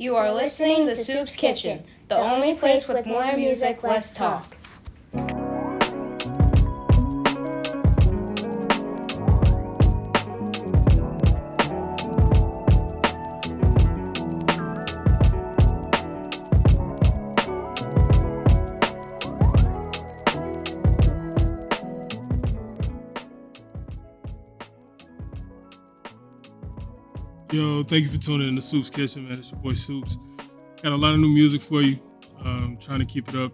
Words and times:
You 0.00 0.14
are 0.14 0.32
listening 0.32 0.86
to 0.86 0.92
Soops 0.92 1.36
Kitchen, 1.36 1.82
the 2.06 2.14
only 2.14 2.54
place 2.54 2.86
with 2.86 3.04
more 3.04 3.36
music, 3.36 3.82
less 3.82 4.14
talk. 4.14 4.56
Yo, 27.58 27.82
thank 27.82 28.04
you 28.04 28.08
for 28.08 28.18
tuning 28.18 28.46
in 28.46 28.54
to 28.54 28.60
Soops 28.60 28.88
Kitchen, 28.88 29.28
man. 29.28 29.40
It's 29.40 29.50
your 29.50 29.58
boy 29.58 29.72
Soops. 29.72 30.16
Got 30.80 30.92
a 30.92 30.96
lot 30.96 31.12
of 31.14 31.18
new 31.18 31.28
music 31.28 31.60
for 31.60 31.82
you. 31.82 31.98
Um, 32.44 32.78
trying 32.80 33.00
to 33.00 33.04
keep 33.04 33.28
it 33.28 33.34
up, 33.34 33.50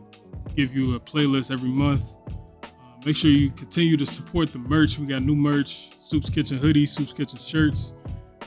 give 0.55 0.77
you 0.77 0.95
a 0.95 1.01
playlist 1.01 1.51
every 1.51 1.70
month. 1.70 2.14
Uh, 2.28 2.69
make 3.06 3.16
sure 3.16 3.30
you 3.30 3.51
continue 3.52 3.97
to 3.97 4.05
support 4.05 4.52
the 4.52 4.59
merch. 4.59 4.98
We 4.98 5.06
got 5.06 5.23
new 5.23 5.34
merch, 5.34 5.92
Soops 5.98 6.30
Kitchen 6.30 6.59
hoodies, 6.59 6.88
Soops 6.88 7.16
Kitchen 7.16 7.38
shirts. 7.38 7.95
Uh, 8.42 8.47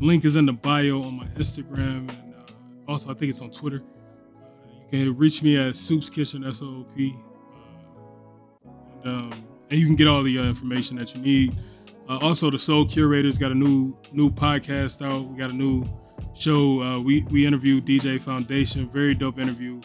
link 0.00 0.24
is 0.24 0.34
in 0.34 0.46
the 0.46 0.52
bio 0.52 1.00
on 1.04 1.16
my 1.16 1.26
Instagram, 1.26 2.10
and 2.10 2.34
uh, 2.34 2.90
also 2.90 3.12
I 3.12 3.14
think 3.14 3.30
it's 3.30 3.40
on 3.40 3.52
Twitter. 3.52 3.84
Uh, 3.84 4.68
you 4.90 5.04
can 5.04 5.16
reach 5.16 5.44
me 5.44 5.58
at 5.58 5.74
Soops 5.74 6.12
Kitchen 6.12 6.42
S 6.44 6.60
O 6.60 6.66
O 6.66 6.86
P, 6.96 7.14
uh, 8.66 8.70
and, 9.04 9.32
um, 9.32 9.44
and 9.70 9.78
you 9.78 9.86
can 9.86 9.94
get 9.94 10.08
all 10.08 10.24
the 10.24 10.40
uh, 10.40 10.42
information 10.42 10.96
that 10.96 11.14
you 11.14 11.22
need. 11.22 11.56
Uh, 12.08 12.18
also, 12.18 12.50
the 12.50 12.58
Soul 12.58 12.84
Curators 12.86 13.38
got 13.38 13.52
a 13.52 13.54
new 13.54 13.96
new 14.12 14.30
podcast 14.30 15.04
out. 15.04 15.26
We 15.28 15.38
got 15.38 15.50
a 15.50 15.54
new 15.54 15.86
show. 16.34 16.82
Uh, 16.82 17.00
we 17.00 17.24
we 17.30 17.46
interviewed 17.46 17.86
DJ 17.86 18.20
Foundation. 18.20 18.88
Very 18.88 19.14
dope 19.14 19.38
interview. 19.38 19.80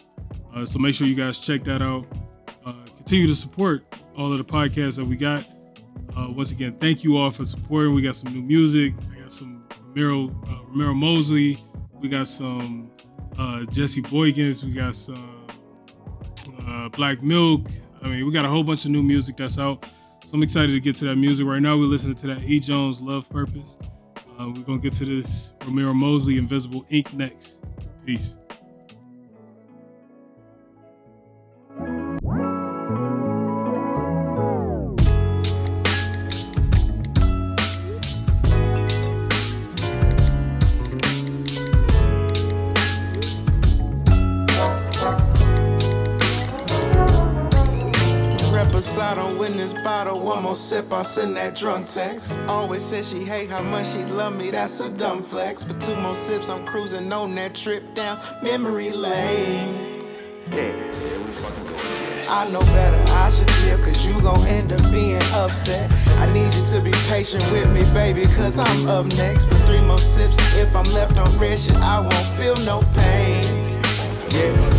Uh, 0.54 0.66
so 0.66 0.80
make 0.80 0.95
sure 0.95 1.08
you 1.08 1.16
guys 1.16 1.40
check 1.40 1.64
that 1.66 1.82
out. 1.82 2.06
Uh, 2.66 2.73
continue 2.95 3.28
to 3.28 3.36
support 3.36 3.84
all 4.18 4.32
of 4.32 4.38
the 4.40 4.44
podcasts 4.44 4.98
that 4.98 5.06
we 5.06 5.16
got. 5.16 5.45
Uh, 6.16 6.32
once 6.32 6.52
again, 6.52 6.76
thank 6.80 7.04
you 7.04 7.18
all 7.18 7.30
for 7.30 7.45
supporting. 7.45 7.94
We 7.94 8.02
got 8.02 8.16
some 8.16 8.34
new 8.34 8.42
music. 8.42 8.94
I 9.16 9.22
got 9.22 9.32
some 9.32 9.64
Romero 9.88 10.30
uh, 10.50 10.64
Romero 10.70 10.94
Mosley. 10.94 11.64
We 11.94 12.10
got 12.10 12.28
some 12.28 12.92
Jesse 13.70 14.02
Boykins. 14.02 14.64
We 14.64 14.72
got 14.72 14.95
some 14.95 15.48
Black 16.94 17.22
Milk. 17.22 17.70
I 18.02 18.08
mean, 18.08 18.26
we 18.26 18.32
got 18.32 18.45
a 18.45 18.48
whole 18.48 18.64
bunch 18.64 18.86
of 18.86 18.92
new 18.92 19.04
music 19.04 19.38
that's 19.38 19.60
out. 19.60 19.86
So 20.28 20.33
I'm 20.33 20.44
excited 20.44 20.73
to 20.73 20.81
get 20.81 20.94
to 20.97 21.06
that 21.06 21.16
music. 21.16 21.47
Right 21.47 21.61
now, 21.61 21.78
we're 21.78 21.86
listening 21.86 22.16
to 22.16 22.28
that 22.28 22.44
E. 22.44 22.59
Jones 22.59 23.02
Love 23.02 23.30
Purpose. 23.30 23.78
Uh, 24.38 24.50
we're 24.50 24.64
going 24.64 24.81
to 24.81 24.83
get 24.83 24.92
to 24.95 25.06
this 25.06 25.53
Romero 25.64 25.94
Mosley 25.94 26.38
Invisible 26.38 26.86
Ink 26.89 27.14
next. 27.14 27.64
Peace. 28.06 28.38
Sip, 50.88 50.94
I'll 50.94 51.04
send 51.04 51.36
that 51.38 51.56
drunk 51.56 51.88
text. 51.88 52.38
Always 52.48 52.84
said 52.84 53.04
she 53.04 53.24
hate 53.24 53.50
how 53.50 53.62
much 53.62 53.88
she 53.88 54.04
love 54.06 54.36
me, 54.36 54.52
that's 54.52 54.80
a 54.80 54.90
dumb 54.90 55.24
flex. 55.24 55.64
But 55.64 55.80
two 55.82 55.96
more 55.96 56.16
sips, 56.16 56.50
I'm 56.50 56.66
cruising 56.66 57.12
on 57.12 57.36
that 57.36 57.56
trip 57.56 57.94
down 57.94 58.20
memory 58.42 58.92
lane. 58.92 60.06
Yeah. 60.52 60.58
Yeah, 60.58 61.17
we 61.26 61.32
fucking 61.32 61.64
go 61.66 61.73
again. 61.76 62.28
I 62.30 62.50
know 62.50 62.61
better, 62.61 63.14
I 63.14 63.30
should 63.32 63.48
chill, 63.60 63.78
cause 63.80 64.06
you 64.06 64.22
gon' 64.22 64.45
end 64.48 64.73
up 64.73 64.82
being 64.92 65.22
upset. 65.34 65.92
I 66.20 66.32
need 66.34 66.54
you 66.56 66.66
to 66.66 66.82
be 66.82 66.92
patient 67.10 67.44
with 67.52 67.72
me, 67.72 67.84
baby, 67.94 68.23
cause 68.36 68.58
I'm 68.58 68.88
up 68.88 69.06
next. 69.16 69.45
But 69.45 69.66
three 69.66 69.82
more 69.82 69.98
sips, 69.98 70.36
if 70.56 70.76
I'm 70.76 70.92
left 70.94 71.17
on 71.17 71.38
red 71.38 71.60
shit, 71.60 71.76
I 71.76 72.00
won't 72.00 72.40
feel 72.40 72.56
no 72.66 72.84
pain. 72.94 73.44
Yeah. 74.32 74.77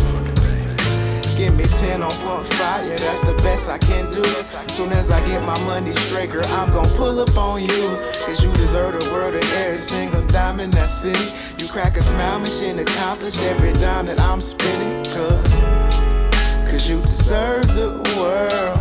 Me 1.59 1.67
10 1.67 2.01
on 2.01 2.11
pump 2.23 2.47
fire, 2.53 2.97
that's 2.97 3.19
the 3.19 3.33
best 3.43 3.67
I 3.67 3.77
can 3.77 4.09
do. 4.13 4.23
Soon 4.71 4.93
as 4.93 5.11
I 5.11 5.19
get 5.27 5.43
my 5.43 5.59
money 5.65 5.93
straight, 5.93 6.31
girl, 6.31 6.45
I'm 6.45 6.71
gon' 6.71 6.87
pull 6.95 7.19
up 7.19 7.35
on 7.35 7.61
you. 7.61 7.97
Cause 8.25 8.41
you 8.41 8.49
deserve 8.53 8.97
the 8.97 9.11
world 9.11 9.35
and 9.35 9.43
every 9.43 9.77
single 9.77 10.25
dime 10.27 10.61
in 10.61 10.71
that 10.71 10.85
city. 10.85 11.33
You 11.57 11.67
crack 11.67 11.97
a 11.97 12.01
smile, 12.01 12.39
machine 12.39 12.79
accomplish 12.79 13.37
every 13.39 13.73
dime 13.73 14.05
that 14.05 14.21
I'm 14.21 14.39
spending. 14.39 15.03
Cause, 15.13 16.71
cause 16.71 16.89
you 16.89 17.01
deserve 17.01 17.67
the 17.75 17.91
world. 18.15 18.79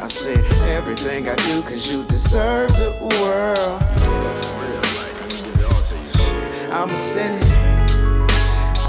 I 0.00 0.06
said 0.06 0.38
everything 0.68 1.28
I 1.28 1.34
do 1.34 1.62
cause 1.62 1.90
you 1.90 2.04
deserve 2.04 2.70
the 2.74 2.92
world. 3.20 3.82
I'ma 6.72 6.94
send 6.94 7.42
it. 7.42 7.53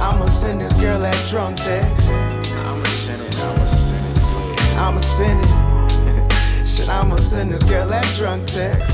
I'ma 0.05 0.27
send 0.27 0.61
this 0.61 0.73
girl 0.75 0.99
that 0.99 1.17
drunk 1.31 1.57
text. 1.57 2.07
I'ma 2.09 2.85
send 2.85 3.21
it, 3.23 3.39
I'ma 3.39 3.65
send 3.65 4.17
it. 4.19 4.77
I'ma 4.77 4.99
send 4.99 5.39
it. 5.41 6.67
Shit, 6.67 6.89
I'ma 6.89 7.15
send 7.15 7.51
this 7.51 7.63
girl 7.63 7.87
that 7.87 8.05
drunk 8.15 8.45
text. 8.45 8.85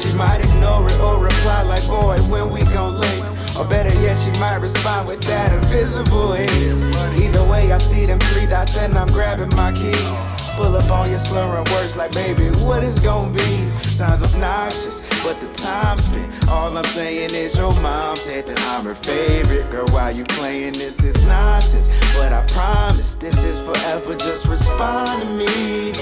She 0.00 0.12
might 0.12 0.44
ignore 0.44 0.86
it 0.86 1.00
or 1.00 1.18
reply 1.18 1.62
like, 1.62 1.84
boy, 1.88 2.18
when 2.30 2.50
we 2.50 2.62
gon' 2.72 3.00
link. 3.00 3.24
Or 3.58 3.64
better 3.64 3.92
yet, 4.00 4.16
she 4.16 4.30
might 4.38 4.58
respond 4.58 5.08
with 5.08 5.20
that 5.22 5.52
invisible 5.52 6.34
ink. 6.34 6.94
Either 7.18 7.42
way, 7.42 7.72
I 7.72 7.78
see 7.78 8.06
them 8.06 8.20
three 8.20 8.46
dots 8.46 8.76
and 8.76 8.96
I'm 8.96 9.08
grabbing 9.08 9.50
my 9.56 9.72
keys. 9.72 9.96
Pull 10.54 10.76
up 10.76 10.88
on 10.88 11.10
your 11.10 11.18
slurring 11.18 11.64
words 11.72 11.96
like, 11.96 12.12
baby, 12.12 12.50
what 12.62 12.84
is 12.84 13.00
gonna 13.00 13.32
be? 13.32 13.76
Sounds 13.82 14.22
obnoxious 14.22 15.03
but 15.24 15.40
the 15.40 15.48
time 15.54 15.96
spent. 15.96 16.48
All 16.48 16.76
I'm 16.76 16.84
saying 16.84 17.34
is 17.34 17.56
your 17.56 17.72
mom 17.80 18.14
said 18.14 18.46
that 18.46 18.60
I'm 18.60 18.84
her 18.84 18.94
favorite. 18.94 19.70
Girl, 19.70 19.86
why 19.86 20.10
you 20.10 20.22
playing 20.24 20.74
this 20.74 21.02
is 21.02 21.16
nonsense. 21.22 21.88
But 22.14 22.32
I 22.32 22.44
promise 22.46 23.14
this 23.14 23.42
is 23.42 23.58
forever. 23.60 24.14
Just 24.14 24.46
respond 24.46 25.22
to 25.22 25.28
me. 25.28 25.94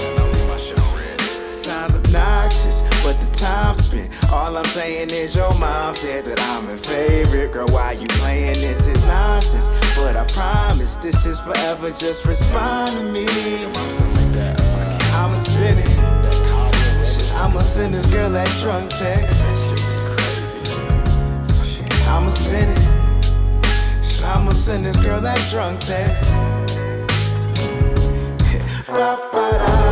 Sounds 1.53 1.95
obnoxious, 1.95 2.81
but 3.01 3.17
the 3.21 3.29
time 3.33 3.75
spent. 3.75 4.11
All 4.29 4.57
I'm 4.57 4.65
saying 4.65 5.11
is 5.11 5.33
your 5.33 5.53
mom 5.57 5.95
said 5.95 6.25
that 6.25 6.41
I'm 6.41 6.65
her 6.65 6.77
favorite. 6.77 7.53
Girl, 7.53 7.67
why 7.67 7.93
you 7.93 8.07
playing 8.07 8.55
this 8.55 8.85
is 8.87 9.01
nonsense. 9.03 9.69
But 9.95 10.17
I 10.17 10.25
promise 10.25 10.97
this 10.97 11.25
is 11.25 11.39
forever. 11.39 11.91
Just 11.91 12.25
respond 12.25 12.91
to 12.91 13.01
me. 13.01 13.25
I'm 15.15 15.31
a 15.31 15.35
sinner. 15.45 15.92
I'ma 17.43 17.59
send 17.59 17.93
this 17.93 18.05
girl 18.05 18.29
that 18.29 18.47
drunk 18.61 18.89
text. 18.89 19.37
I'ma 22.07 22.29
send 22.29 22.71
it. 22.71 24.23
I'ma 24.23 24.53
send 24.53 24.85
this 24.85 24.97
girl 24.97 25.19
that 25.19 25.51
drunk 25.51 25.81
text. 25.81 26.23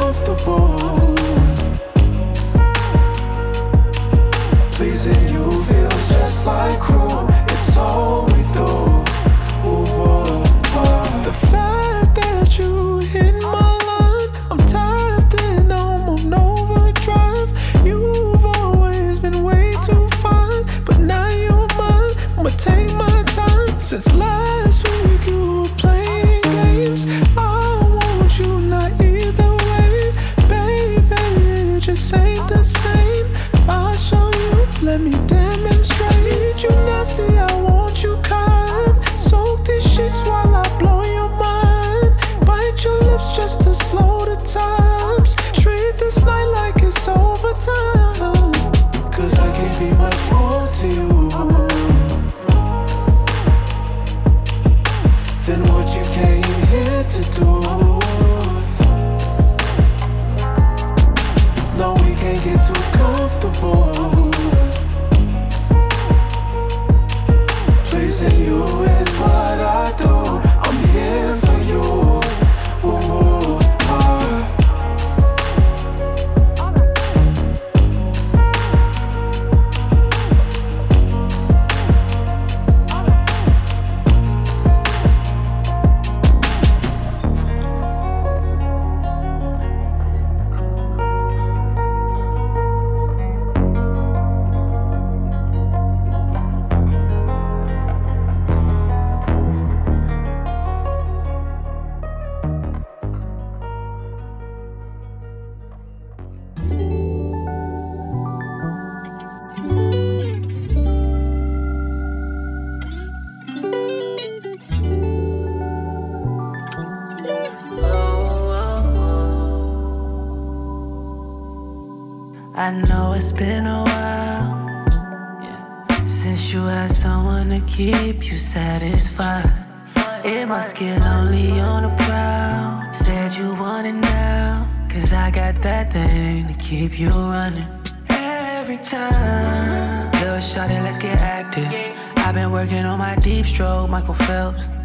comfortable. 0.00 1.14
Pleasing 4.72 5.22
you 5.28 5.62
feels 5.64 6.08
just 6.08 6.46
like. 6.46 6.89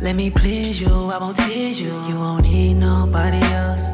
Let 0.01 0.15
me 0.15 0.29
please 0.29 0.81
you, 0.81 1.11
I 1.11 1.17
won't 1.17 1.37
tease 1.37 1.81
you. 1.81 1.93
You 2.07 2.19
won't 2.19 2.45
need 2.45 2.75
nobody 2.75 3.39
else. 3.53 3.93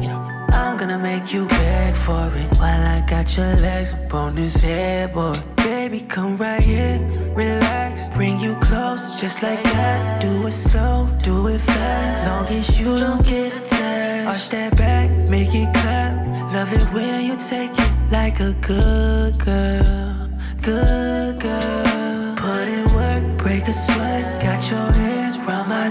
I'm 0.54 0.76
gonna 0.78 0.98
make 0.98 1.34
you 1.34 1.48
beg 1.48 1.96
for 1.96 2.30
it 2.36 2.58
while 2.58 2.84
I 2.96 3.04
got 3.08 3.38
your 3.38 3.56
legs 3.58 3.94
up 3.94 4.14
on 4.14 4.36
this 4.36 4.62
headboard. 4.62 5.40
Baby, 5.58 6.02
come 6.02 6.38
right 6.38 6.62
here, 6.62 7.00
relax, 7.36 8.10
bring 8.10 8.40
you 8.40 8.56
close, 8.56 9.20
just 9.22 9.44
like 9.44 9.64
that. 9.64 10.22
Do 10.22 10.48
it 10.48 10.52
slow, 10.52 11.08
do 11.24 11.48
it 11.48 11.62
fast, 11.62 12.28
long 12.28 12.48
as 12.48 12.80
you 12.80 12.98
don't 12.98 13.26
get 13.26 13.56
attached. 13.56 14.28
Arch 14.28 14.50
that 14.50 14.76
back, 14.78 15.10
make 15.30 15.54
it 15.54 15.72
clap. 15.74 16.14
Love 16.54 16.74
it 16.74 16.84
when 16.94 17.26
you 17.26 17.38
take 17.38 17.72
it 17.72 17.92
like 18.12 18.40
a 18.40 18.54
good 18.62 19.38
girl, 19.40 20.30
good 20.62 21.40
girl. 21.40 22.36
Put 22.36 22.68
in 22.68 22.86
work, 22.96 23.38
break 23.38 23.68
a 23.68 23.74
sweat, 23.74 24.44
got 24.44 24.70
your 24.70 24.92
hands 24.92 25.40
round 25.40 25.70
my 25.70 25.91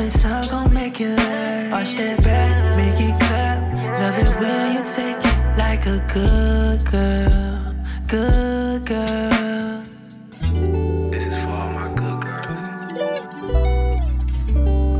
Promise 0.00 0.24
I'm 0.24 0.48
gon' 0.48 0.72
make 0.72 0.98
it 1.02 1.14
last. 1.14 1.72
Arch 1.74 1.94
that 1.96 2.22
back, 2.22 2.74
make 2.74 2.98
it 2.98 3.14
clap. 3.20 3.60
Love 4.00 4.16
it 4.16 4.28
when 4.40 4.72
you 4.72 4.82
take 4.82 5.22
it 5.22 5.58
like 5.58 5.84
a 5.84 6.00
good 6.08 6.82
girl, 6.90 7.74
good 8.06 8.86
girl. 8.86 9.82
This 11.10 11.26
is 11.26 11.36
for 11.42 11.50
all 11.50 11.70
my 11.70 11.88
good 12.00 12.18
girls. 12.24 12.62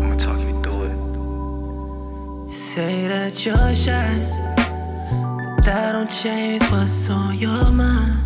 I'ma 0.02 0.16
talk 0.16 0.38
you 0.38 0.60
through 0.62 0.84
it. 2.44 2.50
Say 2.50 3.08
that 3.08 3.46
you're 3.46 3.74
shy, 3.74 4.18
but 5.56 5.64
that 5.64 5.92
don't 5.92 6.10
change 6.10 6.62
what's 6.64 7.08
on 7.08 7.38
your 7.38 7.72
mind. 7.72 8.18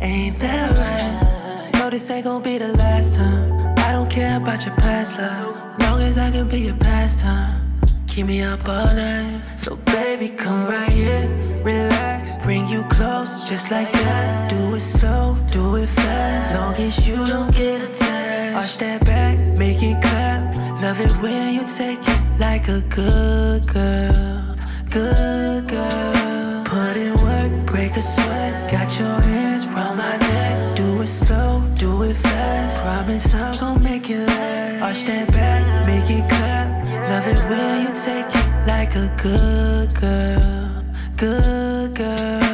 Ain't 0.00 0.38
that 0.38 0.78
right? 0.78 1.72
No, 1.80 1.90
this 1.90 2.08
ain't 2.12 2.26
gonna 2.26 2.44
be 2.44 2.58
the 2.58 2.68
last 2.74 3.16
time. 3.16 3.55
I 3.86 3.92
don't 3.92 4.10
care 4.10 4.36
about 4.36 4.66
your 4.66 4.74
past 4.74 5.16
love, 5.16 5.78
long 5.78 6.00
as 6.00 6.18
I 6.18 6.32
can 6.32 6.48
be 6.48 6.58
your 6.58 6.74
pastime. 6.74 7.60
Keep 8.08 8.26
me 8.26 8.42
up 8.42 8.68
all 8.68 8.92
night, 8.92 9.40
so 9.56 9.76
baby, 9.76 10.28
come 10.28 10.66
right 10.66 10.92
here, 10.92 11.28
relax, 11.62 12.36
bring 12.38 12.66
you 12.66 12.82
close, 12.90 13.48
just 13.48 13.70
like 13.70 13.92
that. 13.92 14.50
Do 14.50 14.74
it 14.74 14.80
slow, 14.80 15.36
do 15.52 15.76
it 15.76 15.88
fast, 15.88 16.56
long 16.56 16.74
as 16.74 17.06
you 17.06 17.24
don't 17.26 17.54
get 17.54 17.80
attached. 17.80 18.56
Arch 18.56 18.76
that 18.78 19.06
back, 19.06 19.38
make 19.56 19.80
it 19.80 20.02
clap. 20.02 20.42
Love 20.82 20.98
it 21.00 21.12
when 21.22 21.54
you 21.54 21.64
take 21.68 22.00
it 22.00 22.20
like 22.40 22.66
a 22.66 22.80
good 22.90 23.68
girl, 23.68 24.56
good 24.90 25.68
girl. 25.68 26.64
Put 26.64 26.96
in 26.96 27.14
work, 27.22 27.66
break 27.66 27.96
a 27.96 28.02
sweat, 28.02 28.68
got 28.68 28.98
your 28.98 29.20
hands 29.30 29.68
round 29.68 29.98
my 29.98 30.16
neck. 30.16 30.74
Do 30.74 31.00
it 31.02 31.06
slow, 31.06 31.62
do 31.96 32.02
it 32.02 32.16
fast. 32.16 32.82
Promise 32.82 33.34
I'm 33.34 33.58
gon' 33.60 33.82
make 33.82 34.10
it 34.10 34.26
last. 34.26 34.82
Arch 34.82 35.04
that 35.04 35.32
back, 35.32 35.86
make 35.86 36.10
it 36.10 36.28
clap. 36.28 36.68
Love 37.10 37.26
it 37.26 37.38
when 37.48 37.82
you 37.82 37.92
take 37.94 38.34
it 38.34 38.66
like 38.66 38.94
a 38.96 39.08
good 39.16 39.94
girl, 39.94 40.84
good 41.16 41.94
girl. 41.94 42.45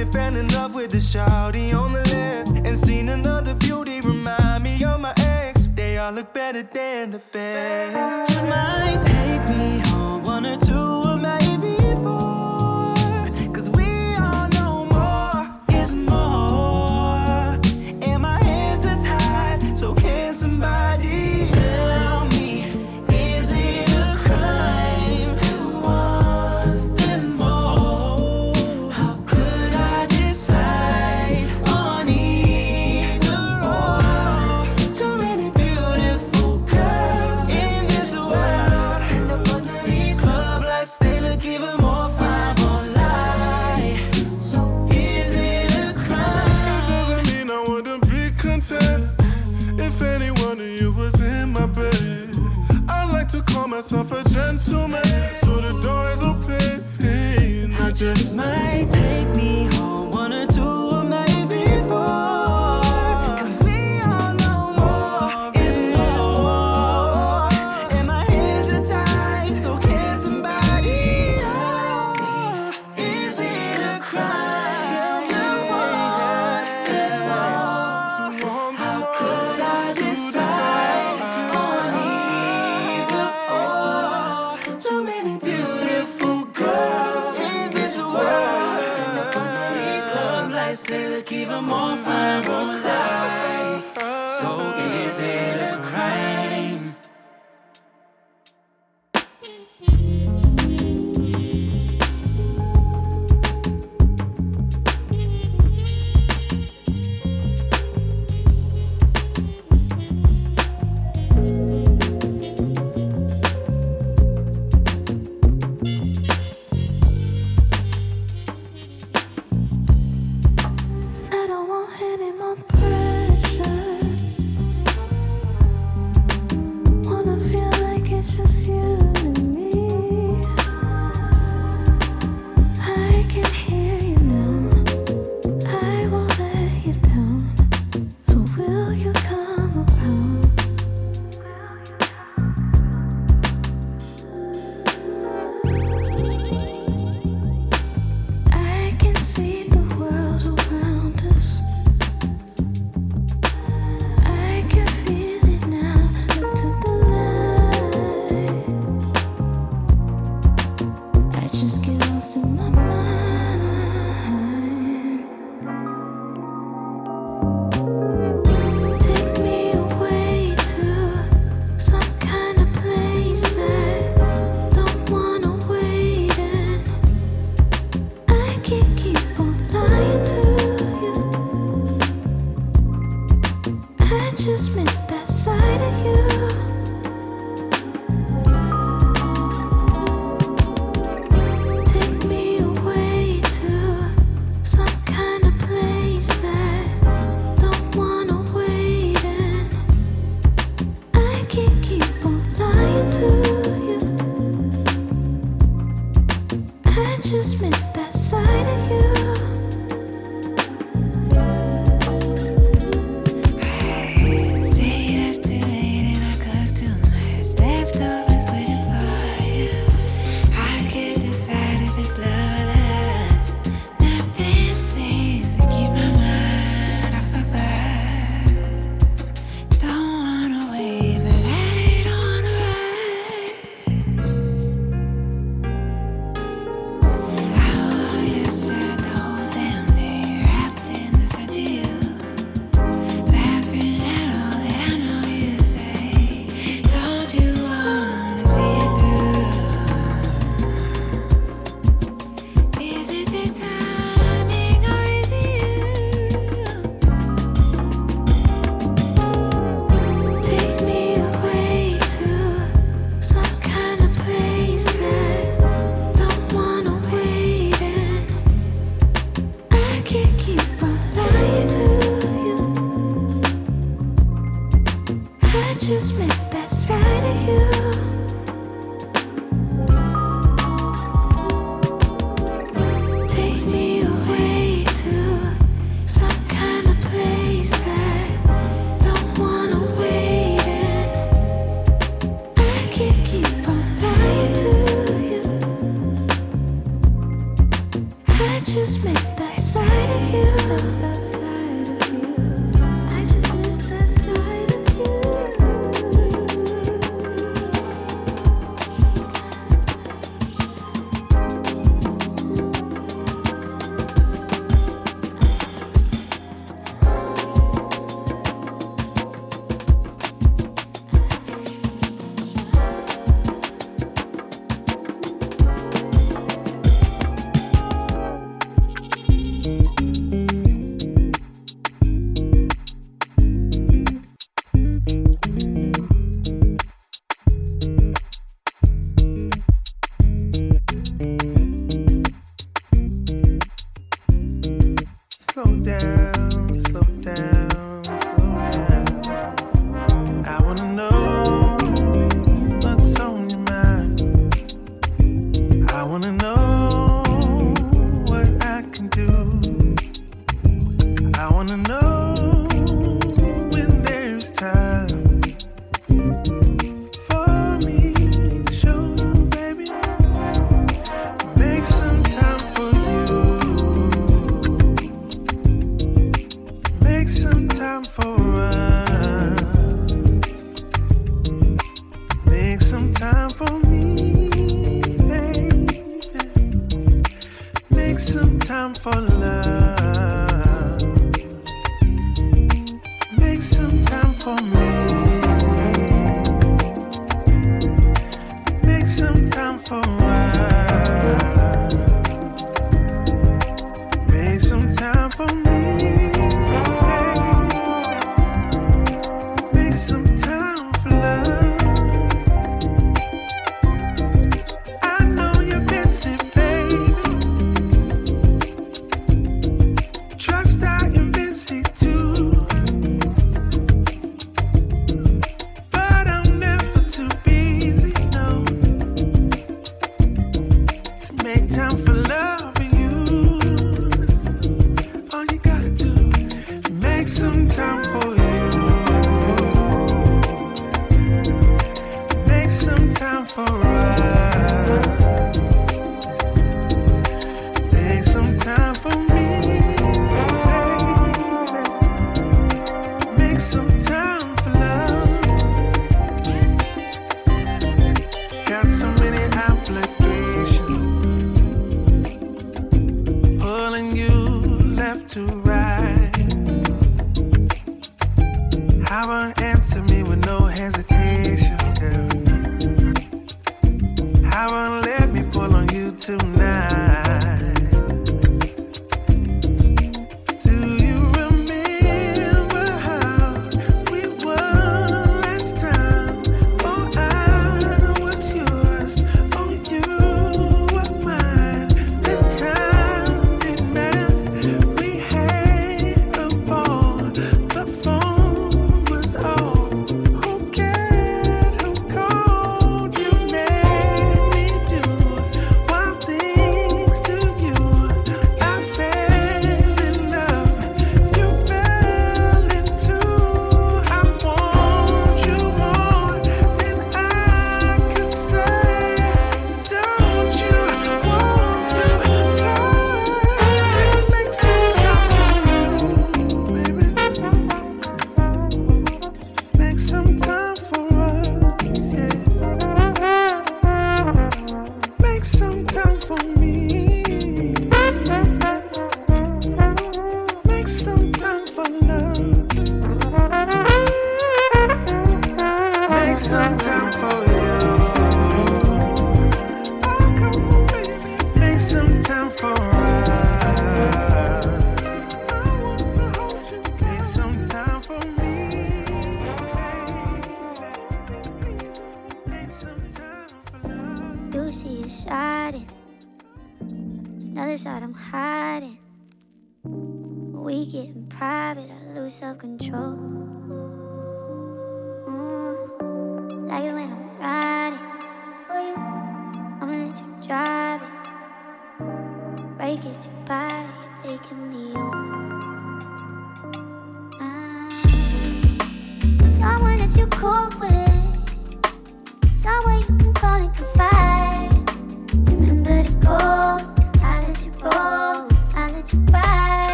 Then 0.00 0.12
fell 0.12 0.36
in 0.36 0.48
love 0.48 0.74
with 0.74 0.92
the 0.92 0.96
shawty 0.96 1.74
on 1.78 1.92
the 1.92 2.02
left. 2.08 2.66
And 2.66 2.78
seen 2.78 3.10
another 3.10 3.54
beauty 3.54 4.00
remind 4.00 4.64
me 4.64 4.82
of 4.82 4.98
my 4.98 5.12
ex. 5.18 5.66
They 5.74 5.98
all 5.98 6.12
look 6.12 6.32
better 6.32 6.62
than 6.62 7.10
the 7.10 7.20
best. 7.30 8.32
Just 8.32 8.48
might 8.48 9.02
take 9.02 9.46
me 9.54 9.78
home 9.90 10.24
one 10.24 10.46
or 10.46 10.56
two 10.56 11.10
or 11.10 11.18
maybe 11.18 11.76
four. 12.02 12.29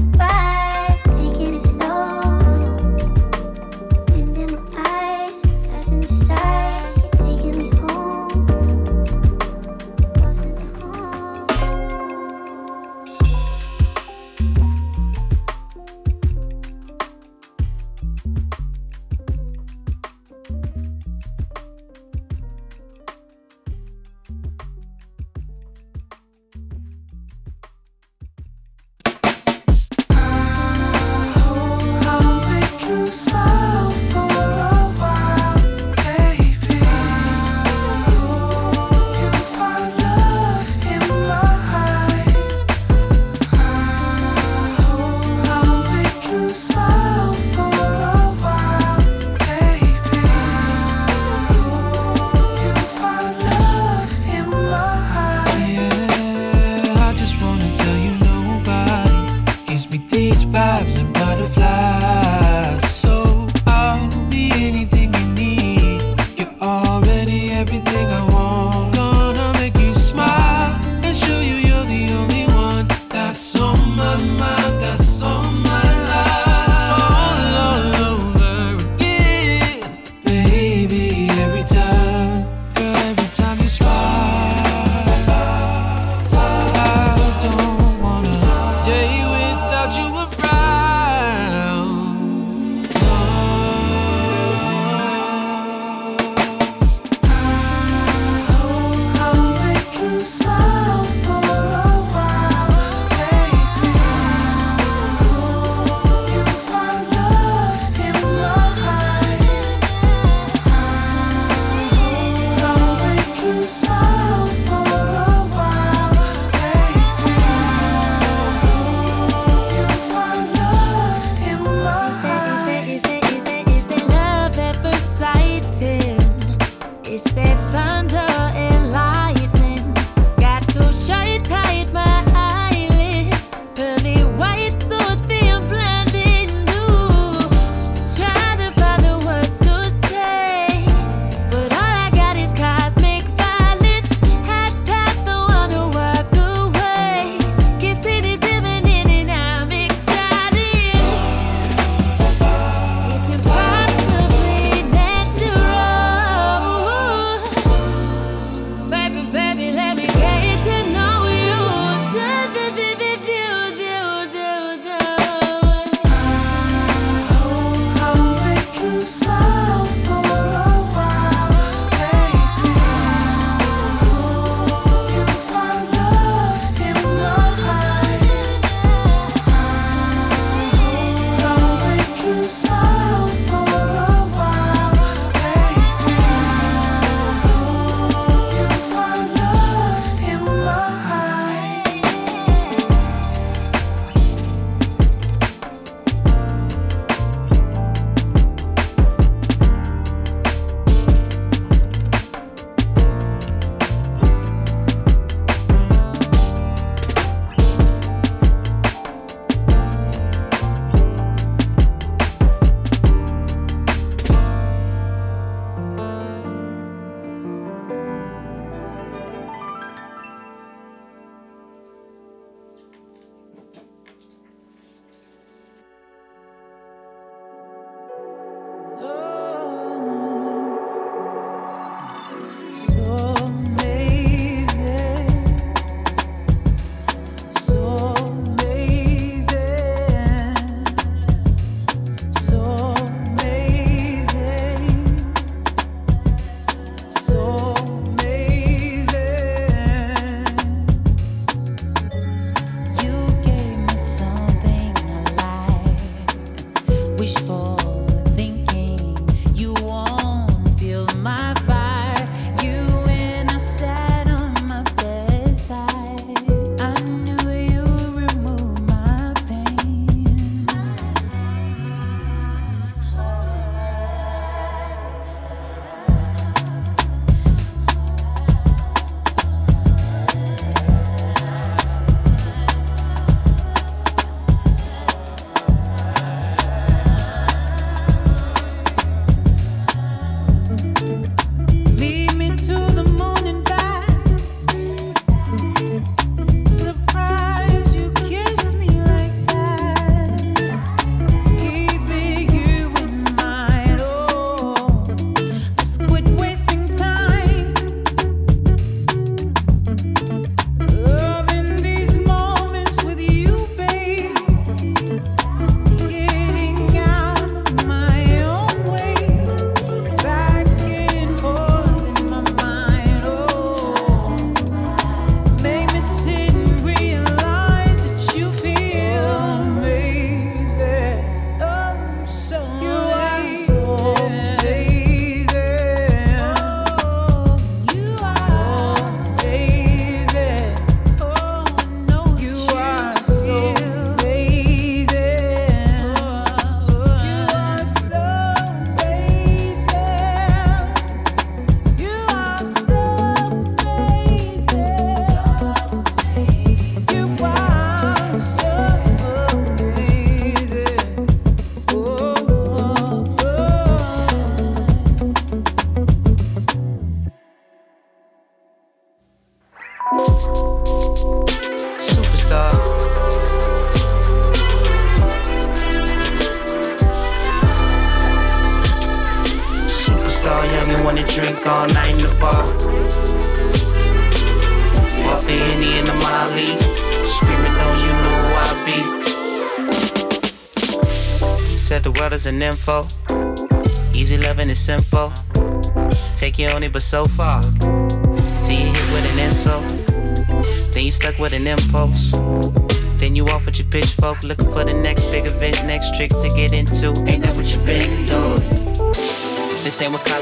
Bye. 0.00 0.39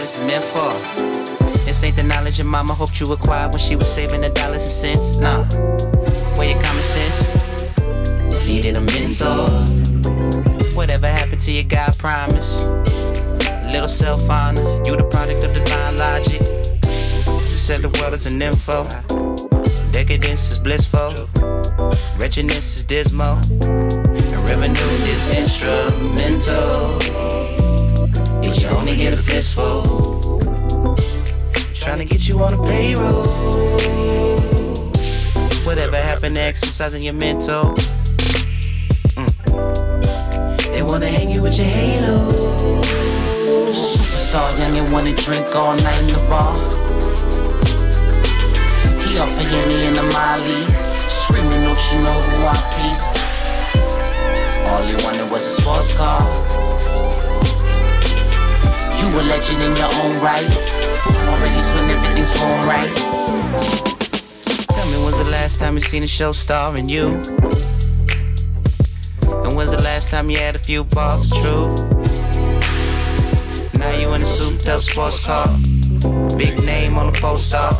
Is 0.08 0.18
meant 0.20 0.42
for. 0.42 0.72
This 1.66 1.84
ain't 1.84 1.96
the 1.96 2.02
knowledge 2.02 2.38
your 2.38 2.46
mama 2.46 2.72
hoped 2.72 2.98
you 2.98 3.12
acquired 3.12 3.52
when 3.52 3.60
she 3.60 3.76
was 3.76 3.92
saving 3.92 4.22
the 4.22 4.30
dollars 4.30 4.62
and 4.62 4.72
cents. 4.72 5.18
Nah, 5.18 5.44
where 6.38 6.48
your 6.50 6.62
common 6.62 6.82
sense? 6.82 7.28
You 8.48 8.54
Needed 8.54 8.76
a 8.76 8.80
mentor. 8.80 9.44
Whatever 10.74 11.08
happened 11.08 11.42
to 11.42 11.52
your 11.52 11.64
God 11.64 11.92
promise? 11.98 12.64
Little 13.70 13.86
self 13.86 14.30
honor, 14.30 14.80
you 14.86 14.96
the 14.96 15.04
product 15.10 15.44
of 15.44 15.52
divine 15.52 15.98
logic. 15.98 16.40
You 16.40 17.58
said 17.60 17.82
the 17.82 17.90
world 18.00 18.14
is 18.14 18.32
an 18.32 18.40
info. 18.40 18.88
Decadence 19.92 20.52
is 20.52 20.58
blissful. 20.58 21.12
Wretchedness 22.18 22.78
is 22.78 22.84
dismal. 22.84 23.36
And 23.60 24.48
revenue 24.48 24.88
is 25.04 25.36
instrumental. 25.36 26.98
Only 28.78 28.96
get 28.96 29.12
a 29.12 29.16
fistful? 29.16 29.82
Trying 31.74 31.98
to 31.98 32.04
get 32.04 32.28
you 32.28 32.38
on 32.40 32.54
a 32.54 32.62
payroll. 32.66 33.24
Whatever 35.66 35.96
happened 35.96 36.38
exercising 36.38 37.02
your 37.02 37.14
mental? 37.14 37.74
Mm. 39.16 40.72
They 40.72 40.82
wanna 40.82 41.08
hang 41.08 41.30
you 41.30 41.42
with 41.42 41.58
your 41.58 41.66
halo. 41.66 42.28
Superstar 43.68 44.56
young 44.58 44.78
and 44.78 44.92
wanna 44.92 45.14
drink 45.14 45.54
all 45.56 45.74
night 45.76 45.98
in 45.98 46.06
the 46.06 46.20
bar. 46.30 46.54
He 49.02 49.18
off 49.18 49.36
a 49.38 49.42
Henny 49.42 49.86
in 49.86 49.94
the 49.94 50.04
Molly. 50.14 50.66
Screaming, 51.08 51.62
don't 51.62 51.92
you 51.92 52.02
know 52.02 52.20
who 52.20 52.46
I 52.46 52.56
be? 52.76 52.88
All 54.70 54.82
he 54.82 54.94
wanted 55.04 55.30
was 55.30 55.44
a 55.44 55.60
sports 55.60 55.94
car. 55.94 56.47
You 58.98 59.06
a 59.06 59.22
legend 59.22 59.62
in 59.62 59.76
your 59.76 59.92
own 60.02 60.16
right. 60.20 60.48
Least 61.40 61.74
when 61.74 61.88
everything's 61.90 62.32
going 62.38 62.66
right. 62.66 62.94
Tell 64.68 64.86
me 64.90 64.96
when's 65.04 65.18
the 65.18 65.28
last 65.30 65.60
time 65.60 65.74
you 65.74 65.80
seen 65.80 66.02
a 66.02 66.06
show 66.06 66.32
starring 66.32 66.88
you? 66.88 67.06
And 69.44 69.56
when's 69.56 69.70
the 69.70 69.82
last 69.82 70.10
time 70.10 70.30
you 70.30 70.38
had 70.38 70.56
a 70.56 70.58
few 70.58 70.84
bars 70.84 71.32
of 71.32 71.38
truth? 71.38 71.78
Now 73.78 73.90
you 73.98 74.12
in 74.14 74.22
a 74.22 74.24
souped 74.24 74.66
up 74.68 74.80
sports 74.80 75.24
car. 75.24 75.46
Big 76.36 76.58
name 76.66 76.98
on 76.98 77.12
the 77.12 77.18
poster. 77.20 77.70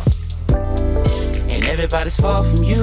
And 1.49 1.67
everybody's 1.67 2.15
far 2.15 2.43
from 2.43 2.63
you. 2.63 2.75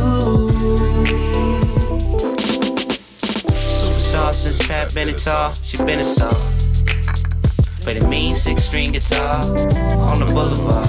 Superstar 3.52 4.32
since 4.32 4.66
Pat 4.66 4.90
Benatar, 4.92 5.54
she 5.64 5.78
been 5.84 6.00
a 6.00 6.04
star. 6.04 6.55
But 7.86 7.98
it 7.98 8.08
means 8.08 8.42
six 8.42 8.64
string 8.64 8.90
guitar 8.90 9.44
on 10.10 10.18
the 10.18 10.26
boulevard. 10.34 10.84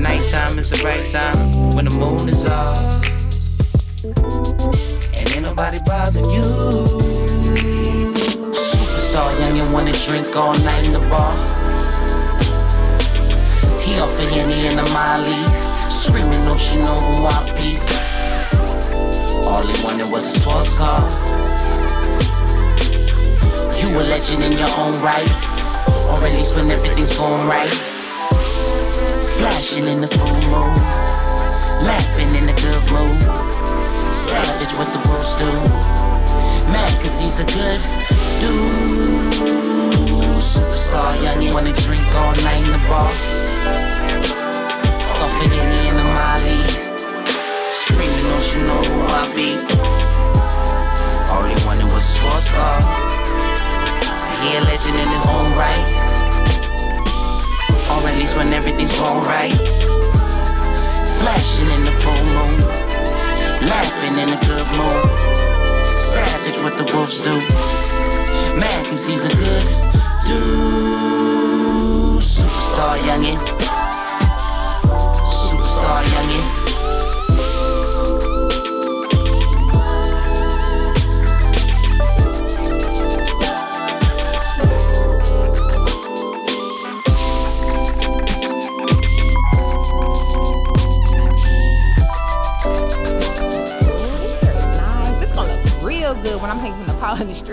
Nighttime 0.00 0.58
is 0.58 0.70
the 0.70 0.80
right 0.82 1.04
time 1.04 1.76
when 1.76 1.84
the 1.84 1.94
moon 2.00 2.26
is 2.30 2.48
off. 2.48 3.04
And 5.12 5.30
ain't 5.36 5.42
nobody 5.42 5.80
bothering 5.84 6.24
you. 6.32 6.40
Superstar 8.56 9.38
young 9.38 9.58
and 9.60 9.70
wanna 9.70 9.92
drink 9.92 10.34
all 10.34 10.54
night 10.60 10.86
in 10.86 10.94
the 10.94 11.00
bar. 11.12 11.36
He 13.82 14.00
off 14.00 14.18
a 14.18 14.24
Henny 14.32 14.66
in 14.66 14.76
the 14.78 14.88
Molly. 14.96 15.36
Screaming, 15.90 16.42
don't 16.46 16.72
you 16.72 16.80
know 16.80 16.96
who 16.96 17.26
I 17.26 17.44
be? 17.52 17.76
All 19.46 19.62
he 19.62 19.84
wanted 19.84 20.10
was 20.10 20.24
a 20.24 20.40
sports 20.40 20.72
car. 20.72 21.25
You 23.80 23.88
a 23.98 24.02
legend 24.02 24.44
in 24.44 24.52
your 24.52 24.72
own 24.78 24.94
right. 25.02 25.30
Or 26.08 26.18
at 26.24 26.32
least 26.32 26.56
when 26.56 26.70
everything's 26.70 27.16
going 27.16 27.46
right. 27.46 27.68
Flashing 29.36 29.86
in 29.86 30.00
the 30.00 30.08
full 30.08 30.40
moon. 30.50 30.74
Laughing 31.84 32.30
in 32.34 32.48
a 32.48 32.56
good 32.56 32.84
mood. 32.90 33.20
Savage 34.12 34.72
what 34.78 34.88
the 34.88 35.00
wolves 35.08 35.36
do. 35.36 35.50
Mad 36.72 36.92
cause 37.02 37.20
he's 37.20 37.38
a 37.40 37.46
good 37.46 37.80
dude. 38.40 39.34
Superstar 40.40 41.22
young, 41.22 41.42
you 41.42 41.52
wanna 41.52 41.72
drink 41.72 42.06
all 42.14 42.32
night 42.44 42.66
in 42.66 42.72
the 42.72 42.82
bar. 42.88 43.12
Henny 45.38 45.88
in 45.88 45.96
the 45.96 46.02
Molly. 46.02 46.58
Screaming, 47.70 48.24
don't 48.24 48.46
you 48.54 48.60
know 48.66 48.80
who 48.88 48.98
I 49.08 49.22
be? 49.34 49.50
All 51.30 51.44
he 51.44 51.66
wanted 51.66 51.84
was 51.92 52.02
a 52.02 52.18
sports 52.18 52.50
car. 52.50 53.05
He 54.42 54.56
a 54.56 54.60
legend 54.60 54.96
in 54.96 55.08
his 55.08 55.26
own 55.26 55.52
right. 55.56 55.88
Or 57.90 58.08
at 58.08 58.16
least 58.18 58.36
when 58.36 58.52
everything's 58.52 58.92
going 58.98 59.24
right. 59.24 59.52
Flashing 61.18 61.70
in 61.70 61.84
the 61.84 61.94
full 62.02 62.24
moon. 62.36 62.58
Laughing 63.66 64.14
in 64.22 64.28
a 64.28 64.38
good 64.48 64.66
mood. 64.76 65.02
Savage 65.98 66.58
what 66.62 66.76
the 66.76 66.84
wolves 66.94 67.20
do. 67.20 67.40
Mad 68.58 68.86
cause 68.86 69.06
he's 69.06 69.24
a 69.24 69.34
good 69.36 69.64
dude. 70.26 72.22
Superstar 72.22 72.98
youngin'. 73.08 73.40
Superstar 75.24 76.02
youngin'. 76.12 76.55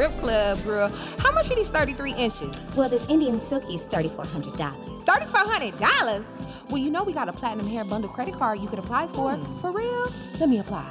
Strip 0.03 0.21
club, 0.21 0.63
girl. 0.63 0.89
How 1.19 1.31
much 1.31 1.49
are 1.49 1.55
these 1.55 1.69
33 1.69 2.13
inches? 2.13 2.75
Well, 2.75 2.89
this 2.89 3.07
Indian 3.09 3.39
silky 3.39 3.75
is 3.75 3.83
$3,400. 3.85 4.73
$3,400? 5.05 6.69
Well, 6.69 6.77
you 6.77 6.89
know 6.91 7.03
we 7.03 7.13
got 7.13 7.29
a 7.29 7.33
platinum 7.33 7.67
hair 7.67 7.85
bundle 7.85 8.09
credit 8.09 8.33
card 8.33 8.59
you 8.59 8.67
could 8.67 8.79
apply 8.79 9.07
for. 9.07 9.35
Hmm. 9.35 9.59
For 9.59 9.71
real? 9.71 10.11
Let 10.39 10.49
me 10.49 10.59
apply. 10.59 10.85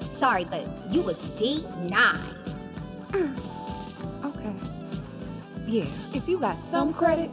Sorry, 0.00 0.44
but 0.44 0.64
you 0.90 1.02
was 1.02 1.16
D9. 1.38 2.20
Okay. 4.24 4.52
Yeah, 5.66 5.84
if 6.12 6.28
you 6.28 6.38
got 6.38 6.58
some 6.58 6.92
credit, 6.92 7.30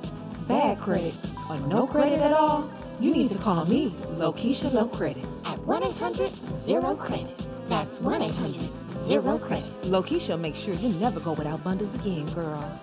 bad 0.48 0.80
credit, 0.80 1.14
or 1.50 1.58
no 1.68 1.88
credit 1.88 2.20
at 2.20 2.32
all, 2.34 2.72
you 3.00 3.14
need 3.14 3.30
to 3.32 3.38
call 3.38 3.66
me, 3.66 3.96
Lokesha 4.18 4.72
Low 4.72 4.88
Credit. 4.88 5.26
At 5.46 5.58
1 5.60 5.84
800 5.84 6.32
0 6.32 6.96
credit. 6.96 7.48
That's 7.66 8.00
1 8.00 8.22
800 8.22 8.83
0 9.06 9.38
credit. 9.40 9.82
Lokesha 9.84 10.40
make 10.40 10.56
sure 10.56 10.74
you 10.76 10.90
never 11.00 11.20
go 11.20 11.34
without 11.34 11.64
bundles 11.64 11.94
again, 11.96 12.26
girl. 12.34 12.82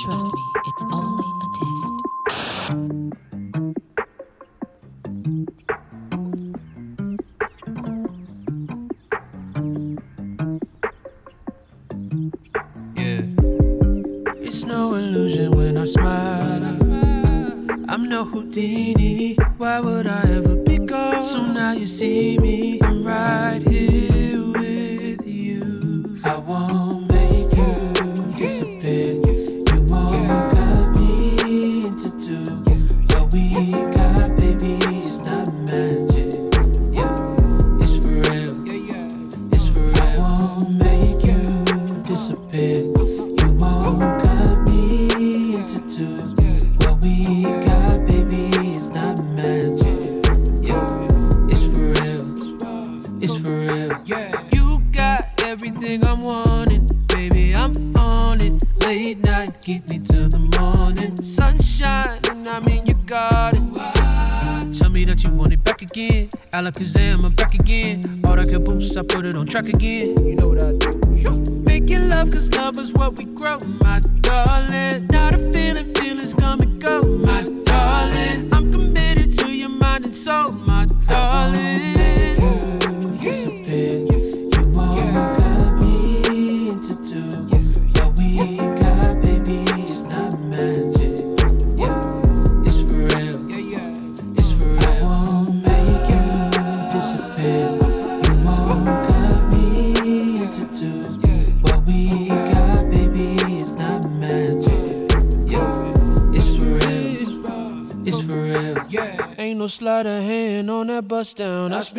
Trust 0.00 0.26
me, 0.26 0.42
it's 0.66 0.84
only 0.92 1.28
a 1.44 1.48
test. 1.58 1.94
Yeah. 12.96 13.22
It's 14.40 14.64
no 14.64 14.94
illusion 14.94 15.50
when 15.56 15.76
I 15.76 15.84
smile. 15.84 16.48
I'm 17.90 18.08
no 18.08 18.24
Houdini. 18.24 19.34
Why 19.56 19.80
would 19.80 20.06
I 20.06 20.22
ever 20.36 20.56
be 20.56 20.78
gone? 20.78 21.24
So 21.24 21.42
now 21.42 21.72
you 21.72 21.86
see 21.86 22.38
me. 22.38 22.57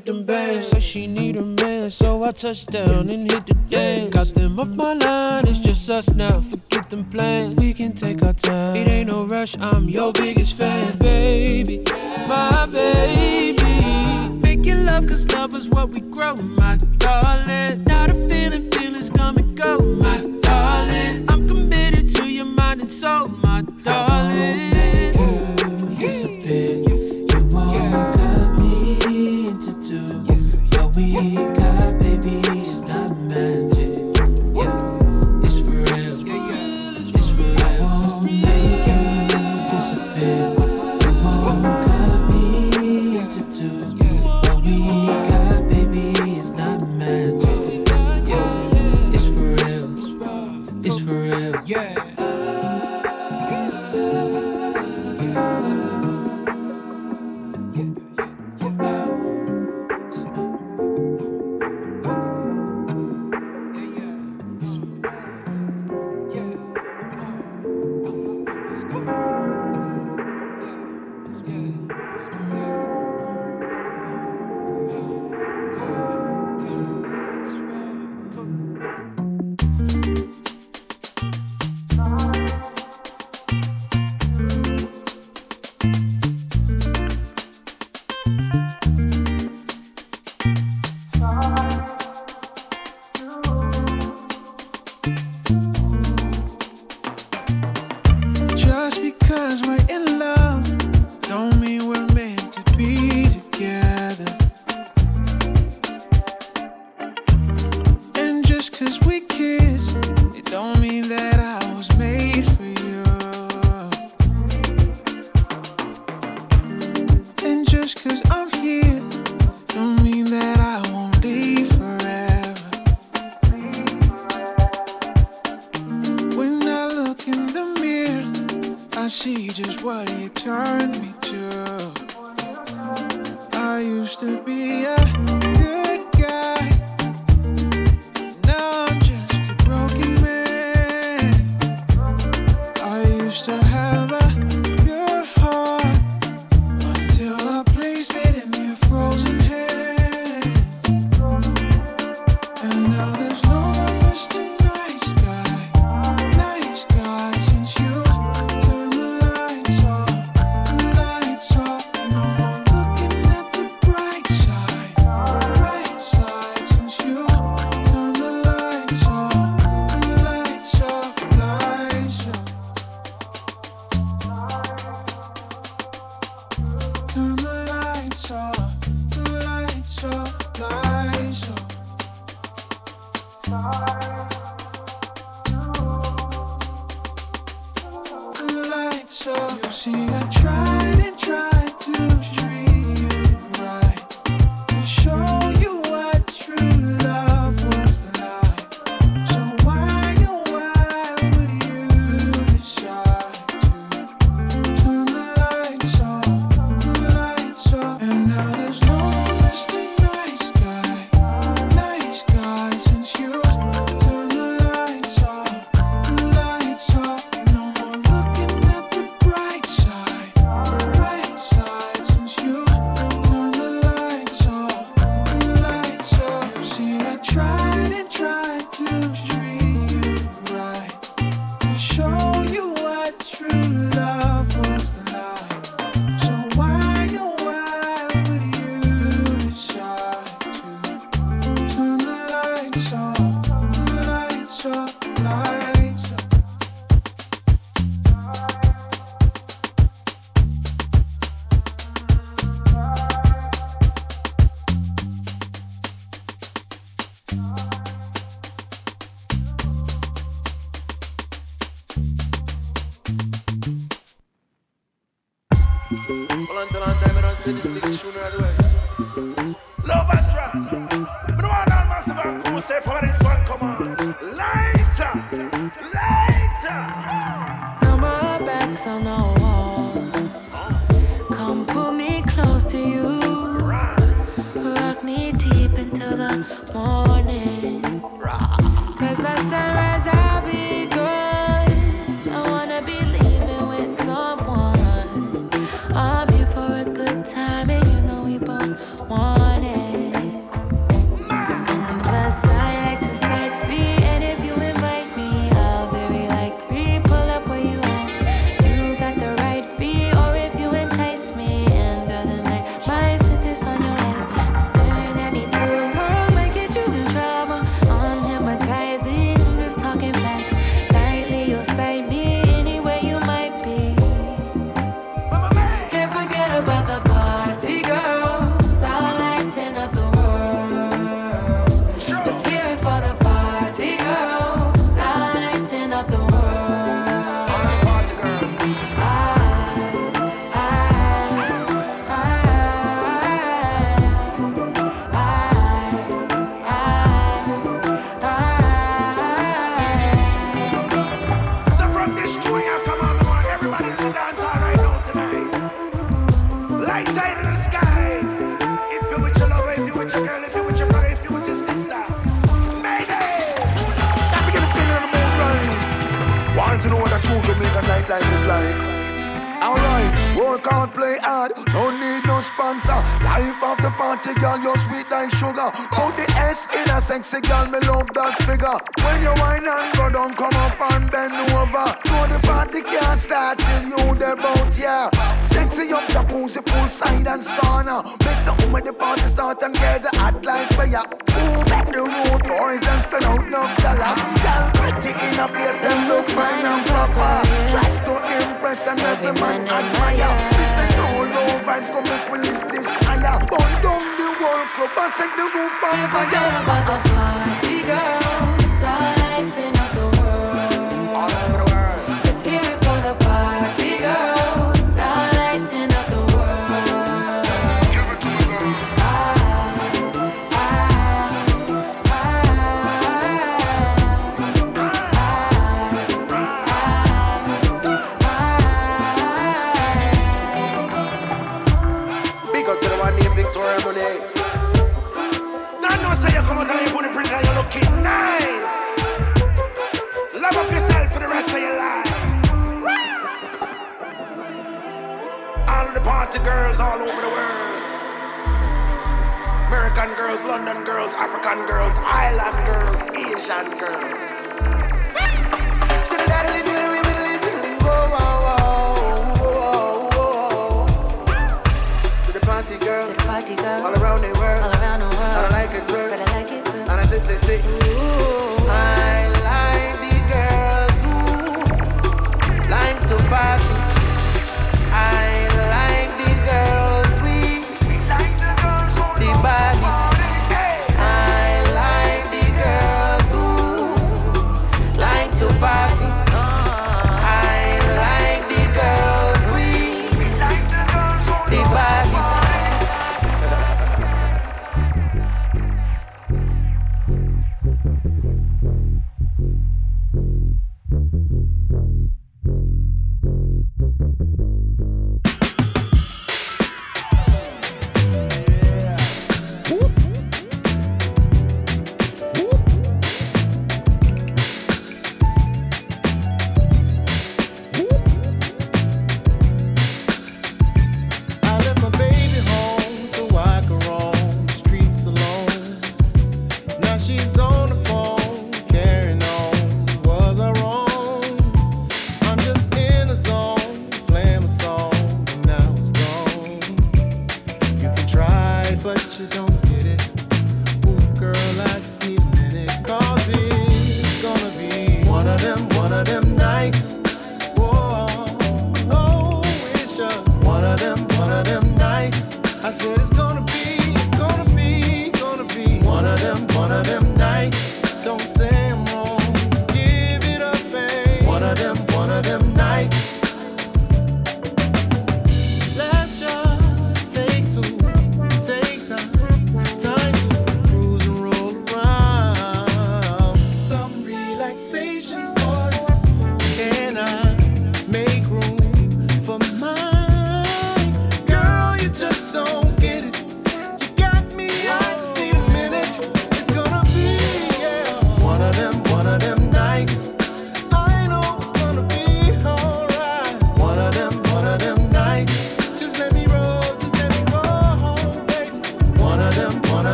like 0.00 0.06
them 0.06 0.24
bands, 0.24 0.82
she 0.82 1.06
need 1.06 1.38
a 1.38 1.42
man. 1.42 1.90
So 1.90 2.24
I 2.24 2.32
touch 2.32 2.64
down 2.64 3.10
in 3.10 3.19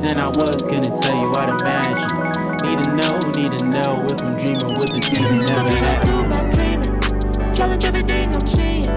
than 0.00 0.18
I 0.18 0.28
was 0.28 0.62
gonna 0.64 0.88
tell 0.88 1.14
you, 1.14 1.32
I'd 1.34 1.60
imagine. 1.60 2.66
Need 2.66 2.84
to 2.84 2.96
know, 2.96 3.18
need 3.32 3.58
to 3.58 3.64
know 3.64 4.06
if 4.08 4.20
I'm 4.22 4.32
dreaming, 4.38 4.78
would 4.78 4.88
this 4.88 5.12
even 5.12 5.38
never 5.38 5.68
happen? 5.68 6.32
I'm 6.32 6.50
dreaming, 6.50 7.54
challenge 7.54 7.84
everything 7.84 8.34
I'm 8.34 8.46
seeing. 8.46 8.88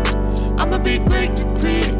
I'm 0.60 0.72
a 0.74 0.80
big 0.80 1.06
break 1.06 1.36
to 1.36 1.44
create. 1.60 1.92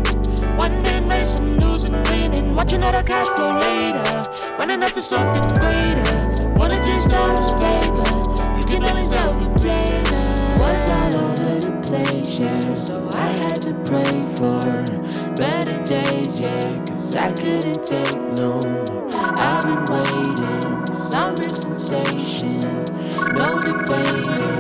One 0.56 0.82
man 0.84 1.10
race, 1.10 1.38
I'm 1.40 1.60
losing, 1.60 2.02
winning. 2.04 2.56
Watching 2.56 2.84
all 2.84 2.92
the 2.92 3.04
cash 3.04 3.28
flow 3.36 3.60
later. 3.60 4.24
Running 4.58 4.82
up 4.84 4.94
to 4.94 5.02
something 5.02 5.60
greater. 5.60 6.54
Wanna 6.56 6.82
taste 6.82 7.14
all 7.14 7.36
this 7.36 7.52
flavor. 7.60 8.58
You 8.58 8.64
can 8.64 8.84
only 8.84 9.06
sell 9.06 9.34
your 9.42 9.54
data. 9.56 10.60
Was 10.62 10.90
all 10.90 11.16
over 11.16 11.60
the 11.60 11.72
place, 11.86 12.40
yeah. 12.40 12.74
So 12.74 13.10
I 13.14 13.28
had 13.44 13.62
to 13.64 13.74
pray 13.84 14.24
for 14.38 14.62
better 15.36 15.84
days, 15.84 16.40
yeah. 16.40 16.86
Cause 16.86 17.16
I 17.16 17.34
couldn't 17.34 17.84
take 17.84 18.16
no 18.38 18.62
more. 18.62 18.93
away. 23.94 24.53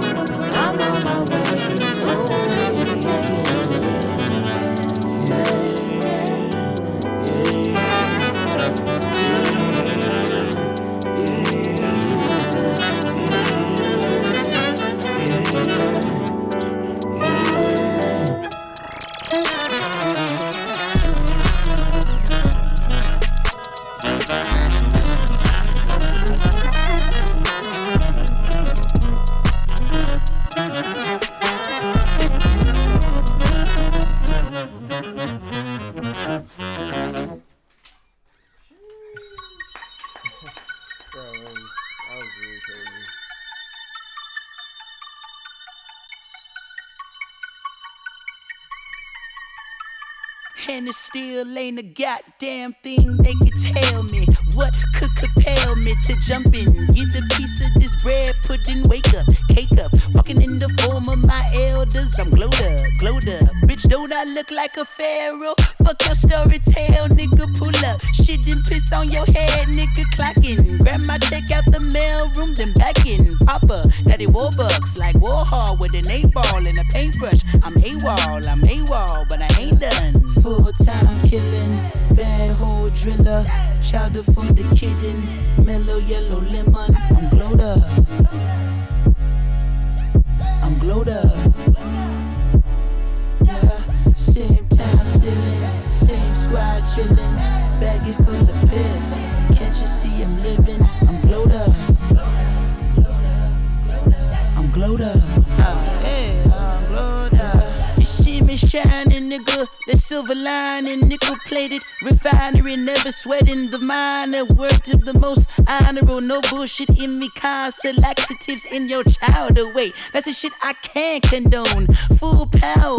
Sweating 113.24 113.70
the 113.70 113.80
minor. 113.80 114.44
Word 114.44 114.84
to 114.84 114.98
the 114.98 115.14
most 115.14 115.50
honorable, 115.66 116.20
no 116.20 116.42
bullshit 116.50 116.90
in 116.90 117.20
me. 117.20 117.30
Constant 117.30 118.00
laxatives 118.00 118.66
in 118.66 118.90
your 118.90 119.06
child 119.06 119.58
away. 119.58 119.94
That's 120.12 120.26
the 120.26 120.34
shit 120.34 120.52
I 120.62 120.74
can't 120.74 121.24
condone. 121.24 121.88
Full 122.20 122.48
power 122.48 122.93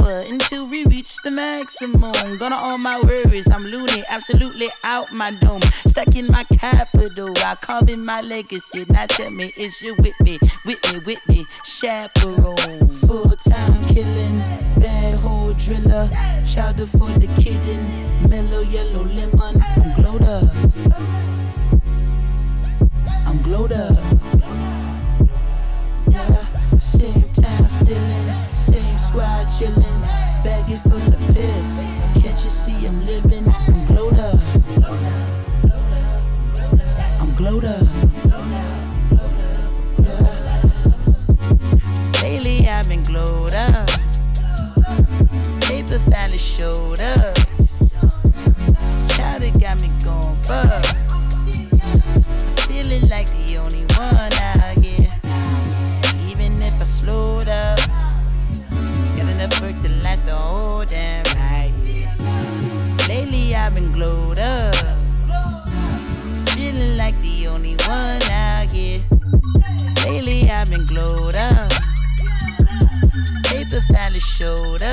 maximum. 1.65 2.37
Gonna 2.37 2.57
all 2.57 2.77
my 2.77 3.01
worries, 3.01 3.51
I'm 3.51 3.65
loony, 3.65 4.05
absolutely 4.11 4.71
out 4.83 5.13
my 5.13 5.31
dome. 5.31 5.63
Stuck 5.87 6.15
in 6.15 6.27
my 6.27 6.45
capital, 6.61 7.33
I 7.39 7.55
carve 7.55 7.89
in 7.89 8.05
my 8.05 8.21
legacy. 8.21 8.85
Now 8.91 9.07
tell 9.07 9.31
me, 9.31 9.51
is 9.57 9.81
you 9.81 9.95
with 9.95 10.19
me? 10.21 10.39
With 10.67 10.93
me, 10.93 10.99
with 10.99 11.27
me, 11.27 11.47
chaperone. 11.65 12.89
Full 13.07 13.31
time 13.49 13.83
killing, 13.87 14.39
bad 14.79 15.15
hole 15.21 15.55
driller. 15.55 16.11
Chowder 16.47 16.87
for 16.87 17.09
the 17.19 17.29
kitten, 17.41 18.29
mellow 18.29 18.61
yellow 18.61 19.05
lemon. 19.05 19.63
I'm 19.63 19.95
glowed 19.95 20.23
up. 20.23 20.51
I'm 23.27 23.41
glowed 23.43 23.73
up. 23.73 23.99
Yeah, 26.11 26.77
same 26.79 27.23
town 27.33 27.69
stealing, 27.69 28.55
same 28.55 28.99
squad 28.99 29.47
chilling. 29.59 30.03
Baggy 30.45 30.77
full 30.77 31.01
of 31.01 31.24
piff. 31.35 32.23
Can't 32.23 32.45
you 32.45 32.51
see 32.51 32.87
I'm 32.87 33.05
living? 33.07 33.47
I'm 33.49 33.87
glowed 33.87 34.19
up. 34.19 34.39
I'm 37.21 37.35
glowed 37.35 37.65
up. 37.65 37.87
Lately 42.23 42.69
I've 42.69 42.89
been 42.89 43.03
glowed 43.03 43.53
up. 43.53 43.89
Paper 45.63 45.99
finally 46.11 46.39
showed 46.39 47.01
up. 47.01 47.37
Chowder 49.09 49.51
got 49.59 49.81
me 49.83 49.91
going 50.05 50.39
bug. 50.47 50.85
Feeling 52.69 53.09
like 53.09 53.29
the 53.31 53.57
only 53.59 53.85
one 53.97 54.33
out 54.51 54.77
here. 54.79 55.13
Even 56.29 56.63
if 56.63 56.75
I 56.81 56.85
slowed 56.85 57.49
up, 57.49 57.79
got 59.17 59.29
enough 59.29 59.61
work 59.61 59.77
to 59.83 59.94
last 60.15 60.27
the 60.27 60.33
whole 60.33 60.85
damn 60.85 61.25
night. 61.35 61.73
Lately 63.09 63.55
I've 63.55 63.75
been 63.75 63.91
glowed 63.93 64.39
up. 64.39 64.75
Feeling 66.51 66.97
like 66.97 67.19
the 67.21 67.49
only 67.49 67.75
one 67.87 68.23
out 68.31 68.69
here. 68.71 69.01
Lately 70.07 70.49
I've 70.49 70.71
been 70.71 70.85
glowed 70.85 71.35
up. 71.35 71.73
Paper 73.45 73.81
finally 73.93 74.21
showed 74.21 74.83
up. 74.83 74.84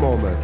Moment 0.00 0.35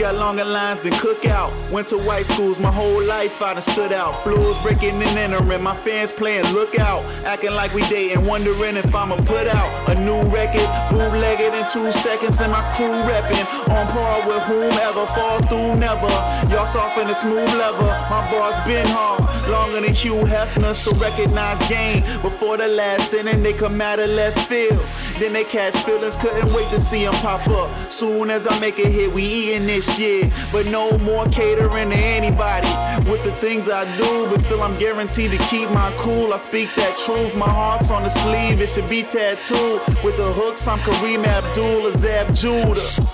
got 0.00 0.14
longer 0.14 0.44
lines 0.44 0.80
than 0.80 0.92
cookout. 0.94 1.52
Went 1.70 1.88
to 1.88 1.98
white 1.98 2.26
schools, 2.26 2.58
my 2.58 2.70
whole 2.70 3.02
life 3.06 3.40
I 3.42 3.52
done 3.52 3.62
stood 3.62 3.92
out. 3.92 4.22
Flues 4.22 4.58
breaking 4.58 5.02
and 5.02 5.18
entering, 5.18 5.62
my 5.62 5.76
fans 5.76 6.10
playing 6.10 6.46
lookout. 6.54 7.04
Acting 7.24 7.52
like 7.52 7.72
we 7.74 7.82
dating, 7.82 8.26
wondering 8.26 8.76
if 8.76 8.94
I'ma 8.94 9.16
put 9.16 9.46
out 9.46 9.88
a 9.90 9.94
new 9.94 10.22
record. 10.30 10.68
Bootlegged 10.90 11.54
in 11.54 11.64
two 11.70 11.92
seconds, 11.92 12.40
and 12.40 12.52
my 12.52 12.62
crew 12.74 12.88
reppin'. 12.88 13.46
On 13.70 13.86
par 13.88 14.26
with 14.26 14.42
whomever, 14.44 15.06
fall 15.14 15.40
through 15.42 15.76
never. 15.78 16.08
Y'all 16.50 16.66
soft 16.66 16.98
in 16.98 17.08
a 17.08 17.14
smooth 17.14 17.48
leather, 17.48 17.84
my 18.10 18.26
bars 18.30 18.60
been 18.60 18.86
hard. 18.86 19.20
Longer 19.50 19.80
than 19.82 19.94
Hugh 19.94 20.24
Hefner, 20.24 20.74
so 20.74 20.92
recognize 20.96 21.58
game. 21.68 22.02
Before 22.22 22.56
the 22.56 22.68
last 22.68 23.12
inning, 23.14 23.42
they 23.42 23.52
come 23.52 23.80
out 23.80 23.98
of 23.98 24.10
left 24.10 24.38
field. 24.48 24.80
Then 25.20 25.34
they 25.34 25.44
catch 25.44 25.76
feelings, 25.84 26.16
couldn't 26.16 26.50
wait 26.54 26.70
to 26.70 26.80
see 26.80 27.04
them 27.04 27.12
pop 27.16 27.46
up. 27.48 27.92
Soon 27.92 28.30
as 28.30 28.46
I 28.46 28.58
make 28.58 28.78
a 28.78 28.88
hit, 28.88 29.12
we 29.12 29.22
eating 29.22 29.66
this 29.66 29.94
shit. 29.94 30.32
But 30.50 30.64
no 30.68 30.96
more 31.00 31.26
catering 31.26 31.90
to 31.90 31.94
anybody 31.94 32.66
with 33.06 33.22
the 33.22 33.32
things 33.32 33.68
I 33.68 33.84
do. 33.98 34.30
But 34.30 34.40
still, 34.40 34.62
I'm 34.62 34.78
guaranteed 34.78 35.32
to 35.32 35.38
keep 35.50 35.68
my 35.72 35.92
cool. 35.98 36.32
I 36.32 36.38
speak 36.38 36.74
that 36.76 36.96
truth. 37.04 37.36
My 37.36 37.50
heart's 37.50 37.90
on 37.90 38.02
the 38.02 38.08
sleeve, 38.08 38.62
it 38.62 38.70
should 38.70 38.88
be 38.88 39.02
tattooed. 39.02 39.82
With 40.02 40.16
the 40.16 40.32
hooks, 40.32 40.66
I'm 40.66 40.78
Kareem 40.78 41.26
Abdul 41.26 41.90
Azab 41.90 42.34
Judah. 42.34 43.09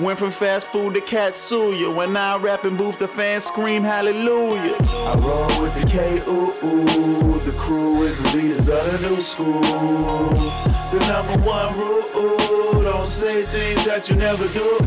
Went 0.00 0.18
from 0.18 0.30
fast 0.30 0.68
food 0.68 0.94
to 0.94 1.00
Katsuya. 1.00 1.94
When 1.94 2.16
I 2.16 2.38
rap 2.38 2.64
in 2.64 2.76
booth, 2.76 2.98
the 2.98 3.06
fans 3.06 3.44
scream 3.44 3.82
hallelujah. 3.82 4.76
I 4.80 5.14
roll 5.20 5.62
with 5.62 5.74
the 5.74 5.86
K 5.86 6.20
ooh 6.26 6.54
ooh. 6.64 7.38
The 7.40 7.52
crew 7.52 8.02
is 8.04 8.22
the 8.22 8.34
leaders 8.36 8.68
of 8.70 8.82
the 9.00 9.08
new 9.08 9.20
school. 9.20 9.60
The 9.60 10.98
number 11.06 11.36
one 11.44 11.78
rule: 11.78 12.82
don't 12.82 13.06
say 13.06 13.42
things 13.44 13.84
that 13.84 14.08
you 14.08 14.16
never 14.16 14.48
do. 14.48 14.80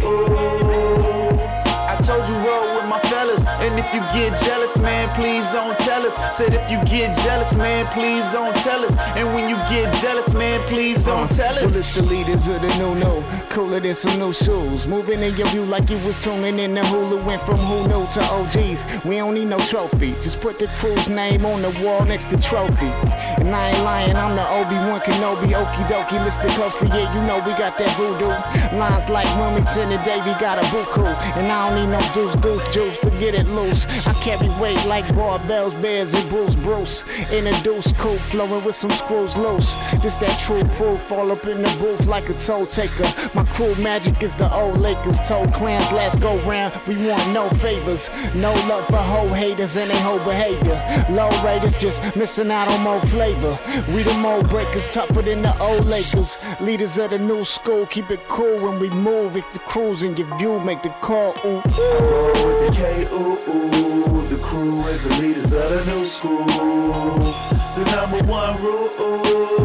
I 1.86 1.98
told 2.02 2.28
you 2.28 2.34
roll 2.36 2.76
with 2.76 2.90
my 2.90 3.00
fellas, 3.02 3.46
and 3.46 3.78
if 3.80 3.86
you 3.94 4.02
get 4.18 4.36
jealous, 4.42 4.78
man, 4.80 5.14
please 5.14 5.54
don't 5.54 5.78
tell 5.80 6.02
us. 6.08 6.18
Said 6.36 6.54
if 6.56 6.72
you 6.72 6.78
get 6.86 7.16
jealous, 7.16 7.54
man, 7.56 7.86
please 7.94 8.34
don't 8.34 8.56
tell 8.58 8.84
us. 8.84 8.98
And 9.16 9.28
when 9.34 9.48
you 9.48 9.56
get 9.70 9.94
jealous, 10.02 10.34
man, 10.34 10.60
please 10.68 11.06
don't 11.06 11.30
tell 11.32 11.54
Well, 11.56 11.64
us. 11.66 11.78
it's 11.78 11.94
the 11.96 12.04
leaders 12.04 12.48
of 12.48 12.62
the 12.62 12.68
new 12.80 12.96
new, 12.96 13.24
cooler 13.54 13.80
than 13.80 13.94
some 13.94 14.18
new 14.18 14.34
shoes. 14.34 14.88
Moving 14.88 15.22
in 15.22 15.38
your 15.38 15.48
view 15.50 15.64
like 15.64 15.88
you 15.88 15.98
was 16.00 16.22
tuning 16.24 16.58
in 16.58 16.74
the 16.74 16.84
hula. 16.88 17.24
Went 17.24 17.40
from 17.40 17.58
who 17.58 17.88
knew 17.88 18.08
to 18.14 18.22
OGs. 18.34 19.06
We 19.06 19.18
don't 19.18 19.36
need 19.36 19.46
no 19.46 19.60
trophy. 19.60 20.14
Just 20.14 20.42
put 20.42 20.58
the 20.58 20.66
crew's 20.80 21.08
name 21.08 21.46
on 21.46 21.62
the 21.62 21.70
wall 21.84 22.04
next 22.04 22.28
to 22.32 22.38
trophy. 22.38 22.92
And 23.38 23.54
I 23.54 23.70
ain't 23.70 23.84
lying, 23.84 24.16
I'm 24.16 24.36
the 24.36 24.48
Obi 24.58 24.76
Wan 24.90 25.02
Kenobi. 25.02 25.54
Okie 25.54 25.86
dokie, 25.86 26.24
listen 26.26 26.50
closely. 26.50 26.88
Yeah, 26.88 27.14
you 27.14 27.28
know 27.28 27.38
we 27.46 27.52
got 27.52 27.78
that 27.78 27.96
voodoo. 27.96 28.34
Lines 28.76 29.10
like 29.10 29.28
Wilmington 29.38 29.92
and 29.92 30.04
Davy 30.04 30.34
got 30.40 30.58
a 30.58 30.66
buku. 30.74 31.06
And 31.38 31.52
I 31.52 31.70
don't 31.70 31.78
need 31.78 31.92
no 31.92 32.02
deuce 32.16 32.36
deuce 32.42 32.74
juice 32.74 32.98
to 33.00 33.12
get 33.20 33.36
it 33.36 33.46
loose. 33.46 33.86
I 34.08 34.14
carry 34.14 34.50
weight 34.60 34.84
like 34.88 35.06
barbells, 35.14 35.80
bears, 35.80 36.16
and 36.16 36.28
Bruce 36.28 36.56
Bruce. 36.56 37.04
In 37.30 37.46
a 37.46 37.62
deuce 37.62 37.92
coupe, 37.94 38.20
flowing 38.20 38.66
with 38.66 38.76
some 38.76 38.92
screws 38.92 39.38
loose. 39.38 39.76
This 40.02 40.16
that 40.16 40.40
true 40.40 40.64
proof, 40.76 41.12
all 41.12 41.32
up 41.32 41.46
in 41.46 41.62
the 41.62 41.78
booth 41.80 42.08
like 42.08 42.30
a 42.30 42.34
toll 42.34 42.66
taker. 42.66 43.06
My 43.36 43.43
crew 43.46 43.76
magic 43.76 44.22
is 44.24 44.36
the 44.36 44.52
old 44.54 44.80
Lakers. 44.80 45.20
Told 45.20 45.54
clans 45.54 45.92
last 45.92 46.20
go 46.22 46.38
round, 46.42 46.74
we 46.88 46.96
want 47.08 47.26
no 47.34 47.50
favors. 47.50 48.10
No 48.36 48.54
love 48.70 48.86
for 48.88 48.98
hoe 48.98 49.28
haters 49.28 49.76
and 49.78 49.90
they 49.90 50.00
whole 50.00 50.20
behavior. 50.20 50.80
Low 51.10 51.30
raters 51.44 51.78
just 51.78 52.16
missing 52.16 52.52
out 52.52 52.68
on 52.68 52.82
more 52.82 53.02
flavor. 53.02 53.58
We 53.90 54.04
the 54.04 54.14
mold 54.16 54.50
breakers, 54.50 54.90
tougher 54.90 55.22
than 55.22 55.42
the 55.42 55.58
old 55.60 55.86
Lakers. 55.86 56.38
Leaders 56.62 56.98
of 56.98 57.12
the 57.12 57.20
new 57.20 57.44
school, 57.44 57.86
keep 57.88 58.12
it 58.12 58.28
cool 58.28 58.60
when 58.62 58.80
we 58.80 58.90
move. 58.90 59.36
If 59.36 59.50
the 59.52 59.60
crew's 59.60 60.04
in 60.04 60.16
your 60.18 60.38
view, 60.38 60.60
make 60.62 60.82
the 60.84 60.90
call. 61.02 61.34
Ooh, 61.46 61.62
I 61.66 62.00
roll 62.02 62.48
with 62.48 62.68
the 62.68 62.72
K 62.76 63.06
ooh 63.12 63.38
ooh. 63.50 64.28
The 64.28 64.38
crew 64.40 64.88
is 64.88 65.04
the 65.04 65.10
leaders 65.22 65.54
of 65.54 65.70
the 65.70 65.92
new 65.92 66.06
school. 66.06 66.46
The 66.46 67.84
number 67.96 68.20
one 68.30 68.62
rule: 68.64 68.90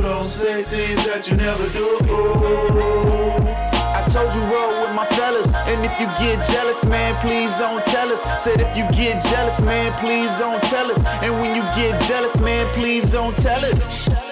don't 0.03 0.25
say 0.25 0.63
things 0.63 1.05
that 1.07 1.29
you 1.31 1.37
never 1.37 1.69
do. 1.69 1.99
I 2.03 2.98
you 6.01 6.07
get 6.19 6.45
jealous, 6.47 6.85
man, 6.85 7.15
please 7.21 7.59
don't 7.59 7.85
tell 7.87 8.13
us. 8.13 8.23
Said 8.43 8.61
if 8.61 8.77
you 8.77 8.85
get 8.93 9.23
jealous, 9.23 9.61
man, 9.61 9.93
please 9.99 10.39
don't 10.39 10.63
tell 10.65 10.91
us. 10.91 11.05
And 11.23 11.33
when 11.35 11.55
you 11.57 11.63
get 11.75 12.01
jealous, 12.03 12.41
man, 12.41 12.67
please 12.73 13.13
don't 13.13 13.37
tell 13.37 13.65
us. 13.65 14.28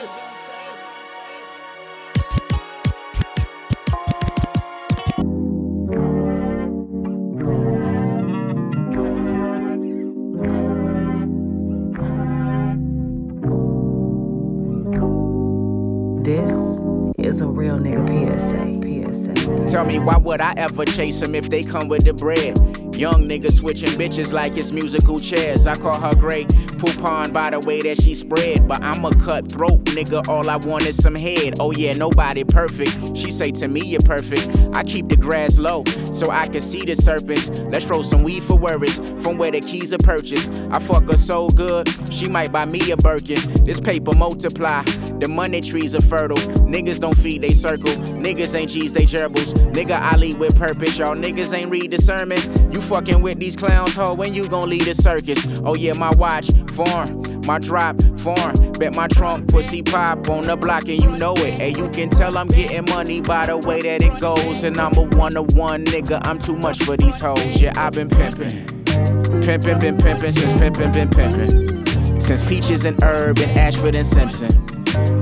Why 20.07 20.17
would 20.17 20.41
I 20.41 20.55
ever 20.57 20.85
chase 20.85 21.19
them 21.19 21.35
if 21.35 21.51
they 21.51 21.65
come 21.65 21.89
with 21.89 22.05
the 22.05 22.13
bread? 22.13 22.57
Young 22.97 23.29
nigga 23.29 23.53
switching 23.53 23.91
bitches 23.91 24.33
like 24.33 24.57
it's 24.57 24.73
musical 24.73 25.21
chairs. 25.21 25.67
I 25.67 25.75
call 25.77 26.01
her 26.01 26.15
Grey 26.15 26.47
Poupon 26.47 27.31
by 27.31 27.51
the 27.51 27.61
way 27.61 27.83
that 27.83 28.01
she 28.01 28.15
spread. 28.15 28.67
But 28.67 28.83
I'm 28.83 29.05
a 29.05 29.15
cutthroat 29.15 29.85
nigga, 29.85 30.27
all 30.29 30.49
I 30.49 30.57
want 30.57 30.87
is 30.87 30.97
some 30.97 31.15
head. 31.15 31.57
Oh 31.61 31.73
yeah, 31.73 31.93
nobody 31.93 32.43
perfect. 32.45 33.17
She 33.17 33.31
say 33.31 33.51
to 33.53 33.69
me 33.69 33.81
you're 33.81 34.01
perfect. 34.01 34.49
I 34.75 34.83
keep 34.83 35.09
the 35.09 35.17
grass 35.17 35.59
low 35.59 35.85
so 36.07 36.31
I 36.31 36.49
can 36.49 36.63
see 36.63 36.87
the 36.87 36.95
serpents. 36.97 37.61
Let's 37.61 37.87
throw 37.87 38.01
some 38.01 38.23
weed 38.23 38.43
for 38.43 38.57
worries 38.57 38.97
from 39.23 39.37
where 39.37 39.51
the 39.51 39.61
keys 39.61 39.93
are 39.93 39.99
purchased. 39.99 40.63
I 40.71 40.79
fuck 40.79 41.05
her 41.11 41.19
so 41.19 41.49
good, 41.49 41.89
she 42.11 42.29
might 42.29 42.51
buy 42.51 42.65
me 42.65 42.91
a 42.91 42.97
Birkin. 42.97 43.65
This 43.65 43.79
paper 43.79 44.15
multiply, 44.15 44.83
the 45.21 45.29
money 45.29 45.61
trees 45.61 45.95
are 45.95 46.01
fertile. 46.01 46.39
Niggas 46.65 47.01
don't 47.01 47.17
feed 47.17 47.43
they 47.43 47.51
circle. 47.51 47.93
Niggas 48.15 48.55
ain't 48.55 48.71
G's, 48.71 48.95
they 48.95 49.05
gerbils. 49.05 49.53
Nigga, 49.73 50.01
I 50.01 50.17
lead 50.17 50.39
with 50.39 50.57
purpose. 50.57 50.99
Y'all 50.99 51.15
niggas 51.15 51.53
ain't 51.53 51.71
read 51.71 51.91
the 51.91 51.99
sermon. 51.99 52.39
You 52.73 52.81
fucking 52.87 53.21
with 53.21 53.39
these 53.39 53.57
clowns, 53.57 53.95
ho, 53.95 54.15
when 54.15 54.33
you 54.33 54.45
gon' 54.45 54.69
leave 54.69 54.85
the 54.87 54.95
circus? 54.95 55.47
Oh 55.65 55.75
yeah, 55.75 55.93
my 55.93 56.11
watch, 56.15 56.49
foreign. 56.69 57.43
My 57.47 57.59
drop, 57.59 58.01
foreign. 58.19 58.73
Bet 58.73 58.95
my 58.95 59.09
trunk, 59.09 59.49
pussy 59.49 59.83
pop 59.83 60.29
on 60.29 60.45
the 60.45 60.57
block 60.57 60.89
and 60.89 61.03
you 61.03 61.11
know 61.13 61.35
it. 61.35 61.61
And 61.61 61.77
you 61.77 61.89
can 61.91 62.09
tell 62.09 62.37
I'm 62.37 62.49
getting 62.49 62.85
money 62.87 63.21
by 63.21 63.47
the 63.47 63.59
way 63.59 63.81
that 63.83 64.03
it 64.03 64.19
goes. 64.19 64.65
And 64.65 64.79
I'm 64.79 64.97
a 64.97 65.03
one 65.17 65.33
to 65.33 65.43
one 65.43 65.85
nigga, 65.85 66.21
I'm 66.25 66.39
too 66.39 66.57
much 66.57 66.83
for 66.83 66.97
these 66.97 67.21
hoes. 67.21 67.61
Yeah, 67.61 67.73
I've 67.77 67.93
been 67.93 68.09
pimping. 68.09 68.67
Pimpin', 68.67 69.81
been 69.81 69.97
pimpin' 69.97 70.33
since 70.33 70.53
pimpin', 70.55 70.93
been 70.93 71.11
pimpin'. 71.11 72.23
Since 72.23 72.47
Peaches 72.47 72.85
and 72.85 73.03
Herb 73.03 73.39
and 73.39 73.59
Ashford 73.59 73.95
and 73.95 74.07
Simpson. 74.07 74.49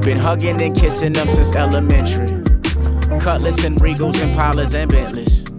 Been 0.01 0.19
hugging 0.19 0.61
and 0.62 0.77
kissing 0.77 1.12
them 1.12 1.28
since 1.28 1.55
elementary. 1.57 2.43
Cutlass 3.20 3.65
and 3.65 3.77
Regals 3.81 4.23
and 4.23 4.35
Pollards 4.35 4.74
and 4.74 4.91
Bentleys. 4.91 5.53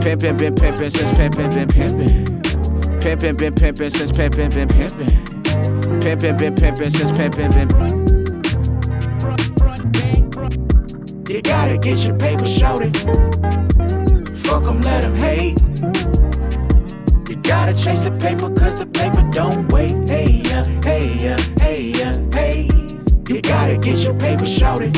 Pimpin', 0.00 0.36
been 0.36 0.54
pimpin' 0.54 0.90
since 0.90 1.10
pimpin', 1.18 1.50
been 1.54 1.68
pimpin'. 1.68 2.24
Pimpin', 3.00 3.36
been 3.36 3.54
pimpin' 3.54 3.90
since 3.90 4.12
pimpin', 4.12 4.50
been 4.54 4.68
pimpin'. 4.68 5.24
Pimpin', 6.00 6.38
been 6.38 6.54
pimpin' 6.54 6.90
since 6.90 7.10
pimpin', 7.12 7.50
been 7.52 7.68
You 11.28 11.42
gotta 11.42 11.78
get 11.78 11.98
your 11.98 12.16
paper 12.16 12.46
shorted. 12.46 12.96
Fuck 14.36 14.68
'em, 14.68 14.80
let 14.82 15.04
'em 15.04 15.16
hate. 15.16 15.60
You 17.28 17.36
gotta 17.36 17.72
chase 17.74 18.04
the 18.04 18.12
paper 18.18 18.50
cause 18.50 18.76
the 18.76 18.86
paper 18.86 19.22
don't 19.32 19.72
wait. 19.72 19.94
Hey, 20.08 20.42
yeah, 20.44 20.64
hey, 20.84 21.16
yeah, 21.18 21.38
hey, 21.58 21.92
yeah, 21.98 22.14
hey. 22.32 22.68
You 23.28 23.40
gotta 23.40 23.76
get 23.78 23.98
your 23.98 24.14
paper 24.14 24.46
shorted. 24.46 24.96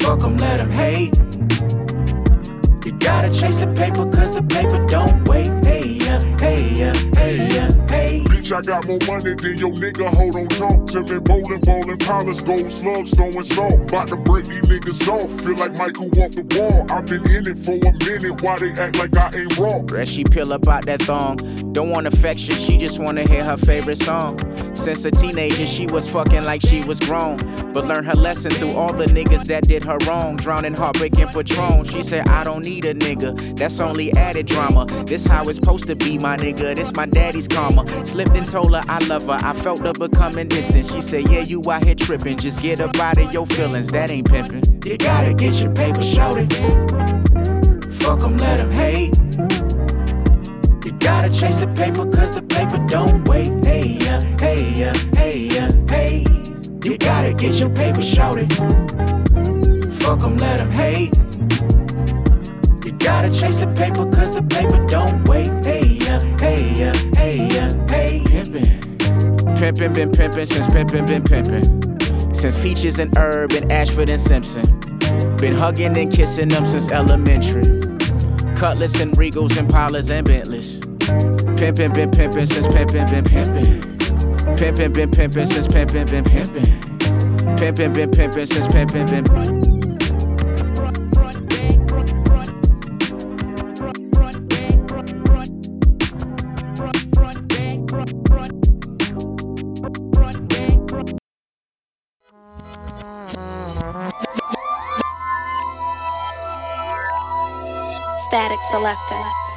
Fuck 0.00 0.24
'em, 0.24 0.36
let 0.38 0.60
'em 0.60 0.70
hate. 0.70 1.20
You 3.00 3.06
gotta 3.06 3.30
chase 3.30 3.60
the 3.60 3.66
paper 3.68 4.04
cause 4.10 4.34
the 4.34 4.42
paper 4.42 4.84
don't 4.86 5.26
wait. 5.26 5.48
Hey, 5.64 5.96
yeah, 6.04 6.20
hey, 6.38 6.74
yeah, 6.74 6.92
hey, 7.14 7.36
yeah, 7.48 7.70
hey. 7.88 8.24
Bitch, 8.24 8.52
I 8.52 8.60
got 8.60 8.86
more 8.86 8.98
money 9.08 9.34
than 9.34 9.56
your 9.56 9.70
nigga. 9.72 10.14
Hold 10.16 10.36
on, 10.36 10.48
talk 10.48 10.86
to 10.88 11.00
me. 11.02 11.18
Bowling, 11.18 11.60
bowling, 11.60 11.98
collars, 11.98 12.44
gold 12.44 12.70
slugs, 12.70 13.14
throwing 13.14 13.42
salt. 13.42 13.74
About 13.88 14.08
to 14.08 14.16
break 14.16 14.44
these 14.44 14.62
niggas 14.68 15.08
off. 15.08 15.30
Feel 15.42 15.56
like 15.56 15.78
Michael 15.78 16.08
off 16.20 16.32
the 16.32 16.44
wall. 16.60 16.86
I've 16.90 17.06
been 17.06 17.26
in 17.30 17.46
it 17.46 17.58
for 17.58 17.76
a 17.76 17.92
minute. 18.04 18.42
Why 18.42 18.58
they 18.58 18.72
act 18.72 18.98
like 18.98 19.16
I 19.16 19.30
ain't 19.38 19.56
raw? 19.56 19.80
As 19.96 20.10
she 20.10 20.24
peel 20.24 20.52
up 20.52 20.68
out 20.68 20.84
that 20.84 21.00
thong. 21.00 21.36
Don't 21.72 21.88
want 21.88 22.06
affection, 22.06 22.54
she 22.54 22.76
just 22.76 22.98
wanna 22.98 23.26
hear 23.26 23.44
her 23.46 23.56
favorite 23.56 24.02
song. 24.02 24.36
Since 24.80 25.04
a 25.04 25.10
teenager, 25.10 25.66
she 25.66 25.84
was 25.84 26.08
fucking 26.08 26.44
like 26.44 26.62
she 26.62 26.80
was 26.80 26.98
grown. 27.00 27.36
But 27.74 27.84
learned 27.84 28.06
her 28.06 28.14
lesson 28.14 28.50
through 28.50 28.72
all 28.72 28.90
the 28.90 29.04
niggas 29.04 29.44
that 29.44 29.68
did 29.68 29.84
her 29.84 29.98
wrong. 30.08 30.36
Drowning 30.36 30.72
heartbreak 30.72 31.18
in 31.18 31.28
Patron. 31.28 31.84
She 31.84 32.02
said, 32.02 32.26
I 32.28 32.44
don't 32.44 32.64
need 32.64 32.86
a 32.86 32.94
nigga. 32.94 33.58
That's 33.58 33.78
only 33.78 34.10
added 34.14 34.46
drama. 34.46 34.86
This 35.04 35.26
how 35.26 35.44
it's 35.44 35.58
supposed 35.58 35.86
to 35.88 35.96
be, 35.96 36.16
my 36.16 36.38
nigga. 36.38 36.74
This 36.74 36.94
my 36.94 37.04
daddy's 37.04 37.46
karma. 37.46 37.86
Slipped 38.06 38.30
and 38.30 38.46
told 38.46 38.74
her 38.74 38.80
I 38.88 39.04
love 39.04 39.24
her. 39.26 39.38
I 39.42 39.52
felt 39.52 39.80
her 39.80 39.92
becoming 39.92 40.48
distant. 40.48 40.86
She 40.86 41.02
said, 41.02 41.28
Yeah, 41.28 41.40
you 41.40 41.62
out 41.70 41.84
here 41.84 41.94
tripping. 41.94 42.38
Just 42.38 42.62
get 42.62 42.80
up 42.80 42.96
out 42.96 43.18
of 43.18 43.34
your 43.34 43.46
feelings. 43.46 43.88
That 43.88 44.10
ain't 44.10 44.30
pimping. 44.30 44.62
You 44.82 44.96
gotta 44.96 45.34
get 45.34 45.56
your 45.56 45.72
paper 45.72 46.00
shorted. 46.00 46.50
Fuck 47.92 48.24
'em, 48.24 48.38
let 48.38 48.60
'em 48.60 48.70
hate. 48.70 49.69
Gotta 51.00 51.28
chase 51.30 51.60
the 51.60 51.66
paper 51.68 52.04
cause 52.06 52.32
the 52.32 52.42
paper 52.42 52.78
don't 52.86 53.26
wait. 53.28 53.48
Hey, 53.64 53.98
yeah, 54.00 54.20
hey, 54.38 54.72
yeah, 54.74 54.92
hey, 55.14 55.48
yeah, 55.52 55.70
hey. 55.88 56.24
You 56.84 56.96
gotta 56.96 57.34
get 57.34 57.54
your 57.54 57.70
paper 57.70 58.02
shorted. 58.02 58.52
Fuck 59.94 60.24
'em, 60.24 60.36
let 60.36 60.60
'em 60.60 60.70
hate. 60.70 61.18
You 62.84 62.92
gotta 62.92 63.30
chase 63.30 63.60
the 63.60 63.72
paper 63.74 64.06
cause 64.06 64.32
the 64.34 64.42
paper 64.42 64.84
don't 64.86 65.28
wait. 65.28 65.50
Hey, 65.64 65.98
yeah, 66.00 66.20
hey, 66.38 66.72
yeah, 66.74 66.94
hey, 67.16 67.48
yeah, 67.50 67.70
hey. 67.88 68.22
Pimpin'. 68.24 69.56
Pimpin', 69.58 69.92
been 69.92 70.10
pimpin' 70.10 70.46
since 70.46 70.66
pimpin', 70.68 71.06
been 71.06 71.22
pimpin'. 71.22 72.34
Since 72.34 72.60
Peaches 72.60 72.98
and 72.98 73.16
Herb 73.18 73.52
and 73.52 73.70
Ashford 73.72 74.08
and 74.10 74.20
Simpson. 74.20 74.64
Been 75.36 75.54
hugging 75.54 75.96
and 75.98 76.10
kissing 76.10 76.48
them 76.48 76.64
since 76.64 76.90
elementary. 76.90 77.64
Cutlass 78.56 79.00
and 79.00 79.12
Regals 79.16 79.58
and 79.58 79.68
Pollards 79.68 80.10
and 80.10 80.26
Bentleys. 80.26 80.80
Pimpin', 81.56 81.92
been 81.92 82.10
pimpin' 82.10 82.46
since 82.46 82.66
pimpin', 82.68 83.06
been 83.10 83.24
pimpin'. 83.24 83.80
Pimpin', 84.56 84.92
been 84.92 85.10
pimpin' 85.10 85.46
since 85.46 85.68
pimpin', 85.68 86.06
been 86.10 86.24
pimpin'. 86.24 86.80
Pimpin', 87.58 87.92
been 87.92 88.10
pimpin' 88.10 88.46
since 88.46 88.66
pimpin', 88.68 89.06
been 89.06 89.24
Statik 108.30 108.60
Selektah. 108.70 109.49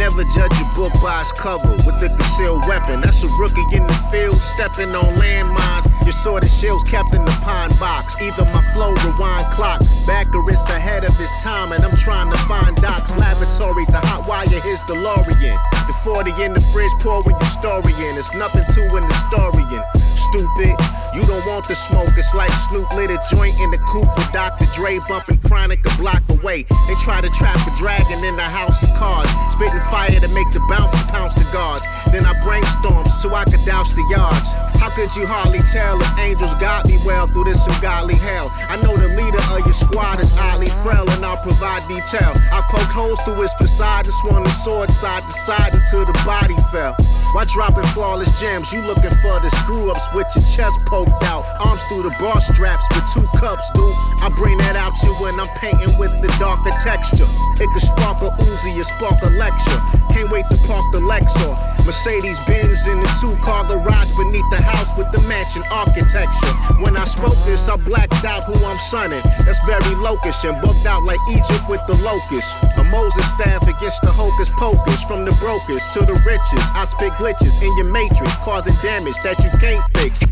Never 0.00 0.24
judge 0.32 0.56
a 0.56 0.64
book 0.74 0.96
by 1.04 1.20
its 1.20 1.30
cover 1.32 1.76
with 1.84 2.00
a 2.00 2.08
concealed 2.08 2.64
weapon. 2.66 3.02
That's 3.02 3.22
a 3.22 3.28
rookie 3.36 3.68
in 3.76 3.84
the 3.84 3.92
field, 4.08 4.40
stepping 4.40 4.96
on 4.96 5.04
landmines. 5.20 5.84
Your 6.08 6.16
sword 6.16 6.42
and 6.42 6.50
shields 6.50 6.82
kept 6.84 7.12
in 7.12 7.22
the 7.22 7.36
pine 7.44 7.68
box. 7.76 8.16
Either 8.16 8.48
my 8.48 8.64
flow 8.72 8.96
rewind 9.04 9.44
clocks, 9.52 9.92
back 10.06 10.24
or 10.34 10.40
it's 10.50 10.66
ahead 10.70 11.04
of 11.04 11.12
its 11.20 11.36
time, 11.44 11.72
and 11.72 11.84
I'm 11.84 11.98
trying 11.98 12.32
to 12.32 12.38
find 12.48 12.74
docs. 12.80 13.14
Laboratory 13.18 13.84
to 13.92 14.00
hotwire 14.00 14.48
his 14.64 14.80
DeLorean. 14.88 15.58
The 15.84 15.92
40 16.02 16.32
in 16.44 16.54
the 16.54 16.64
fridge, 16.72 16.92
pour 17.04 17.22
when 17.22 17.36
your 17.36 17.52
story 17.60 17.92
in. 18.08 18.16
It's 18.16 18.32
nothing 18.34 18.64
to 18.72 18.96
an 18.96 19.04
historian. 19.04 19.84
Stupid, 20.30 20.78
you 21.10 21.26
don't 21.26 21.42
want 21.42 21.66
the 21.66 21.74
smoke. 21.74 22.14
It's 22.14 22.32
like 22.38 22.54
Snoop 22.70 22.86
lit 22.94 23.10
a 23.10 23.18
joint 23.34 23.58
in 23.58 23.74
the 23.74 23.82
coupe 23.90 24.14
with 24.14 24.30
Dr. 24.30 24.62
Dre 24.78 25.02
bumping 25.08 25.42
chronic 25.42 25.82
a 25.82 25.90
block 25.98 26.22
away. 26.30 26.62
They 26.86 26.94
try 27.02 27.20
to 27.20 27.28
trap 27.34 27.58
a 27.66 27.72
dragon 27.82 28.22
in 28.22 28.36
the 28.36 28.46
house 28.46 28.78
of 28.86 28.94
cards, 28.94 29.26
spitting 29.50 29.82
fire 29.90 30.14
to 30.14 30.30
make 30.30 30.46
the 30.54 30.62
bouncer 30.70 31.02
pounce 31.10 31.34
the 31.34 31.42
guards. 31.50 31.82
Then 32.14 32.22
I 32.22 32.38
brainstorm 32.46 33.10
so 33.18 33.34
I 33.34 33.42
could 33.42 33.58
douse 33.66 33.90
the 33.90 34.06
yards. 34.06 34.54
How 34.78 34.94
could 34.94 35.10
you 35.18 35.26
hardly 35.26 35.66
tell 35.74 35.98
if 35.98 36.18
angels 36.22 36.54
got 36.62 36.86
me 36.86 36.94
well 37.04 37.26
through 37.26 37.50
this 37.50 37.66
ungodly 37.66 38.14
hell? 38.14 38.54
I 38.70 38.78
know 38.78 38.94
the 38.94 39.10
leader 39.18 39.42
of 39.50 39.66
your 39.66 39.74
squad 39.74 40.22
is 40.22 40.30
oddly 40.38 40.70
frail, 40.86 41.10
and 41.10 41.26
I'll 41.26 41.42
provide 41.42 41.82
detail. 41.90 42.32
I 42.54 42.62
poked 42.70 42.94
holes 42.94 43.18
through 43.26 43.42
his 43.42 43.52
facade 43.58 44.06
and 44.06 44.14
swung 44.22 44.46
the 44.46 44.54
sword 44.62 44.90
side 44.94 45.26
to 45.26 45.34
side 45.42 45.74
until 45.74 46.06
the 46.06 46.14
body 46.22 46.54
fell. 46.70 46.94
Why 47.32 47.44
dropping 47.44 47.86
flawless 47.94 48.32
gems? 48.40 48.72
You 48.72 48.80
looking 48.82 49.14
for 49.22 49.38
the 49.38 49.50
screw 49.62 49.90
ups 49.90 50.08
with 50.20 50.36
your 50.36 50.44
chest 50.44 50.84
poked 50.84 51.22
out, 51.24 51.44
arms 51.64 51.82
through 51.84 52.02
the 52.02 52.14
bar 52.20 52.40
straps 52.40 52.84
with 52.92 53.04
two 53.16 53.24
cups, 53.40 53.64
dude. 53.72 53.96
I 54.20 54.28
bring 54.36 54.58
that 54.58 54.76
out 54.76 54.92
you 55.02 55.16
when 55.16 55.32
I'm 55.40 55.48
painting 55.56 55.96
with 55.96 56.12
the 56.20 56.28
darker 56.36 56.76
texture. 56.84 57.24
It 57.56 57.68
could 57.72 57.80
spark 57.80 58.20
a 58.20 58.28
Uzi 58.44 58.76
or 58.76 58.84
spark 58.84 59.16
a 59.24 59.32
lecture. 59.40 59.80
Can't 60.12 60.30
wait 60.30 60.44
to 60.52 60.58
park 60.68 60.84
the 60.92 61.00
Lexus. 61.00 61.79
Mercedes 61.90 62.38
Benz 62.46 62.86
in 62.86 63.02
the 63.02 63.10
two 63.18 63.34
car 63.42 63.66
garage 63.66 64.14
beneath 64.14 64.46
the 64.54 64.62
house 64.62 64.96
with 64.96 65.10
the 65.10 65.18
mansion 65.26 65.58
architecture. 65.74 66.54
When 66.78 66.94
I 66.96 67.02
spoke 67.02 67.34
this, 67.42 67.66
I 67.66 67.82
blacked 67.82 68.22
out 68.22 68.46
who 68.46 68.54
I'm 68.62 68.78
sunning. 68.78 69.18
That's 69.42 69.58
very 69.66 69.98
locush 69.98 70.46
and 70.46 70.54
booked 70.62 70.86
out 70.86 71.02
like 71.02 71.18
Egypt 71.34 71.66
with 71.66 71.82
the 71.90 71.98
locust. 72.06 72.46
A 72.78 72.84
Moses 72.94 73.26
staff 73.34 73.66
against 73.66 74.06
the 74.06 74.12
hocus 74.14 74.54
pocus. 74.54 75.02
From 75.02 75.24
the 75.26 75.34
brokers 75.42 75.82
to 75.98 76.06
the 76.06 76.14
riches. 76.22 76.62
I 76.78 76.86
spit 76.86 77.10
glitches 77.18 77.58
in 77.58 77.74
your 77.74 77.90
matrix, 77.90 78.38
causing 78.46 78.78
damage 78.86 79.18
that 79.26 79.42
you 79.42 79.50
can't 79.58 79.82
fix. 79.98 80.22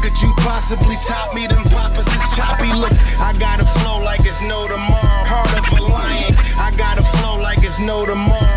Could 0.00 0.16
you 0.20 0.32
possibly 0.40 0.96
top 1.04 1.34
me? 1.34 1.46
Them 1.46 1.64
poppers 1.64 2.08
is 2.08 2.24
choppy. 2.32 2.72
Look, 2.72 2.92
I 3.20 3.36
got 3.36 3.60
a 3.60 3.66
flow 3.80 4.00
like 4.00 4.20
it's 4.24 4.40
no 4.40 4.64
tomorrow. 4.64 5.28
Heart 5.28 5.60
of 5.60 5.78
a 5.78 5.82
lion. 5.92 6.32
I 6.56 6.72
got 6.76 6.96
a 6.96 7.04
flow 7.20 7.36
like 7.40 7.60
it's 7.60 7.78
no 7.78 8.04
tomorrow. 8.04 8.53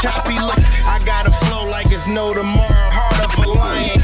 Choppy. 0.00 0.38
Look, 0.38 0.58
I 0.86 1.00
got 1.04 1.26
a 1.26 1.32
flow 1.32 1.68
like 1.68 1.90
it's 1.90 2.06
no 2.06 2.32
tomorrow. 2.32 2.90
Heart 2.90 3.24
of 3.24 3.44
a 3.44 3.48
lion. 3.50 4.00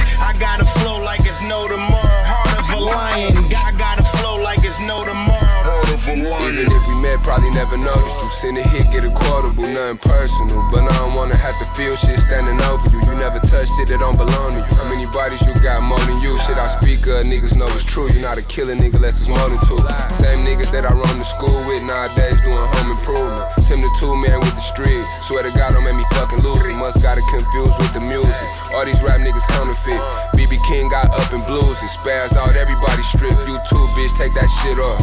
Probably 7.25 7.49
never 7.57 7.81
noticed 7.81 8.21
you. 8.21 8.29
Send 8.29 8.59
a 8.59 8.63
hit, 8.69 8.93
get 8.93 9.01
a 9.01 9.09
quotable, 9.09 9.65
nothing 9.65 9.97
personal. 9.97 10.61
But 10.69 10.85
I 10.85 10.93
don't 11.01 11.17
wanna 11.17 11.35
have 11.35 11.57
to 11.57 11.65
feel 11.73 11.97
shit 11.97 12.21
standing 12.21 12.61
over 12.69 12.85
you. 12.93 13.01
You 13.09 13.17
never 13.17 13.41
touch 13.41 13.73
shit 13.73 13.89
that 13.89 14.05
don't 14.05 14.21
belong 14.21 14.53
to 14.53 14.61
you. 14.61 14.75
How 14.77 14.85
many 14.93 15.09
bodies 15.09 15.41
you 15.41 15.57
got 15.65 15.81
more 15.81 15.99
than 16.05 16.21
you? 16.21 16.37
Shit 16.45 16.61
I 16.61 16.69
speak 16.69 17.09
of, 17.09 17.25
niggas 17.25 17.57
know 17.57 17.65
it's 17.73 17.83
true. 17.83 18.13
You're 18.13 18.21
not 18.21 18.37
a 18.37 18.45
killer 18.45 18.77
nigga 18.77 19.01
unless 19.01 19.25
it's 19.25 19.33
more 19.33 19.49
than 19.49 19.57
two. 19.65 19.81
Same 20.13 20.45
niggas 20.45 20.69
that 20.77 20.85
I 20.85 20.93
run 20.93 21.17
to 21.17 21.25
school 21.25 21.57
with 21.65 21.81
nowadays 21.89 22.37
doing 22.45 22.61
home 22.61 22.93
improvement. 22.93 23.49
Tim 23.65 23.81
the 23.81 23.89
Tool 23.97 24.21
Man 24.21 24.45
with 24.45 24.53
the 24.53 24.61
street. 24.61 25.01
Swear 25.25 25.49
to 25.49 25.53
God, 25.57 25.73
don't 25.73 25.83
make 25.89 25.97
me 25.97 26.05
fucking 26.13 26.45
lose 26.45 26.61
it. 26.69 26.77
Must 26.77 27.01
got 27.01 27.17
it 27.17 27.25
confused 27.33 27.81
with 27.81 27.97
the 27.97 28.05
music. 28.05 28.49
All 28.77 28.85
these 28.85 29.01
rap 29.01 29.25
niggas 29.25 29.49
counterfeit. 29.49 29.97
BB 30.37 30.61
King 30.69 30.93
got 30.93 31.09
up 31.09 31.33
in 31.33 31.41
blues 31.49 31.81
and 31.81 31.89
spaz 31.89 32.37
out 32.37 32.53
everybody 32.53 33.01
strip. 33.01 33.33
You 33.49 33.57
too, 33.65 33.81
bitch, 33.97 34.13
take 34.13 34.37
that 34.37 34.53
shit 34.61 34.77
off. 34.77 35.01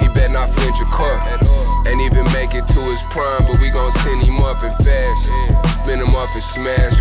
He 0.00 0.08
bet 0.08 0.30
not 0.30 0.50
flinch 0.50 0.80
a 0.80 0.88
car. 0.92 1.16
Ain't 1.86 2.02
even 2.02 2.24
make 2.34 2.52
it 2.54 2.66
to 2.66 2.80
his 2.90 3.02
prime, 3.14 3.46
but 3.46 3.60
we 3.60 3.70
gon' 3.70 3.92
send 3.92 4.22
him 4.22 4.38
off 4.42 4.62
in 4.64 4.72
fashion. 4.82 5.56
Spin 5.64 6.00
him 6.00 6.14
off 6.18 6.34
and 6.34 6.42
smash. 6.42 6.98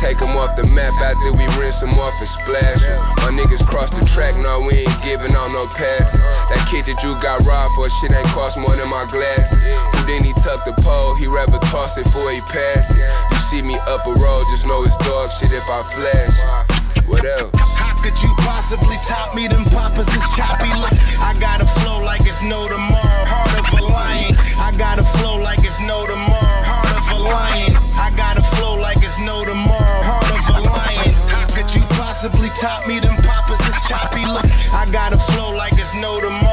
Take 0.00 0.18
him 0.18 0.36
off 0.40 0.56
the 0.56 0.64
map 0.72 0.94
after 1.04 1.36
we 1.36 1.44
rinse 1.60 1.82
him 1.82 1.92
off 2.00 2.16
and 2.18 2.28
splash. 2.28 2.80
My 3.20 3.30
niggas 3.36 3.64
cross 3.66 3.90
the 3.90 4.04
track, 4.08 4.34
no, 4.40 4.60
we 4.60 4.88
ain't 4.88 5.02
giving 5.04 5.32
out 5.36 5.52
no 5.52 5.66
passes. 5.76 6.24
That 6.48 6.64
kid 6.70 6.86
that 6.86 7.02
you 7.04 7.12
got 7.20 7.44
robbed 7.44 7.74
for, 7.76 7.90
shit 8.00 8.10
ain't 8.10 8.26
cost 8.28 8.58
more 8.58 8.74
than 8.74 8.88
my 8.88 9.04
glasses. 9.12 9.64
Then 10.08 10.24
he 10.24 10.32
tuck 10.40 10.64
the 10.64 10.72
pole, 10.80 11.14
he 11.14 11.26
rather 11.26 11.60
toss 11.68 11.98
it 11.98 12.04
before 12.04 12.30
he 12.32 12.40
pass. 12.48 12.90
You 12.96 13.36
see 13.36 13.60
me 13.60 13.76
up 13.86 14.06
a 14.06 14.14
road, 14.14 14.44
just 14.50 14.66
know 14.66 14.82
it's 14.82 14.96
dog 14.96 15.30
shit 15.30 15.52
if 15.52 15.68
I 15.68 15.82
flash. 15.84 16.81
What 17.06 17.24
else? 17.24 17.52
How 17.54 17.94
could 18.02 18.16
you 18.22 18.30
possibly 18.38 18.96
top 19.06 19.34
me? 19.34 19.48
Them 19.48 19.64
poppers 19.64 20.08
is 20.08 20.22
choppy. 20.36 20.70
Look, 20.74 20.92
I 21.18 21.34
got 21.40 21.60
a 21.60 21.66
flow 21.66 22.04
like 22.04 22.22
it's 22.22 22.42
no 22.42 22.68
tomorrow. 22.68 23.24
Heart 23.26 23.58
of 23.58 23.80
a 23.80 23.82
lion. 23.84 24.34
I 24.58 24.72
got 24.76 24.98
a 24.98 25.04
flow 25.04 25.40
like 25.42 25.60
it's 25.60 25.80
no 25.80 26.06
tomorrow. 26.06 26.62
Heart 26.66 26.94
of 26.98 27.06
a 27.14 27.22
lion. 27.22 27.76
I 27.96 28.10
got 28.16 28.38
a 28.38 28.42
flow 28.56 28.80
like 28.80 28.98
it's 29.02 29.18
no 29.18 29.44
tomorrow. 29.44 30.02
Heart 30.02 30.30
of 30.30 30.46
a 30.56 30.60
lion. 30.68 31.12
How 31.28 31.46
could 31.54 31.74
you 31.74 31.82
possibly 31.98 32.48
top 32.60 32.86
me? 32.86 32.98
Them 32.98 33.16
poppers 33.22 33.60
is 33.66 33.76
choppy. 33.88 34.24
Look, 34.26 34.46
I 34.72 34.86
got 34.90 35.12
a 35.12 35.18
flow 35.18 35.54
like 35.56 35.74
it's 35.74 35.94
no 35.94 36.20
tomorrow. 36.20 36.51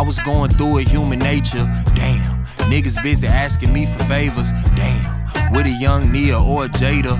I 0.00 0.02
was 0.02 0.18
going 0.20 0.50
through 0.52 0.78
it, 0.78 0.88
human 0.88 1.18
nature. 1.18 1.70
Damn. 1.94 2.46
Niggas 2.70 3.02
busy 3.02 3.26
asking 3.26 3.70
me 3.70 3.84
for 3.84 4.02
favors. 4.04 4.50
Damn. 4.74 5.52
With 5.52 5.66
a 5.66 5.76
young 5.78 6.10
Nia 6.10 6.40
or 6.40 6.64
a 6.64 6.68
Jada. 6.70 7.18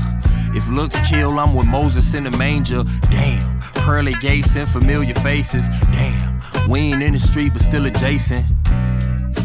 If 0.56 0.66
looks 0.70 0.96
kill, 1.06 1.38
I'm 1.38 1.54
with 1.54 1.66
Moses 1.66 2.14
in 2.14 2.24
the 2.24 2.30
manger. 2.30 2.82
Damn. 3.10 3.60
Pearly 3.84 4.14
gates 4.14 4.56
and 4.56 4.66
familiar 4.66 5.12
faces. 5.16 5.68
Damn. 5.92 6.70
We 6.70 6.80
ain't 6.80 7.02
in 7.02 7.12
the 7.12 7.20
street, 7.20 7.52
but 7.52 7.60
still 7.60 7.84
adjacent. 7.84 8.46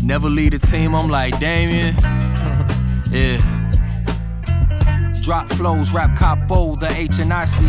Never 0.01 0.29
lead 0.29 0.53
a 0.53 0.59
team, 0.59 0.95
I'm 0.95 1.09
like 1.09 1.37
Damien. 1.37 1.93
yeah. 3.11 3.64
Drop 5.25 5.49
flows, 5.53 5.91
rap 5.91 6.15
capo, 6.15 6.75
the 6.75 6.87
H 6.87 7.17
and 7.17 7.33
I 7.33 7.45
C. 7.45 7.65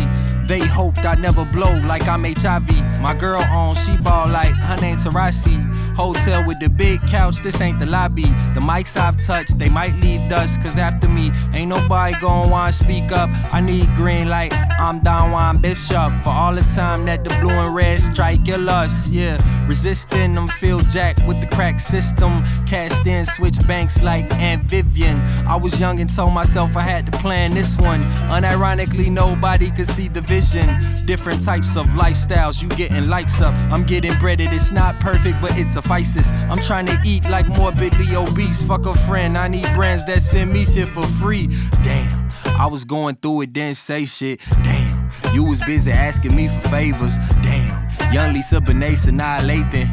They 0.47 0.59
hoped 0.59 0.99
I'd 0.99 1.19
never 1.19 1.43
blow 1.43 1.75
like 1.79 2.07
I'm 2.07 2.23
HIV. 2.23 2.69
My 3.01 3.15
girl 3.15 3.41
on, 3.41 3.73
she 3.73 3.97
ball 3.97 4.27
like 4.27 4.53
her 4.53 4.77
name 4.79 4.97
Taurasi. 4.97 5.66
Hotel 5.97 6.45
with 6.45 6.59
the 6.59 6.69
big 6.69 7.01
couch, 7.07 7.37
this 7.41 7.59
ain't 7.59 7.79
the 7.79 7.87
lobby. 7.87 8.29
The 8.53 8.61
mics 8.61 8.95
I've 8.95 9.17
touched, 9.25 9.57
they 9.57 9.67
might 9.67 9.95
leave 9.95 10.29
dust, 10.29 10.61
cause 10.61 10.77
after 10.77 11.09
me, 11.09 11.31
ain't 11.55 11.69
nobody 11.69 12.13
gon' 12.21 12.51
wanna 12.51 12.71
speak 12.71 13.11
up. 13.11 13.31
I 13.51 13.61
need 13.61 13.87
green 13.95 14.29
light, 14.29 14.53
I'm 14.77 14.99
Don 14.99 15.31
Juan 15.31 15.59
Bishop. 15.59 16.13
For 16.21 16.29
all 16.29 16.53
the 16.53 16.61
time 16.75 17.05
that 17.05 17.23
the 17.23 17.31
blue 17.41 17.49
and 17.49 17.73
red 17.73 17.99
strike 17.99 18.47
your 18.47 18.59
lust, 18.59 19.11
yeah. 19.11 19.41
Resisting 19.67 20.35
them, 20.35 20.47
Phil 20.47 20.81
Jack 20.81 21.17
with 21.25 21.41
the 21.41 21.47
crack 21.47 21.79
system. 21.79 22.43
Cashed 22.67 23.07
in, 23.07 23.25
switch 23.25 23.57
banks 23.67 24.03
like 24.03 24.31
Aunt 24.33 24.63
Vivian. 24.65 25.19
I 25.47 25.55
was 25.55 25.79
young 25.79 25.99
and 25.99 26.15
told 26.15 26.31
myself 26.31 26.77
I 26.77 26.81
had 26.81 27.05
to 27.07 27.11
plan 27.17 27.55
this 27.55 27.75
one. 27.75 28.03
Unironically, 28.29 29.11
nobody 29.11 29.71
could 29.71 29.87
see 29.87 30.07
the 30.07 30.21
vision. 30.21 30.67
Different 31.05 31.43
types 31.43 31.75
of 31.75 31.87
lifestyles, 31.87 32.61
you 32.61 32.69
getting 32.69 33.09
likes 33.09 33.41
up. 33.41 33.55
I'm 33.71 33.83
getting 33.83 34.17
breaded, 34.19 34.53
it's 34.53 34.71
not 34.71 34.99
perfect, 34.99 35.41
but 35.41 35.57
it 35.57 35.65
I'm 35.89 36.59
trying 36.59 36.85
to 36.87 36.99
eat 37.05 37.23
like 37.29 37.47
morbidly 37.47 38.15
obese. 38.15 38.61
Fuck 38.61 38.85
a 38.85 38.93
friend, 38.93 39.37
I 39.37 39.47
need 39.47 39.65
brands 39.73 40.05
that 40.05 40.21
send 40.21 40.51
me 40.51 40.65
shit 40.65 40.87
for 40.89 41.05
free. 41.05 41.47
Damn, 41.83 42.29
I 42.45 42.67
was 42.67 42.83
going 42.83 43.15
through 43.15 43.41
it, 43.41 43.53
didn't 43.53 43.77
say 43.77 44.05
shit. 44.05 44.41
Damn, 44.63 45.09
you 45.33 45.43
was 45.43 45.63
busy 45.63 45.91
asking 45.91 46.35
me 46.35 46.47
for 46.47 46.69
favors. 46.69 47.17
Damn, 47.41 48.13
young 48.13 48.33
Lisa 48.33 48.59
Bonet 48.59 49.07
annihilating. 49.07 49.89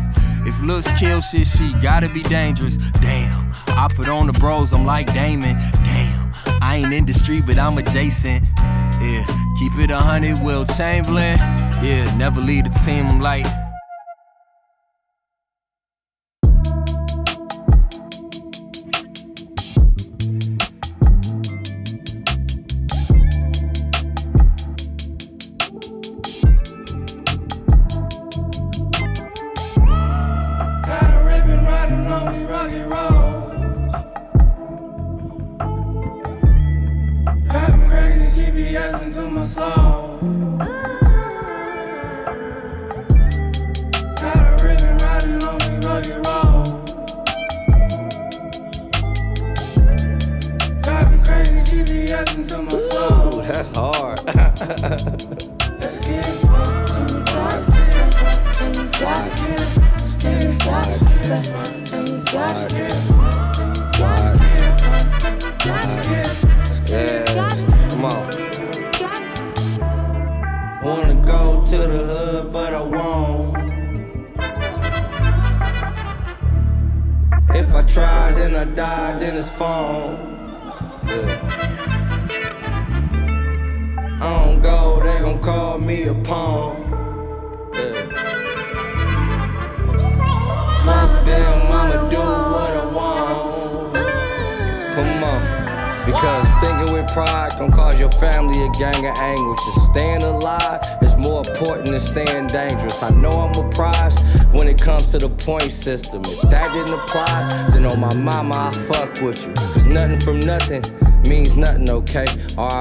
If 0.47 0.61
looks 0.63 0.91
kill 0.99 1.21
shit, 1.21 1.47
she 1.47 1.73
gotta 1.81 2.09
be 2.09 2.23
dangerous. 2.23 2.77
Damn, 3.01 3.53
I 3.69 3.89
put 3.95 4.09
on 4.09 4.27
the 4.27 4.33
bros, 4.33 4.73
I'm 4.73 4.85
like 4.85 5.13
Damon. 5.15 5.57
Damn, 5.85 6.33
I 6.61 6.83
ain't 6.83 6.93
in 6.93 7.07
the 7.07 7.15
street, 7.15 7.47
but 7.47 7.59
I'm 7.59 7.79
adjacent. 7.79 8.45
Yeah, 8.59 9.25
keep 9.59 9.79
it 9.79 9.91
a 9.91 9.99
hundred, 9.99 10.43
Wilt 10.43 10.69
Chamberlain. 10.77 11.39
Yeah, 11.83 12.15
never 12.17 12.41
lead 12.41 12.67
a 12.67 12.71
team, 12.71 13.07
I'm 13.07 13.21
like. 13.21 13.64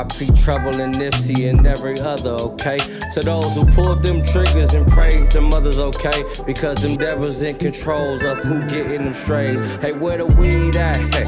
RIP 0.03 0.35
Trouble 0.35 0.81
and 0.81 0.93
Nipsey 0.95 1.49
and 1.49 1.65
every 1.65 1.99
other, 1.99 2.31
okay? 2.31 2.77
To 3.13 3.21
those 3.21 3.55
who 3.55 3.65
pulled 3.65 4.03
them 4.03 4.23
triggers 4.23 4.73
and 4.73 4.85
prayed 4.87 5.31
the 5.31 5.39
mothers, 5.41 5.79
okay? 5.79 6.23
Because 6.45 6.81
them 6.81 6.97
devils 6.97 7.41
in 7.41 7.55
controls 7.55 8.23
of 8.23 8.39
who 8.39 8.67
getting 8.67 9.05
them 9.05 9.13
strays. 9.13 9.77
Hey, 9.77 9.93
where 9.93 10.17
the 10.17 10.25
weed 10.25 10.75
at? 10.75 10.97
Hey, 11.13 11.25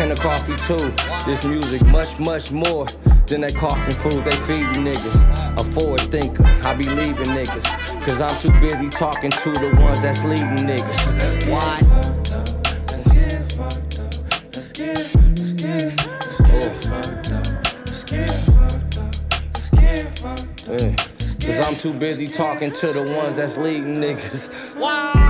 and 0.00 0.10
the 0.10 0.16
coffee 0.16 0.56
too. 0.56 0.92
This 1.26 1.44
music 1.44 1.84
much, 1.86 2.20
much 2.20 2.52
more 2.52 2.86
than 3.26 3.40
that 3.42 3.56
coffin 3.56 3.92
food 3.92 4.24
they 4.24 4.36
feed 4.46 4.66
niggas. 4.76 5.58
A 5.58 5.64
forward 5.64 6.00
thinker, 6.02 6.44
I 6.64 6.74
be 6.74 6.84
leaving 6.84 7.26
niggas. 7.26 7.66
Cause 8.04 8.20
I'm 8.20 8.38
too 8.40 8.52
busy 8.60 8.88
talking 8.88 9.30
to 9.30 9.50
the 9.52 9.74
ones 9.80 10.00
that's 10.00 10.24
leading 10.24 10.66
niggas. 10.66 11.50
Why? 11.50 12.02
Yeah. 18.12 18.26
Cause 21.40 21.60
I'm 21.60 21.74
too 21.76 21.94
busy 21.94 22.28
talking 22.28 22.70
to 22.72 22.92
the 22.92 23.02
ones 23.02 23.36
that's 23.36 23.56
leading 23.56 24.00
niggas. 24.00 24.76
Wow. 24.76 25.21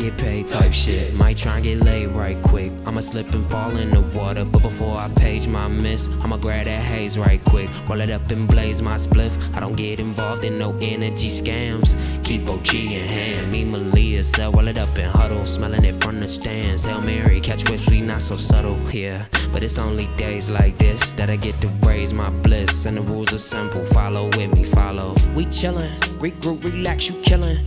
Get 0.00 0.16
paid 0.16 0.46
type 0.46 0.72
shit. 0.72 1.12
Might 1.14 1.36
try 1.36 1.56
and 1.56 1.64
get 1.64 1.80
laid 1.80 2.08
right 2.08 2.40
quick. 2.42 2.72
I'ma 2.86 3.00
slip 3.00 3.32
and 3.34 3.44
fall 3.46 3.76
in 3.76 3.90
the 3.90 4.00
water, 4.18 4.44
but 4.44 4.62
before 4.62 4.96
I 4.96 5.10
page 5.10 5.46
my 5.46 5.68
miss, 5.68 6.08
I'ma 6.22 6.38
grab 6.38 6.64
that 6.66 6.80
haze 6.80 7.18
right 7.18 7.44
quick. 7.44 7.68
Roll 7.88 8.00
it 8.00 8.10
up 8.10 8.30
and 8.30 8.48
blaze 8.48 8.80
my 8.80 8.94
spliff. 8.94 9.32
I 9.54 9.60
don't 9.60 9.76
get 9.76 10.00
involved 10.00 10.44
in 10.44 10.58
no 10.58 10.70
energy 10.80 11.28
scams. 11.28 11.94
Keep 12.24 12.48
OG 12.48 12.74
in 12.74 13.06
hand, 13.06 13.52
me 13.52 13.64
Malia 13.64 14.24
sell, 14.24 14.52
roll 14.52 14.68
it 14.68 14.78
up 14.78 14.96
and 14.96 15.10
huddle, 15.10 15.44
smelling 15.44 15.84
it 15.84 15.96
from 16.02 16.18
the 16.18 16.28
stands. 16.28 16.84
Hail 16.84 17.02
Mary, 17.02 17.40
catch 17.40 17.68
whips, 17.68 17.88
we 17.88 18.00
not 18.00 18.22
so 18.22 18.36
subtle, 18.36 18.78
yeah. 18.90 19.26
But 19.52 19.62
it's 19.62 19.78
only 19.78 20.08
days 20.16 20.48
like 20.48 20.78
this 20.78 21.12
that 21.12 21.28
I 21.28 21.36
get 21.36 21.60
to 21.60 21.68
raise 21.86 22.14
my 22.14 22.30
bliss, 22.30 22.86
and 22.86 22.96
the 22.96 23.02
rules 23.02 23.32
are 23.32 23.38
simple. 23.38 23.84
Follow 23.86 24.26
with 24.36 24.54
me, 24.54 24.64
follow. 24.64 25.14
We 25.34 25.44
chillin', 25.46 25.92
regroup, 26.20 26.64
relax, 26.64 27.08
you 27.08 27.14
killin'. 27.20 27.58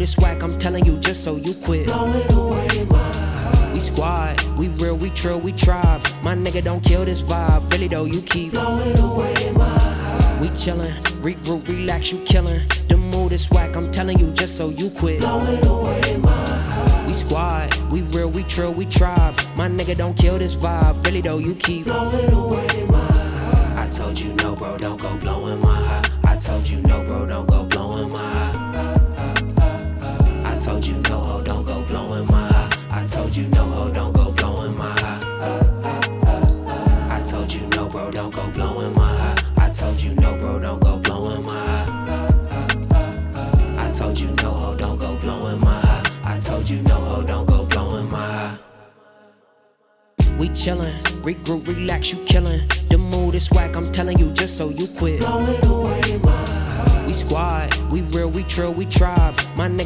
Mood 0.00 0.16
whack, 0.16 0.42
I'm 0.42 0.58
telling 0.58 0.86
you 0.86 0.96
just 0.98 1.22
so 1.22 1.36
you 1.36 1.52
quit. 1.52 1.84
Blowing 1.84 2.32
away 2.32 2.86
my. 2.86 3.70
We 3.74 3.80
squad, 3.80 4.40
we 4.56 4.68
real, 4.68 4.96
we 4.96 5.10
true, 5.10 5.36
we 5.36 5.52
tribe. 5.52 6.00
My 6.22 6.34
nigga 6.34 6.64
don't 6.64 6.82
kill 6.82 7.04
this 7.04 7.20
vibe, 7.20 7.70
really 7.70 7.86
though 7.86 8.06
you 8.06 8.22
keep 8.22 8.52
Blowing 8.52 8.98
away 8.98 9.52
my. 9.52 10.38
We 10.40 10.48
chillin', 10.48 10.94
regroup, 11.20 11.68
relax, 11.68 12.12
you 12.12 12.18
killin'. 12.24 12.66
The 12.88 12.96
mood 12.96 13.32
is 13.32 13.50
whack, 13.50 13.76
I'm 13.76 13.92
telling 13.92 14.18
you 14.18 14.30
just 14.30 14.56
so 14.56 14.70
you 14.70 14.88
quit. 14.88 15.20
Blowing 15.20 15.66
away 15.66 16.16
my. 16.16 17.04
We 17.06 17.12
squad, 17.12 17.74
we 17.90 18.00
real, 18.00 18.30
we 18.30 18.42
true, 18.44 18.70
we 18.70 18.86
tribe. 18.86 19.34
My 19.54 19.68
nigga 19.68 19.98
don't 19.98 20.16
kill 20.16 20.38
this 20.38 20.56
vibe, 20.56 21.04
really 21.04 21.20
though 21.20 21.36
you 21.36 21.54
keep 21.54 21.84
Blowing 21.84 22.32
away 22.32 22.89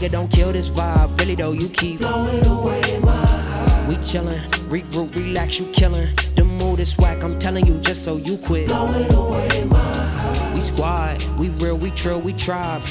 nigga 0.04 0.12
don't 0.12 0.30
kill 0.30 0.52
this 0.52 0.70
vibe, 0.70 1.18
really 1.18 1.34
though 1.34 1.52
you 1.52 1.68
keep 1.68 2.00
Blowing 2.00 2.46
away 2.46 2.98
my 3.00 3.26
heart. 3.26 3.88
We 3.88 3.96
chillin', 3.96 4.40
regroup, 4.68 5.14
relax, 5.14 5.58
you 5.58 5.66
killin'. 5.66 6.14
The 6.36 6.44
mood 6.44 6.80
is 6.80 6.96
whack, 6.98 7.22
I'm 7.22 7.38
telling 7.38 7.66
you 7.66 7.78
just 7.78 8.04
so 8.04 8.16
you 8.16 8.36
quit. 8.38 8.68
Blowing 8.68 9.12
away 9.12 9.64
my 9.64 9.78
heart. 9.78 10.54
We 10.54 10.60
squad, 10.60 11.22
we 11.38 11.50
real, 11.50 11.76
we 11.76 11.90
true, 11.90 12.18
we 12.18 12.32
tribe. 12.32 12.82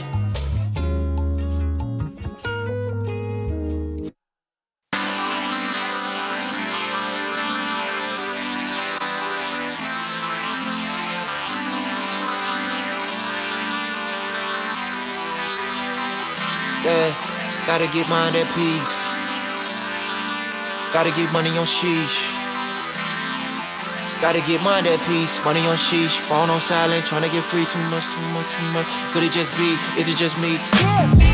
Get 17.94 18.10
mine 18.10 18.36
at 18.36 18.49
peace. 18.57 18.94
Gotta 20.91 21.11
get 21.11 21.32
money 21.32 21.52
on 21.52 21.65
sheesh. 21.65 22.34
Gotta 24.20 24.41
get 24.41 24.64
mine 24.64 24.88
at 24.88 24.99
peace. 25.06 25.44
Money 25.45 25.61
on 25.68 25.78
sheesh. 25.78 26.18
Phone 26.18 26.49
on 26.49 26.60
silent. 26.60 27.06
Tryna 27.06 27.32
get 27.32 27.44
free. 27.44 27.65
Too 27.65 27.80
much, 27.94 28.06
too 28.06 28.28
much, 28.34 28.49
too 28.49 28.72
much. 28.74 28.88
Could 29.14 29.24
it 29.24 29.32
just 29.32 29.56
be? 29.57 29.78
Is 29.99 30.10
it 30.10 30.18
just 30.18 30.40
me? 30.41 30.57
Gotta 30.82 31.33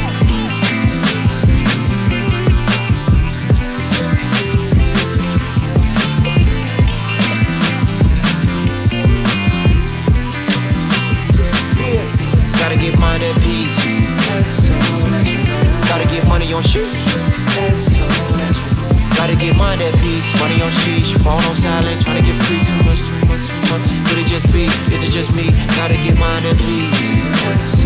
Sheesh. 21.10 21.24
Phone 21.24 21.44
on 21.44 21.56
silent. 21.56 22.02
Tryna 22.02 22.24
get 22.24 22.36
free. 22.46 22.62
Too 22.64 22.84
much, 22.84 23.00
too 23.00 23.26
much, 23.26 23.50
too 23.50 23.62
much. 23.72 23.82
Could 24.10 24.20
it 24.20 24.28
just 24.28 24.52
be? 24.54 24.66
Is 24.94 25.04
it 25.04 25.12
just 25.12 25.34
me? 25.36 25.52
Gotta 25.76 25.96
get 25.96 26.18
mine 26.18 26.46
at 26.46 26.58
peace. 26.58 27.86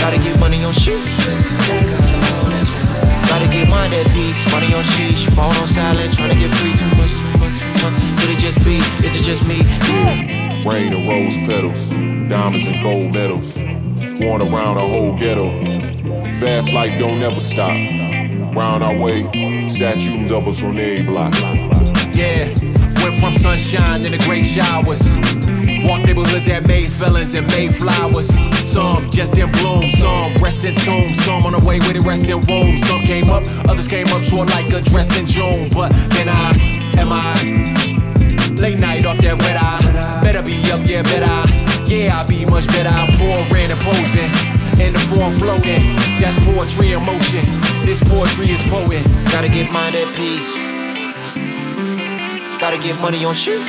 Gotta 0.00 0.18
get 0.18 0.38
money 0.38 0.64
on 0.64 0.72
sheesh. 0.72 1.02
Gotta 3.28 3.48
get 3.48 3.68
mine 3.68 3.92
at 3.92 4.06
peace. 4.12 4.50
Money 4.52 4.72
on 4.74 4.84
sheesh. 4.84 5.26
Phone 5.34 5.54
on 5.56 5.68
silent. 5.68 6.12
Tryna 6.12 6.38
get 6.38 6.50
free. 6.58 6.74
Too 6.74 6.86
much, 6.96 7.10
too 7.10 7.38
much, 7.38 7.60
too 7.60 7.72
much. 7.82 8.20
Could 8.20 8.30
it 8.30 8.38
just 8.38 8.64
be? 8.64 8.76
Is 9.04 9.16
it 9.18 9.22
just 9.22 9.46
me? 9.46 9.62
Rain 10.64 10.92
and 10.92 11.08
rose 11.08 11.36
petals, 11.46 11.90
diamonds 12.28 12.66
and 12.66 12.82
gold 12.82 13.14
medals. 13.14 13.56
Worn 14.20 14.42
around 14.42 14.78
our 14.78 14.88
whole 14.88 15.16
ghetto. 15.16 15.60
Fast 16.40 16.72
life 16.72 16.98
don't 16.98 17.20
never 17.20 17.38
stop. 17.40 17.70
Round 18.56 18.82
our 18.82 18.96
way, 18.96 19.66
statues 19.68 20.32
of 20.32 20.48
us 20.48 20.64
on 20.64 20.78
every 20.78 21.02
block. 21.02 21.34
Yeah, 22.16 22.48
went 23.04 23.20
from 23.20 23.34
sunshine 23.34 24.00
to 24.00 24.08
the 24.08 24.16
great 24.24 24.46
showers. 24.46 25.04
Walk 25.84 26.00
neighborhoods 26.00 26.46
that 26.46 26.66
made 26.66 26.90
felons 26.90 27.34
and 27.34 27.46
made 27.48 27.74
flowers. 27.74 28.32
Some 28.64 29.10
just 29.10 29.36
in 29.36 29.52
bloom, 29.60 29.86
some 29.86 30.32
rest 30.40 30.64
in 30.64 30.76
tomb, 30.76 31.10
some 31.10 31.44
on 31.44 31.52
the 31.52 31.60
way 31.60 31.78
with 31.78 31.94
it 31.94 32.08
rest 32.08 32.30
in 32.30 32.40
womb. 32.48 32.78
Some 32.78 33.04
came 33.04 33.28
up, 33.28 33.44
others 33.68 33.86
came 33.86 34.08
up 34.08 34.22
short 34.22 34.48
like 34.48 34.72
a 34.72 34.80
dress 34.80 35.12
in 35.20 35.26
June. 35.26 35.68
But 35.68 35.92
then 36.16 36.32
I, 36.32 36.56
am 36.96 37.12
I? 37.12 37.36
Late 38.56 38.80
night 38.80 39.04
off 39.04 39.18
that 39.18 39.36
red 39.36 39.60
eye. 39.60 40.24
Better 40.24 40.40
be 40.40 40.56
up, 40.72 40.80
yeah, 40.88 41.02
better. 41.04 41.28
Yeah, 41.84 42.16
I'll 42.16 42.26
be 42.26 42.46
much 42.46 42.66
better. 42.68 42.88
I'm 42.88 43.12
pouring 43.20 43.68
and 43.68 43.80
posing. 43.84 44.32
And 44.80 44.96
the 44.96 45.04
form 45.12 45.36
floating. 45.36 45.84
That's 46.16 46.40
poetry 46.48 46.96
in 46.96 47.04
motion. 47.04 47.44
This 47.84 48.00
poetry 48.00 48.56
is 48.56 48.64
poet. 48.72 49.04
Gotta 49.28 49.52
get 49.52 49.70
mine 49.70 49.92
at 49.92 50.08
peace. 50.16 50.75
Gotta 52.66 52.82
get 52.82 53.00
money 53.00 53.24
on 53.24 53.32
sheesh. 53.32 53.62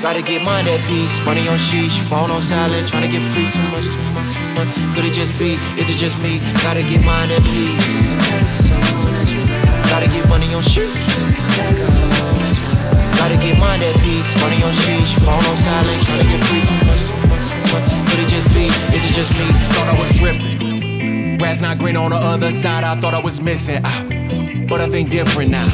Gotta 0.00 0.22
get 0.22 0.40
mine 0.42 0.66
at 0.66 0.80
peace. 0.88 1.20
Money 1.26 1.46
on 1.46 1.58
sheesh. 1.58 2.00
Phone 2.08 2.30
on 2.30 2.40
silent. 2.40 2.88
trying 2.88 3.04
to 3.04 3.12
get 3.12 3.20
free. 3.20 3.44
Too 3.52 3.60
much, 3.68 3.84
too 3.84 4.00
much, 4.16 4.32
too 4.32 4.48
much. 4.56 4.96
Could 4.96 5.04
it 5.04 5.12
just 5.12 5.38
be? 5.38 5.60
Is 5.76 5.92
it 5.92 5.98
just 6.00 6.16
me? 6.24 6.40
Gotta 6.64 6.80
get 6.80 7.04
mine 7.04 7.28
at 7.36 7.44
peace. 7.44 8.72
Gotta 9.92 10.08
get 10.08 10.26
money 10.30 10.54
on 10.56 10.62
sheesh. 10.62 10.88
Gotta 13.20 13.36
get 13.36 13.60
mine 13.60 13.82
at 13.84 13.94
peace. 14.00 14.32
Money 14.40 14.64
on 14.64 14.72
sheesh. 14.72 15.12
Phone 15.20 15.44
on 15.44 15.56
silent. 15.60 16.00
trying 16.08 16.24
to 16.24 16.28
get 16.32 16.40
free. 16.48 16.64
Too 16.64 16.80
much, 16.88 17.04
too 17.04 17.28
much, 17.28 17.44
too 17.52 17.76
much. 17.76 18.08
Could 18.08 18.20
it 18.24 18.28
just 18.32 18.48
be? 18.56 18.72
Is 18.96 19.04
it 19.04 19.12
just 19.12 19.36
me? 19.36 19.44
Thought 19.76 19.92
I 19.92 20.00
was 20.00 20.16
tripping. 20.16 21.36
Grass 21.36 21.60
not 21.60 21.76
green 21.76 21.98
on 21.98 22.08
the 22.08 22.16
other 22.16 22.50
side. 22.50 22.84
I 22.84 22.96
thought 22.96 23.12
I 23.12 23.20
was 23.20 23.42
missing. 23.42 23.82
Ah, 23.84 24.06
but 24.66 24.80
I 24.80 24.88
think 24.88 25.10
different 25.10 25.50
now. 25.50 25.68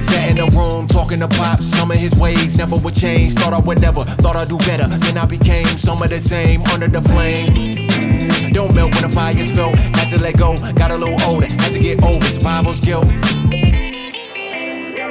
Sat 0.00 0.30
in 0.30 0.36
the 0.36 0.46
room 0.56 0.86
talking 0.86 1.20
to 1.20 1.28
Pop. 1.28 1.62
Some 1.62 1.90
of 1.90 1.96
his 1.96 2.14
ways 2.16 2.56
never 2.56 2.76
would 2.76 2.94
change. 2.94 3.34
Thought 3.34 3.52
I 3.52 3.58
would 3.60 3.80
never. 3.80 4.04
Thought 4.04 4.36
I'd 4.36 4.48
do 4.48 4.58
better. 4.58 4.86
Then 4.86 5.18
I 5.18 5.26
became 5.26 5.66
some 5.78 6.02
of 6.02 6.10
the 6.10 6.20
same 6.20 6.62
under 6.72 6.88
the 6.88 7.00
flame. 7.00 8.52
Don't 8.52 8.74
melt 8.74 8.92
when 8.94 9.02
the 9.02 9.08
fire's 9.08 9.52
felt. 9.52 9.76
Had 9.76 10.08
to 10.10 10.18
let 10.18 10.36
go. 10.36 10.58
Got 10.74 10.90
a 10.90 10.96
little 10.96 11.20
older. 11.30 11.46
Had 11.46 11.72
to 11.72 11.78
get 11.78 12.02
over 12.02 12.24
survival's 12.24 12.80
guilt. 12.80 13.08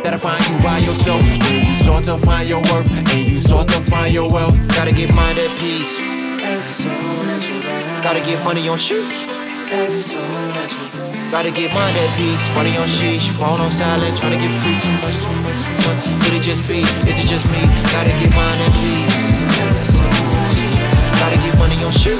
That'll 0.03 0.19
find 0.19 0.43
you 0.49 0.59
by 0.61 0.79
yourself. 0.79 1.21
When 1.21 1.67
you 1.67 1.75
start 1.75 2.05
to 2.05 2.17
find 2.17 2.47
your 2.47 2.61
worth 2.61 2.89
and 3.13 3.27
you 3.27 3.39
start 3.39 3.67
to 3.69 3.81
find 3.81 4.13
your 4.13 4.29
wealth. 4.31 4.57
Gotta 4.69 4.91
get 4.91 5.13
mine 5.13 5.37
at 5.37 5.57
peace. 5.57 5.99
Gotta 8.03 8.21
get 8.21 8.43
money 8.43 8.67
on 8.67 8.77
shoes. 8.77 9.27
Gotta 11.31 11.51
get 11.51 11.71
mine 11.75 11.93
at 11.95 12.09
peace. 12.17 12.49
Money 12.55 12.75
on 12.77 12.87
sheesh. 12.87 13.29
Phone 13.29 13.61
on 13.61 13.69
silent. 13.69 14.17
Tryna 14.17 14.41
get 14.41 14.49
free. 14.49 14.73
Too 14.81 14.89
much, 14.97 15.13
too 15.21 15.29
much, 15.45 15.61
too 15.61 15.77
much. 15.85 16.25
Could 16.25 16.33
it 16.33 16.41
just 16.41 16.67
be? 16.67 16.81
Is 17.05 17.21
it 17.21 17.27
just 17.27 17.45
me? 17.53 17.61
Gotta 17.93 18.09
get 18.17 18.33
mine 18.33 18.59
at 18.65 18.73
peace. 18.73 20.01
Gotta 21.21 21.37
get 21.37 21.55
money 21.59 21.77
on 21.85 21.91
shoes. 21.91 22.17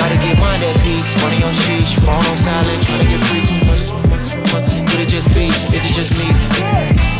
Gotta 0.00 0.16
get 0.24 0.38
mine 0.40 0.62
at 0.64 0.76
peace. 0.80 1.10
Money 1.20 1.44
on 1.44 1.52
sheesh. 1.52 2.00
Phone 2.00 2.24
on 2.24 2.36
silent. 2.38 2.80
Tryna 2.88 3.08
get 3.12 3.20
free. 3.28 3.44
Too 3.44 3.60
much, 3.68 3.84
too 3.84 4.00
much, 4.08 4.32
too 4.32 4.40
much. 4.56 4.90
Could 4.90 5.00
it 5.00 5.08
just 5.08 5.28
be? 5.34 5.52
Is 5.76 5.84
it 5.84 5.92
just 5.92 6.16
me? 6.16 7.19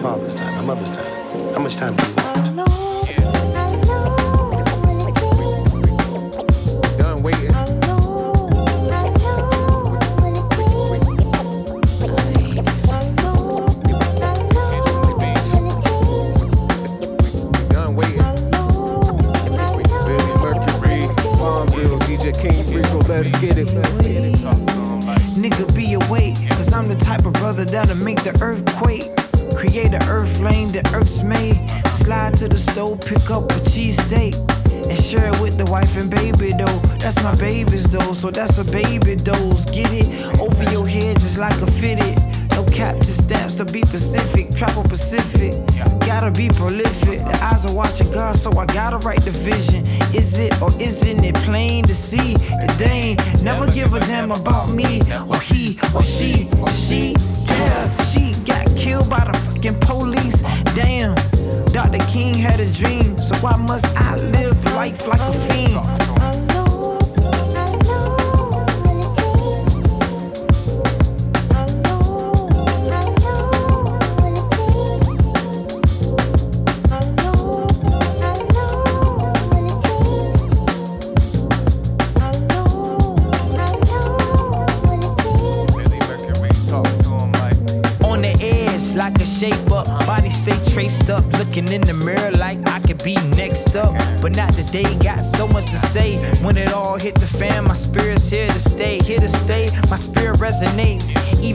Father's 0.00 0.34
time, 0.34 0.49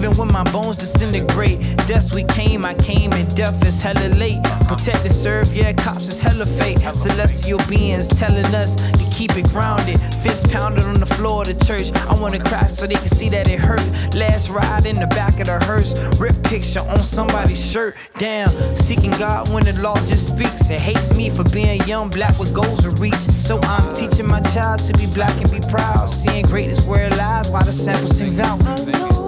even 0.06 0.18
when 0.18 0.32
my 0.32 0.44
bones 0.52 0.78
disintegrate. 0.78 1.60
Deaths 1.88 2.14
we 2.14 2.24
came, 2.26 2.64
I 2.64 2.74
came, 2.76 3.12
and 3.14 3.36
death 3.36 3.66
is 3.66 3.82
hella 3.82 4.08
late. 4.16 4.42
Protect 4.68 5.02
and 5.02 5.12
serve, 5.12 5.54
yeah, 5.54 5.74
cops 5.74 6.08
is 6.08 6.22
hella 6.22 6.46
fake. 6.46 6.80
Celestial 6.96 7.60
beings 7.68 8.08
telling 8.20 8.46
us 8.54 8.76
to 8.76 9.10
keep 9.12 9.36
it 9.36 9.48
grounded. 9.50 10.00
Fist 10.22 10.50
pounded 10.50 10.84
on 10.86 11.00
the 11.00 11.06
floor 11.06 11.42
of 11.42 11.48
the 11.48 11.66
church. 11.66 11.92
I 12.08 12.20
wanna 12.20 12.44
cry 12.44 12.68
so 12.68 12.86
they 12.86 12.96
can 12.96 13.08
see 13.08 13.30
that 13.30 13.48
it 13.48 13.60
hurt. 13.60 13.86
Last 14.14 14.50
ride 14.50 14.86
in 14.86 15.00
the 15.00 15.08
back 15.08 15.40
of 15.40 15.48
the 15.48 15.60
hearse. 15.66 15.94
Rip 16.20 16.36
picture 16.44 16.82
on 16.82 17.02
somebody's 17.02 17.64
shirt. 17.64 17.96
Damn, 18.20 18.52
seeking 18.78 19.12
God 19.12 19.50
when 19.50 19.64
the 19.64 19.74
law 19.74 19.98
just 20.06 20.28
speaks. 20.28 20.70
It 20.70 20.82
hates 20.82 21.14
me 21.16 21.30
for 21.30 21.44
being 21.46 21.82
young, 21.88 22.10
black 22.10 22.38
with 22.38 22.54
goals 22.54 22.82
to 22.84 22.92
reach. 22.92 23.24
So 23.48 23.60
I'm 23.64 23.96
teaching 23.96 24.28
my 24.28 24.42
child 24.54 24.82
to 24.84 24.94
be 24.94 25.08
black 25.08 25.36
and 25.42 25.50
be 25.52 25.62
proud. 25.68 26.10
Seeing 26.10 26.46
greatness 26.46 26.82
where 26.86 27.06
it 27.06 27.18
lies 27.18 27.50
while 27.50 27.64
the 27.64 27.74
sample 27.74 28.08
sings 28.08 28.40
out. 28.40 29.25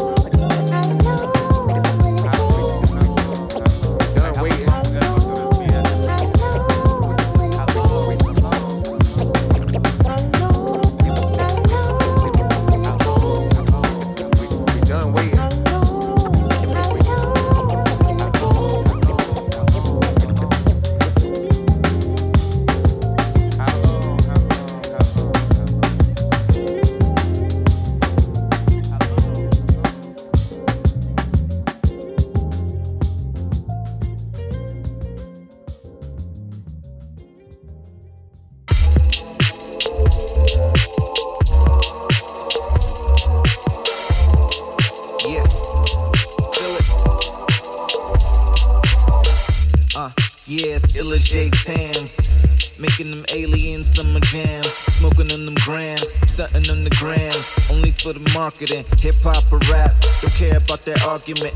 Marketing. 58.57 58.85
Hip 58.99 59.15
hop 59.21 59.51
or 59.51 59.59
rap. 59.71 59.93
Don't 60.21 60.33
care 60.33 60.57
about 60.57 60.83
that 60.85 61.03
argument. 61.03 61.53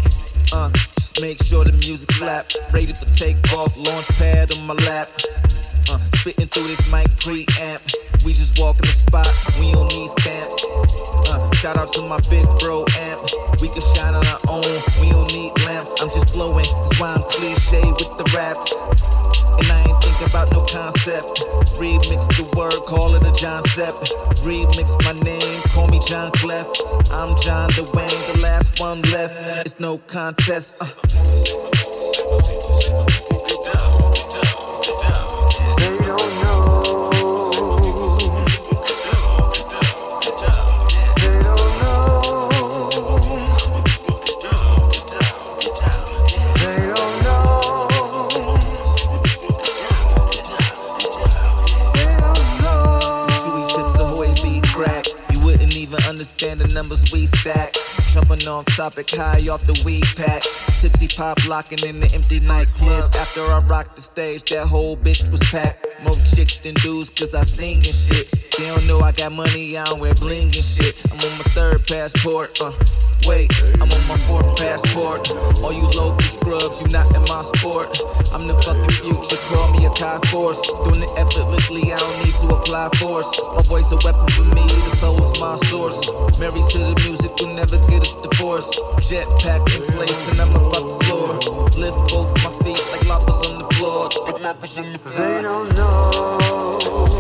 Uh, 0.54 0.70
just 0.98 1.22
make 1.22 1.42
sure 1.44 1.64
the 1.64 1.72
music 1.74 2.12
slap. 2.12 2.46
Ready 2.72 2.94
for 2.94 3.10
takeoff. 3.10 3.78
Launch 3.78 4.08
pad 4.20 4.52
on 4.54 4.68
my 4.68 4.74
lap. 4.86 5.10
Uh, 5.90 6.00
spitting 6.22 6.48
through 6.48 6.68
this 6.68 6.86
mic 6.92 7.08
preamp. 7.18 7.82
We 8.24 8.34
just 8.34 8.60
walk 8.60 8.78
in 8.78 8.86
the 8.86 8.94
spot, 8.94 9.26
we 9.58 9.72
don't 9.74 9.90
need 9.90 10.10
stamps. 10.22 10.62
Uh, 11.26 11.42
shout 11.58 11.76
out 11.76 11.90
to 11.98 12.02
my 12.06 12.22
big 12.30 12.46
bro 12.62 12.86
amp. 13.10 13.20
We 13.60 13.68
can 13.68 13.82
shine 13.82 14.14
on 14.14 14.22
our 14.22 14.42
own, 14.48 14.78
we 15.02 15.10
don't 15.10 15.26
need 15.34 15.50
lamps. 15.66 15.98
I'm 16.00 16.10
just 16.14 16.30
flowing, 16.30 16.70
that's 16.70 17.00
why 17.02 17.18
I'm 17.18 17.24
cliche 17.24 17.82
with 17.98 18.14
the 18.22 18.30
raps. 18.30 18.78
And 19.58 19.66
I 19.74 19.91
about 20.28 20.52
no 20.52 20.62
concept. 20.66 21.42
Remix 21.78 22.28
the 22.38 22.44
word, 22.58 22.74
call 22.86 23.16
it 23.16 23.26
a 23.26 23.34
John 23.34 23.64
Sepp. 23.64 23.96
Remix 24.44 24.96
my 25.04 25.14
name, 25.22 25.62
call 25.74 25.88
me 25.88 26.00
John 26.06 26.32
Clef. 26.34 26.68
I'm 27.12 27.36
John 27.42 27.70
DeWayne, 27.72 28.34
the 28.34 28.42
last 28.42 28.80
one 28.80 29.02
left. 29.04 29.66
It's 29.66 29.80
no 29.80 29.98
contest. 29.98 30.82
Uh. 30.82 31.12
Understand 56.42 56.62
the 56.62 56.74
numbers 56.74 57.12
we 57.12 57.28
stack. 57.28 57.74
Jumping 58.10 58.48
off 58.48 58.66
topic, 58.76 59.10
high 59.12 59.48
off 59.50 59.66
the 59.66 59.80
weed 59.86 60.06
pack. 60.16 60.44
Tipsy 60.80 61.08
pop 61.08 61.38
locking 61.48 61.80
in 61.88 62.00
the 62.00 62.12
empty 62.14 62.40
nightclub. 62.40 63.16
After 63.16 63.42
I 63.42 63.60
rocked 63.60 63.96
the 63.96 64.02
stage, 64.02 64.50
that 64.50 64.68
whole 64.68 64.98
bitch 64.98 65.30
was 65.32 65.42
packed. 65.52 65.88
More 66.04 66.18
chicks 66.26 66.58
than 66.58 66.74
dudes, 66.76 67.10
cause 67.10 67.36
I 67.36 67.44
sing 67.44 67.78
and 67.78 67.86
shit. 67.86 68.32
They 68.58 68.68
don't 68.68 68.88
know 68.88 69.00
I 69.00 69.12
got 69.12 69.32
money, 69.32 69.78
I 69.78 69.86
don't 69.86 70.00
wear 70.00 70.14
bling 70.16 70.46
and 70.46 70.66
shit. 70.66 70.96
I'm 71.06 71.20
on 71.20 71.38
my 71.38 71.46
third 71.54 71.88
passport, 71.88 72.60
uh. 72.62 72.72
Wait, 73.28 73.52
I'm 73.76 73.92
on 73.92 74.08
my 74.08 74.18
fourth 74.26 74.58
passport. 74.58 75.30
All 75.62 75.74
you 75.74 75.86
local 75.94 76.22
scrubs, 76.22 76.82
you 76.82 76.88
not 76.90 77.06
in 77.16 77.22
my 77.30 77.44
sport. 77.54 78.00
I'm 78.34 78.48
the 78.48 78.56
fucking 78.66 78.90
future, 78.98 79.38
call 79.46 79.72
me 79.78 79.86
a 79.86 79.90
Kai 79.92 80.18
Force. 80.32 80.60
Doing 80.62 81.04
it 81.04 81.12
effortlessly, 81.18 81.94
I 81.94 82.00
don't 82.00 82.18
need 82.26 82.34
to 82.42 82.48
apply 82.56 82.90
force. 82.98 83.30
My 83.54 83.62
voice 83.64 83.92
a 83.92 83.98
weapon 84.02 84.28
for 84.34 84.46
me, 84.56 84.66
the 84.66 84.96
soul 84.98 85.22
is 85.22 85.40
my 85.40 85.56
source. 85.70 86.02
Married 86.40 86.66
to 86.74 86.78
the 86.80 86.96
music, 87.06 87.32
will 87.38 87.54
never 87.54 87.78
get 87.88 88.10
a 88.10 88.22
divorce. 88.26 88.74
Jetpack 89.06 89.70
in 89.76 89.84
place, 89.94 90.32
and 90.32 90.42
I'm 90.42 90.50
about 90.56 90.90
to 90.90 91.06
soar. 91.06 91.38
Lift 91.78 92.00
both 92.10 92.34
my 92.42 92.52
feet 92.66 92.82
like 92.92 93.06
lava's 93.06 93.46
on 93.48 93.62
the 93.62 93.68
floor. 93.76 94.10
Like 94.26 94.42
on 94.42 94.92
the 94.94 94.98
floor. 94.98 95.18
They 95.18 95.42
don't 95.42 95.76
know. 95.76 97.11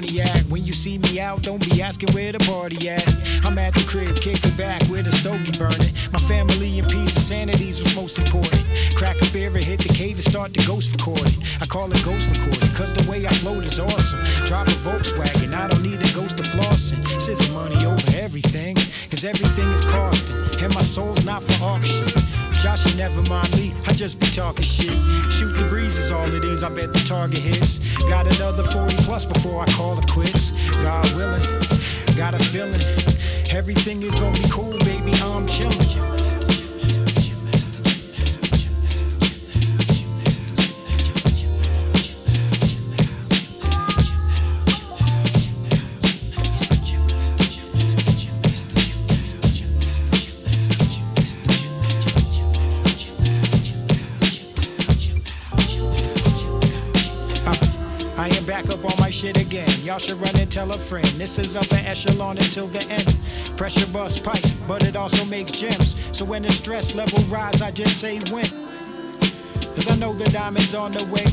When 0.00 0.64
you 0.64 0.72
see 0.72 0.96
me 0.96 1.20
out, 1.20 1.42
don't 1.42 1.60
be 1.60 1.82
asking 1.82 2.14
where 2.14 2.32
the 2.32 2.38
party 2.40 2.88
at. 2.88 3.04
I'm 3.44 3.58
at 3.58 3.74
the 3.74 3.84
crib, 3.86 4.16
kicking 4.16 4.56
back 4.56 4.80
with 4.88 5.06
a 5.06 5.12
stogie 5.12 5.52
burning. 5.58 5.92
My 6.10 6.18
family 6.20 6.78
and 6.78 6.88
peace 6.88 7.14
and 7.14 7.22
sanity's 7.22 7.94
most 7.94 8.18
important. 8.18 8.64
Crack 8.96 9.20
a 9.20 9.30
beer 9.30 9.54
and 9.54 9.62
hit 9.62 9.80
the 9.80 9.92
cave 9.92 10.16
and 10.16 10.24
start 10.24 10.54
the 10.54 10.64
ghost 10.66 10.96
recording. 10.96 11.36
I 11.60 11.66
call 11.66 11.92
it 11.92 12.02
ghost 12.02 12.32
recording, 12.32 12.72
cause 12.72 12.94
the 12.94 13.04
way 13.10 13.26
I 13.26 13.30
float 13.44 13.64
is 13.64 13.78
awesome. 13.78 14.20
Drive 14.46 14.68
a 14.68 14.76
Volkswagen, 14.80 15.52
I 15.52 15.68
don't 15.68 15.82
need 15.82 16.00
a 16.00 16.10
ghost 16.16 16.40
of 16.40 16.46
flossing. 16.48 17.04
Scissor 17.20 17.52
money 17.52 17.84
over 17.84 18.16
everything, 18.16 18.76
cause 19.10 19.24
everything 19.24 19.68
is 19.68 19.84
costing. 19.84 20.64
And 20.64 20.74
my 20.74 20.82
soul's 20.82 21.24
not 21.26 21.42
for 21.42 21.62
auction. 21.62 22.08
Josh, 22.56 22.96
never 22.96 23.20
mind 23.28 23.52
me, 23.56 23.72
just 24.00 24.18
be 24.18 24.28
talking 24.28 24.62
shit. 24.62 24.98
Shoot 25.30 25.52
the 25.58 25.66
breeze 25.68 25.98
is 25.98 26.10
all 26.10 26.26
it 26.32 26.42
is, 26.42 26.64
I 26.64 26.70
bet 26.70 26.90
the 26.94 27.00
target 27.00 27.40
hits. 27.40 27.80
Got 28.08 28.34
another 28.34 28.62
40 28.62 28.96
plus 29.04 29.26
before 29.26 29.60
I 29.62 29.66
call 29.72 29.98
it 29.98 30.08
quits. 30.08 30.52
God 30.82 31.04
willing, 31.14 31.42
got 32.16 32.32
a 32.32 32.38
feeling. 32.38 32.80
Everything 33.50 34.00
is 34.00 34.14
gonna 34.14 34.32
be 34.32 34.48
cool, 34.48 34.78
baby, 34.78 35.12
I'm 35.20 35.46
chilling. 35.46 36.49
Should 60.00 60.20
run 60.20 60.34
and 60.38 60.50
tell 60.50 60.70
a 60.70 60.78
friend. 60.78 61.06
This 61.18 61.38
is 61.38 61.56
upper 61.56 61.76
echelon 61.76 62.38
until 62.38 62.66
the 62.66 62.82
end. 62.88 63.16
Pressure 63.56 63.86
bust 63.92 64.24
pipes, 64.24 64.52
but 64.66 64.82
it 64.84 64.96
also 64.96 65.24
makes 65.26 65.52
gems. 65.52 65.96
So 66.16 66.24
when 66.24 66.42
the 66.42 66.50
stress 66.50 66.94
level 66.94 67.22
rise, 67.24 67.60
I 67.60 67.70
just 67.70 68.00
say 68.00 68.18
when. 68.30 68.46
Cause 69.74 69.90
I 69.90 69.96
know 69.96 70.12
the 70.14 70.28
diamond's 70.30 70.74
on 70.74 70.92
the 70.92 71.04
way. 71.06 71.24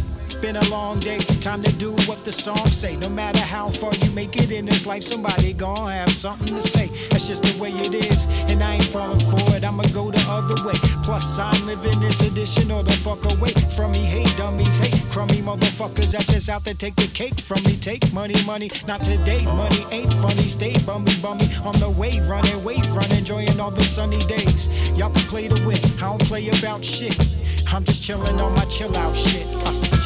Been 0.42 0.56
a 0.56 0.70
long 0.70 1.00
day, 1.00 1.18
time 1.42 1.64
to 1.64 1.72
do 1.74 1.92
what 2.06 2.24
the 2.24 2.32
songs 2.32 2.76
say. 2.76 2.96
No 2.96 3.10
matter 3.10 3.40
how 3.40 3.70
far 3.70 3.94
you 3.96 4.12
make 4.12 4.38
it 4.38 4.52
in 4.52 4.66
this 4.66 4.86
life, 4.86 5.04
somebody 5.04 5.52
gon' 5.52 5.90
have 5.90 6.10
something 6.10 6.48
to 6.48 6.62
say. 6.62 6.88
That's 7.10 7.28
just 7.28 7.44
the 7.44 7.60
way 7.60 7.72
it 7.72 7.94
is, 7.94 8.28
and 8.50 8.64
I 8.64 8.76
ain't 8.76 8.84
falling 8.84 9.20
for 9.20 9.42
it. 9.56 9.64
I'ma 9.64 9.84
go 9.94 10.12
the 10.12 10.24
other 10.30 10.56
way. 10.64 10.76
Plus, 11.04 11.40
I'm 11.40 11.66
living 11.66 12.00
this 12.00 12.22
edition, 12.22 12.72
or 12.72 12.84
the 12.84 12.92
fuck 12.92 13.26
away 13.34 13.52
from 13.76 13.92
me. 13.94 14.00
Hate 14.00 14.32
dummies, 14.38 14.78
hate 14.78 15.02
crummy 15.12 15.42
motherfuckers. 15.42 16.12
That's 16.12 16.28
just 16.28 16.50
out 16.50 16.64
there 16.64 16.76
take 16.76 16.96
the 16.96 17.08
cake 17.08 17.40
from 17.40 17.64
me. 17.64 17.76
Take 17.76 18.14
money, 18.14 18.36
money, 18.46 18.70
not 18.88 19.04
today. 19.04 19.44
Money 19.44 19.84
ain't 19.92 20.14
funny. 20.14 20.48
Stay 20.48 20.78
bummy, 20.86 21.12
bummy 21.22 21.50
on 21.66 21.74
the 21.80 21.90
way, 21.90 22.20
running, 22.30 22.64
wave 22.64 22.88
run, 22.96 23.12
enjoying 23.12 23.60
all 23.60 23.72
the 23.72 23.84
sunny 23.84 24.20
days. 24.28 24.70
Y'all 24.98 25.10
can 25.10 25.28
play 25.28 25.48
the 25.48 25.60
win. 25.66 25.82
I 25.98 26.08
don't 26.08 26.24
play 26.24 26.48
about 26.48 26.86
shit. 26.86 27.18
I'm 27.74 27.84
just 27.84 28.04
chilling 28.04 28.40
on 28.40 28.54
my 28.56 28.66
chill 28.66 28.96
out 28.96 29.16
shit. 29.16 29.97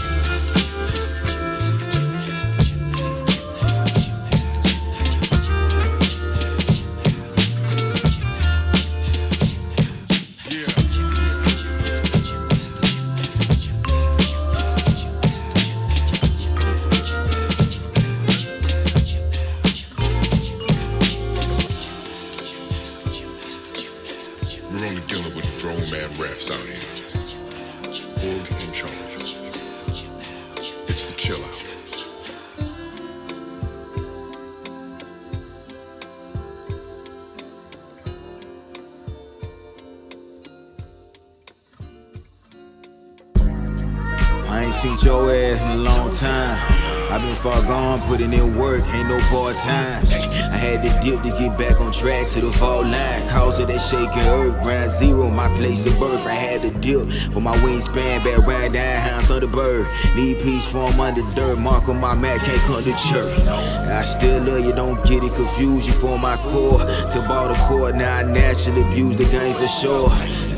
Shaking 53.92 54.24
earth, 54.24 54.64
ground 54.64 54.90
zero, 54.90 55.30
my 55.30 55.50
place 55.58 55.86
of 55.86 56.00
birth. 56.00 56.26
I 56.26 56.34
had 56.34 56.62
to 56.62 56.72
dip 56.80 57.12
for 57.34 57.42
my 57.42 57.56
wingspan, 57.58 58.24
back 58.24 58.48
right 58.48 58.72
down, 58.72 59.02
how 59.02 59.20
Thunderbird. 59.28 59.86
Need 60.16 60.40
peace 60.40 60.66
from 60.66 60.98
under 61.00 61.22
dirt, 61.36 61.60
mark 61.60 61.90
on 61.90 62.00
my 62.00 62.16
map, 62.16 62.40
can't 62.40 62.62
come 62.62 62.84
to 62.84 62.96
church. 63.10 63.40
I 63.48 64.04
still 64.04 64.42
love 64.44 64.66
you, 64.66 64.72
don't 64.72 65.04
get 65.06 65.24
it 65.24 65.34
confused. 65.36 65.88
You 65.88 65.94
for 65.94 66.18
my 66.18 66.38
core, 66.38 66.80
to 66.80 67.26
ball 67.28 67.50
the 67.50 67.56
court, 67.68 67.96
now 67.96 68.18
I 68.18 68.24
naturally 68.24 68.82
abuse 68.82 69.18
the 69.18 69.26
game 69.26 69.54
for 69.56 69.68
sure. 69.68 70.10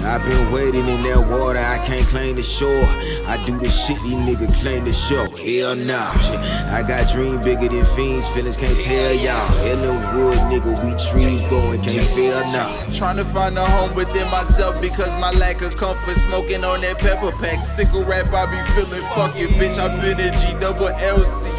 I've 0.06 0.24
been 0.28 0.52
waiting 0.52 0.88
in 0.88 1.02
that 1.04 1.20
water, 1.30 1.60
I 1.60 1.78
can't 1.86 2.06
claim 2.08 2.36
the 2.36 2.44
shore. 2.44 2.86
I 3.26 3.42
do 3.46 3.58
the 3.58 3.70
shit 3.70 4.00
these 4.04 4.14
niggas 4.14 4.54
claim 4.62 4.86
the 4.86 4.94
show. 4.94 5.26
Hell 5.38 5.76
nah. 5.76 6.12
I 6.70 6.84
got 6.88 7.10
dream 7.12 7.42
bigger 7.42 7.70
than 7.70 7.86
fiends, 7.96 8.28
feelings 8.30 8.58
can't 8.58 8.78
tell 8.82 9.14
y'all. 9.14 9.66
In 9.66 9.82
the 9.82 9.94
wood, 10.14 10.38
nigga, 10.52 10.76
we 10.84 10.92
trees 11.00 11.48
growing, 11.50 11.82
can't 11.82 12.08
feel 12.10 12.42
nah. 12.52 12.68
Trying 12.92 13.18
to 13.18 13.26
find 13.26 13.58
a 13.58 13.66
home 13.66 13.96
within 13.96 14.30
myself 14.30 14.80
because 14.82 15.10
my 15.22 15.32
lack 15.32 15.62
of 15.62 15.76
comfort. 15.78 16.18
Smoking 16.18 16.64
on 16.64 16.82
that 16.82 17.00
pepper 17.00 17.32
pack. 17.42 17.64
Sickle 17.64 18.04
rap, 18.04 18.32
I 18.34 18.46
be 18.46 18.62
feeling 18.74 19.02
fucking 19.16 19.56
bitch. 19.58 19.78
I've 19.80 20.00
been 20.02 20.20
a 20.20 20.32
G 20.32 20.54
double 20.60 20.88
L 20.88 21.24
C 21.24 21.50
U 21.50 21.50
C 21.50 21.53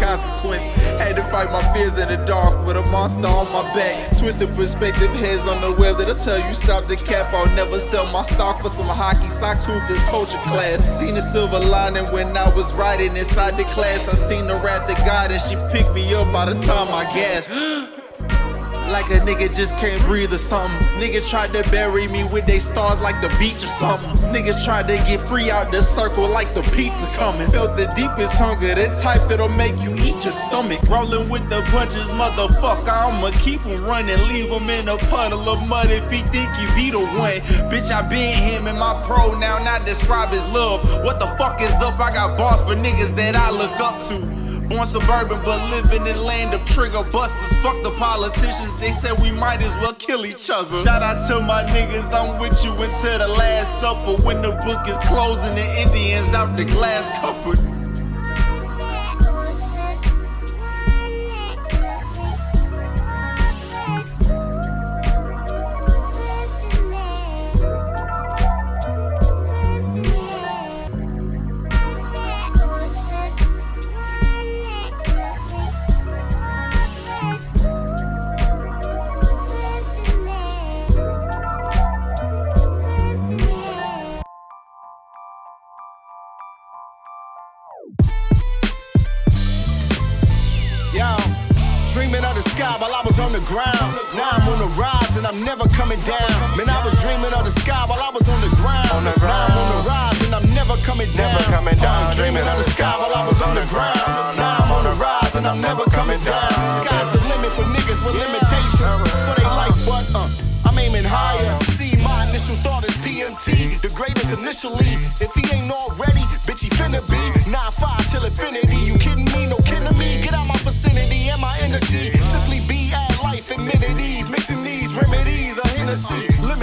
consequence. 0.00 0.64
Had 0.98 1.16
to 1.16 1.24
fight 1.24 1.50
my 1.50 1.62
fears 1.74 1.96
in 1.98 2.08
the 2.08 2.24
dark 2.26 2.66
with 2.66 2.76
a 2.76 2.82
monster 2.90 3.26
on 3.26 3.46
my 3.52 3.62
back. 3.74 4.16
Twisted 4.18 4.54
perspective, 4.54 5.10
heads 5.16 5.46
on 5.46 5.60
the 5.60 5.72
web 5.72 5.98
that'll 5.98 6.14
tell 6.14 6.38
you 6.38 6.54
stop 6.54 6.86
the 6.86 6.96
cap. 6.96 7.32
I'll 7.32 7.54
never 7.54 7.78
sell 7.78 8.10
my 8.12 8.22
stock 8.22 8.62
for 8.62 8.68
some 8.68 8.86
hockey 8.86 9.28
socks. 9.28 9.64
Hookah 9.64 10.10
culture 10.10 10.38
class. 10.48 10.98
Seen 10.98 11.14
the 11.14 11.22
silver 11.22 11.60
lining 11.60 12.06
when 12.12 12.36
I 12.36 12.52
was 12.54 12.72
riding 12.74 13.16
inside 13.16 13.56
the 13.56 13.64
class. 13.64 14.08
I 14.08 14.14
seen 14.14 14.46
the 14.46 14.56
rap 14.56 14.88
that 14.88 14.98
God 15.06 15.30
and 15.30 15.42
she 15.42 15.56
picked 15.72 15.94
me 15.94 16.14
up 16.14 16.32
by 16.32 16.52
the 16.52 16.58
time 16.58 16.88
I 16.88 17.04
gasped. 17.04 17.92
Like 18.90 19.06
a 19.10 19.18
nigga 19.24 19.54
just 19.54 19.76
can't 19.78 20.00
breathe 20.04 20.32
or 20.32 20.38
something. 20.38 20.86
Niggas 20.98 21.28
tried 21.28 21.52
to 21.54 21.68
bury 21.70 22.06
me 22.08 22.24
with 22.24 22.46
they 22.46 22.58
stars 22.58 23.00
like 23.00 23.20
the 23.20 23.28
beach 23.38 23.62
or 23.62 23.68
something. 23.68 24.10
Niggas 24.32 24.64
tried 24.64 24.88
to 24.88 24.96
get 25.08 25.20
free 25.20 25.50
out 25.50 25.72
the 25.72 25.82
circle 25.82 26.28
like 26.28 26.54
the 26.54 26.62
pizza 26.74 27.06
coming. 27.16 27.48
Felt 27.50 27.76
the 27.76 27.86
deepest 27.94 28.38
hunger, 28.38 28.74
the 28.74 28.86
type 29.02 29.28
that'll 29.28 29.48
make 29.50 29.76
you 29.80 29.92
eat 29.94 30.22
your 30.24 30.32
stomach. 30.32 30.80
Rolling 30.88 31.28
with 31.28 31.48
the 31.50 31.62
punches, 31.72 32.08
motherfucker. 32.10 32.88
I'ma 32.88 33.30
keep 33.40 33.60
him 33.62 33.84
running, 33.84 34.18
leave 34.28 34.50
him 34.50 34.70
in 34.70 34.88
a 34.88 34.96
puddle 35.10 35.48
of 35.48 35.66
mud 35.68 35.90
if 35.90 36.10
he 36.10 36.22
think 36.22 36.48
he 36.54 36.66
be 36.74 36.90
the 36.90 37.00
one. 37.00 37.40
Bitch, 37.70 37.90
I 37.90 38.02
been 38.08 38.38
him 38.38 38.66
in 38.66 38.78
my 38.78 39.02
pro 39.04 39.38
now, 39.38 39.58
not 39.58 39.84
describe 39.84 40.30
his 40.30 40.46
love. 40.48 40.82
What 41.04 41.18
the 41.18 41.26
fuck 41.38 41.60
is 41.60 41.74
up? 41.82 41.98
I 41.98 42.12
got 42.12 42.38
bars 42.38 42.60
for 42.62 42.74
niggas 42.74 43.14
that 43.16 43.34
I 43.34 43.50
look 43.50 43.78
up 43.80 44.00
to. 44.08 44.45
Born 44.68 44.86
suburban, 44.86 45.40
but 45.44 45.70
living 45.70 46.06
in 46.06 46.24
land 46.24 46.52
of 46.52 46.64
trigger 46.64 47.04
busters. 47.04 47.56
Fuck 47.62 47.82
the 47.82 47.92
politicians, 47.92 48.80
they 48.80 48.90
said 48.90 49.20
we 49.22 49.30
might 49.30 49.62
as 49.62 49.76
well 49.76 49.94
kill 49.94 50.26
each 50.26 50.50
other. 50.50 50.76
Shout 50.82 51.02
out 51.02 51.26
to 51.28 51.40
my 51.40 51.62
niggas, 51.64 52.12
I'm 52.12 52.40
with 52.40 52.64
you 52.64 52.72
until 52.72 53.18
the 53.18 53.28
last 53.28 53.80
supper. 53.80 54.20
When 54.24 54.42
the 54.42 54.52
book 54.64 54.88
is 54.88 54.98
closing, 55.06 55.54
the 55.54 55.80
Indians 55.82 56.34
out 56.34 56.56
the 56.56 56.64
glass 56.64 57.08
cupboard. 57.20 57.75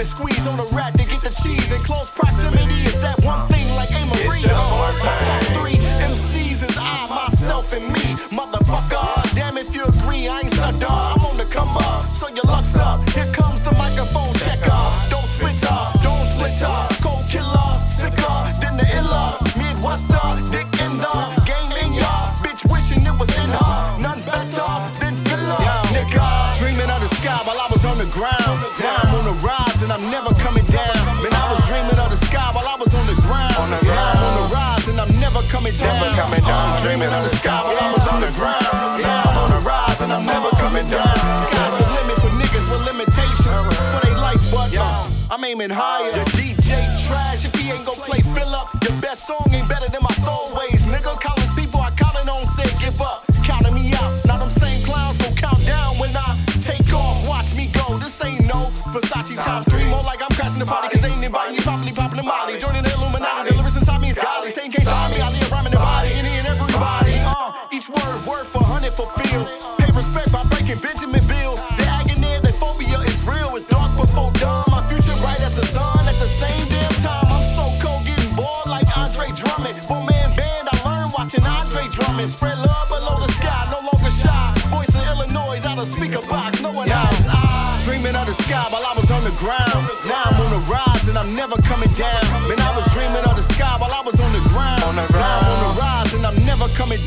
squeeze 0.04 0.46
on 0.46 0.56
the. 0.56 0.73
limit 40.92 42.16
for 42.20 42.32
niggas 42.40 42.66
with 42.70 42.84
limitations. 42.84 43.76
For 43.94 44.10
life, 44.20 44.42
but 44.50 44.70
I'm 45.30 45.44
aiming 45.44 45.70
higher. 45.70 46.12
The 46.12 46.24
DJ 46.30 47.06
trash 47.06 47.44
if 47.44 47.54
he 47.54 47.70
ain't 47.70 47.86
gon' 47.86 47.96
play 47.96 48.20
fill 48.20 48.54
up. 48.54 48.73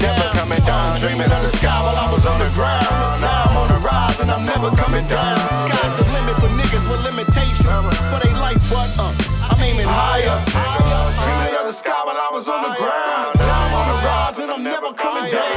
never 0.02 0.30
coming 0.38 0.62
down. 0.62 1.00
Dreaming 1.00 1.32
of 1.32 1.42
the 1.42 1.52
sky 1.58 1.78
while 1.84 1.98
I 1.98 2.12
was 2.12 2.26
on 2.26 2.40
the 2.40 2.50
ground. 2.54 3.22
Now 3.22 3.50
I'm 3.50 3.58
on 3.58 3.68
the 3.70 3.80
rise 3.82 4.20
and 4.20 4.30
I'm 4.32 4.46
never 4.46 4.70
coming 4.76 5.06
down. 5.08 5.38
Sky's 5.38 5.94
the 5.98 6.06
limit 6.14 6.36
for 6.42 6.52
niggas 6.54 6.86
with 6.90 7.02
limitations. 7.04 7.98
For 8.12 8.20
they 8.22 8.34
life, 8.38 8.62
but 8.70 8.92
uh, 9.00 9.14
I'm 9.50 9.60
aiming 9.62 9.90
higher. 9.90 10.38
Dreaming 11.24 11.56
of 11.60 11.66
the 11.68 11.74
sky 11.74 11.98
while 12.06 12.18
I 12.18 12.30
was 12.32 12.48
on 12.48 12.62
the 12.62 12.74
ground. 12.78 13.40
Now 13.40 13.66
I'm 13.66 13.74
on 13.74 13.88
the 13.92 13.98
rise 14.06 14.38
and 14.40 14.52
I'm 14.52 14.64
never 14.64 14.94
coming 14.94 15.32
down. 15.32 15.57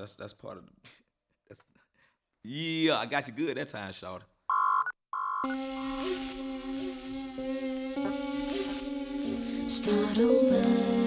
that's 0.00 0.16
that's 0.16 0.32
part 0.32 0.56
of 0.56 0.64
the, 0.66 0.72
that's 1.48 1.64
yeah. 2.42 2.98
I 2.98 3.06
got 3.06 3.28
you 3.28 3.34
good 3.34 3.56
that 3.56 3.68
time, 3.68 3.92
Shawty. 3.92 4.22
Start 9.68 10.18
over 10.18 10.52
for. 10.52 11.00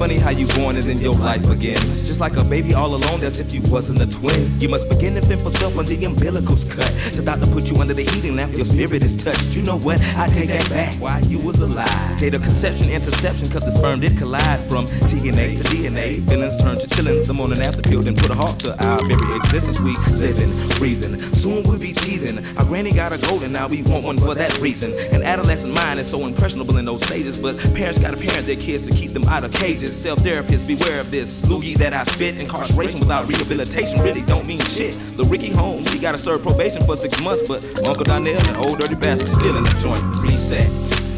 Funny 0.00 0.16
how 0.16 0.30
you 0.30 0.46
born 0.56 0.76
and 0.76 0.84
then 0.84 0.96
your 0.96 1.12
life 1.12 1.50
again. 1.50 1.76
Just 1.76 2.20
like 2.20 2.34
a 2.38 2.42
baby 2.42 2.72
all 2.72 2.94
alone, 2.94 3.20
that's 3.20 3.38
if 3.38 3.52
you 3.52 3.60
wasn't 3.68 4.00
a 4.00 4.08
twin. 4.08 4.58
You 4.58 4.70
must 4.70 4.88
begin 4.88 5.14
to 5.16 5.20
fend 5.20 5.42
for 5.42 5.50
self 5.50 5.76
when 5.76 5.84
the 5.84 6.02
umbilical's 6.06 6.64
cut. 6.64 6.88
The 7.12 7.20
doctor 7.22 7.44
put 7.44 7.70
you 7.70 7.76
under 7.76 7.92
the 7.92 8.04
heating 8.04 8.34
lamp, 8.34 8.52
your 8.52 8.64
spirit 8.64 9.04
is 9.04 9.14
touched. 9.14 9.54
You 9.54 9.60
know 9.60 9.76
what? 9.76 10.00
I 10.16 10.26
take 10.28 10.48
that 10.48 10.66
back. 10.70 10.94
Why 10.94 11.20
you 11.28 11.38
was 11.44 11.60
alive. 11.60 12.18
Data 12.18 12.38
conception, 12.38 12.88
interception, 12.88 13.50
cut 13.50 13.62
the 13.62 13.70
sperm 13.70 14.00
did 14.00 14.16
collide 14.16 14.60
from 14.70 14.86
TNA 14.86 15.58
to 15.58 15.64
DNA. 15.64 16.26
Feelings 16.30 16.56
turned 16.56 16.80
to 16.80 16.86
chillings. 16.86 17.26
The 17.26 17.34
morning 17.34 17.60
after 17.60 17.82
pill 17.82 18.00
then 18.00 18.14
put 18.14 18.30
a 18.30 18.34
halt 18.34 18.58
to 18.60 18.72
our 18.82 19.04
very 19.04 19.36
existence. 19.36 19.80
We 19.80 19.92
living, 20.16 20.48
breathing. 20.78 21.18
Soon 21.20 21.62
we'll 21.64 21.78
be 21.78 21.92
teething. 21.92 22.40
Our 22.56 22.64
granny 22.64 22.92
got 22.92 23.12
a 23.12 23.18
golden, 23.18 23.52
now 23.52 23.68
we 23.68 23.82
want 23.82 24.06
one 24.06 24.16
for 24.16 24.34
that 24.34 24.58
reason. 24.62 24.96
An 25.12 25.22
adolescent 25.22 25.74
mind 25.74 26.00
is 26.00 26.08
so 26.08 26.24
impressionable 26.24 26.78
in 26.78 26.86
those 26.86 27.04
stages, 27.04 27.36
but 27.36 27.58
parents 27.74 28.00
gotta 28.00 28.16
parent 28.16 28.46
their 28.46 28.56
kids 28.56 28.88
to 28.88 28.96
keep 28.96 29.10
them 29.10 29.24
out 29.24 29.44
of 29.44 29.52
cages 29.52 29.89
therapist. 29.90 30.02
Self 30.02 30.18
therapist, 30.20 30.66
beware 30.66 31.00
of 31.00 31.10
this. 31.10 31.42
Loogie 31.42 31.76
that 31.76 31.92
I 31.92 32.02
spit, 32.04 32.40
incarceration 32.40 33.00
without 33.00 33.28
rehabilitation 33.28 34.00
really 34.00 34.22
don't 34.22 34.46
mean 34.46 34.58
shit. 34.58 34.94
The 35.16 35.24
Ricky 35.24 35.50
Holmes, 35.50 35.92
he 35.92 35.98
gotta 35.98 36.18
serve 36.18 36.42
probation 36.42 36.82
for 36.82 36.96
six 36.96 37.20
months, 37.22 37.46
but 37.46 37.64
Uncle 37.86 38.04
Donnell, 38.04 38.34
the 38.34 38.58
old 38.66 38.78
dirty 38.78 38.94
bastard, 38.94 39.28
still 39.28 39.56
in 39.56 39.64
the 39.64 39.70
joint. 39.80 40.02
Reset. 40.22 41.09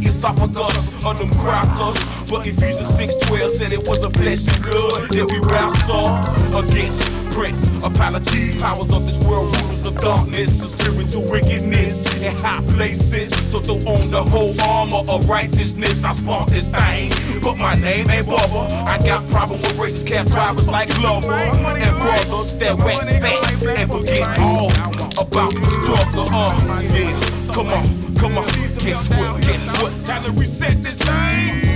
The 0.00 0.08
esophagus 0.08 1.04
of 1.04 1.18
them 1.18 1.30
crackers, 1.40 1.96
but 2.30 2.46
Ephesians 2.46 2.90
6:12 2.96 3.50
said 3.50 3.72
it 3.72 3.88
was 3.88 4.04
a 4.04 4.10
flesh 4.10 4.46
and 4.48 4.62
blood 4.62 5.08
that 5.08 5.26
we 5.30 5.38
wrestle 5.48 6.08
against 6.58 7.02
prince 7.32 7.68
a 7.84 7.90
Palatine, 7.90 8.58
powers 8.58 8.92
of 8.92 9.06
this 9.06 9.18
world, 9.26 9.54
rulers 9.56 9.86
of 9.86 9.98
darkness, 10.00 10.50
the 10.58 10.66
spiritual 10.66 11.24
wickedness 11.30 12.22
in 12.22 12.36
high 12.38 12.62
places. 12.74 13.28
So 13.50 13.60
throw 13.60 13.76
on 13.76 14.10
the 14.10 14.22
whole 14.22 14.54
armor 14.60 15.02
of 15.10 15.28
righteousness. 15.28 16.04
I 16.04 16.12
spark 16.12 16.48
this 16.48 16.68
thing, 16.68 17.10
but 17.42 17.56
my 17.56 17.74
name 17.74 18.08
ain't 18.10 18.26
Bubba. 18.26 18.68
I 18.86 18.98
got 18.98 19.26
problem 19.28 19.60
with 19.60 19.76
racist 19.76 20.06
cab 20.06 20.26
drivers 20.26 20.68
like 20.68 20.88
Glover 20.96 21.32
and 21.32 21.96
brothers 21.96 22.56
that 22.58 22.76
wax 22.78 23.10
fat 23.12 23.80
and 23.80 23.90
forget 23.90 24.38
all 24.40 24.70
about 25.20 25.52
the 25.52 25.68
struggle. 25.80 26.26
Uh, 26.28 26.82
yeah, 26.82 27.52
come 27.52 27.68
on, 27.68 28.16
come 28.16 28.38
on. 28.38 28.65
Guess 28.86 29.08
what? 29.08 29.42
Guess 29.42 29.82
what? 29.82 30.06
Time 30.06 30.22
to 30.22 30.30
reset 30.30 30.80
this 30.80 30.94
thing. 30.94 31.75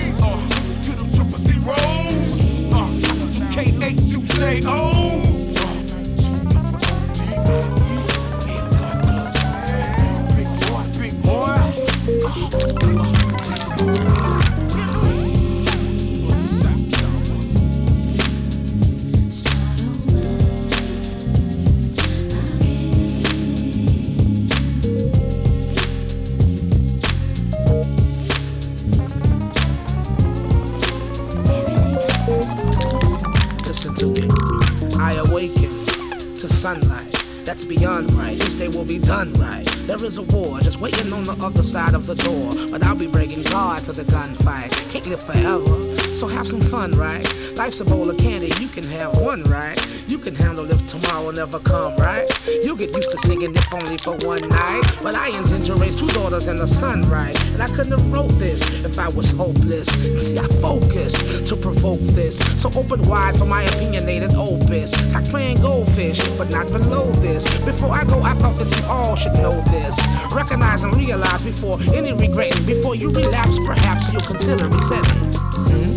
The 42.15 42.23
door. 42.25 42.51
But 42.71 42.83
I'll 42.85 42.97
be 42.97 43.07
breaking 43.07 43.43
guard 43.43 43.85
to 43.85 43.93
the 43.93 44.03
gunfight. 44.03 44.71
Can't 44.93 45.07
live 45.07 45.23
forever, 45.23 45.97
so 46.15 46.27
have 46.27 46.47
some 46.47 46.61
fun, 46.61 46.93
right? 46.93 47.25
Life's 47.57 47.81
a 47.81 47.85
bowl 47.85 48.11
of 48.11 48.19
candy, 48.19 48.51
you 48.59 48.69
can 48.69 48.85
have 48.85 49.19
one, 49.21 49.45
right? 49.45 49.79
You 50.11 50.19
can 50.19 50.35
handle 50.35 50.69
if 50.69 50.85
tomorrow 50.89 51.31
never 51.31 51.61
come, 51.61 51.95
right? 51.95 52.27
You 52.65 52.75
get 52.75 52.93
used 52.97 53.13
to 53.13 53.19
singing 53.19 53.55
if 53.55 53.73
only 53.73 53.97
for 53.97 54.17
one 54.27 54.43
night. 54.49 54.83
But 55.05 55.15
I 55.15 55.29
intend 55.39 55.67
to 55.67 55.75
raise 55.77 55.95
two 55.95 56.09
daughters 56.09 56.49
and 56.49 56.59
a 56.59 56.67
son, 56.67 57.03
right? 57.03 57.39
And 57.55 57.63
I 57.63 57.69
couldn't 57.69 57.93
have 57.93 58.13
wrote 58.13 58.33
this 58.33 58.61
if 58.85 58.99
I 58.99 59.09
was 59.11 59.31
hopeless. 59.31 59.87
See, 60.19 60.37
I 60.37 60.49
focus 60.59 61.41
to 61.43 61.55
provoke 61.55 62.01
this. 62.01 62.39
So 62.61 62.69
open 62.77 63.03
wide 63.03 63.37
for 63.37 63.47
my 63.47 63.63
opinionated 63.63 64.35
opus. 64.35 64.91
Like 65.15 65.31
playing 65.31 65.59
goldfish, 65.59 66.19
but 66.37 66.51
not 66.51 66.67
below 66.67 67.07
this. 67.23 67.47
Before 67.65 67.93
I 67.95 68.03
go, 68.03 68.21
I 68.21 68.35
thought 68.35 68.57
that 68.57 68.67
you 68.77 68.85
all 68.91 69.15
should 69.15 69.35
know 69.35 69.63
this. 69.71 69.95
Recognize 70.35 70.83
and 70.83 70.93
realize 70.97 71.45
before 71.45 71.79
any 71.95 72.13
regretting. 72.13 72.67
Before 72.67 72.97
you 72.97 73.11
relapse, 73.11 73.61
perhaps 73.65 74.13
you'll 74.13 74.27
consider 74.27 74.67
resetting. 74.67 75.31
Everything 75.71 75.85
hmm? 75.85 75.90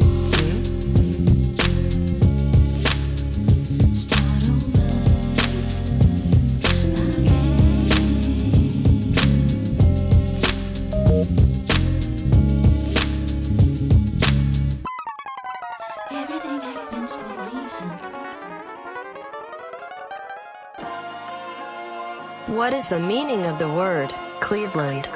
What 22.74 22.80
is 22.80 22.88
the 22.88 23.00
meaning 23.00 23.46
of 23.46 23.60
the 23.60 23.70
word 23.70 24.10
Cleveland 24.40 25.08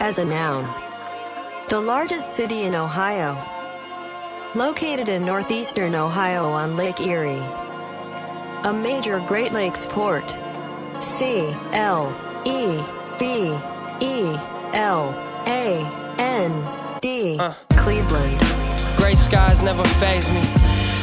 as 0.00 0.16
a 0.18 0.24
noun? 0.24 0.64
The 1.68 1.78
largest 1.78 2.34
city 2.34 2.62
in 2.62 2.74
Ohio, 2.74 3.36
located 4.54 5.10
in 5.10 5.26
northeastern 5.26 5.94
Ohio 5.94 6.46
on 6.46 6.78
Lake 6.78 6.98
Erie, 6.98 7.44
a 8.64 8.72
major 8.72 9.20
Great 9.28 9.52
Lakes 9.52 9.84
port. 9.84 10.24
C 11.00 11.54
L 11.72 12.16
E 12.46 12.82
V 13.18 13.52
E 14.00 14.38
L 14.72 15.14
A 15.46 15.84
N 16.16 16.98
D 17.02 17.36
uh. 17.38 17.52
Cleveland. 17.76 18.40
Gray 18.96 19.16
skies 19.16 19.60
never 19.60 19.84
phase 20.00 20.26
me. 20.30 20.40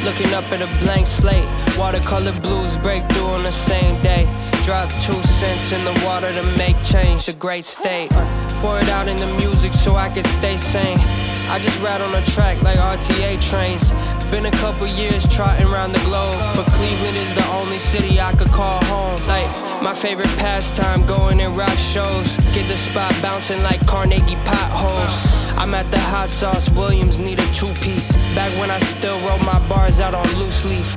Looking 0.04 0.34
up 0.34 0.52
at 0.52 0.64
a 0.64 0.84
blank 0.84 1.06
slate. 1.06 1.48
Watercolor 1.78 2.34
blues 2.40 2.78
break 2.78 3.08
through 3.12 3.28
on 3.28 3.44
the 3.44 3.52
same 3.52 4.02
day. 4.02 4.26
Drop 4.68 4.90
two 5.00 5.24
cents 5.24 5.72
in 5.72 5.86
the 5.86 5.94
water 6.06 6.34
to 6.34 6.44
make 6.58 6.76
change. 6.84 7.26
The 7.26 7.32
great 7.32 7.64
state. 7.64 8.10
Uh, 8.12 8.60
pour 8.60 8.78
it 8.78 8.90
out 8.90 9.08
in 9.08 9.16
the 9.16 9.28
music 9.38 9.72
so 9.72 9.96
I 9.96 10.10
can 10.10 10.26
stay 10.26 10.58
sane. 10.58 11.00
I 11.48 11.58
just 11.58 11.80
ride 11.82 12.02
on 12.02 12.14
a 12.14 12.22
track 12.26 12.62
like 12.64 12.78
RTA 12.78 13.40
trains. 13.42 13.94
Been 14.30 14.46
a 14.46 14.52
couple 14.60 14.86
years 14.86 15.26
trotting 15.30 15.68
around 15.68 15.94
the 15.94 16.00
globe, 16.00 16.36
but 16.54 16.66
Cleveland 16.74 17.16
is 17.16 17.34
the 17.34 17.48
only 17.54 17.78
city 17.78 18.20
I 18.20 18.34
could 18.34 18.50
call 18.50 18.84
home. 18.84 19.26
Like 19.26 19.48
my 19.82 19.94
favorite 19.94 20.36
pastime, 20.36 21.06
going 21.06 21.40
in 21.40 21.56
rock 21.56 21.78
shows. 21.78 22.36
Get 22.52 22.68
the 22.68 22.76
spot 22.76 23.16
bouncing 23.22 23.64
like 23.64 23.80
Carnegie 23.88 24.36
potholes. 24.44 25.47
I'm 25.58 25.74
at 25.74 25.90
the 25.90 26.00
hot 26.00 26.30
sauce, 26.30 26.70
Williams 26.70 27.18
need 27.18 27.40
a 27.40 27.54
two 27.54 27.74
piece. 27.82 28.16
Back 28.36 28.52
when 28.60 28.70
I 28.70 28.78
still 28.80 29.20
wrote 29.22 29.44
my 29.44 29.60
bars 29.68 30.00
out 30.00 30.14
on 30.14 30.28
loose 30.38 30.64
leaf. 30.66 30.88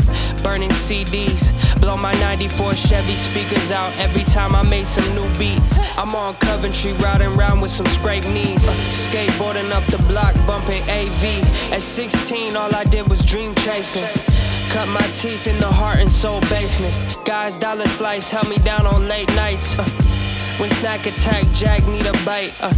Burning 0.42 0.70
CDs, 0.70 1.50
blow 1.80 1.96
my 1.96 2.12
94 2.20 2.74
Chevy 2.74 3.14
speakers 3.14 3.70
out 3.70 3.96
every 3.98 4.22
time 4.22 4.54
I 4.54 4.62
made 4.62 4.86
some 4.86 5.08
new 5.14 5.28
beats. 5.38 5.78
I'm 5.96 6.14
on 6.14 6.34
Coventry, 6.34 6.92
riding 6.94 7.28
around 7.38 7.60
with 7.62 7.70
some 7.70 7.86
scraped 7.86 8.28
knees. 8.28 8.62
Skateboarding 9.08 9.70
up 9.70 9.84
the 9.86 9.98
block, 10.04 10.34
bumping 10.46 10.82
AV. 10.82 11.24
At 11.72 11.80
16, 11.80 12.54
all 12.54 12.74
I 12.74 12.84
did 12.84 13.08
was 13.08 13.24
dream 13.24 13.54
chasing. 13.56 14.04
Cut 14.68 14.88
my 14.88 15.06
teeth 15.20 15.46
in 15.46 15.58
the 15.58 15.72
heart 15.72 15.98
and 16.00 16.12
soul 16.12 16.40
basement. 16.42 16.94
Guys, 17.24 17.58
dollar 17.58 17.88
slice 17.88 18.28
held 18.28 18.48
me 18.48 18.58
down 18.58 18.86
on 18.86 19.08
late 19.08 19.28
nights. 19.34 19.78
Uh, 19.78 19.84
when 20.58 20.68
snack 20.68 21.06
attack, 21.06 21.44
Jack 21.54 21.84
need 21.88 22.06
a 22.06 22.12
bite. 22.24 22.54
Uh, 22.60 22.72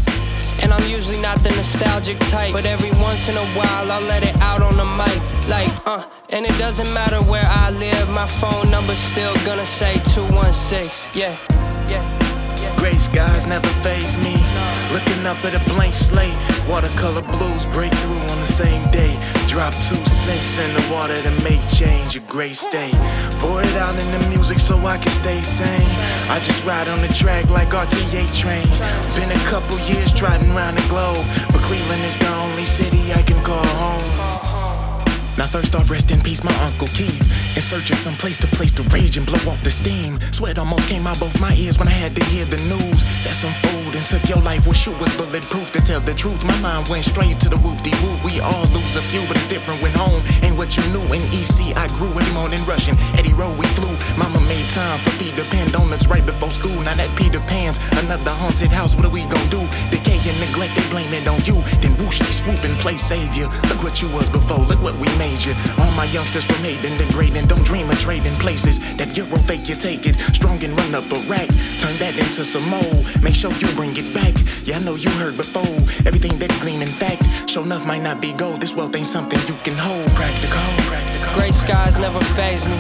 and 0.62 0.72
I'm 0.72 0.88
usually 0.88 1.20
not 1.20 1.42
the 1.42 1.50
nostalgic 1.50 2.18
type. 2.30 2.52
But 2.52 2.66
every 2.66 2.90
once 2.92 3.28
in 3.28 3.36
a 3.36 3.46
while, 3.58 3.90
I'll 3.90 4.02
let 4.02 4.22
it 4.22 4.36
out 4.40 4.62
on 4.62 4.76
the 4.76 4.84
mic. 4.84 5.18
Like, 5.48 5.70
uh, 5.86 6.04
and 6.30 6.46
it 6.46 6.56
doesn't 6.58 6.92
matter 6.92 7.20
where 7.22 7.46
I 7.46 7.70
live, 7.70 8.08
my 8.10 8.26
phone 8.26 8.70
number's 8.70 8.98
still 8.98 9.34
gonna 9.44 9.66
say 9.66 9.94
216. 10.14 11.10
Yeah, 11.20 11.36
yeah. 11.88 12.22
Gray 12.82 12.98
skies 12.98 13.46
never 13.46 13.68
phase 13.84 14.16
me. 14.18 14.34
Looking 14.92 15.24
up 15.24 15.38
at 15.44 15.54
a 15.54 15.62
blank 15.72 15.94
slate. 15.94 16.34
Watercolor 16.68 17.22
blues 17.22 17.64
break 17.66 17.92
through 17.92 18.18
on 18.32 18.41
same 18.62 18.84
day. 18.90 19.12
Drop 19.48 19.74
two 19.88 20.02
cents 20.24 20.58
in 20.58 20.70
the 20.78 20.84
water 20.92 21.18
to 21.26 21.32
make 21.42 21.62
change 21.68 22.16
a 22.16 22.20
great 22.34 22.56
state. 22.56 22.94
Pour 23.40 23.60
it 23.62 23.76
out 23.84 23.96
in 24.02 24.08
the 24.16 24.22
music 24.28 24.58
so 24.60 24.76
I 24.94 24.98
can 24.98 25.12
stay 25.22 25.40
sane. 25.42 25.92
I 26.34 26.40
just 26.40 26.64
ride 26.64 26.88
on 26.88 27.00
the 27.00 27.12
track 27.20 27.44
like 27.50 27.70
RTA 27.84 28.24
train. 28.42 28.68
Been 29.16 29.32
a 29.32 29.42
couple 29.52 29.78
years 29.90 30.12
trotting 30.12 30.50
around 30.52 30.74
the 30.76 30.86
globe, 30.92 31.26
but 31.52 31.60
Cleveland 31.68 32.04
is 32.04 32.16
the 32.16 32.32
only 32.44 32.64
city 32.64 33.12
I 33.12 33.22
can 33.22 33.40
call 33.44 33.66
home. 33.82 34.08
Now 35.38 35.46
first 35.46 35.74
off, 35.74 35.90
rest 35.90 36.10
in 36.10 36.20
peace, 36.20 36.44
my 36.44 36.56
Uncle 36.68 36.88
Keith. 36.88 37.22
In 37.56 37.62
search 37.62 37.90
of 37.90 37.98
some 37.98 38.16
place 38.22 38.38
to 38.38 38.46
place 38.58 38.72
the 38.72 38.84
rage 38.94 39.16
and 39.16 39.26
blow 39.26 39.42
off 39.50 39.62
the 39.64 39.70
steam. 39.70 40.20
Sweat 40.30 40.58
almost 40.58 40.86
came 40.88 41.06
out 41.06 41.18
both 41.18 41.40
my 41.40 41.54
ears 41.56 41.78
when 41.78 41.88
I 41.88 41.96
had 42.04 42.14
to 42.16 42.24
hear 42.26 42.44
the 42.44 42.60
news. 42.72 42.98
That 43.24 43.34
some 43.34 43.54
food 43.92 43.98
and 43.98 44.06
took 44.06 44.28
your 44.28 44.38
life 44.44 44.66
when 44.66 44.74
shoe 44.74 44.92
was 44.98 45.14
bulletproof. 45.16 45.72
To 45.72 45.80
tell 45.80 46.00
the 46.00 46.14
truth, 46.14 46.42
my 46.44 46.58
mind 46.60 46.88
went 46.88 47.04
straight 47.04 47.40
to 47.40 47.48
the 47.48 47.56
whoop-de-whoop. 47.58 48.24
We 48.24 48.40
all 48.40 48.66
lose 48.68 48.96
a 48.96 49.02
few, 49.02 49.26
but 49.26 49.36
it's 49.36 49.46
different 49.46 49.82
when 49.82 49.92
home 49.92 50.22
ain't 50.42 50.56
what 50.56 50.76
you 50.76 50.82
knew. 50.92 51.04
In 51.12 51.22
EC, 51.32 51.76
I 51.76 51.88
grew 51.98 52.08
every 52.08 52.32
morning 52.32 52.64
rushing. 52.64 52.96
Eddy 53.18 53.32
Road, 53.34 53.58
we 53.58 53.66
flew. 53.78 53.94
Mama 54.16 54.40
made 54.48 54.68
time 54.70 54.98
for 55.00 55.10
Peter 55.18 55.44
Pan 55.44 55.70
donuts 55.70 56.06
right 56.06 56.24
before 56.24 56.50
school. 56.50 56.80
Now 56.82 56.94
that 56.94 57.10
Peter 57.16 57.40
Pan's 57.40 57.78
another 57.98 58.30
haunted 58.30 58.70
house. 58.70 58.94
What 58.94 59.04
are 59.04 59.10
we 59.10 59.22
gonna 59.26 59.50
do? 59.50 59.62
K 60.02 60.18
and 60.28 60.40
neglect, 60.40 60.74
they 60.74 60.88
blame 60.90 61.12
it 61.14 61.26
on 61.28 61.40
you. 61.44 61.54
Then 61.80 61.94
whoosh, 61.98 62.18
they 62.18 62.32
swoop 62.32 62.62
and 62.64 62.76
play 62.78 62.96
savior. 62.96 63.48
Look 63.68 63.82
what 63.82 64.02
you 64.02 64.08
was 64.08 64.28
before, 64.28 64.58
look 64.58 64.82
what 64.82 64.96
we 64.98 65.08
made 65.16 65.40
you. 65.40 65.54
All 65.78 65.90
my 65.92 66.04
youngsters 66.04 66.46
were 66.48 66.58
made 66.60 66.84
and 66.84 66.96
degrading. 66.98 67.46
Don't 67.46 67.64
dream 67.64 67.88
of 67.90 67.98
trading 67.98 68.34
places. 68.36 68.78
That 68.96 69.16
euro 69.16 69.38
fake, 69.38 69.68
you 69.68 69.74
take 69.74 70.06
it. 70.06 70.18
Strong 70.34 70.64
and 70.64 70.76
run 70.78 70.94
up 70.94 71.10
a 71.12 71.20
rack. 71.30 71.48
Turn 71.78 71.96
that 71.98 72.18
into 72.18 72.44
some 72.44 72.68
more. 72.68 72.94
Make 73.22 73.34
sure 73.34 73.52
you 73.52 73.68
bring 73.82 73.96
it 73.96 74.14
back. 74.14 74.34
Yeah, 74.64 74.76
I 74.76 74.80
know 74.80 74.94
you 74.94 75.10
heard 75.22 75.36
before. 75.36 75.76
Everything 76.06 76.38
that 76.38 76.50
green 76.60 76.82
in 76.82 76.92
fact. 77.02 77.22
Show 77.50 77.62
enough 77.64 77.84
might 77.84 78.02
not 78.02 78.20
be 78.20 78.32
gold. 78.32 78.60
This 78.60 78.74
wealth 78.74 78.94
ain't 78.94 79.08
something 79.08 79.40
you 79.48 79.56
can 79.64 79.74
hold. 79.74 80.06
Practical, 80.14 80.68
practical. 80.86 81.34
Gray 81.34 81.50
skies 81.50 81.96
never 81.96 82.22
phase 82.36 82.64
me. 82.64 82.78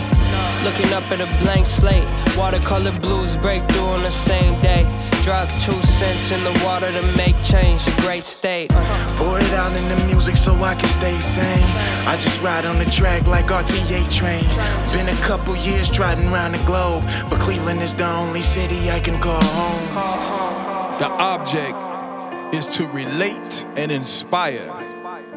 Looking 0.62 0.92
up 0.92 1.02
at 1.10 1.20
a 1.20 1.28
blank 1.42 1.66
slate. 1.66 2.06
Watercolor 2.36 2.94
blues 3.00 3.36
break 3.36 3.62
through 3.70 3.90
on 3.96 4.02
the 4.02 4.12
same 4.12 4.54
day. 4.62 4.82
Drop 5.24 5.48
two 5.66 5.80
cents 5.98 6.30
in 6.30 6.44
the 6.44 6.54
water 6.64 6.90
to 6.92 7.02
make 7.16 7.36
change. 7.42 7.80
A 7.88 7.94
great 8.02 8.22
state. 8.22 8.70
Uh. 8.72 9.16
Pour 9.18 9.40
it 9.40 9.52
out 9.54 9.74
in 9.74 9.86
the 9.88 9.98
music 10.06 10.36
so 10.36 10.52
I 10.62 10.76
can 10.76 10.88
stay 11.00 11.18
sane. 11.18 11.66
I 12.06 12.16
just 12.16 12.40
ride 12.42 12.64
on 12.64 12.78
the 12.78 12.88
track 12.98 13.26
like 13.26 13.46
RTA 13.46 14.00
train. 14.18 14.46
Been 14.94 15.08
a 15.08 15.20
couple 15.26 15.56
years 15.56 15.90
trotting 15.90 16.28
around 16.32 16.52
the 16.52 16.64
globe, 16.64 17.02
but 17.28 17.40
Cleveland 17.40 17.82
is 17.82 17.92
the 17.92 18.06
only 18.06 18.42
city 18.42 18.90
I 18.90 19.00
can 19.00 19.18
call 19.18 19.42
home. 19.42 20.71
The 20.98 21.08
object 21.08 22.54
is 22.54 22.66
to 22.76 22.86
relate 22.88 23.66
and 23.76 23.90
inspire 23.90 24.70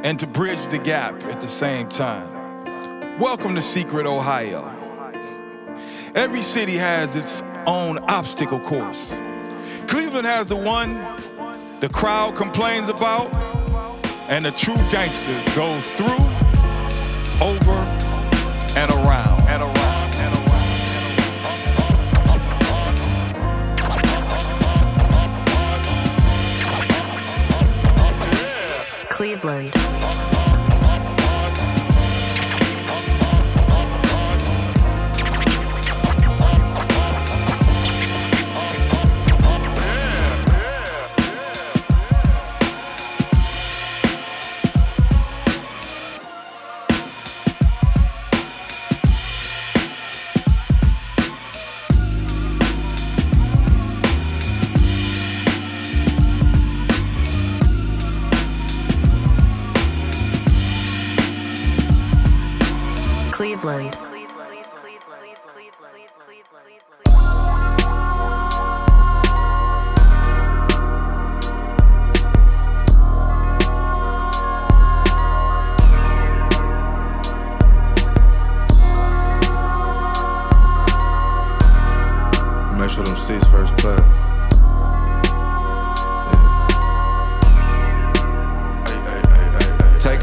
and 0.03 0.19
to 0.19 0.27
bridge 0.27 0.67
the 0.67 0.77
gap 0.77 1.23
at 1.23 1.39
the 1.39 1.47
same 1.47 1.87
time. 1.89 3.17
Welcome 3.19 3.55
to 3.55 3.61
Secret 3.61 4.05
Ohio. 4.05 4.69
Every 6.13 6.41
city 6.41 6.75
has 6.75 7.15
its 7.15 7.41
own 7.65 7.99
obstacle 7.99 8.59
course. 8.59 9.21
Cleveland 9.87 10.27
has 10.27 10.47
the 10.47 10.57
one 10.57 10.93
the 11.79 11.89
crowd 11.89 12.35
complains 12.35 12.89
about, 12.89 13.33
and 14.27 14.45
the 14.45 14.51
true 14.51 14.75
gangsters 14.91 15.47
goes 15.55 15.89
through, 15.91 16.25
over, 17.41 17.79
and 18.75 18.91
around. 18.91 19.34
Cleveland. 29.45 29.84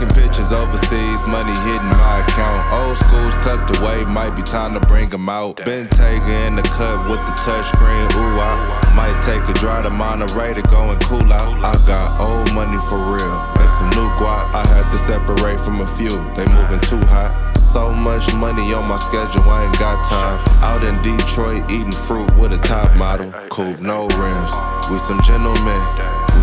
Taking 0.02 0.22
pictures 0.24 0.52
overseas, 0.52 1.24
money 1.28 1.54
hitting 1.62 1.86
my 1.86 2.24
account. 2.26 2.72
Old 2.72 2.96
school's 2.96 3.34
tucked 3.34 3.76
away, 3.78 4.04
might 4.06 4.34
be 4.34 4.42
time 4.42 4.74
to 4.74 4.80
bring 4.86 5.12
'em 5.14 5.28
out. 5.28 5.64
Been 5.64 5.86
taking 5.90 6.28
in 6.28 6.56
the 6.56 6.62
cut 6.62 7.08
with 7.08 7.20
the 7.24 7.32
touchscreen, 7.44 8.12
ooh, 8.16 8.40
I 8.40 8.94
might 8.96 9.22
take 9.22 9.48
a 9.48 9.52
drive 9.60 9.84
to 9.84 9.90
Monterey 9.90 10.54
to 10.54 10.62
go 10.62 10.90
and 10.90 11.00
cool 11.02 11.32
out. 11.32 11.54
I 11.64 11.76
got 11.86 12.20
old 12.20 12.52
money 12.52 12.78
for 12.88 12.98
real, 12.98 13.44
and 13.60 13.70
some 13.70 13.90
new 13.90 14.08
guap. 14.18 14.52
I 14.52 14.66
had 14.66 14.90
to 14.90 14.98
separate 14.98 15.60
from 15.60 15.80
a 15.80 15.86
few, 15.86 16.10
they 16.34 16.46
moving 16.46 16.80
too 16.80 17.04
hot. 17.06 17.32
So 17.60 17.92
much 17.92 18.34
money 18.34 18.74
on 18.74 18.88
my 18.88 18.96
schedule, 18.96 19.48
I 19.48 19.66
ain't 19.66 19.78
got 19.78 20.02
time. 20.02 20.40
Out 20.64 20.82
in 20.82 21.00
Detroit, 21.02 21.62
eating 21.70 21.92
fruit 21.92 22.28
with 22.34 22.52
a 22.52 22.58
top 22.58 22.92
model. 22.96 23.30
Coupe, 23.50 23.78
no 23.80 24.08
rims. 24.18 24.50
We 24.90 24.98
some 24.98 25.22
gentlemen, 25.22 25.80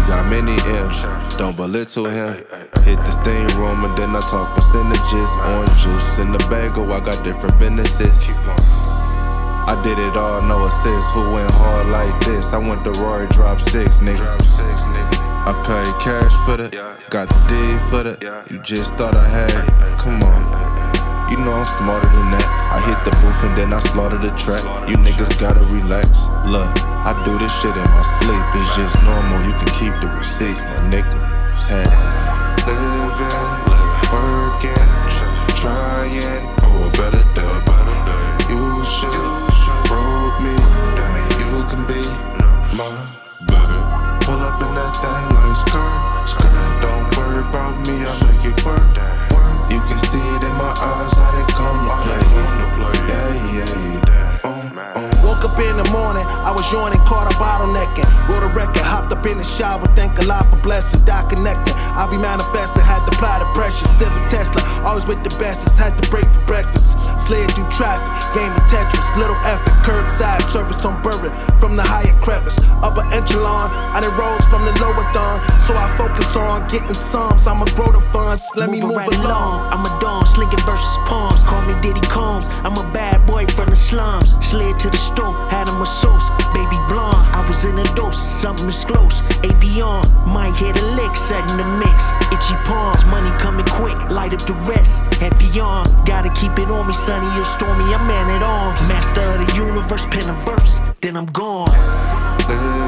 got 0.10 0.28
many 0.28 0.58
M's. 0.82 1.06
Don't 1.38 1.56
belittle 1.56 2.06
him. 2.06 2.34
Hit 2.82 2.98
the 3.06 3.12
steam 3.12 3.48
room 3.62 3.86
and 3.86 3.96
then 3.96 4.16
I 4.16 4.22
talk 4.22 4.56
percentages. 4.56 5.30
Orange 5.54 5.78
juice 5.84 6.18
in 6.18 6.32
the 6.32 6.40
bagel, 6.50 6.92
I 6.92 7.00
got 7.00 7.24
different 7.24 7.60
businesses. 7.60 8.34
I 9.70 9.80
did 9.84 10.00
it 10.00 10.18
all, 10.18 10.42
no 10.42 10.66
assist. 10.66 11.14
Who 11.14 11.32
went 11.32 11.52
hard 11.52 11.88
like 11.90 12.20
this? 12.26 12.54
I 12.54 12.58
went 12.58 12.84
to 12.86 12.92
Rory, 13.00 13.28
drop 13.28 13.62
six, 13.62 14.00
nigga. 14.00 14.26
I 15.46 15.54
paid 15.62 15.94
cash 16.02 16.34
for 16.46 16.58
the, 16.58 16.70
got 17.12 17.30
the 17.30 17.40
D 17.48 17.54
for 17.90 18.02
the. 18.02 18.44
You 18.50 18.60
just 18.64 18.96
thought 18.96 19.14
I 19.16 19.28
had, 19.28 19.54
come 20.00 20.24
on. 20.24 20.42
You 21.30 21.38
know 21.38 21.54
I'm 21.54 21.66
smarter 21.66 22.10
than 22.10 22.32
that. 22.32 22.50
I 22.74 22.82
hit 22.82 22.98
the 23.06 23.12
booth 23.22 23.44
and 23.44 23.56
then 23.56 23.72
I 23.74 23.80
slaughter 23.80 24.18
the 24.18 24.32
track. 24.42 24.66
You 24.90 24.98
niggas 24.98 25.40
gotta 25.40 25.62
relax. 25.70 26.10
Look, 26.50 26.74
I 27.06 27.14
do 27.24 27.38
this 27.40 27.54
shit 27.62 27.76
in 27.76 27.90
my 27.96 28.02
sleep. 28.02 28.44
It's 28.56 28.76
just 28.76 28.96
normal. 29.04 29.40
You 29.48 29.54
can 29.54 29.72
keep 29.80 29.94
the 30.02 30.08
receipts, 30.18 30.62
my 30.62 30.78
nigga. 30.92 31.16
It's 31.56 31.66
had 31.66 31.88
living, 32.68 33.70
working, 34.12 34.90
trying 35.56 36.44
for 36.60 36.88
a 36.88 36.92
better 37.00 37.24
day. 37.34 37.56
You 38.52 38.84
should 38.84 39.16
roll 39.90 40.32
me. 40.44 40.56
You 41.40 41.64
can 41.72 41.82
be 41.88 42.04
my 42.76 42.88
better. 43.48 43.82
Pull 44.28 44.42
up 44.44 44.60
in 44.62 44.72
that 44.76 44.94
thing 45.00 45.28
like 45.36 45.56
skirt, 45.56 46.28
skirt. 46.28 46.82
Don't 46.84 47.08
worry 47.18 47.40
about 47.48 47.80
me. 47.88 47.96
I 48.04 48.12
make 48.28 48.44
it 48.44 48.60
work. 48.66 48.84
You 49.72 49.80
can 49.88 50.00
see 50.00 50.26
it 50.36 50.44
in 50.44 50.54
my 50.58 50.74
eyes. 50.78 51.16
I 51.16 51.32
didn't 51.32 51.54
come 51.56 51.88
to 51.88 51.96
play. 52.04 52.24
Yeah, 53.08 53.56
yeah. 53.56 54.44
Oh, 54.44 54.62
oh. 54.96 55.10
Woke 55.24 55.46
up 55.46 55.60
in 55.60 55.69
the 55.80 55.90
morning, 55.92 56.26
I 56.28 56.52
was 56.52 56.68
yawning, 56.72 57.00
caught 57.08 57.32
a 57.32 57.36
bottlenecking. 57.40 58.06
Wrote 58.28 58.44
a 58.44 58.52
record, 58.52 58.84
hopped 58.84 59.12
up 59.12 59.26
in 59.26 59.38
the 59.38 59.44
shower, 59.44 59.88
thank 59.96 60.20
Allah 60.20 60.46
for 60.50 60.60
blessing, 60.60 61.04
dot 61.06 61.30
connecting. 61.30 61.76
I 61.96 62.06
be 62.12 62.18
manifesting, 62.18 62.84
had 62.84 63.06
to 63.08 63.16
apply 63.16 63.40
the 63.40 63.50
pressure. 63.56 63.88
Civic 63.96 64.28
Tesla, 64.28 64.62
always 64.84 65.06
with 65.08 65.24
the 65.24 65.32
bestest, 65.40 65.80
had 65.80 65.96
to 65.96 66.04
break 66.10 66.28
for 66.28 66.44
breakfast. 66.46 67.00
Slid 67.24 67.52
through 67.56 67.70
traffic, 67.72 68.12
game 68.36 68.52
of 68.52 68.64
Tetris, 68.68 69.08
little 69.16 69.40
effort, 69.48 69.74
curbside 69.88 70.44
service 70.52 70.84
on 70.84 71.02
Bourbon 71.02 71.32
from 71.60 71.76
the 71.78 71.84
higher 71.84 72.16
crevice. 72.20 72.60
Upper 72.84 73.06
echelon, 73.14 73.72
I 73.72 74.02
done 74.02 74.16
rose 74.20 74.46
from 74.52 74.66
the 74.66 74.74
lower 74.84 75.06
dawn, 75.14 75.40
so 75.60 75.76
I 75.76 75.88
focus 75.96 76.36
on 76.36 76.68
getting 76.68 76.94
sums. 76.94 77.48
I'ma 77.48 77.66
grow 77.76 77.92
the 77.92 78.02
funds, 78.12 78.44
let 78.56 78.70
me 78.70 78.82
move 78.82 78.96
right 78.96 79.14
along. 79.16 79.72
I'm 79.72 79.86
a 79.86 80.00
dawn, 80.00 80.26
slinging 80.26 80.60
versus 80.66 80.98
palms. 81.06 81.42
Call 81.44 81.62
me 81.64 81.80
Diddy 81.82 82.02
Combs. 82.08 82.48
I'm 82.66 82.76
a 82.76 82.92
bad 82.92 83.26
boy 83.28 83.46
from 83.48 83.70
the 83.70 83.76
slums. 83.76 84.36
Slid 84.46 84.80
to 84.80 84.90
the 84.90 84.98
store, 84.98 85.36
had 85.50 85.69
a 85.78 85.86
sauce. 85.86 86.30
Baby 86.54 86.78
blonde, 86.88 87.16
I 87.36 87.46
was 87.48 87.66
in 87.66 87.78
a 87.78 87.84
dose, 87.96 88.18
something 88.42 88.68
is 88.68 88.84
close. 88.84 89.22
Avion, 89.46 90.04
might 90.26 90.56
hit 90.56 90.78
a 90.78 90.86
lick, 90.96 91.16
setting 91.16 91.58
the 91.58 91.66
mix. 91.78 92.10
Itchy 92.34 92.56
palms, 92.66 93.06
money 93.06 93.30
coming 93.42 93.66
quick, 93.66 93.98
light 94.10 94.34
up 94.34 94.42
the 94.46 94.54
rest. 94.68 95.02
Heavy 95.16 95.60
on, 95.60 95.86
gotta 96.06 96.30
keep 96.34 96.58
it 96.58 96.70
on 96.70 96.88
me, 96.88 96.94
sunny 96.94 97.30
or 97.40 97.46
stormy. 97.46 97.94
I'm 97.94 98.08
man 98.08 98.30
at 98.30 98.44
arms. 98.44 98.88
Master 98.88 99.22
of 99.22 99.46
the 99.46 99.56
universe, 99.56 100.06
pen 100.08 100.30
a 100.30 100.34
verse, 100.46 100.80
then 101.02 101.16
I'm 101.16 101.28
gone. 101.28 102.79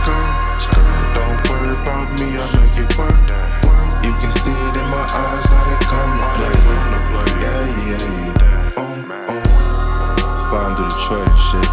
skirt, 0.00 0.60
skirt. 0.60 1.14
Don't 1.14 1.40
worry 1.48 1.72
about 1.76 2.08
me, 2.18 2.28
I 2.40 2.44
make 2.56 2.76
it 2.80 2.90
work. 2.96 3.12
You 4.04 4.12
can 4.16 4.32
see 4.32 4.56
it 4.68 4.76
in 4.76 4.86
my 4.88 5.04
eyes, 5.04 5.52
I 5.52 5.60
done 5.68 5.84
come 5.92 6.12
to 6.20 6.28
play. 6.36 6.56
Yeah, 7.44 7.62
yeah, 7.86 8.04
yeah. 8.24 8.80
Um, 8.80 9.10
um. 9.12 9.44
Sliding 10.48 10.76
through 10.76 10.88
Detroit 10.88 11.28
and 11.28 11.38
shit. 11.38 11.70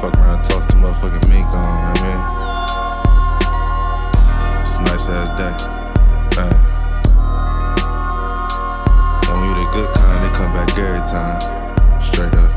Fuck 0.00 0.14
around, 0.20 0.40
toss 0.44 0.64
the 0.66 0.74
motherfucking 0.76 1.26
mink 1.28 1.48
on, 1.48 1.56
I 1.56 1.94
mean. 2.04 2.20
It's 4.62 4.74
a 4.76 4.78
nice 4.82 5.08
ass 5.08 5.28
day. 5.40 5.54
Uh. 6.36 6.56
And 9.28 9.36
when 9.40 9.48
you 9.48 9.54
the 9.64 9.68
good 9.72 9.90
kind, 9.94 10.18
they 10.22 10.32
come 10.36 10.52
back 10.52 10.68
every 10.78 11.04
time. 11.08 11.40
Straight 12.02 12.34
up. 12.34 12.55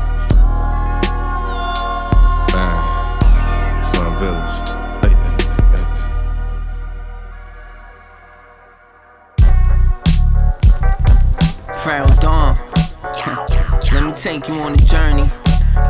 village. 4.20 4.68
Feral 11.82 12.08
Dawn, 12.20 12.54
let 13.92 14.04
me 14.04 14.12
take 14.12 14.46
you 14.46 14.54
on 14.56 14.74
a 14.74 14.76
journey 14.76 15.30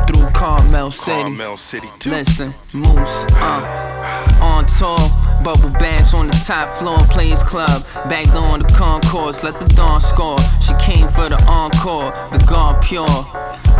through 0.07 0.29
Carmel 0.29 0.91
City. 0.91 1.21
Carmel 1.21 1.57
City. 1.57 1.89
Listen, 2.05 2.53
Moose, 2.73 3.25
uh, 3.35 4.39
on 4.41 4.65
tour. 4.79 4.97
Bubble 5.43 5.69
baths 5.71 6.13
on 6.13 6.27
the 6.27 6.43
top 6.45 6.69
floor, 6.77 6.99
Players 7.09 7.43
Club. 7.43 7.83
Back 8.07 8.27
on 8.35 8.59
the 8.59 8.69
concourse, 8.69 9.43
let 9.43 9.59
the 9.59 9.65
dawn 9.73 9.99
score. 9.99 10.37
She 10.61 10.73
came 10.75 11.07
for 11.09 11.27
the 11.29 11.43
encore, 11.49 12.11
the 12.31 12.45
guard 12.47 12.81
pure. 12.83 13.07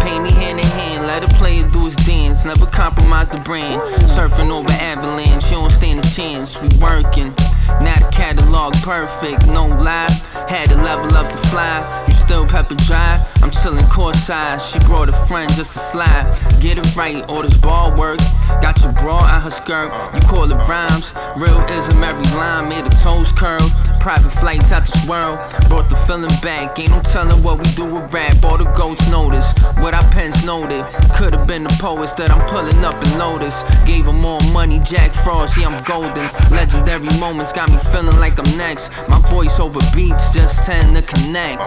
Pay 0.01 0.19
me 0.19 0.31
hand 0.31 0.59
in 0.59 0.65
hand, 0.65 1.07
let 1.07 1.23
a 1.23 1.27
player 1.39 1.67
do 1.69 1.85
his 1.85 1.95
dance, 1.97 2.45
never 2.45 2.65
compromise 2.65 3.29
the 3.29 3.39
brand. 3.39 3.81
Surfing 4.15 4.49
over 4.49 4.71
avalanche, 4.71 5.45
you 5.45 5.57
don't 5.57 5.71
stand 5.71 5.99
a 6.03 6.09
chance. 6.09 6.59
We 6.59 6.69
working, 6.79 7.33
now 7.81 7.95
the 7.95 8.09
catalog 8.11 8.73
perfect, 8.81 9.47
no 9.47 9.67
lie. 9.67 10.09
Had 10.47 10.69
to 10.69 10.75
level 10.75 11.13
up 11.15 11.31
the 11.31 11.37
fly. 11.47 12.03
You 12.07 12.13
still 12.13 12.45
pepper 12.45 12.75
dry. 12.75 13.25
I'm 13.41 13.51
chillin' 13.51 13.87
courtside. 13.89 14.59
She 14.59 14.79
brought 14.79 15.09
a 15.09 15.13
friend 15.27 15.49
just 15.53 15.73
to 15.73 15.79
slide. 15.79 16.25
Get 16.59 16.77
it 16.77 16.95
right, 16.95 17.23
all 17.29 17.41
this 17.41 17.57
ball 17.57 17.95
work. 17.95 18.19
Got 18.61 18.81
your 18.81 18.91
bra 18.93 19.19
out 19.19 19.43
her 19.43 19.51
skirt. 19.51 19.91
You 20.13 20.21
call 20.21 20.51
it 20.51 20.55
rhymes. 20.67 21.13
Real 21.37 21.61
Realism, 21.61 22.03
every 22.03 22.37
line 22.37 22.69
made 22.69 22.83
her 22.83 23.01
toes 23.01 23.31
curl. 23.31 23.57
Private 24.01 24.31
flights 24.31 24.71
out 24.71 24.83
this 24.83 25.07
world. 25.07 25.37
Brought 25.69 25.87
the 25.87 25.95
feeling 25.95 26.35
back. 26.41 26.79
Ain't 26.79 26.89
no 26.89 27.01
telling 27.03 27.43
what 27.43 27.59
we 27.59 27.65
do 27.75 27.85
with 27.85 28.11
rap. 28.11 28.43
All 28.43 28.57
the 28.57 28.63
ghosts 28.75 29.07
notice. 29.11 29.45
What 29.77 29.93
our 29.93 30.01
pens 30.09 30.43
noted. 30.43 30.83
Could've 31.15 31.45
been 31.45 31.63
the 31.63 31.77
poets 31.79 32.11
that 32.13 32.31
I'm 32.31 32.41
pulling 32.49 32.83
up 32.83 32.95
and 32.95 33.17
notice. 33.19 33.61
Gave 33.85 34.05
her 34.05 34.13
more 34.13 34.41
money, 34.53 34.79
Jack 34.79 35.13
Frost. 35.13 35.55
Yeah, 35.55 35.67
I'm 35.67 35.83
golden. 35.83 36.29
Legendary 36.49 37.19
moments 37.19 37.53
got 37.53 37.69
me 37.69 37.77
feeling 37.91 38.19
like 38.19 38.39
I'm 38.39 38.57
next. 38.57 38.89
My 39.07 39.19
voice 39.29 39.59
over 39.59 39.79
beats 39.95 40.33
just 40.33 40.63
tend 40.63 40.95
to 40.95 41.03
connect. 41.03 41.61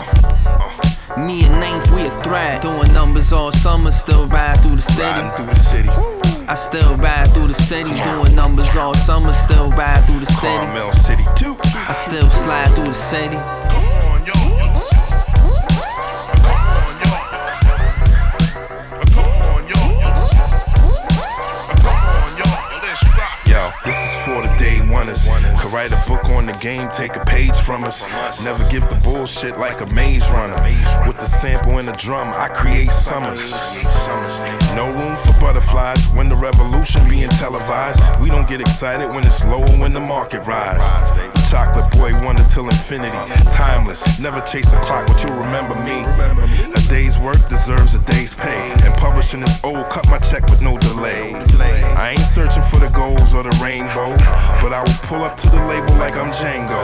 Me 1.12 1.44
and 1.44 1.60
Ninth, 1.60 1.90
we 1.94 2.06
a 2.06 2.22
threat. 2.22 2.62
Doing 2.62 2.92
numbers 2.94 3.32
all 3.32 3.52
summer, 3.52 3.90
still 3.92 4.26
ride 4.26 4.58
through 4.60 4.76
the 4.76 4.82
city. 4.82 5.02
Riding 5.02 5.30
through 5.36 5.46
the 5.46 5.54
city. 5.54 5.88
I 6.48 6.54
still 6.54 6.96
ride 6.96 7.28
through 7.28 7.48
the 7.48 7.54
city. 7.54 7.90
Doing 8.02 8.34
numbers 8.34 8.74
all 8.74 8.94
summer, 8.94 9.34
still 9.34 9.70
ride 9.72 10.02
through 10.06 10.20
the 10.20 10.26
city. 10.26 10.56
Carmel 10.56 10.92
City, 10.92 11.24
too. 11.36 11.56
I 11.62 11.92
still 11.92 12.28
slide 12.30 12.68
through 12.74 12.88
the 12.88 12.94
city. 12.94 13.36
Yo, 23.46 23.70
this 23.84 23.94
is 23.94 24.16
for 24.24 24.42
the 24.42 24.52
day 24.58 24.80
oneers. 24.88 25.28
Could 25.60 25.72
write 25.72 25.92
a 25.92 26.08
book 26.08 26.13
on 26.34 26.46
the 26.46 26.52
game, 26.54 26.88
take 26.90 27.16
a 27.16 27.24
page 27.24 27.54
from 27.54 27.84
us. 27.84 28.44
Never 28.44 28.62
give 28.70 28.88
the 28.88 29.00
bullshit 29.04 29.58
like 29.58 29.80
a 29.80 29.86
maze 29.86 30.28
runner. 30.30 30.60
With 31.06 31.16
the 31.16 31.26
sample 31.26 31.78
and 31.78 31.88
the 31.88 31.92
drum, 31.92 32.28
I 32.34 32.48
create 32.48 32.90
summers. 32.90 33.52
No 34.74 34.86
room 34.92 35.16
for 35.16 35.32
butterflies 35.40 36.06
when 36.10 36.28
the 36.28 36.36
revolution 36.36 37.08
being 37.08 37.30
televised. 37.30 38.00
We 38.20 38.30
don't 38.30 38.48
get 38.48 38.60
excited 38.60 39.08
when 39.08 39.24
it's 39.24 39.44
low 39.44 39.62
and 39.62 39.80
when 39.80 39.92
the 39.92 40.00
market 40.00 40.44
rise. 40.46 41.33
Chocolate 41.54 41.92
boy 41.92 42.10
wonder 42.26 42.42
till 42.50 42.64
infinity. 42.64 43.16
Timeless, 43.54 44.18
never 44.18 44.40
chase 44.40 44.72
a 44.72 44.76
clock, 44.78 45.06
but 45.06 45.22
you'll 45.22 45.38
remember 45.38 45.76
me. 45.86 46.02
A 46.02 46.80
day's 46.88 47.16
work 47.16 47.38
deserves 47.48 47.94
a 47.94 48.02
day's 48.06 48.34
pay. 48.34 48.72
And 48.84 48.92
publishing 48.94 49.40
is 49.40 49.62
old, 49.62 49.88
cut 49.88 50.04
my 50.10 50.18
check 50.18 50.42
with 50.50 50.60
no 50.62 50.76
delay. 50.78 51.32
I 51.94 52.16
ain't 52.18 52.26
searching 52.26 52.64
for 52.64 52.80
the 52.80 52.88
goals 52.88 53.34
or 53.34 53.44
the 53.44 53.54
rainbow, 53.62 54.18
but 54.58 54.72
I 54.72 54.82
will 54.82 54.98
pull 55.06 55.22
up 55.22 55.36
to 55.42 55.48
the 55.48 55.64
label 55.66 55.94
like 55.94 56.16
I'm 56.16 56.32
Django. 56.32 56.82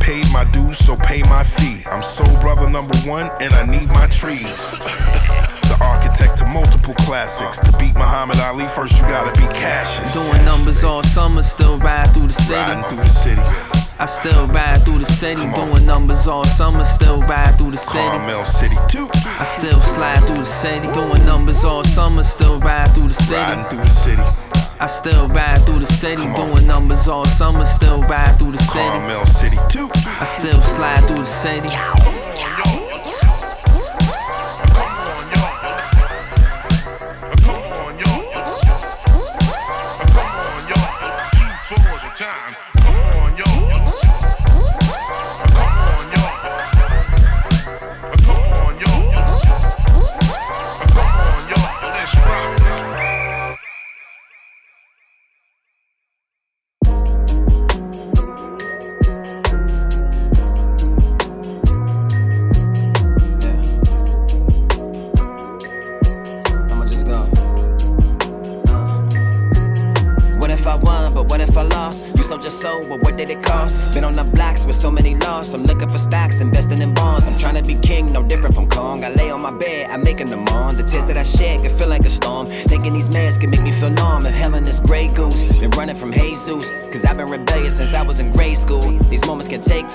Paid 0.00 0.26
my 0.34 0.44
dues, 0.52 0.76
so 0.76 0.96
pay 0.96 1.22
my 1.22 1.42
fee. 1.42 1.82
I'm 1.86 2.02
soul 2.02 2.28
brother 2.42 2.68
number 2.68 2.94
one, 3.08 3.30
and 3.40 3.54
I 3.54 3.64
need 3.64 3.88
my 3.88 4.06
trees. 4.08 4.84
The 5.70 5.78
architect 5.84 6.36
to 6.38 6.46
multiple 6.46 6.94
classics. 7.06 7.60
To 7.60 7.70
beat 7.78 7.94
Muhammad 7.94 8.40
Ali, 8.40 8.66
first 8.74 8.98
you 8.98 9.02
gotta 9.02 9.30
be 9.40 9.46
cautious. 9.54 10.12
Doing 10.12 10.44
numbers 10.44 10.82
all 10.82 11.04
summer, 11.04 11.44
still 11.44 11.78
ride 11.78 12.12
through 12.12 12.26
the 12.26 12.32
city. 12.32 12.54
Riding 12.54 12.82
through 12.90 13.04
the 13.04 13.06
city. 13.06 13.79
I 14.00 14.06
still 14.06 14.46
ride 14.46 14.82
through 14.82 15.00
the 15.00 15.04
city, 15.04 15.42
doing 15.54 15.84
numbers 15.84 16.26
all 16.26 16.44
summer, 16.44 16.86
still 16.86 17.20
ride 17.24 17.52
through 17.58 17.72
the 17.72 17.76
city. 17.76 17.98
Carmel 17.98 18.44
City, 18.46 18.76
too. 18.88 19.10
I 19.38 19.44
still 19.44 19.78
slide 19.92 20.20
through 20.26 20.38
the 20.38 20.44
city, 20.46 20.90
doing 20.94 21.22
numbers 21.26 21.64
all 21.64 21.84
summer, 21.84 22.24
still 22.24 22.58
ride 22.60 22.88
through 22.94 23.08
the 23.08 23.14
city. 23.14 23.34
Riding 23.34 23.64
through 23.68 23.84
the 23.84 23.90
city. 23.90 24.22
I 24.80 24.86
still 24.86 25.28
ride 25.28 25.60
through 25.66 25.80
the 25.80 25.86
city, 25.86 26.22
doing 26.34 26.66
numbers 26.66 27.08
all 27.08 27.26
summer, 27.26 27.66
still 27.66 28.00
ride 28.04 28.32
through 28.38 28.52
the 28.52 28.62
city. 28.72 28.88
Carmel 28.88 29.26
City, 29.26 29.58
too. 29.68 29.90
I 30.18 30.24
still 30.24 30.60
slide 30.62 31.04
through 31.06 31.18
the 31.18 31.24
city. 31.26 32.19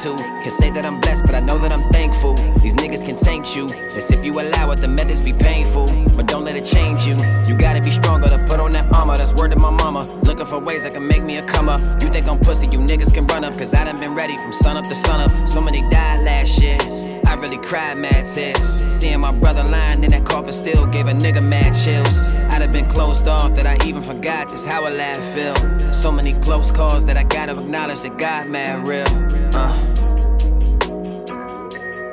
Moments 0.03 0.43
can 0.43 0.51
say 0.51 0.69
that 0.71 0.85
I'm 0.85 0.99
blessed, 0.99 1.25
but 1.25 1.35
I 1.35 1.39
know 1.39 1.57
that 1.59 1.71
I'm 1.71 1.89
thankful. 1.91 2.33
These 2.61 2.75
niggas 2.75 3.05
can 3.05 3.17
taint 3.17 3.55
you. 3.55 3.69
As 3.95 4.09
if 4.11 4.23
you 4.23 4.33
allow 4.39 4.71
it, 4.71 4.77
the 4.77 4.87
methods 4.87 5.21
be 5.21 5.33
painful. 5.33 5.87
But 6.15 6.27
don't 6.27 6.43
let 6.43 6.55
it 6.55 6.65
change 6.65 7.05
you. 7.05 7.15
You 7.47 7.55
gotta 7.57 7.81
be 7.81 7.91
stronger 7.91 8.29
to 8.29 8.37
put 8.47 8.59
on 8.59 8.71
that 8.73 8.93
armor. 8.93 9.17
That's 9.17 9.33
word 9.33 9.51
to 9.51 9.59
my 9.59 9.69
mama. 9.69 10.03
Looking 10.23 10.45
for 10.45 10.59
ways 10.59 10.83
that 10.83 10.93
can 10.93 11.07
make 11.07 11.23
me 11.23 11.37
a 11.37 11.45
come 11.47 11.69
up. 11.69 11.81
You 12.01 12.09
think 12.09 12.27
I'm 12.27 12.39
pussy, 12.39 12.67
you 12.67 12.79
niggas 12.79 13.13
can 13.13 13.25
run 13.27 13.43
up. 13.43 13.53
Cause 13.53 13.73
I 13.73 13.83
done 13.85 13.99
been 13.99 14.15
ready 14.15 14.37
from 14.37 14.51
sun 14.51 14.77
up 14.77 14.85
to 14.85 14.95
sun 14.95 15.21
up. 15.21 15.47
So 15.47 15.61
many 15.61 15.81
died 15.89 16.14
cried 17.65 17.97
mad 17.97 18.27
tears. 18.33 18.71
Seeing 18.93 19.19
my 19.19 19.31
brother 19.31 19.63
lying 19.63 20.03
in 20.03 20.11
that 20.11 20.23
coffin 20.23 20.51
still 20.51 20.85
gave 20.87 21.07
a 21.07 21.11
nigga 21.11 21.43
mad 21.43 21.75
chills. 21.83 22.19
I'd 22.53 22.61
have 22.61 22.71
been 22.71 22.87
closed 22.87 23.27
off 23.27 23.55
that 23.55 23.65
I 23.65 23.75
even 23.85 24.01
forgot 24.01 24.49
just 24.49 24.67
how 24.67 24.87
a 24.87 24.91
laugh 24.91 25.21
feel. 25.33 25.93
So 25.93 26.11
many 26.11 26.33
close 26.33 26.71
calls 26.71 27.03
that 27.05 27.17
I 27.17 27.23
gotta 27.23 27.53
acknowledge 27.53 28.01
that 28.01 28.17
God 28.17 28.47
mad 28.47 28.87
real. 28.87 29.07
Uh. 29.53 29.75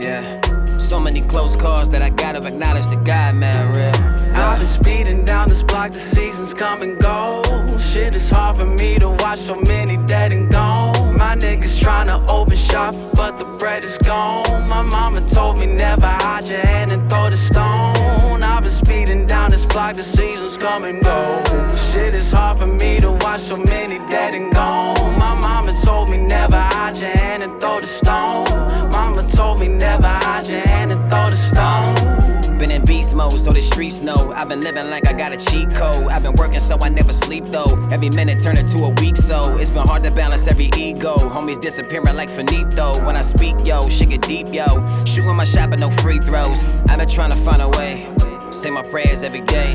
Yeah. 0.00 0.78
So 0.78 0.98
many 0.98 1.20
close 1.22 1.54
calls 1.54 1.90
that 1.90 2.02
I 2.02 2.10
gotta 2.10 2.46
acknowledge 2.46 2.86
that 2.86 3.04
God 3.04 3.34
mad 3.36 3.74
real. 3.76 4.34
I've 4.34 4.58
been 4.58 4.68
speeding 4.68 5.24
down 5.24 5.48
this 5.48 5.62
block, 5.62 5.92
the 5.92 5.98
seasons 5.98 6.54
come 6.54 6.82
and 6.82 7.00
go. 7.00 7.42
Shit 7.78 8.14
is 8.14 8.28
hard 8.30 8.56
for 8.56 8.66
me 8.66 8.98
to 8.98 9.10
watch 9.10 9.40
so 9.40 9.54
many 9.60 9.98
dead 10.08 10.32
and 10.32 10.50
gone. 10.50 11.01
My 11.16 11.34
niggas 11.36 11.78
tryna 11.78 12.28
open 12.28 12.56
shop, 12.56 12.94
but 13.14 13.36
the 13.36 13.44
bread 13.44 13.84
is 13.84 13.96
gone. 13.98 14.68
My 14.68 14.82
mama 14.82 15.20
told 15.28 15.58
me 15.58 15.66
never 15.66 16.06
hide 16.06 16.46
your 16.46 16.60
hand 16.60 16.92
and 16.92 17.08
throw 17.08 17.30
the 17.30 17.36
stone. 17.36 18.42
I've 18.42 18.62
been 18.62 18.72
speeding 18.72 19.26
down 19.26 19.50
this 19.50 19.64
block, 19.66 19.96
the 19.96 20.02
seasons 20.02 20.56
come 20.56 20.84
and 20.84 21.02
go. 21.02 21.42
Shit 21.90 22.14
is 22.14 22.30
hard 22.32 22.58
for 22.58 22.66
me 22.66 23.00
to 23.00 23.10
watch 23.10 23.40
so 23.40 23.56
many 23.56 23.98
dead 24.10 24.34
and 24.34 24.52
gone. 24.54 25.18
My 25.18 25.34
mama 25.34 25.72
told 25.84 26.10
me 26.10 26.18
never 26.18 26.60
hide 26.60 26.96
your 26.96 27.10
hand 27.10 27.42
and 27.42 27.60
throw 27.60 27.80
the 27.80 27.86
stone. 27.86 28.48
Mama 28.90 29.22
told 29.28 29.60
me 29.60 29.68
never 29.68 30.06
hide 30.06 30.46
your 30.46 30.60
hand 30.60 30.92
and 30.92 31.00
throw 31.10 31.30
the 31.30 31.36
stone. 31.36 32.01
Been 32.62 32.70
in 32.70 32.84
beast 32.84 33.12
mode, 33.12 33.40
so 33.40 33.50
the 33.50 33.60
streets 33.60 34.02
know. 34.02 34.30
I've 34.36 34.48
been 34.48 34.60
living 34.60 34.88
like 34.88 35.08
I 35.08 35.14
got 35.14 35.32
a 35.32 35.36
cheat 35.36 35.68
code. 35.70 36.06
I've 36.12 36.22
been 36.22 36.36
working 36.36 36.60
so 36.60 36.78
I 36.80 36.90
never 36.90 37.12
sleep 37.12 37.46
though. 37.46 37.88
Every 37.90 38.08
minute 38.10 38.40
turn 38.40 38.56
into 38.56 38.84
a 38.84 38.90
week, 39.00 39.16
so 39.16 39.56
it's 39.56 39.68
been 39.68 39.84
hard 39.84 40.04
to 40.04 40.12
balance 40.12 40.46
every 40.46 40.70
ego. 40.76 41.16
Homies 41.16 41.60
disappearing 41.60 42.14
like 42.14 42.30
finito. 42.30 43.04
When 43.04 43.16
I 43.16 43.22
speak, 43.22 43.56
yo, 43.64 43.88
shit 43.88 44.10
get 44.10 44.22
deep, 44.22 44.46
yo. 44.52 44.64
Shooting 45.04 45.34
my 45.34 45.42
shot, 45.42 45.70
but 45.70 45.80
no 45.80 45.90
free 45.90 46.18
throws. 46.18 46.62
I've 46.88 46.98
been 46.98 47.08
trying 47.08 47.32
to 47.32 47.38
find 47.38 47.60
a 47.62 47.68
way. 47.68 48.06
Say 48.52 48.70
my 48.70 48.84
prayers 48.84 49.24
every 49.24 49.44
day. 49.46 49.72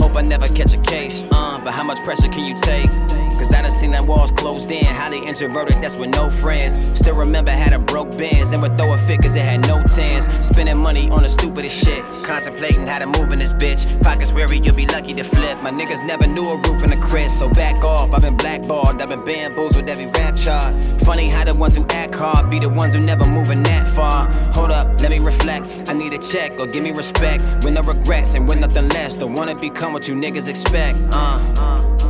Hope 0.00 0.16
I 0.16 0.22
never 0.22 0.48
catch 0.48 0.74
a 0.74 0.78
case, 0.78 1.22
uh, 1.30 1.60
but 1.62 1.74
how 1.74 1.84
much 1.84 1.98
pressure 1.98 2.28
can 2.28 2.42
you 2.42 2.60
take? 2.62 3.25
Cause 3.38 3.52
I 3.52 3.62
done 3.62 3.70
seen 3.70 3.90
that 3.92 4.06
walls 4.06 4.30
closed 4.30 4.70
in. 4.70 4.84
Highly 4.84 5.24
introverted, 5.26 5.76
that's 5.82 5.96
with 5.96 6.10
no 6.10 6.30
friends. 6.30 6.76
Still 6.98 7.16
remember 7.16 7.50
had 7.50 7.72
a 7.72 7.78
broke 7.78 8.10
Benz 8.16 8.52
and 8.52 8.62
would 8.62 8.78
throw 8.78 8.92
a 8.94 8.98
fit 8.98 9.22
cause 9.22 9.36
it 9.36 9.44
had 9.44 9.60
no 9.62 9.82
tens. 9.82 10.24
Spending 10.44 10.78
money 10.78 11.10
on 11.10 11.22
the 11.22 11.28
stupidest 11.28 11.76
shit. 11.76 12.04
Contemplating 12.24 12.86
how 12.86 12.98
to 12.98 13.06
move 13.06 13.32
in 13.32 13.38
this 13.38 13.52
bitch. 13.52 13.84
Pockets 14.02 14.32
weary, 14.32 14.58
you'll 14.58 14.74
be 14.74 14.86
lucky 14.86 15.12
to 15.14 15.24
flip. 15.24 15.62
My 15.62 15.70
niggas 15.70 16.04
never 16.06 16.26
knew 16.26 16.48
a 16.48 16.56
roof 16.56 16.82
in 16.82 16.90
the 16.90 16.96
crib, 16.96 17.30
so 17.30 17.48
back 17.50 17.84
off. 17.84 18.12
I've 18.12 18.22
been 18.22 18.36
blackballed, 18.36 19.00
I've 19.00 19.08
been 19.08 19.24
bamboozled 19.24 19.88
every 19.88 20.06
rap 20.06 20.36
chart. 20.36 20.74
Funny 21.02 21.28
how 21.28 21.44
the 21.44 21.54
ones 21.54 21.76
who 21.76 21.86
act 21.90 22.14
hard 22.14 22.50
be 22.50 22.58
the 22.58 22.68
ones 22.68 22.94
who 22.94 23.00
never 23.00 23.24
moving 23.26 23.62
that 23.64 23.86
far. 23.88 24.26
Hold 24.54 24.70
up, 24.70 25.00
let 25.00 25.10
me 25.10 25.18
reflect. 25.18 25.66
I 25.88 25.92
need 25.92 26.12
a 26.12 26.18
check 26.18 26.58
or 26.58 26.66
give 26.66 26.82
me 26.82 26.92
respect. 26.92 27.42
With 27.64 27.74
no 27.74 27.82
regrets 27.82 28.34
and 28.34 28.48
with 28.48 28.60
nothing 28.60 28.88
less. 28.88 29.14
Don't 29.14 29.34
wanna 29.34 29.54
become 29.54 29.92
what 29.92 30.08
you 30.08 30.14
niggas 30.14 30.48
expect. 30.48 30.98
Uh. 31.12 32.05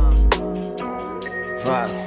Fuck. 1.67 2.06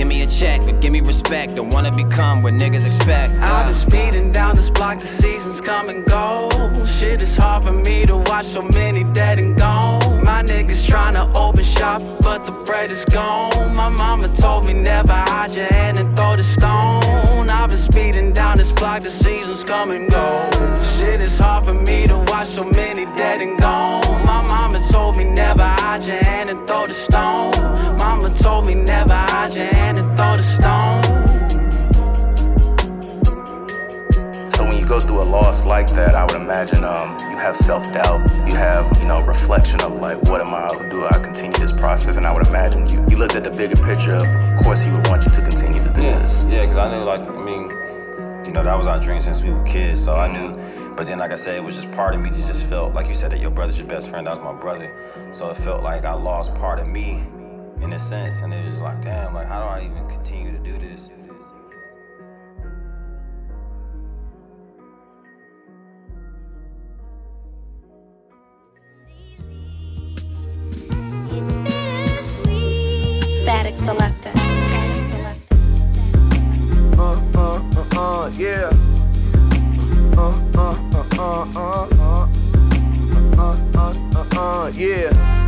Give 0.00 0.08
me 0.08 0.22
a 0.22 0.26
check 0.26 0.62
or 0.62 0.72
give 0.80 0.92
me 0.92 1.02
respect. 1.02 1.56
Don't 1.56 1.68
wanna 1.68 1.92
become 1.92 2.42
what 2.42 2.54
niggas 2.54 2.86
expect. 2.86 3.34
I've 3.34 3.66
been 3.66 3.74
speeding 3.74 4.32
down 4.32 4.56
this 4.56 4.70
block, 4.70 4.98
the 4.98 5.04
seasons 5.04 5.60
come 5.60 5.90
and 5.90 6.06
go. 6.06 6.48
Shit 6.86 7.20
is 7.20 7.36
hard 7.36 7.64
for 7.64 7.72
me 7.72 8.06
to 8.06 8.16
watch 8.16 8.46
so 8.46 8.62
many 8.62 9.04
dead 9.12 9.38
and 9.38 9.54
gone. 9.58 10.24
My 10.24 10.42
niggas 10.42 10.86
tryna 10.86 11.30
open 11.36 11.64
shop, 11.64 12.00
but 12.22 12.44
the 12.44 12.52
bread 12.64 12.90
is 12.90 13.04
gone. 13.04 13.76
My 13.76 13.90
mama 13.90 14.28
told 14.36 14.64
me 14.64 14.72
never 14.72 15.12
hide 15.12 15.52
your 15.52 15.66
hand 15.66 15.98
and 15.98 16.16
throw 16.16 16.34
the 16.34 16.44
stone. 16.44 17.50
I've 17.50 17.68
been 17.68 17.76
speeding 17.76 18.32
down 18.32 18.56
this 18.56 18.72
block, 18.72 19.02
the 19.02 19.10
seasons 19.10 19.62
come 19.64 19.90
and 19.90 20.10
go. 20.10 20.48
Shit 20.96 21.20
is 21.20 21.38
hard 21.38 21.66
for 21.66 21.74
me 21.74 22.06
to 22.06 22.16
watch 22.28 22.48
so 22.48 22.64
many 22.64 23.04
dead 23.18 23.42
and 23.42 23.60
gone. 23.60 24.24
My 24.24 24.40
mama 24.48 24.80
told 24.90 25.18
me 25.18 25.24
never 25.24 25.62
hide 25.62 26.04
your 26.04 26.24
hand 26.24 26.48
and 26.48 26.66
throw 26.66 26.86
the 26.86 26.94
stone. 26.94 27.52
Mama 27.98 28.30
told 28.30 28.64
me 28.64 28.74
never 28.74 29.12
hide 29.12 29.52
your 29.52 29.66
hand 29.66 29.89
and 29.98 30.16
throw 30.16 30.36
the 30.36 30.42
stone. 30.42 31.02
So 34.52 34.64
when 34.64 34.78
you 34.78 34.86
go 34.86 35.00
through 35.00 35.22
a 35.22 35.24
loss 35.24 35.64
like 35.64 35.88
that, 35.94 36.14
I 36.14 36.24
would 36.24 36.36
imagine 36.36 36.84
um, 36.84 37.16
you 37.30 37.38
have 37.38 37.56
self-doubt, 37.56 38.20
you 38.48 38.56
have 38.56 38.90
you 39.00 39.08
know 39.08 39.20
reflection 39.22 39.80
of 39.80 39.92
like, 40.00 40.20
what 40.24 40.40
am 40.40 40.54
I? 40.54 40.68
Do 40.88 41.06
I 41.06 41.12
continue 41.22 41.58
this 41.58 41.72
process? 41.72 42.16
And 42.16 42.26
I 42.26 42.32
would 42.32 42.46
imagine 42.46 42.88
you 42.88 43.04
you 43.08 43.16
looked 43.16 43.34
at 43.34 43.44
the 43.44 43.50
bigger 43.50 43.76
picture 43.76 44.14
of, 44.14 44.22
of 44.22 44.62
course, 44.62 44.82
he 44.82 44.92
would 44.92 45.06
want 45.08 45.24
you 45.24 45.30
to 45.30 45.42
continue 45.42 45.82
to 45.82 45.92
do 45.92 46.02
yeah, 46.02 46.18
this. 46.18 46.44
Yeah, 46.48 46.62
because 46.62 46.76
I 46.76 46.96
knew, 46.96 47.04
like, 47.04 47.20
I 47.20 47.44
mean, 47.44 47.70
you 48.46 48.52
know, 48.52 48.62
that 48.62 48.76
was 48.76 48.86
our 48.86 49.00
dream 49.00 49.22
since 49.22 49.42
we 49.42 49.50
were 49.50 49.64
kids, 49.64 50.04
so 50.04 50.14
I 50.14 50.28
knew. 50.30 50.56
But 50.94 51.06
then, 51.06 51.18
like 51.18 51.32
I 51.32 51.36
said, 51.36 51.56
it 51.56 51.64
was 51.64 51.76
just 51.76 51.90
part 51.92 52.14
of 52.14 52.20
me 52.20 52.30
to 52.30 52.36
just 52.36 52.64
felt, 52.64 52.94
like 52.94 53.08
you 53.08 53.14
said, 53.14 53.32
that 53.32 53.40
your 53.40 53.50
brother's 53.50 53.78
your 53.78 53.88
best 53.88 54.10
friend. 54.10 54.26
That 54.26 54.36
was 54.36 54.44
my 54.44 54.58
brother. 54.60 54.92
So 55.32 55.50
it 55.50 55.56
felt 55.56 55.82
like 55.82 56.04
I 56.04 56.12
lost 56.12 56.54
part 56.56 56.78
of 56.78 56.86
me 56.86 57.22
in 57.82 57.92
a 57.92 57.98
sense. 57.98 58.40
And 58.40 58.52
it 58.52 58.62
was 58.62 58.72
just 58.72 58.82
like, 58.82 59.02
damn, 59.02 59.34
like, 59.34 59.46
how 59.46 59.60
do 59.60 59.66
I 59.66 59.84
even 59.84 60.08
continue 60.08 60.52
to 60.52 60.58
do 60.58 60.78
this? 60.78 61.10
Statik 73.40 73.76
Selektah. 73.80 74.34
Uh, 76.98 77.16
uh, 77.34 77.62
uh, 77.76 77.96
uh, 77.96 78.30
yeah. 78.36 78.70
Uh, 80.16 80.36
uh, 80.54 80.76
uh, 80.92 81.04
uh, 81.18 81.46
uh, 81.56 81.88
uh. 81.98 82.28
Uh, 83.38 83.56
uh, 83.74 83.94
uh, 84.14 84.26
uh, 84.36 84.72
yeah. 84.74 85.39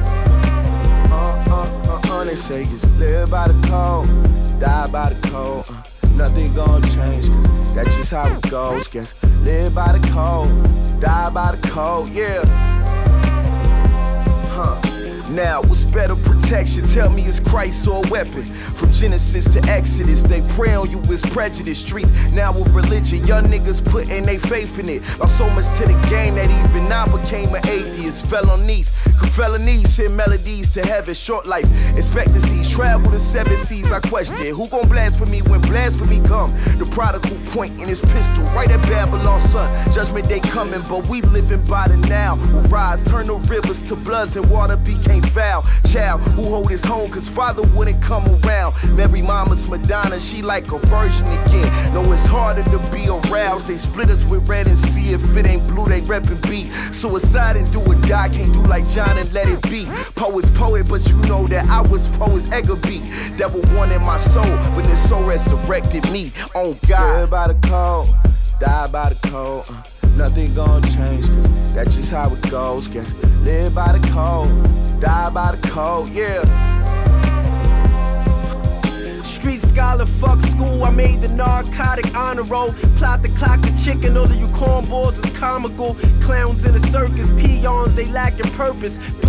They 2.33 2.37
say 2.37 2.65
just 2.65 2.91
live 2.99 3.31
by 3.31 3.49
the 3.49 3.69
code, 3.69 4.09
die 4.59 4.87
by 4.87 5.11
the 5.13 5.29
code. 5.29 5.67
Uh, 5.69 5.83
nothing 6.17 6.51
gonna 6.55 6.81
change, 6.87 7.27
cause 7.27 7.75
that's 7.75 7.95
just 7.95 8.11
how 8.11 8.27
it 8.27 8.51
goes. 8.51 8.89
Guess 8.89 9.23
live 9.43 9.75
by 9.75 9.99
the 9.99 10.09
code, 10.09 10.49
die 10.99 11.29
by 11.29 11.55
the 11.55 11.69
code, 11.69 12.09
yeah. 12.09 12.43
Huh. 14.49 14.92
Now, 15.33 15.63
what's 15.63 15.85
better 15.85 16.15
protection? 16.15 16.85
Tell 16.85 17.09
me, 17.09 17.25
is 17.25 17.41
Christ 17.41 17.89
or 17.89 18.05
a 18.05 18.11
weapon? 18.11 18.43
From 18.43 18.93
Genesis 18.93 19.47
to 19.55 19.63
Exodus, 19.71 20.21
they 20.21 20.43
prey 20.55 20.75
on 20.75 20.91
you 20.91 21.01
as 21.11 21.23
prejudice. 21.23 21.79
Streets 21.79 22.13
now 22.33 22.53
with 22.53 22.69
religion, 22.75 23.25
young 23.25 23.47
niggas 23.47 23.83
putting 23.83 24.25
their 24.25 24.39
faith 24.39 24.79
in 24.79 24.91
it. 24.91 25.03
Lost 25.19 25.39
so 25.39 25.49
much 25.51 25.65
to 25.79 25.87
the 25.87 26.07
game 26.11 26.35
that 26.35 26.51
even 26.51 26.93
I 26.93 27.07
became 27.07 27.55
an 27.55 27.67
atheist. 27.67 28.27
Fell 28.27 28.51
on 28.51 28.67
knees, 28.67 28.91
cause 29.19 29.35
felonies 29.35 29.95
send 29.95 30.15
melodies 30.15 30.75
to 30.75 30.83
heaven. 30.83 31.15
Short 31.15 31.47
life 31.47 31.65
expectancies, 31.97 32.71
travel 32.71 33.11
to 33.11 33.19
seven 33.19 33.57
seas. 33.57 33.91
I 33.91 34.01
question 34.01 34.55
who 34.55 34.69
gon' 34.69 34.87
blaspheme 34.89 35.31
me 35.31 35.41
when 35.43 35.63
blasphemy 35.63 36.21
come? 36.29 36.53
The 36.77 36.87
prodigal 36.93 37.39
point 37.47 37.81
in 37.81 37.89
his 37.89 38.01
pistol 38.01 38.45
right 38.57 38.71
at 38.71 38.83
Babylon, 38.83 39.41
son. 39.41 39.93
Judgment 39.93 40.29
day 40.29 40.41
coming, 40.41 40.83
but 40.91 41.07
we 41.09 41.23
living 41.23 41.65
by 41.65 41.89
the 41.89 41.97
now. 42.09 42.37
We'll 42.53 42.63
rise, 42.65 43.03
turn 43.05 43.29
the 43.29 43.35
rivers 43.35 43.81
to 43.83 43.97
bloods 43.97 44.37
and 44.37 44.51
water 44.51 44.77
became 44.77 45.22
foul. 45.29 45.65
Child 45.91 46.21
who 46.23 46.43
hold 46.43 46.71
his 46.71 46.85
home, 46.85 47.11
cause 47.11 47.29
father 47.29 47.63
wouldn't 47.77 48.03
come 48.03 48.25
around. 48.45 48.75
Mary 48.97 49.23
Mama's 49.23 49.69
Madonna, 49.69 50.19
she 50.19 50.43
like 50.43 50.71
a 50.73 50.79
virgin 50.87 51.27
again. 51.27 51.95
No, 51.95 52.01
it's 52.13 52.27
harder 52.27 52.63
to 52.65 52.79
be 52.91 53.09
aroused. 53.09 53.67
They 53.67 53.77
split 53.77 54.11
us 54.11 54.25
with 54.25 54.49
red 54.49 54.67
and 54.67 54.79
see 54.79 55.13
if 55.13 55.37
it 55.37 55.47
ain't 55.47 55.67
blue, 55.69 55.87
they 55.87 56.01
reppin' 56.03 56.41
beat. 56.49 56.69
Suicide 56.93 57.57
and 57.57 57.71
do 57.73 57.81
or 57.81 57.95
die, 58.07 58.29
can't 58.29 58.53
do 58.53 58.61
like 58.63 58.87
John 58.89 59.17
and 59.19 59.31
let 59.33 59.49
it 59.49 59.63
be. 59.63 59.87
Poet's 60.15 60.49
poet, 60.51 60.89
but 60.89 61.09
you 61.09 61.17
know 61.29 61.47
that 61.49 61.69
I 61.69 61.81
was 61.83 62.09
poet's 62.19 62.51
Edgar 62.51 62.77
beat. 62.77 63.03
Devil 63.37 63.63
wanted 63.77 64.01
my 64.01 64.19
soul, 64.19 64.57
but 64.75 64.85
this 64.85 65.09
soul 65.09 65.25
resurrected 65.25 66.11
me. 66.13 66.31
On 66.55 66.77
God. 66.89 67.21
Live 67.21 67.31
by 67.31 67.49
the 67.49 67.55
code, 67.69 68.09
die 68.59 68.87
by 68.89 69.11
the 69.11 69.29
code. 69.29 69.65
Uh, 69.69 69.83
nothing 70.17 70.53
gonna 70.55 70.87
change, 70.89 71.27
cause 71.27 71.75
that's 71.75 71.97
just 71.97 72.11
how 72.13 72.33
it 72.33 72.51
goes. 72.51 72.89
Guess 72.89 73.15
live 73.43 73.75
by 73.75 73.97
the 73.97 74.09
code, 74.09 75.01
die 75.01 75.31
by 75.31 75.55
the 75.55 75.69
code, 75.69 76.09
yeah. 76.11 76.43
Street 79.25 79.59
scholar, 79.59 80.07
fuck 80.07 80.41
school. 80.41 80.85
I 80.85 80.91
made 80.91 81.21
the 81.21 81.29
narcotic 81.29 82.15
honor 82.15 82.45
roll. 82.45 82.73
Plot 82.97 83.23
the 83.23 83.29
clock, 83.31 83.61
the 83.61 83.73
chicken. 83.85 84.17
All 84.17 84.25
of 84.25 84.37
you 84.37 84.47
cornballs 84.49 85.19
is 85.19 85.37
comical. 85.37 85.95
Clowns 86.21 86.65
in 86.65 86.73
the 86.75 86.87
circus, 86.87 87.31
peons, 87.33 87.95
they 87.97 88.07
lacking 88.13 88.51
purpose. 88.53 88.99
Do 89.21 89.29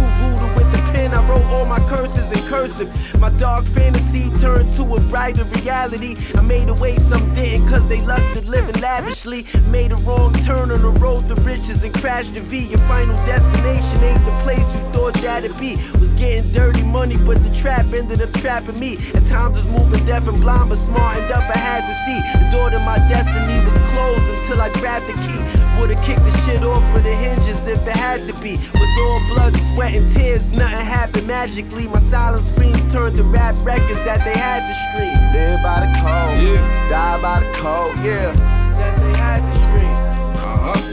pen, 0.94 1.14
I 1.14 1.28
wrote 1.28 1.44
all 1.52 1.66
my 1.66 1.80
curses 1.90 2.32
in 2.32 2.48
cursive. 2.48 2.90
My 3.20 3.32
dark 3.32 3.66
fantasy 3.66 4.30
turned 4.40 4.72
to 4.74 4.84
a 4.96 5.00
brighter 5.10 5.44
reality. 5.60 6.16
I 6.36 6.42
made 6.42 6.70
away 6.70 6.96
some 6.98 7.34
didn't, 7.34 7.68
cause 7.68 7.88
they 7.90 8.02
lusted 8.02 8.46
living 8.46 8.80
lavishly. 8.80 9.46
Made 9.70 9.92
a 9.92 9.98
wrong 10.08 10.34
turn 10.46 10.72
on 10.72 10.82
the 10.82 10.94
road 11.02 11.28
to 11.30 11.36
riches 11.42 11.84
and 11.84 11.94
crashed 11.94 12.34
the 12.36 12.42
V. 12.42 12.70
Your 12.70 12.80
final 12.92 13.16
destination 13.26 13.98
ain't 14.04 14.24
the 14.24 14.36
place 14.46 14.68
you 14.74 14.82
thought 14.94 15.16
that'd 15.16 15.58
be. 15.60 15.76
Was 16.00 16.14
getting 16.14 16.50
dirty 16.52 16.84
money, 16.84 17.18
but 17.26 17.44
the 17.44 17.54
trap 17.56 17.86
ended 17.94 18.22
up 18.22 18.32
trapping 18.34 18.80
me. 18.80 18.98
At 19.16 19.26
times 19.26 19.58
was 19.58 19.68
moving 19.68 20.06
deaf 20.06 20.28
and 20.28 20.40
blind, 20.40 20.70
but 20.70 20.78
smartened 20.78 21.32
up, 21.32 21.44
I 21.44 21.58
had 21.58 21.82
to 21.82 21.96
see. 22.06 22.20
The 22.40 22.58
door 22.58 22.70
to 22.70 22.80
my 22.80 22.98
destiny 23.10 23.58
was 23.66 23.78
closed 23.90 24.28
until 24.38 24.62
I 24.62 24.70
grabbed 24.80 25.08
the 25.08 25.18
key. 25.26 25.63
Would've 25.80 26.02
kicked 26.04 26.24
the 26.24 26.32
shit 26.46 26.64
off 26.64 26.84
of 26.96 27.04
the 27.04 27.14
hinges 27.14 27.68
if 27.68 27.86
it 27.88 27.96
had 27.96 28.28
to 28.28 28.34
be. 28.42 28.58
Was 28.58 28.98
all 29.00 29.20
blood, 29.34 29.56
sweat, 29.74 29.94
and 29.94 30.10
tears, 30.12 30.56
nothing 30.56 30.86
happened 30.86 31.28
magically. 31.28 31.88
My 31.88 32.00
silent 32.00 32.44
screams 32.44 32.82
turned 32.94 33.18
to 33.18 33.24
rap 33.24 33.56
records 33.64 34.04
that 34.06 34.24
they 34.24 34.38
had 34.38 34.62
to 34.68 34.74
stream. 34.90 35.18
Live 35.34 35.62
by 35.64 35.82
the 35.82 35.92
code, 36.00 36.38
yeah. 36.44 36.90
die 36.90 37.22
by 37.22 37.40
the 37.42 37.52
code, 37.54 37.98
yeah. 38.06 38.32
That 38.76 38.96
they 39.02 39.14
had 39.20 39.42
to 39.42 39.54
stream. 39.60 39.98
Uh-huh. 40.46 40.74
We 40.88 40.93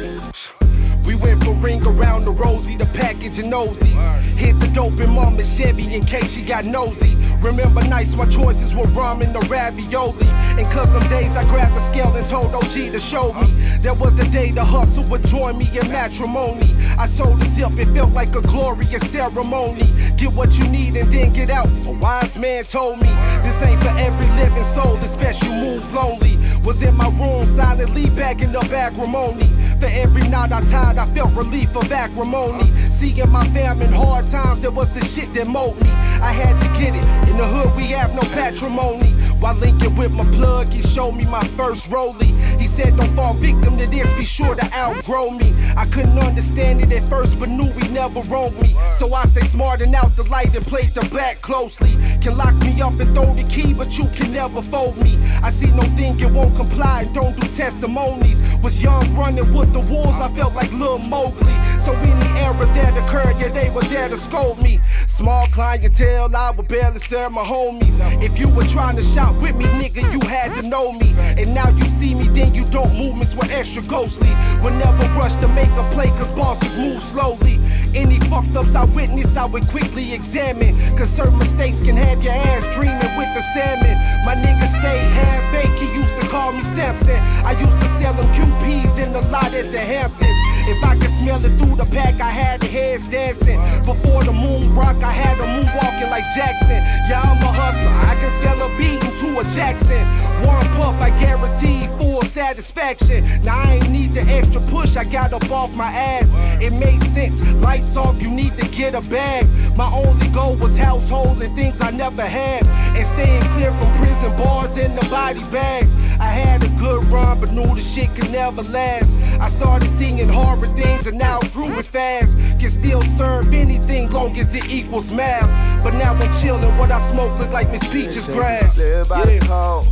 went 1.20 1.44
for 1.44 1.54
ring 1.54 1.82
around 1.86 2.24
the 2.24 2.32
rosy, 2.32 2.76
the 2.76 2.86
package 2.98 3.38
and 3.38 3.52
nosies. 3.52 4.00
Hit 4.36 4.58
the 4.58 4.68
dope 4.68 4.98
in 5.00 5.10
mama 5.10 5.42
Chevy 5.42 5.94
in 5.94 6.04
case 6.04 6.34
she 6.34 6.42
got 6.42 6.64
nosy. 6.64 7.16
Remember 7.40 7.82
nights 7.88 8.16
my 8.16 8.26
choices 8.26 8.74
were 8.74 8.88
ramen 8.96 9.34
or 9.34 9.46
ravioli. 9.48 10.26
And 10.58 10.66
cause 10.72 10.90
them 10.92 11.06
days 11.08 11.36
I 11.36 11.44
grabbed 11.44 11.74
the 11.74 11.80
scale 11.80 12.14
and 12.16 12.26
told 12.26 12.54
OG 12.54 12.92
to 12.92 12.98
show 12.98 13.32
me. 13.34 13.48
That 13.82 13.98
was 13.98 14.14
the 14.16 14.24
day 14.24 14.50
the 14.50 14.64
hustle 14.64 15.04
would 15.04 15.26
join 15.26 15.58
me 15.58 15.66
in 15.78 15.90
matrimony. 15.90 16.74
I 16.98 17.06
sold 17.06 17.40
the 17.40 17.46
zip, 17.46 17.78
it 17.78 17.88
felt 17.94 18.12
like 18.12 18.34
a 18.34 18.42
glorious 18.42 19.10
ceremony. 19.10 19.86
Get 20.16 20.32
what 20.32 20.58
you 20.58 20.68
need 20.68 20.96
and 20.96 21.08
then 21.12 21.32
get 21.32 21.50
out. 21.50 21.68
A 21.86 21.92
wise 21.92 22.36
man 22.38 22.64
told 22.64 23.00
me 23.00 23.08
this 23.42 23.62
ain't 23.62 23.80
for 23.82 23.94
every 23.96 24.26
living 24.36 24.64
soul, 24.74 24.96
especially 24.96 25.50
move 25.50 25.94
lonely. 25.94 26.36
Was 26.64 26.82
in 26.82 26.94
my 26.94 27.08
room 27.18 27.46
silently 27.46 28.06
backing 28.10 28.54
up 28.54 28.70
acrimony. 28.70 29.48
For 29.80 29.86
every 29.86 30.28
night 30.28 30.52
I 30.52 30.60
tied, 30.64 30.98
I 30.98 31.09
felt 31.14 31.34
relief 31.34 31.76
of 31.76 31.90
acrimony. 31.92 32.64
Seeing 32.90 33.30
my 33.30 33.44
fam 33.48 33.82
in 33.82 33.92
hard 33.92 34.26
times, 34.26 34.62
that 34.62 34.72
was 34.72 34.90
the 34.92 35.04
shit 35.04 35.32
that 35.34 35.46
mold 35.46 35.80
me. 35.80 35.90
I 36.20 36.32
had 36.32 36.54
to 36.62 36.68
get 36.78 36.94
it. 36.94 37.04
In 37.30 37.36
the 37.36 37.46
hood, 37.46 37.74
we 37.76 37.84
have 37.92 38.14
no 38.14 38.22
patrimony. 38.34 39.12
While 39.40 39.54
linking 39.56 39.96
with 39.96 40.12
my 40.12 40.24
plug, 40.36 40.68
he 40.68 40.82
showed 40.82 41.12
me 41.12 41.24
my 41.24 41.42
first 41.56 41.88
rollie. 41.88 42.32
He 42.60 42.66
said, 42.66 42.96
Don't 42.96 43.14
fall 43.16 43.34
victim 43.34 43.78
to 43.78 43.86
this, 43.86 44.12
be 44.18 44.24
sure 44.24 44.54
to 44.54 44.74
outgrow 44.74 45.30
me. 45.30 45.54
I 45.76 45.86
couldn't 45.86 46.18
understand 46.18 46.82
it 46.82 46.92
at 46.92 47.02
first, 47.04 47.40
but 47.40 47.48
knew 47.48 47.70
he 47.72 47.88
never 47.88 48.20
wronged 48.22 48.60
me. 48.60 48.76
So 48.92 49.12
I 49.14 49.24
stay 49.24 49.40
smart 49.40 49.80
and 49.80 49.94
out 49.94 50.14
the 50.16 50.24
light 50.24 50.54
and 50.54 50.64
played 50.66 50.90
the 50.90 51.08
back 51.14 51.40
closely. 51.40 51.92
Can 52.20 52.36
lock 52.36 52.54
me 52.56 52.80
up 52.82 53.00
and 53.00 53.14
throw 53.14 53.32
the 53.32 53.44
key, 53.48 53.72
but 53.72 53.96
you 53.96 54.04
can 54.14 54.32
never 54.32 54.60
fold 54.60 54.96
me. 54.98 55.16
I 55.42 55.50
see 55.50 55.70
no 55.72 55.84
thing 55.96 56.18
you 56.18 56.28
won't 56.28 56.54
comply, 56.56 57.08
don't 57.14 57.34
do 57.40 57.46
testimonies. 57.48 58.42
Was 58.62 58.82
young 58.82 59.04
running 59.16 59.50
with 59.54 59.72
the 59.72 59.80
wolves, 59.80 60.20
I 60.20 60.28
felt 60.34 60.54
like 60.54 60.70
Lil 60.72 60.98
Mowgli. 60.98 61.56
So 61.78 61.92
any 61.94 62.28
error 62.40 62.66
that 62.76 62.92
occurred, 62.96 63.40
yeah, 63.40 63.48
they 63.48 63.70
were 63.70 63.82
there 63.84 64.08
to 64.08 64.16
scold 64.16 64.60
me. 64.62 64.80
Small 65.06 65.46
clientele, 65.46 66.34
I 66.36 66.50
would 66.50 66.68
barely 66.68 66.98
serve 66.98 67.32
my 67.32 67.42
homies. 67.42 67.96
If 68.22 68.38
you 68.38 68.48
were 68.48 68.64
trying 68.64 68.96
to 68.96 69.02
with 69.40 69.56
me, 69.56 69.64
nigga, 69.78 70.02
you 70.12 70.20
had 70.28 70.54
to 70.60 70.66
know 70.66 70.92
me. 70.92 71.14
And 71.38 71.54
now 71.54 71.68
you 71.70 71.84
see 71.84 72.14
me, 72.14 72.28
then 72.28 72.54
you 72.54 72.64
don't. 72.70 72.92
Movements 72.96 73.34
were 73.34 73.46
extra 73.50 73.82
ghostly. 73.82 74.30
Would 74.62 74.74
never 74.74 75.04
rush 75.14 75.36
to 75.36 75.48
make 75.48 75.70
a 75.70 75.84
play, 75.92 76.08
cause 76.18 76.32
bosses 76.32 76.76
move 76.76 77.02
slowly. 77.02 77.58
Any 77.94 78.18
fucked 78.30 78.54
ups 78.56 78.74
I 78.74 78.84
witness, 78.84 79.36
I 79.36 79.46
would 79.46 79.66
quickly 79.68 80.12
examine. 80.12 80.76
Cause 80.96 81.10
certain 81.10 81.38
mistakes 81.38 81.80
can 81.80 81.96
have 81.96 82.22
your 82.22 82.32
ass 82.32 82.66
dreaming 82.74 83.16
with 83.16 83.30
the 83.34 83.42
salmon. 83.54 83.96
My 84.24 84.34
nigga 84.34 84.66
stay 84.66 84.98
half 85.14 85.42
baked, 85.52 85.78
he 85.80 85.92
used 85.94 86.14
to 86.20 86.28
call 86.28 86.52
me 86.52 86.62
Samson. 86.62 87.20
I 87.44 87.52
used 87.60 87.78
to 87.78 87.86
sell 87.98 88.14
him 88.14 88.26
QPs 88.34 89.02
in 89.04 89.12
the 89.12 89.22
lot 89.32 89.52
at 89.54 89.70
the 89.72 89.78
Hamptons. 89.78 90.49
If 90.70 90.84
I 90.84 90.94
could 90.94 91.10
smell 91.10 91.44
it 91.44 91.50
through 91.58 91.74
the 91.74 91.88
pack, 91.90 92.20
I 92.20 92.30
had 92.30 92.60
the 92.60 92.68
heads 92.68 93.10
dancing. 93.10 93.58
Before 93.84 94.22
the 94.22 94.32
moon 94.32 94.72
rock, 94.72 94.94
I 95.02 95.10
had 95.10 95.36
the 95.36 95.46
moon 95.46 95.66
walking 95.74 96.08
like 96.10 96.22
Jackson. 96.30 96.78
Yeah, 97.10 97.26
I'm 97.26 97.42
a 97.42 97.50
hustler, 97.50 97.90
I 97.90 98.14
can 98.14 98.30
sell 98.38 98.62
a 98.62 98.68
beat 98.78 99.02
into 99.02 99.40
a 99.40 99.44
Jackson. 99.50 99.98
One 100.46 100.64
puff, 100.78 100.94
I 101.02 101.10
guarantee 101.18 101.88
full 101.98 102.22
satisfaction. 102.22 103.24
Now 103.42 103.58
I 103.58 103.80
ain't 103.82 103.90
need 103.90 104.14
the 104.14 104.22
extra 104.22 104.60
push, 104.70 104.96
I 104.96 105.02
got 105.02 105.32
up 105.32 105.50
off 105.50 105.74
my 105.74 105.90
ass. 105.90 106.30
It 106.62 106.72
made 106.72 107.02
sense, 107.02 107.42
lights 107.54 107.96
off, 107.96 108.22
you 108.22 108.30
need 108.30 108.56
to 108.58 108.68
get 108.70 108.94
a 108.94 109.00
bag. 109.10 109.46
My 109.76 109.90
only 109.90 110.28
goal 110.28 110.54
was 110.54 110.76
household 110.76 111.42
and 111.42 111.52
things 111.56 111.80
I 111.80 111.90
never 111.90 112.22
had. 112.22 112.64
And 112.96 113.04
staying 113.04 113.42
clear 113.54 113.72
from 113.72 113.90
prison 113.98 114.36
bars 114.36 114.76
and 114.76 114.96
the 114.96 115.08
body 115.10 115.42
bags. 115.50 115.96
I 116.20 116.26
had 116.26 116.62
a 116.62 116.68
good 116.78 117.02
run, 117.06 117.40
but 117.40 117.50
knew 117.52 117.74
the 117.74 117.80
shit 117.80 118.08
could 118.14 118.30
never 118.30 118.62
last. 118.62 119.10
I 119.40 119.48
started 119.48 119.88
singing 119.88 120.28
horror 120.28 120.66
things 120.76 121.06
and 121.06 121.18
now 121.18 121.40
grew 121.52 121.78
it 121.78 121.86
fast. 121.86 122.36
Can 122.60 122.68
still 122.68 123.02
serve 123.02 123.54
anything 123.54 124.10
long 124.10 124.36
as 124.38 124.54
it 124.54 124.68
equals 124.68 125.10
math. 125.10 125.48
But 125.82 125.94
now 125.94 126.12
I'm 126.12 126.20
chillin', 126.34 126.78
what 126.78 126.92
I 126.92 127.00
smoke 127.00 127.38
look 127.38 127.50
like 127.50 127.70
Miss 127.70 127.88
Peach's 127.90 128.28
grass. 128.28 128.78
Live 128.78 129.08
by 129.08 129.24
the 129.24 129.38
code, 129.46 129.86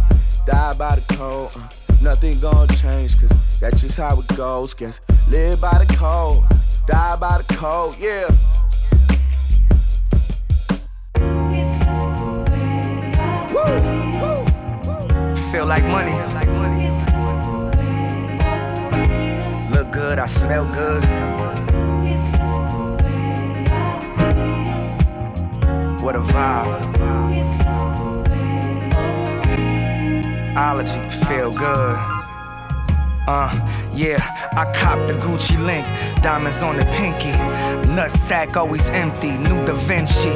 die 0.46 0.74
by 0.74 0.96
the 0.96 1.14
code. 1.14 1.50
uh, 1.56 1.68
nothing 2.02 2.38
gonna 2.40 2.66
change, 2.74 3.18
cause 3.18 3.32
that's 3.58 3.80
just 3.80 3.96
how 3.96 4.20
it 4.20 4.36
goes. 4.36 4.74
Guess 4.74 5.00
live 5.30 5.60
by 5.62 5.82
the 5.82 5.94
code, 5.96 6.44
die 6.86 7.16
by 7.16 7.38
the 7.38 7.54
code, 7.54 7.94
yeah. 7.98 8.28
Feel 15.50 15.64
like 15.66 15.84
money. 15.84 16.12
Look 19.70 19.90
good, 19.90 20.18
I 20.18 20.26
smell 20.26 20.66
good. 20.74 21.02
What 26.02 26.16
a 26.16 26.20
vibe. 26.20 26.98
Ology, 30.56 31.00
feel 31.26 31.50
good. 31.52 31.96
Uh, 33.26 33.50
yeah, 33.94 34.18
I 34.52 34.70
copped 34.74 35.06
the 35.06 35.14
Gucci 35.14 35.56
link, 35.64 35.86
diamonds 36.22 36.62
on 36.62 36.76
the 36.76 36.84
pinky. 36.96 37.32
Nut 37.94 38.10
sack 38.10 38.56
always 38.56 38.90
empty, 38.90 39.30
new 39.38 39.64
Da 39.64 39.74
Vinci. 39.74 40.30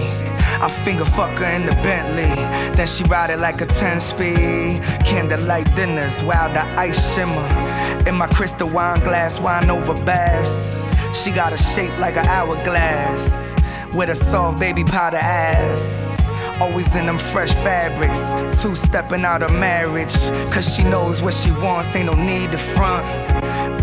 I 0.60 0.68
finger 0.84 1.04
fuck 1.04 1.38
her 1.38 1.46
in 1.46 1.66
the 1.66 1.72
Bentley, 1.82 2.34
then 2.76 2.86
she 2.86 3.04
ride 3.04 3.30
it 3.30 3.38
like 3.38 3.60
a 3.60 3.66
10 3.66 4.00
speed. 4.00 4.82
Candlelight 5.04 5.74
dinners, 5.74 6.22
while 6.22 6.52
the 6.52 6.62
ice 6.78 7.14
shimmer. 7.14 8.08
In 8.08 8.14
my 8.14 8.26
crystal 8.26 8.68
wine 8.68 9.00
glass, 9.00 9.40
wine 9.40 9.70
over 9.70 9.94
bass. 10.04 10.92
She 11.14 11.30
got 11.30 11.52
a 11.52 11.58
shape 11.58 11.96
like 11.98 12.16
an 12.16 12.26
hourglass, 12.26 13.54
with 13.94 14.08
a 14.08 14.14
soft 14.14 14.58
baby 14.58 14.84
powder 14.84 15.18
ass. 15.18 16.30
Always 16.60 16.94
in 16.94 17.06
them 17.06 17.18
fresh 17.18 17.50
fabrics, 17.64 18.32
two 18.62 18.74
stepping 18.74 19.24
out 19.24 19.42
of 19.42 19.52
marriage. 19.52 20.14
Cause 20.52 20.74
she 20.74 20.84
knows 20.84 21.20
what 21.20 21.34
she 21.34 21.50
wants, 21.50 21.94
ain't 21.96 22.06
no 22.06 22.14
need 22.14 22.50
to 22.50 22.58
front. 22.58 23.04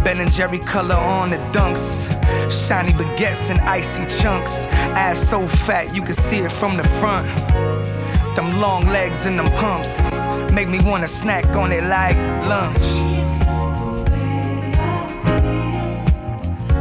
Ben 0.04 0.20
and 0.22 0.32
Jerry 0.32 0.60
color 0.60 0.96
on 0.96 1.30
the 1.30 1.38
dunks. 1.52 2.08
Shiny 2.50 2.94
baguettes 2.94 3.50
and 3.50 3.60
icy 3.62 4.04
chunks. 4.22 4.68
Ass 4.96 5.20
so 5.30 5.48
fat 5.48 5.94
you 5.94 6.02
can 6.02 6.14
see 6.14 6.40
it 6.40 6.52
from 6.52 6.78
the 6.78 6.84
front. 7.00 7.28
Them 8.36 8.60
long 8.60 8.88
legs 8.88 9.26
and 9.26 9.38
them 9.38 9.50
pumps 9.58 10.10
make 10.54 10.68
me 10.68 10.80
wanna 10.80 11.08
snack 11.08 11.46
on 11.56 11.72
it 11.72 11.84
like 11.84 12.16
lunch. 12.48 12.78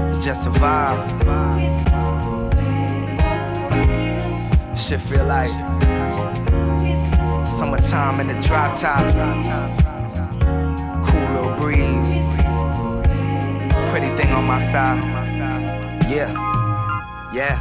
It's 0.09 0.25
just 0.25 0.47
a 0.47 0.51
vibe. 0.51 1.05
Shit 4.77 5.01
feel 5.01 5.27
like 5.27 5.51
summertime 7.47 8.21
in 8.21 8.29
the 8.29 8.41
drop 8.43 8.79
top. 8.79 9.03
Cool 11.05 11.29
little 11.35 11.57
breeze. 11.61 12.78
Pretty 13.91 14.09
thing 14.17 14.33
on 14.33 14.45
my 14.45 14.59
side. 14.59 15.03
Yeah. 16.09 16.31
Yeah. 17.33 17.59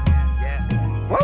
Woo. 1.09 1.17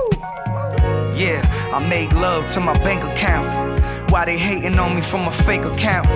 Yeah, 1.14 1.42
I 1.74 1.86
make 1.88 2.12
love 2.14 2.50
to 2.54 2.60
my 2.60 2.74
bank 2.80 3.04
account. 3.04 3.82
Why 4.12 4.26
they 4.26 4.38
hating 4.38 4.80
on 4.80 4.96
me 4.96 5.02
from 5.02 5.28
a 5.28 5.32
fake 5.32 5.66
account? 5.66 6.08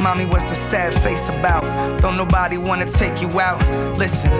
Mommy, 0.00 0.26
what's 0.26 0.48
the 0.48 0.54
sad 0.54 0.94
face 1.02 1.28
about? 1.28 1.64
Don't 2.00 2.16
nobody 2.16 2.56
wanna 2.56 2.86
take 2.86 3.20
you 3.20 3.40
out. 3.40 3.60
Listen, 3.98 4.32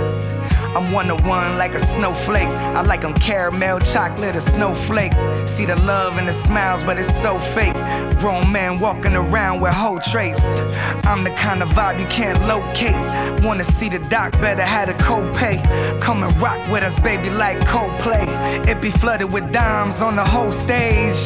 I'm 0.77 0.93
one 0.93 1.09
to 1.09 1.17
one 1.17 1.59
like 1.59 1.75
a 1.75 1.81
snowflake. 1.81 2.49
I 2.49 2.83
like 2.83 2.89
like 2.89 3.05
'em 3.05 3.15
caramel, 3.15 3.81
chocolate, 3.81 4.37
or 4.37 4.41
snowflake. 4.41 5.12
See 5.47 5.65
the 5.65 5.77
love 5.77 6.19
and 6.19 6.28
the 6.28 6.33
smiles, 6.33 6.83
but 6.85 6.99
it's 6.99 7.12
so 7.23 7.39
fake. 7.39 7.75
Grown 8.19 8.51
man 8.51 8.81
walking 8.81 9.15
around 9.15 9.61
with 9.61 9.73
whole 9.73 10.01
traits. 10.01 10.59
I'm 11.05 11.23
the 11.23 11.31
kind 11.31 11.63
of 11.63 11.69
vibe 11.69 12.01
you 12.01 12.07
can't 12.07 12.41
locate. 12.49 12.97
Wanna 13.45 13.63
see 13.63 13.89
the 13.89 14.01
doc, 14.09 14.33
better 14.41 14.63
have 14.63 14.89
a 14.89 14.93
copay. 14.95 15.59
Come 16.01 16.25
and 16.25 16.43
rock 16.43 16.59
with 16.71 16.83
us, 16.83 16.99
baby, 16.99 17.31
like 17.31 17.59
Coldplay. 17.59 18.27
It 18.67 18.81
be 18.81 18.91
flooded 18.91 19.33
with 19.33 19.53
dimes 19.53 20.03
on 20.03 20.17
the 20.17 20.25
whole 20.25 20.51
stage. 20.51 21.17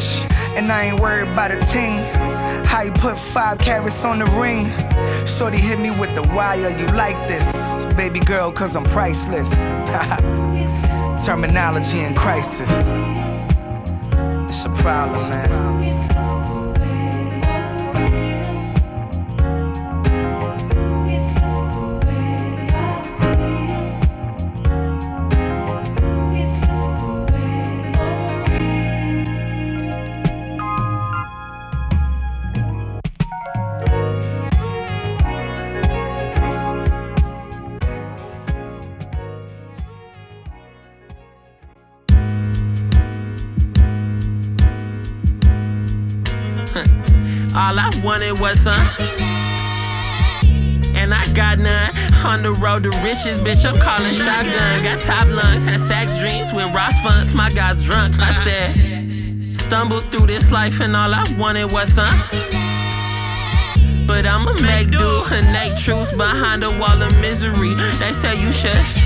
And 0.55 0.71
I 0.71 0.85
ain't 0.85 1.01
worried 1.01 1.29
about 1.29 1.51
a 1.51 1.59
ting. 1.73 1.97
How 2.67 2.83
you 2.83 2.93
put 2.93 3.19
five 3.19 3.59
carats 3.59 4.05
on 4.05 4.19
the 4.19 4.27
ring? 4.27 4.67
Shorty 5.27 5.59
hit 5.59 5.79
me 5.79 5.91
with 5.91 6.15
the 6.15 6.23
wire, 6.35 6.69
you 6.79 6.87
like 6.89 7.17
this? 7.27 7.87
Baby 7.95 8.21
girl, 8.21 8.53
cause 8.53 8.77
I'm 8.77 8.85
priceless. 8.85 9.51
Terminology 11.25 12.01
in 12.01 12.15
crisis. 12.15 12.89
It's 14.49 14.65
a 14.67 14.71
problem, 14.71 15.29
man. 15.31 16.72
All 47.55 47.79
I 47.79 47.91
wanted 48.03 48.41
was 48.41 48.61
some. 48.61 49.32
And 51.33 51.37
got 51.37 51.59
none. 51.59 52.27
On 52.27 52.43
the 52.43 52.53
road 52.61 52.83
to 52.85 52.91
riches, 53.03 53.39
bitch, 53.39 53.65
I'm 53.65 53.79
calling 53.81 54.13
shotgun. 54.13 54.83
Got 54.83 55.01
top 55.01 55.27
lungs, 55.29 55.67
had 55.67 55.81
sex 55.81 56.19
dreams 56.19 56.53
with 56.53 56.75
Ross 56.75 57.03
Funks. 57.03 57.35
My 57.35 57.51
guy's 57.51 57.83
drunk. 57.83 58.15
I 58.19 58.33
said, 58.33 59.57
stumbled 59.57 60.05
through 60.11 60.27
this 60.27 60.53
life, 60.53 60.81
and 60.81 60.95
all 60.95 61.13
I 61.13 61.25
wanted 61.39 61.73
was 61.73 61.93
some. 61.93 62.19
But 64.07 64.27
I'ma 64.27 64.53
make 64.61 64.91
do. 64.91 65.23
Innate 65.33 65.79
truths 65.79 66.13
behind 66.13 66.65
a 66.65 66.79
wall 66.79 67.01
of 67.03 67.19
misery. 67.21 67.75
They 67.99 68.13
say 68.13 68.41
you 68.41 68.53
should. 68.53 69.02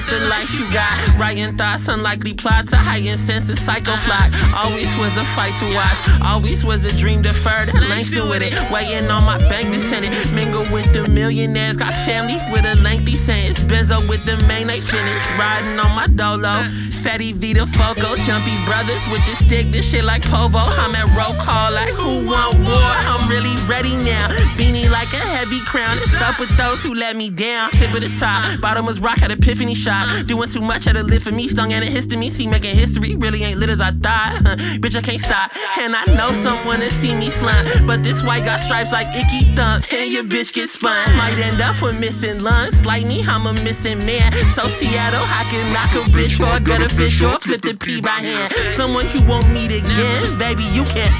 With 0.00 0.20
the 0.20 0.28
life 0.28 0.52
you 0.54 0.64
got. 0.72 1.18
Writing 1.18 1.56
thoughts, 1.56 1.88
unlikely 1.88 2.34
plot 2.34 2.68
to 2.68 2.76
heighten 2.76 3.16
sense 3.16 3.50
of 3.50 3.58
psycho 3.58 3.96
fly. 3.96 4.30
Always 4.56 4.94
was 4.96 5.16
a 5.16 5.24
fight 5.24 5.54
to 5.60 5.66
watch. 5.74 5.98
Always 6.24 6.64
was 6.64 6.84
a 6.84 6.96
dream 6.96 7.22
deferred. 7.22 7.72
Langston 7.88 8.28
with 8.28 8.42
it. 8.42 8.54
Waiting 8.70 9.10
on 9.10 9.24
my 9.24 9.38
bank 9.48 9.72
descendant. 9.72 10.14
Mingle 10.32 10.64
with 10.72 10.92
the 10.92 11.06
millionaires. 11.08 11.76
Got 11.76 11.94
family 12.06 12.36
with 12.52 12.64
a 12.64 12.76
lengthy 12.82 13.16
sentence. 13.16 13.62
Benzo 13.62 13.98
with 14.08 14.24
the 14.24 14.36
main 14.46 14.66
they 14.66 14.80
finish. 14.80 15.22
Riding 15.38 15.78
on 15.78 15.94
my 15.94 16.06
dolo. 16.06 16.89
Fatty 17.00 17.32
Vita 17.32 17.66
Foco. 17.66 18.14
Jumpy 18.28 18.52
brothers 18.66 19.00
with 19.10 19.24
the 19.24 19.34
stick. 19.34 19.72
This 19.72 19.90
shit 19.90 20.04
like 20.04 20.22
Povo. 20.22 20.60
I'm 20.60 20.94
at 20.94 21.08
roll 21.16 21.34
call 21.40 21.72
like 21.72 21.88
who 21.88 22.26
want 22.26 22.58
war? 22.60 22.92
I'm 23.08 23.26
really 23.28 23.56
ready 23.66 23.96
now. 24.04 24.28
Beanie 24.60 24.90
like 24.90 25.08
a 25.14 25.24
heavy 25.32 25.60
crown. 25.60 25.96
It's 25.96 26.20
up 26.20 26.38
with 26.38 26.54
those 26.58 26.82
who 26.82 26.94
let 26.94 27.16
me 27.16 27.30
down. 27.30 27.70
Tip 27.70 27.94
of 27.94 28.02
the 28.02 28.12
top. 28.20 28.60
Bottom 28.60 28.84
was 28.84 29.00
rock 29.00 29.22
at 29.22 29.30
epiphany 29.30 29.74
shot. 29.74 30.26
Doing 30.26 30.48
too 30.48 30.60
much 30.60 30.84
had 30.84 30.96
a 30.96 31.02
live 31.02 31.22
for 31.22 31.32
me. 31.32 31.48
Stung 31.48 31.72
at 31.72 31.82
a 31.82 31.86
histamine. 31.86 32.30
See 32.30 32.46
making 32.46 32.76
history. 32.76 33.16
Really 33.16 33.44
ain't 33.44 33.58
lit 33.58 33.70
as 33.70 33.80
I 33.80 33.92
thought. 33.92 34.36
Bitch, 34.82 34.96
I 34.96 35.00
can't 35.00 35.20
stop. 35.20 35.52
And 35.78 35.96
I 35.96 36.04
know 36.16 36.32
someone 36.32 36.80
to 36.80 36.90
see 36.90 37.14
me 37.14 37.30
slime. 37.30 37.86
But 37.86 38.02
this 38.02 38.22
white 38.22 38.44
got 38.44 38.60
stripes 38.60 38.92
like 38.92 39.06
icky 39.08 39.54
thump. 39.56 39.90
And 39.92 40.12
your 40.12 40.24
bitch 40.24 40.52
get 40.52 40.68
spun. 40.68 41.16
Might 41.16 41.38
end 41.38 41.62
up 41.62 41.80
with 41.80 41.98
missing 41.98 42.42
lungs. 42.42 42.84
Like 42.84 43.06
me, 43.06 43.24
I'm 43.26 43.46
a 43.46 43.54
missing 43.64 44.04
man. 44.04 44.32
So 44.54 44.68
Seattle, 44.68 45.24
I 45.24 45.44
can 45.48 45.64
knock 45.72 45.92
a 45.96 46.04
bitch 46.10 46.36
for 46.36 46.44
a 46.44 46.60
fish 46.96 47.22
or 47.22 47.38
flip 47.38 47.60
the 47.60 47.74
P 47.74 48.00
by 48.00 48.10
hand. 48.10 48.52
Someone 48.74 49.06
you 49.10 49.22
won't 49.22 49.48
meet 49.50 49.72
again. 49.72 50.38
Baby, 50.38 50.64
you 50.72 50.84
can't. 50.84 51.14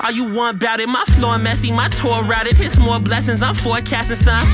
All 0.00 0.12
you 0.12 0.24
want 0.32 0.56
about 0.56 0.80
it, 0.80 0.88
my 0.88 1.02
floor 1.16 1.38
messy, 1.38 1.72
my 1.72 1.88
tour 1.88 2.22
routed. 2.22 2.60
It's 2.60 2.78
more 2.78 3.00
blessings, 3.00 3.42
I'm 3.42 3.54
forecasting 3.54 4.16
some. 4.16 4.46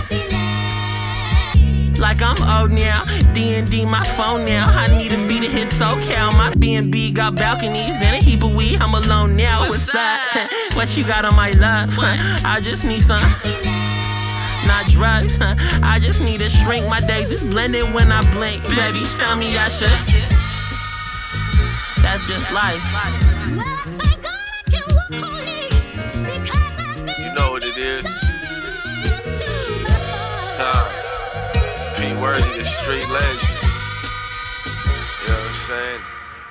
Like 1.99 2.21
I'm 2.21 2.37
old 2.43 2.73
now, 2.73 3.03
D&D 3.35 3.85
my 3.87 4.03
phone 4.03 4.45
now. 4.47 4.67
I 4.69 4.89
need 4.97 5.13
a 5.13 5.19
fee 5.29 5.41
to 5.41 5.47
hit 5.49 5.69
SoCal. 5.69 6.33
My 6.33 6.51
B&B 6.59 7.13
got 7.13 7.35
balconies 7.35 8.03
and 8.03 8.17
a 8.17 8.19
heap 8.19 8.43
of 8.43 8.55
weed. 8.55 8.81
I'm 8.81 8.95
alone 8.95 9.37
now. 9.37 9.61
What's 9.69 9.95
up? 9.95 10.21
what 10.75 10.97
you 10.97 11.05
got 11.05 11.25
on 11.25 11.37
my 11.37 11.53
love? 11.53 11.95
I 11.99 12.61
just 12.63 12.85
need 12.85 13.01
some. 13.01 13.84
Not 14.67 14.87
drugs, 14.87 15.39
I 15.83 15.99
just 16.01 16.25
need 16.25 16.41
to 16.41 16.49
shrink. 16.49 16.87
My 16.89 17.01
days 17.01 17.31
It's 17.31 17.43
blended 17.43 17.85
when 17.95 18.11
I 18.11 18.23
blink. 18.33 18.63
Baby, 18.63 19.05
tell 19.17 19.37
me 19.37 19.57
I 19.57 19.69
should. 19.69 19.91
That's 22.03 22.27
just 22.27 22.53
life. 22.53 22.83
You 27.19 27.35
know 27.35 27.51
what 27.53 27.63
it 27.65 27.77
is. 27.77 28.05
Huh. 30.57 30.91
It's 31.77 31.87
P 31.99 32.15
Worthy, 32.21 32.59
the 32.59 32.65
street 32.65 33.09
legend. 33.11 33.59
You 35.21 35.29
know 35.29 35.35
what 35.35 35.47
I'm 35.47 35.53
saying? 35.53 36.01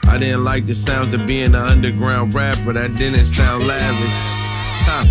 I 0.06 0.18
didn't 0.18 0.44
like 0.44 0.66
the 0.66 0.76
sounds 0.76 1.14
of 1.14 1.26
being 1.26 1.56
an 1.56 1.56
underground 1.56 2.34
rapper, 2.34 2.74
that 2.74 2.96
didn't 2.96 3.26
sound 3.26 3.66
lavish. 3.66 4.20
Huh. 4.86 5.06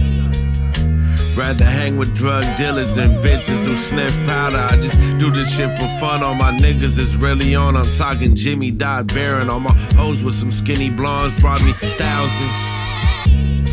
Rather 1.37 1.65
hang 1.65 1.97
with 1.97 2.15
drug 2.15 2.45
dealers 2.57 2.97
and 2.99 3.13
bitches 3.25 3.65
who 3.67 3.75
sniff 3.75 4.13
powder. 4.27 4.59
I 4.59 4.77
just 4.77 4.99
do 5.19 5.31
this 5.31 5.57
shit 5.57 5.71
for 5.79 5.89
fun. 5.99 6.23
All 6.23 6.35
my 6.35 6.53
niggas 6.53 6.99
is 6.99 7.17
really 7.17 7.55
on. 7.55 7.77
I'm 7.77 7.85
talking 7.97 8.35
Jimmy 8.35 8.71
Dodd 8.71 9.13
Baron. 9.15 9.49
All 9.49 9.61
my 9.61 9.73
hoes 9.97 10.23
with 10.23 10.35
some 10.35 10.53
skinny 10.53 10.91
blondes 10.91 11.39
brought 11.41 11.63
me 11.63 11.73
thousands. 11.73 12.57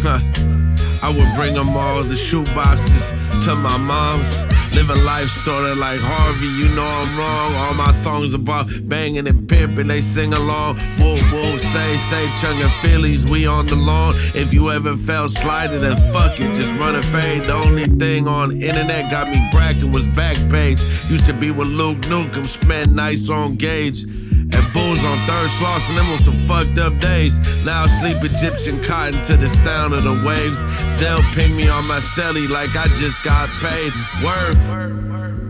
Huh. 0.01 0.68
I 1.01 1.09
would 1.09 1.33
bring 1.35 1.53
them 1.53 1.75
all 1.75 2.03
the 2.03 2.15
shoe 2.15 2.43
boxes 2.55 3.11
to 3.45 3.55
my 3.55 3.77
mom's. 3.77 4.43
Living 4.75 5.03
life 5.03 5.27
sorta 5.27 5.73
like 5.75 5.99
Harvey, 5.99 6.47
you 6.59 6.67
know 6.75 6.85
I'm 6.85 7.17
wrong. 7.17 7.55
All 7.63 7.73
my 7.73 7.91
songs 7.91 8.33
about 8.33 8.69
banging 8.83 9.27
and 9.27 9.47
pimping, 9.49 9.87
they 9.87 10.01
sing 10.01 10.33
along. 10.33 10.77
Whoa, 10.97 11.17
whoa, 11.31 11.57
say, 11.57 11.97
say, 11.97 12.25
chungin' 12.39 12.69
Phillies, 12.81 13.29
we 13.29 13.47
on 13.47 13.65
the 13.65 13.75
lawn. 13.75 14.13
If 14.35 14.53
you 14.53 14.69
ever 14.69 14.95
felt 14.95 15.31
slighted, 15.31 15.81
then 15.81 15.97
fuck 16.13 16.39
it, 16.39 16.53
just 16.53 16.73
run 16.75 16.95
a 16.95 17.01
fade. 17.03 17.45
The 17.45 17.53
only 17.53 17.85
thing 17.85 18.27
on 18.27 18.51
internet 18.51 19.09
got 19.09 19.29
me 19.29 19.39
bracking 19.51 19.91
was 19.91 20.07
Backpage. 20.07 21.09
Used 21.09 21.25
to 21.25 21.33
be 21.33 21.49
with 21.51 21.67
Luke 21.67 21.97
Nukem, 22.01 22.45
spent 22.45 22.91
nights 22.91 23.29
on 23.29 23.55
Gauge. 23.55 24.05
And 24.51 24.73
bulls 24.73 25.03
on 25.03 25.17
third 25.27 25.49
slots 25.49 25.89
and 25.89 25.97
them 25.97 26.09
on 26.09 26.17
some 26.17 26.37
fucked 26.47 26.77
up 26.79 26.97
days. 26.99 27.65
Now 27.65 27.83
I 27.83 27.87
sleep 27.87 28.17
Egyptian 28.23 28.81
cotton 28.83 29.21
to 29.23 29.37
the 29.37 29.47
sound 29.47 29.93
of 29.93 30.03
the 30.03 30.23
waves. 30.25 30.59
Zell 30.89 31.21
ping 31.33 31.55
me 31.55 31.69
on 31.69 31.87
my 31.87 31.99
celly 31.99 32.49
like 32.49 32.75
I 32.75 32.87
just 32.97 33.23
got 33.23 33.49
paid. 33.61 33.91
Worth. 34.23 35.48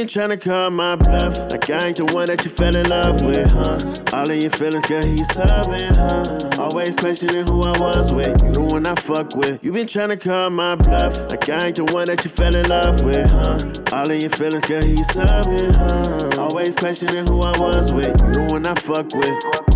Been 0.00 0.08
tryna 0.08 0.40
call 0.40 0.70
my 0.70 0.96
bluff, 0.96 1.36
like 1.50 1.68
I 1.68 1.88
ain't 1.88 1.96
the 1.98 2.06
one 2.06 2.24
that 2.26 2.42
you 2.42 2.50
fell 2.50 2.74
in 2.74 2.88
love 2.88 3.20
with, 3.20 3.50
huh? 3.50 4.16
All 4.16 4.30
of 4.30 4.42
your 4.42 4.50
feelings, 4.50 4.84
girl, 4.86 5.04
he's 5.04 5.28
subbing, 5.28 5.94
huh? 5.94 6.62
Always 6.62 6.96
questioning 6.96 7.46
who 7.46 7.60
I 7.60 7.78
was 7.78 8.10
with, 8.10 8.42
you 8.42 8.52
the 8.52 8.62
one 8.62 8.86
I 8.86 8.94
fuck 8.94 9.36
with. 9.36 9.62
You 9.62 9.72
been 9.72 9.86
tryna 9.86 10.18
call 10.18 10.48
my 10.48 10.76
bluff, 10.76 11.18
like 11.30 11.46
I 11.50 11.66
ain't 11.66 11.76
the 11.76 11.84
one 11.84 12.06
that 12.06 12.24
you 12.24 12.30
fell 12.30 12.56
in 12.56 12.66
love 12.68 13.04
with, 13.04 13.30
huh? 13.30 13.58
All 13.92 14.10
of 14.10 14.18
your 14.18 14.30
feelings, 14.30 14.64
girl, 14.64 14.82
he's 14.82 15.06
subbing, 15.08 15.74
huh? 15.76 16.40
Always 16.40 16.76
questioning 16.76 17.26
who 17.26 17.42
I 17.42 17.58
was 17.58 17.92
with, 17.92 18.16
you 18.22 18.32
the 18.32 18.48
one 18.50 18.66
I 18.66 18.74
fuck 18.76 19.12
with. 19.14 19.69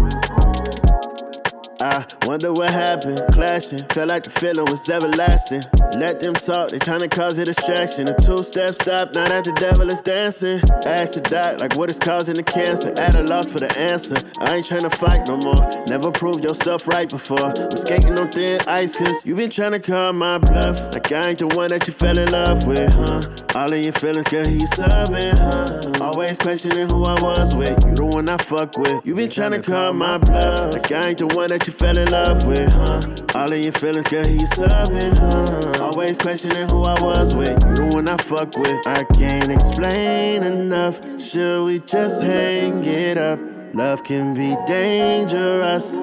I 1.84 2.06
wonder 2.24 2.50
what 2.50 2.72
happened. 2.72 3.22
Clashing, 3.32 3.80
felt 3.90 4.08
like 4.08 4.22
the 4.22 4.30
feeling 4.30 4.64
was 4.64 4.88
everlasting. 4.88 5.62
Let 6.00 6.18
them 6.18 6.32
talk, 6.32 6.70
they 6.70 6.78
tryna 6.78 7.10
cause 7.10 7.38
a 7.38 7.44
distraction. 7.44 8.08
A 8.08 8.14
two 8.14 8.42
step 8.42 8.74
stop, 8.74 9.14
now 9.14 9.28
that 9.28 9.44
the 9.44 9.52
devil 9.52 9.90
is 9.90 10.00
dancing. 10.00 10.62
Ask 10.86 11.12
the 11.12 11.20
doc, 11.20 11.60
like 11.60 11.76
what 11.76 11.90
is 11.90 11.98
causing 11.98 12.36
the 12.36 12.42
cancer. 12.42 12.94
At 12.96 13.14
a 13.16 13.22
loss 13.24 13.50
for 13.50 13.58
the 13.58 13.70
answer. 13.78 14.16
I 14.40 14.56
ain't 14.56 14.66
tryna 14.66 14.96
fight 14.96 15.28
no 15.28 15.36
more. 15.44 15.84
Never 15.86 16.10
proved 16.10 16.42
yourself 16.42 16.88
right 16.88 17.06
before. 17.06 17.52
I'm 17.54 17.76
skating 17.76 18.18
on 18.18 18.30
thin 18.30 18.60
ice, 18.66 18.96
cause 18.96 19.12
you 19.26 19.36
been 19.36 19.50
tryna 19.50 19.84
call 19.84 20.14
my 20.14 20.38
bluff. 20.38 20.80
Like 20.94 21.12
I 21.12 21.28
ain't 21.28 21.38
the 21.38 21.48
one 21.48 21.68
that 21.68 21.86
you 21.86 21.92
fell 21.92 22.18
in 22.18 22.30
love 22.30 22.66
with, 22.66 22.94
huh? 22.94 23.20
All 23.54 23.70
of 23.70 23.84
your 23.84 23.92
feelings, 23.92 24.26
girl, 24.28 24.46
he's 24.46 24.70
subbing, 24.70 25.36
huh? 25.36 26.02
Always 26.02 26.38
questioning 26.38 26.88
who 26.88 27.04
I 27.04 27.20
was 27.20 27.54
with. 27.54 27.76
You 27.84 27.94
the 27.94 28.06
one 28.06 28.26
I 28.30 28.38
fuck 28.38 28.78
with. 28.78 29.04
You 29.04 29.14
been 29.14 29.28
tryna 29.28 29.62
call 29.62 29.92
my 29.92 30.16
bluff. 30.16 30.72
Like 30.72 30.90
I 30.90 31.10
ain't 31.10 31.18
the 31.18 31.26
one 31.26 31.48
that 31.48 31.66
you 31.66 31.73
fell 31.74 31.98
in 31.98 32.08
love 32.08 32.46
with, 32.46 32.72
huh? 32.72 33.00
All 33.34 33.52
of 33.52 33.58
your 33.58 33.72
feelings, 33.72 34.06
girl, 34.06 34.24
he's 34.26 34.48
subbing, 34.50 35.16
huh? 35.18 35.84
Always 35.84 36.16
questioning 36.18 36.68
who 36.68 36.82
I 36.82 37.00
was 37.02 37.34
with. 37.34 37.62
You 37.64 37.74
the 37.74 37.90
one 37.92 38.08
I 38.08 38.16
fuck 38.16 38.56
with. 38.56 38.86
I 38.86 39.02
can't 39.14 39.50
explain 39.50 40.42
enough. 40.42 41.00
Should 41.20 41.64
we 41.64 41.80
just 41.80 42.22
hang 42.22 42.84
it 42.84 43.18
up? 43.18 43.38
Love 43.74 44.04
can 44.04 44.34
be 44.34 44.56
dangerous. 44.66 45.96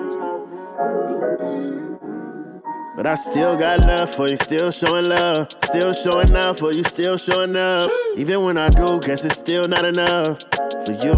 But 2.96 3.08
I 3.08 3.16
still 3.16 3.56
got 3.56 3.80
love 3.80 4.14
for 4.14 4.28
you, 4.28 4.36
still 4.38 4.70
showing 4.70 5.06
love, 5.06 5.48
still 5.66 5.94
showing 5.94 6.36
up 6.36 6.60
for 6.60 6.72
you, 6.74 6.84
still 6.84 7.18
showing 7.18 7.56
up. 7.56 7.90
Even 8.18 8.44
when 8.44 8.58
I 8.58 8.70
do, 8.70 9.00
guess 9.00 9.24
it's 9.26 9.40
still 9.40 9.64
not 9.64 9.86
enough 9.86 10.42
for 10.86 10.94
you. 11.02 11.16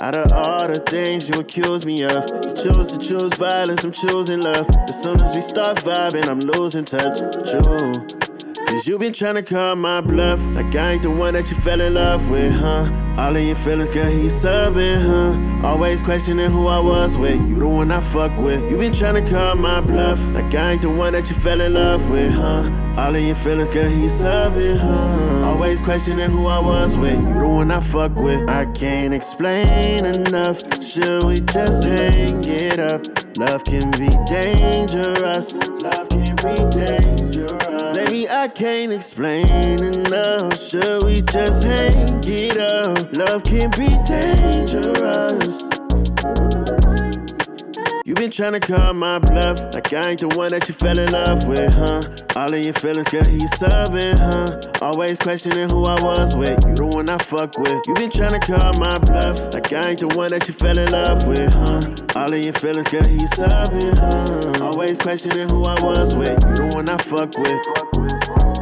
Out 0.00 0.16
of 0.16 0.32
all 0.32 0.68
the 0.68 0.78
things 0.78 1.28
you 1.28 1.40
accuse 1.40 1.84
me 1.84 2.04
of, 2.04 2.14
you 2.14 2.54
choose 2.54 2.92
to 2.92 2.98
choose 2.98 3.32
violence, 3.36 3.84
I'm 3.84 3.90
choosing 3.90 4.40
love. 4.40 4.68
As 4.88 5.02
soon 5.02 5.20
as 5.20 5.34
we 5.34 5.40
start 5.40 5.78
vibing, 5.78 6.28
I'm 6.28 6.38
losing 6.38 6.84
touch. 6.84 7.18
True. 7.50 8.17
Cause 8.78 8.86
you 8.86 8.96
been 8.96 9.12
tryna 9.12 9.44
call 9.44 9.74
my 9.74 10.00
bluff, 10.00 10.38
like 10.54 10.72
I 10.76 10.92
ain't 10.92 11.02
the 11.02 11.10
one 11.10 11.34
that 11.34 11.50
you 11.50 11.56
fell 11.56 11.80
in 11.80 11.94
love 11.94 12.30
with, 12.30 12.52
huh? 12.52 12.88
All 13.18 13.34
of 13.34 13.42
your 13.42 13.56
feelings, 13.56 13.90
girl, 13.90 14.08
he's 14.08 14.30
subbing, 14.30 15.04
huh? 15.04 15.66
Always 15.66 16.00
questioning 16.00 16.48
who 16.48 16.68
I 16.68 16.78
was 16.78 17.18
with, 17.18 17.40
you 17.40 17.56
the 17.56 17.66
one 17.66 17.90
I 17.90 18.00
fuck 18.00 18.36
with. 18.36 18.70
You 18.70 18.78
been 18.78 18.92
tryna 18.92 19.28
call 19.28 19.56
my 19.56 19.80
bluff, 19.80 20.24
like 20.30 20.54
I 20.54 20.74
ain't 20.74 20.82
the 20.82 20.90
one 20.90 21.14
that 21.14 21.28
you 21.28 21.34
fell 21.34 21.60
in 21.60 21.74
love 21.74 22.08
with, 22.08 22.32
huh? 22.32 22.70
All 22.96 23.16
of 23.16 23.20
your 23.20 23.34
feelings, 23.34 23.68
girl, 23.70 23.90
he's 23.90 24.12
subbing, 24.12 24.78
huh? 24.78 25.48
Always 25.48 25.82
questioning 25.82 26.30
who 26.30 26.46
I 26.46 26.60
was 26.60 26.96
with, 26.96 27.18
you 27.18 27.34
the 27.34 27.48
one 27.48 27.72
I 27.72 27.80
fuck 27.80 28.14
with. 28.14 28.48
I 28.48 28.64
can't 28.66 29.12
explain 29.12 30.04
enough, 30.04 30.60
should 30.84 31.24
we 31.24 31.40
just 31.40 31.82
hang 31.82 32.44
it 32.44 32.78
up? 32.78 33.04
Love 33.38 33.64
can 33.64 33.90
be 33.90 34.08
dangerous, 34.26 35.54
love 35.82 36.08
can 36.10 36.36
be 36.36 36.54
dangerous. 36.70 37.27
I 38.30 38.46
can't 38.48 38.92
explain 38.92 39.46
enough. 39.82 40.60
Should 40.60 41.04
we 41.04 41.22
just 41.22 41.64
hang 41.64 42.20
it 42.24 42.58
up? 42.58 43.16
Love 43.16 43.42
can 43.44 43.70
be 43.70 43.88
dangerous. 44.06 45.62
You 48.08 48.14
been 48.14 48.30
trying 48.30 48.54
to 48.54 48.60
call 48.60 48.94
my 48.94 49.18
bluff, 49.18 49.60
like 49.74 49.92
I 49.92 50.12
ain't 50.12 50.20
the 50.20 50.28
one 50.28 50.48
that 50.52 50.66
you 50.66 50.72
fell 50.72 50.98
in 50.98 51.10
love 51.10 51.46
with, 51.46 51.74
huh? 51.74 52.00
All 52.40 52.50
of 52.50 52.64
your 52.64 52.72
feelings, 52.72 53.06
girl, 53.08 53.22
he's 53.22 53.50
subbing, 53.60 54.16
huh? 54.16 54.58
Always 54.80 55.18
questioning 55.18 55.68
who 55.68 55.84
I 55.84 56.02
was 56.02 56.34
with, 56.34 56.56
you 56.64 56.74
the 56.74 56.86
one 56.86 57.10
I 57.10 57.18
fuck 57.18 57.58
with. 57.58 57.86
You 57.86 57.92
been 57.92 58.10
trying 58.10 58.32
to 58.32 58.38
call 58.40 58.72
my 58.80 58.96
bluff, 58.96 59.52
like 59.52 59.70
I 59.74 59.90
ain't 59.90 60.00
the 60.00 60.08
one 60.08 60.30
that 60.30 60.48
you 60.48 60.54
fell 60.54 60.78
in 60.78 60.90
love 60.90 61.26
with, 61.26 61.52
huh? 61.52 62.18
All 62.18 62.32
of 62.32 62.42
your 62.42 62.54
feelings, 62.54 62.88
girl, 62.88 63.04
he's 63.04 63.28
subbing, 63.36 63.98
huh? 64.00 64.64
Always 64.64 64.96
questioning 64.96 65.46
who 65.50 65.64
I 65.64 65.76
was 65.84 66.14
with, 66.14 66.42
you 66.48 66.54
the 66.56 66.66
one 66.72 66.88
I 66.88 66.96
fuck 66.96 67.36
with. 67.36 68.57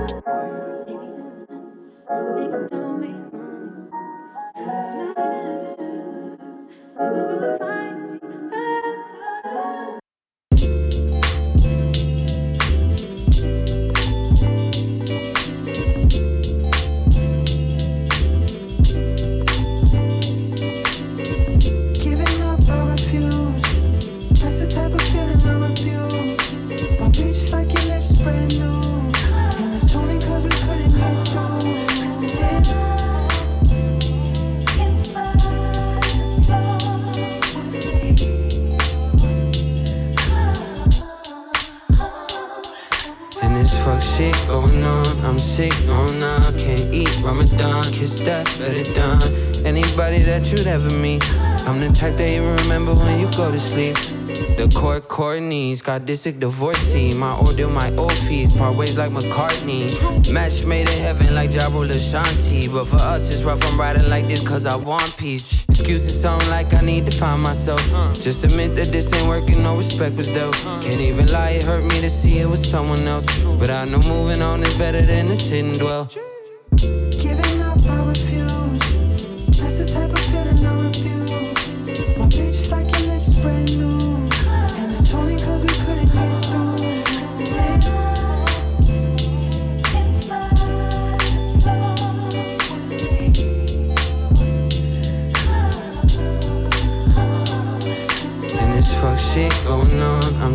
You'd 50.53 50.67
ever 50.67 50.91
meet. 50.91 51.23
I'm 51.67 51.81
the 51.81 51.91
type 51.95 52.17
that 52.17 52.31
you 52.31 52.43
remember 52.45 52.95
when 52.95 53.19
you 53.19 53.27
go 53.37 53.51
to 53.51 53.59
sleep. 53.59 54.16
The 54.57 54.73
court 54.75 55.09
Courtney's 55.09 55.81
got 55.81 56.07
this 56.07 56.23
sick 56.23 56.39
divorcee. 56.39 57.15
My 57.15 57.35
old 57.35 57.49
order, 57.49 57.69
my 57.69 57.91
old 57.97 58.13
fees, 58.13 58.53
part 58.53 58.77
ways 58.77 58.97
like 58.99 59.11
McCartney. 59.11 59.87
Match 60.33 60.65
made 60.65 60.89
in 60.91 60.99
heaven 60.99 61.35
like 61.35 61.55
Ja 61.55 61.69
Rule 61.69 61.91
Ashanti. 61.91 62.69
But 62.69 62.87
for 62.87 62.97
us, 62.97 63.31
it's 63.31 63.43
rough. 63.43 63.65
I'm 63.71 63.81
riding 63.81 64.09
like 64.09 64.27
this 64.27 64.47
cause 64.47 64.67
I 64.67 64.77
want 64.77 65.17
peace. 65.17 65.65
Excuses 65.69 66.21
sound 66.21 66.47
like 66.49 66.75
I 66.75 66.81
need 66.81 67.07
to 67.07 67.13
find 67.13 67.43
myself. 67.43 67.81
Just 68.15 68.45
admit 68.45 68.75
that 68.77 68.93
this 68.93 69.13
ain't 69.15 69.29
working, 69.29 69.63
no 69.63 69.77
respect 69.77 70.17
was 70.17 70.29
dealt. 70.29 70.57
Can't 70.83 71.01
even 71.01 71.27
lie, 71.27 71.51
it 71.51 71.63
hurt 71.63 71.85
me 71.85 72.01
to 72.01 72.11
see 72.11 72.39
it 72.39 72.49
was 72.49 72.63
someone 72.69 73.07
else. 73.07 73.45
But 73.45 73.71
I 73.71 73.85
know 73.85 74.01
moving 74.01 74.43
on 74.43 74.63
is 74.63 74.75
better 74.77 75.03
than 75.03 75.27
to 75.29 75.37
sit 75.37 75.65
and 75.65 75.79
dwell. 75.79 76.11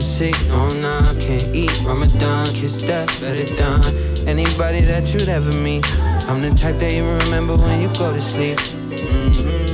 Sick, 0.01 0.35
no, 0.47 0.69
nah, 0.81 1.03
can't 1.19 1.55
eat 1.55 1.71
Ramadan, 1.83 2.45
kiss 2.47 2.81
that, 2.83 3.07
better 3.21 3.45
done. 3.55 3.83
Anybody 4.27 4.81
that 4.81 5.13
you'd 5.13 5.29
ever 5.29 5.51
meet. 5.53 5.85
I'm 6.29 6.41
the 6.41 6.49
type 6.51 6.77
that 6.77 6.93
you 6.93 7.05
remember 7.05 7.55
when 7.57 7.81
you 7.81 7.87
go 7.97 8.13
to 8.13 8.21
sleep. 8.21 8.57
Mm-hmm. 8.57 9.70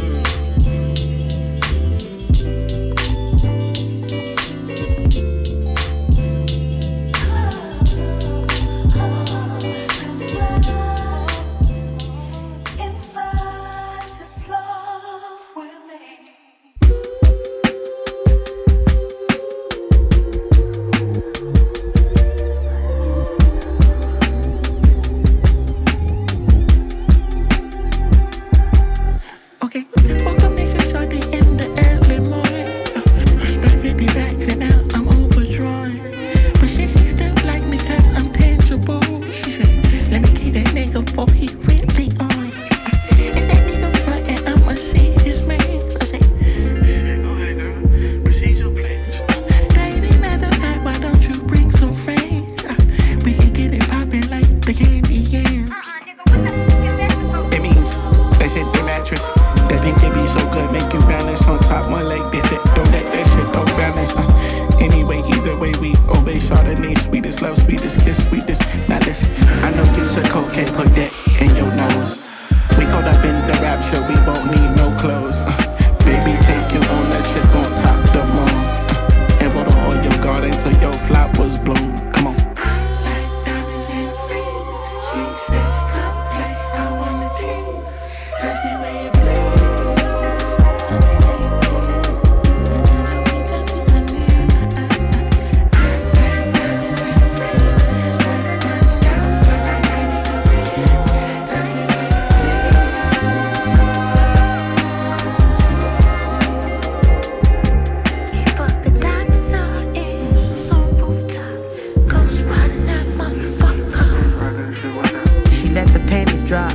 like 115.87 116.01
the 116.01 116.07
panties 116.07 116.43
dry. 116.43 116.69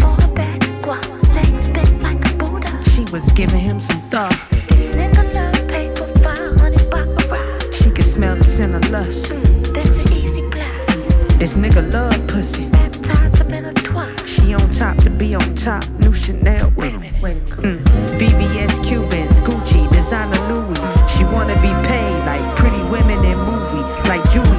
For 0.00 0.16
back, 0.34 0.60
guap, 0.82 1.34
legs 1.34 1.68
bent 1.68 2.02
like 2.02 2.32
a 2.32 2.34
Buddha. 2.36 2.72
She 2.90 3.04
was 3.12 3.24
giving 3.32 3.60
him 3.60 3.80
some 3.80 4.00
thought. 4.08 4.36
This 4.68 4.94
nigga 4.94 5.34
love 5.34 5.68
paper, 5.68 6.06
500 6.22 6.90
buck 6.90 7.06
a 7.06 7.28
ride. 7.28 7.74
She 7.74 7.90
could 7.90 8.04
smell 8.04 8.36
the 8.36 8.44
scent 8.44 8.74
of 8.74 8.90
lust. 8.90 9.26
Mm, 9.26 9.74
that's 9.74 9.96
an 9.98 10.12
easy 10.12 10.42
blast. 10.48 11.38
This 11.38 11.54
nigga 11.54 11.92
love 11.92 12.26
pussy. 12.26 12.66
Baptized 12.66 13.40
up 13.40 13.50
in 13.50 13.66
a 13.66 13.72
twat. 13.74 14.26
She 14.26 14.54
on 14.54 14.70
top 14.70 14.96
to 14.98 15.10
be 15.10 15.34
on 15.34 15.54
top. 15.54 15.86
New 16.00 16.12
Chanel 16.12 16.70
with 16.76 16.92
him. 16.92 17.02
Mm. 17.62 17.84
VVS 18.18 18.84
Cubans, 18.86 19.38
Gucci, 19.40 19.90
designer 19.92 20.40
Louis. 20.48 20.78
She 21.12 21.24
wanna 21.24 21.56
be 21.60 21.72
paid 21.88 22.18
like 22.24 22.56
pretty 22.56 22.82
women 22.84 23.24
in 23.24 23.38
movies, 23.38 24.08
like 24.08 24.24
Julie. 24.30 24.55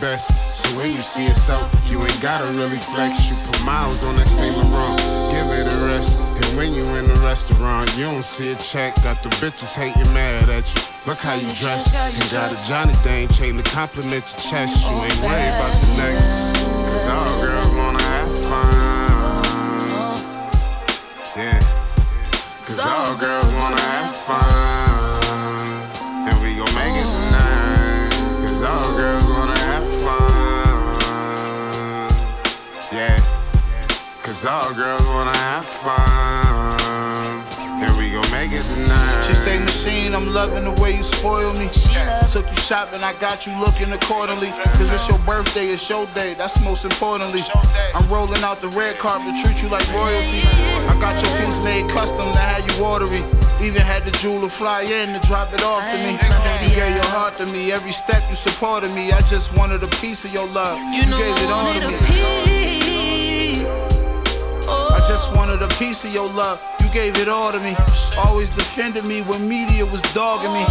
Best. 0.00 0.32
So 0.50 0.78
when 0.78 0.92
you 0.92 1.02
see 1.02 1.26
out, 1.52 1.68
you 1.84 2.00
ain't 2.00 2.20
gotta 2.22 2.46
really 2.56 2.78
flex. 2.78 3.28
You 3.28 3.36
put 3.46 3.62
miles 3.66 4.02
on 4.02 4.14
that 4.16 4.22
same 4.22 4.54
run. 4.72 4.96
Give 5.30 5.46
it 5.58 5.70
a 5.70 5.76
rest. 5.84 6.16
And 6.18 6.56
when 6.56 6.72
you 6.72 6.84
in 6.94 7.06
the 7.06 7.20
restaurant, 7.20 7.94
you 7.98 8.04
don't 8.04 8.24
see 8.24 8.52
a 8.52 8.56
check. 8.56 8.94
Got 9.02 9.22
the 9.22 9.28
bitches 9.28 9.76
hating 9.76 10.10
mad 10.14 10.48
at 10.48 10.74
you. 10.74 10.80
Look 11.06 11.18
how 11.18 11.34
you 11.34 11.48
dress. 11.50 11.92
You 12.16 12.30
got 12.32 12.50
a 12.50 12.68
Johnny 12.68 12.94
Dang 13.04 13.28
chain 13.28 13.58
to 13.58 13.62
compliment 13.62 14.24
your 14.24 14.40
chest. 14.40 14.88
You 14.88 14.96
ain't 14.96 15.20
worried 15.20 15.52
about 15.52 15.78
the 15.82 15.96
next. 15.98 16.56
Cause 16.88 17.06
all 17.06 17.42
girls 17.42 17.74
wanna 17.74 18.02
have 18.02 18.38
fun. 18.48 19.44
Yeah. 21.36 21.60
Cause 22.64 22.78
all 22.78 23.16
girls 23.16 23.52
wanna 23.52 23.80
have 23.80 24.16
fun. 24.16 24.79
Cause 34.40 34.70
all 34.70 34.72
girls 34.72 35.06
wanna 35.08 35.36
have 35.36 35.66
fun. 35.66 36.80
And 37.60 37.94
we 37.98 38.08
gon' 38.08 38.24
make 38.32 38.52
it 38.52 38.64
tonight. 38.64 39.24
She 39.28 39.34
say, 39.34 39.58
Machine, 39.58 40.14
I'm 40.14 40.32
loving 40.32 40.64
the 40.64 40.80
way 40.80 40.96
you 40.96 41.02
spoil 41.02 41.52
me. 41.52 41.68
Took 42.32 42.48
you 42.48 42.56
shopping, 42.56 43.02
I 43.02 43.12
got 43.20 43.46
you 43.46 43.52
looking 43.60 43.92
accordingly. 43.92 44.48
Cause 44.80 44.88
it's 44.88 45.06
your 45.06 45.18
birthday, 45.28 45.66
it's 45.66 45.86
your 45.90 46.06
day, 46.14 46.32
that's 46.32 46.58
most 46.64 46.86
importantly. 46.86 47.42
I'm 47.94 48.08
rolling 48.08 48.42
out 48.42 48.62
the 48.62 48.68
red 48.68 48.96
carpet, 48.98 49.34
treat 49.44 49.62
you 49.62 49.68
like 49.68 49.86
royalty. 49.92 50.40
I 50.88 50.96
got 50.98 51.22
your 51.22 51.36
piece 51.44 51.62
made 51.62 51.90
custom 51.90 52.32
to 52.32 52.38
have 52.38 52.64
you 52.64 52.82
ordery. 52.82 53.22
Even 53.60 53.82
had 53.82 54.06
the 54.06 54.10
jeweler 54.12 54.48
fly 54.48 54.84
in 54.84 55.20
to 55.20 55.28
drop 55.28 55.52
it 55.52 55.62
off 55.62 55.84
to 55.84 55.98
me. 55.98 56.12
You 56.66 56.74
gave 56.74 56.94
your 56.94 57.10
heart 57.12 57.36
to 57.36 57.44
me, 57.44 57.72
every 57.72 57.92
step 57.92 58.22
you 58.30 58.36
supported 58.36 58.90
me. 58.94 59.12
I 59.12 59.20
just 59.20 59.54
wanted 59.54 59.82
a 59.82 59.88
piece 60.00 60.24
of 60.24 60.32
your 60.32 60.48
love. 60.48 60.78
You, 60.94 61.02
gave 61.02 61.36
it 61.36 61.50
all 61.50 61.74
to 61.74 61.90
me. 61.90 62.59
I 65.10 65.14
just 65.14 65.34
wanted 65.34 65.60
a 65.60 65.66
piece 65.74 66.04
of 66.04 66.14
your 66.14 66.28
love. 66.28 66.60
You 66.80 66.88
gave 66.90 67.18
it 67.18 67.26
all 67.26 67.50
to 67.50 67.58
me. 67.58 67.74
Always 68.16 68.48
defended 68.48 69.04
me 69.04 69.22
when 69.22 69.48
media 69.48 69.84
was 69.84 70.00
dogging 70.14 70.52
me. 70.52 70.64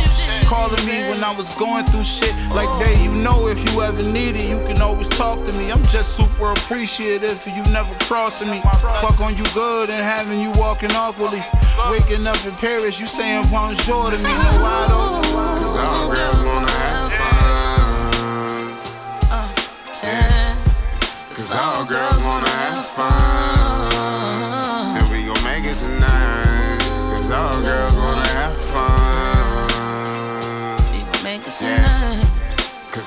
Calling 0.46 0.80
me 0.86 1.10
when 1.10 1.22
I 1.22 1.36
was 1.36 1.54
going 1.56 1.84
through 1.88 2.04
shit. 2.04 2.34
Like, 2.52 2.70
babe, 2.80 3.04
you 3.04 3.12
know 3.14 3.50
if 3.50 3.60
you 3.70 3.82
ever 3.82 4.02
need 4.02 4.38
it, 4.38 4.48
you 4.48 4.60
can 4.66 4.82
always 4.82 5.10
talk 5.10 5.46
to 5.46 5.52
me. 5.60 5.70
I'm 5.74 5.84
just 5.84 6.16
super 6.16 6.54
appreciative 6.54 7.38
for 7.38 7.50
you 7.50 7.62
never 7.64 7.94
crossing 8.06 8.50
me. 8.50 8.62
Fuck 9.02 9.20
on 9.20 9.36
you 9.36 9.44
good 9.54 9.90
and 9.90 10.02
having 10.02 10.40
you 10.40 10.54
walking 10.56 10.94
awkwardly. 10.94 11.44
Waking 11.92 12.26
up 12.26 12.40
in 12.46 12.54
Paris, 12.54 12.98
you 12.98 13.08
saying 13.08 13.44
bonjour 13.52 14.10
to 14.10 14.18
me. 14.20 14.24
No, 14.24 14.32
I 14.32 14.88
don't. 14.88 15.22
Cause 15.60 15.76
all 15.76 16.08
girls 16.08 16.42
wanna 16.46 16.72
have 16.72 17.12
fun. 17.12 18.72
Uh, 19.30 19.54
yeah. 20.02 20.56
Cause 21.34 21.52
all 21.52 21.84
girls 21.84 22.24
wanna 22.24 22.48
have 22.48 22.86
fun. 22.86 23.29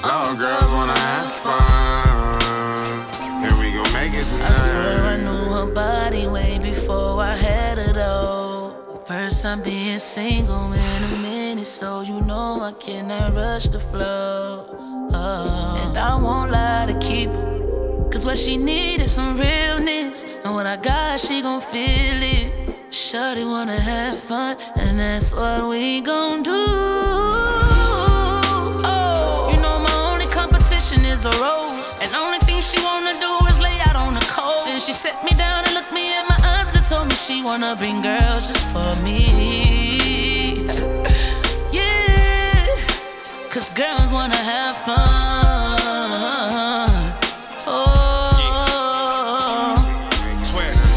Cause 0.03 0.11
all 0.11 0.35
girls 0.35 0.73
wanna 0.73 0.99
have 0.99 1.33
fun. 1.33 3.13
And 3.45 3.57
we 3.61 3.71
gon' 3.71 3.93
make 3.93 4.13
it 4.15 4.25
tonight. 4.27 4.51
I 4.51 4.53
swear 4.53 5.05
I 5.05 5.17
knew 5.17 5.45
her 5.55 5.67
body 5.73 6.27
way 6.27 6.59
before 6.59 7.23
I 7.23 7.37
had 7.37 7.79
her 7.79 7.93
though. 7.93 9.05
First 9.07 9.45
time 9.45 9.63
being 9.63 10.01
single 10.01 10.73
in 10.73 11.05
a 11.05 11.17
minute, 11.19 11.67
so 11.67 12.01
you 12.01 12.21
know 12.21 12.63
I 12.63 12.73
cannot 12.73 13.35
rush 13.37 13.69
the 13.69 13.79
flow. 13.79 14.67
Oh. 15.13 15.85
And 15.85 15.97
I 15.97 16.17
won't 16.17 16.51
lie 16.51 16.87
to 16.87 16.99
keep 16.99 17.31
her. 17.31 18.09
Cause 18.11 18.25
what 18.25 18.39
she 18.39 18.57
need 18.57 19.01
is 19.03 19.13
some 19.13 19.39
realness. 19.39 20.25
And 20.45 20.53
what 20.53 20.67
I 20.67 20.79
got, 20.79 21.21
she 21.21 21.43
gon' 21.43 21.61
feel 21.61 22.21
it. 22.21 22.93
Shorty 22.93 23.45
wanna 23.45 23.79
have 23.79 24.19
fun, 24.19 24.57
and 24.75 24.99
that's 24.99 25.33
what 25.33 25.69
we 25.69 26.01
gon' 26.01 26.43
do. 26.43 27.52
And 32.03 32.13
only 32.17 32.39
thing 32.41 32.61
she 32.61 32.83
wanna 32.83 33.13
do 33.21 33.47
is 33.47 33.61
lay 33.61 33.79
out 33.79 33.95
on 33.95 34.15
the 34.15 34.27
cold. 34.29 34.67
And 34.67 34.83
she 34.83 34.93
set 34.93 35.23
me 35.23 35.31
down 35.31 35.65
and 35.65 35.73
looked 35.73 35.93
me 35.93 36.11
in 36.19 36.27
my 36.29 36.37
eyes 36.43 36.75
and 36.75 36.85
told 36.85 37.07
me 37.09 37.15
she 37.15 37.45
wanna 37.45 37.77
bring 37.77 38.03
girls 38.03 38.49
just 38.49 38.67
for 38.75 38.93
me. 39.05 40.67
yeah, 41.79 42.67
cause 43.51 43.71
girls 43.71 44.13
wanna 44.13 44.35
have 44.35 44.77
fun. 44.79 45.79
Oh. 47.69 48.33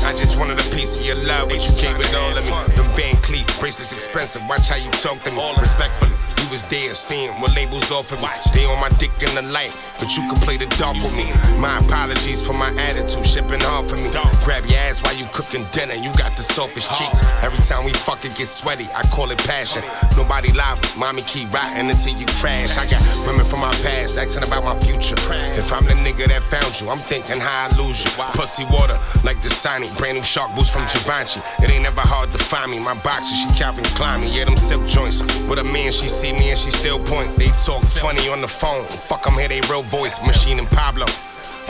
I 0.03 0.13
just 0.17 0.37
wanted 0.39 0.59
a 0.59 0.69
piece 0.75 0.99
of 0.99 1.05
your 1.05 1.17
love, 1.17 1.49
but 1.49 1.61
you 1.67 1.71
gave 1.81 1.99
it 1.99 2.15
all 2.15 2.33
to 2.33 2.41
me. 2.41 2.49
Them 2.75 2.91
Van 2.95 3.15
Cleef 3.17 3.59
bracelets 3.59 3.91
expensive. 3.91 4.41
Watch 4.49 4.69
how 4.69 4.77
you 4.77 4.89
talk 4.91 5.21
to 5.23 5.31
me. 5.31 5.37
Respectfully, 5.59 6.15
was 6.51 6.63
there 6.63 6.93
seeing 6.93 7.31
what 7.41 7.55
labels 7.55 7.91
offer 7.91 8.15
me. 8.15 8.27
They 8.53 8.65
on 8.65 8.79
my 8.79 8.89
dick 8.97 9.11
in 9.21 9.33
the 9.35 9.41
light, 9.41 9.75
but 9.99 10.15
you 10.15 10.27
can 10.27 10.35
play 10.41 10.57
the 10.57 10.67
dark 10.77 10.95
with 10.95 11.15
me. 11.15 11.31
My 11.59 11.77
apologies 11.79 12.45
for 12.45 12.53
my 12.53 12.69
attitude, 12.75 13.25
shipping 13.25 13.61
hard 13.61 13.87
for 13.87 13.97
me. 13.97 14.09
Grab 14.43 14.65
your 14.65 14.79
ass 14.79 15.01
while 15.03 15.15
you 15.15 15.25
cooking 15.33 15.65
dinner. 15.71 15.95
You 15.95 16.11
got 16.13 16.35
the 16.35 16.43
softest 16.43 16.89
cheeks. 16.97 17.21
Every 17.41 17.59
time 17.65 17.85
we 17.85 17.93
fuck 17.93 18.25
it 18.25 18.35
get 18.35 18.47
sweaty, 18.47 18.87
I 18.93 19.03
call 19.09 19.31
it 19.31 19.39
passion. 19.39 19.83
Nobody 20.17 20.51
live, 20.51 20.79
mommy 20.97 21.21
keep 21.23 21.51
riding 21.53 21.89
until 21.89 22.15
you 22.15 22.25
crash. 22.39 22.77
I 22.77 22.85
got 22.89 23.01
women 23.25 23.45
from 23.45 23.61
my 23.61 23.71
past 23.83 24.17
asking 24.17 24.43
about 24.43 24.63
my 24.63 24.77
future. 24.79 25.15
If 25.55 25.71
I'm 25.71 25.85
the 25.85 25.93
nigga 25.93 26.27
that 26.27 26.43
found 26.43 26.79
you, 26.79 26.89
I'm 26.89 26.99
thinking 26.99 27.39
how 27.39 27.67
I 27.69 27.77
lose 27.77 28.03
you. 28.03 28.11
Pussy 28.33 28.65
water 28.65 28.99
like 29.23 29.41
the 29.41 29.49
Sonic, 29.49 29.95
brand 29.97 30.17
new 30.17 30.23
shark 30.23 30.53
boots 30.55 30.69
from 30.69 30.85
Givenchy. 30.93 31.41
It 31.63 31.71
ain't 31.71 31.83
never 31.83 32.01
hard 32.01 32.31
to 32.33 32.39
find 32.39 32.71
me. 32.71 32.79
My 32.79 32.93
boxer, 32.93 33.35
she 33.35 33.47
Calvin 33.57 33.85
Klein 33.95 34.21
me. 34.21 34.35
Yeah, 34.35 34.45
them 34.45 34.57
silk 34.57 34.85
joints. 34.85 35.21
With 35.47 35.59
a 35.59 35.63
man, 35.63 35.91
she 35.91 36.07
see 36.07 36.33
me 36.37 36.49
and 36.51 36.59
she 36.59 36.71
still 36.71 36.99
point. 36.99 37.35
They 37.37 37.47
talk 37.65 37.81
funny 37.81 38.27
on 38.29 38.41
the 38.41 38.47
phone. 38.47 38.85
Fuck, 38.85 39.27
I'm 39.27 39.37
here, 39.37 39.47
they 39.47 39.61
real 39.69 39.83
voice. 39.83 40.25
Machine 40.25 40.59
and 40.59 40.67
Pablo. 40.69 41.05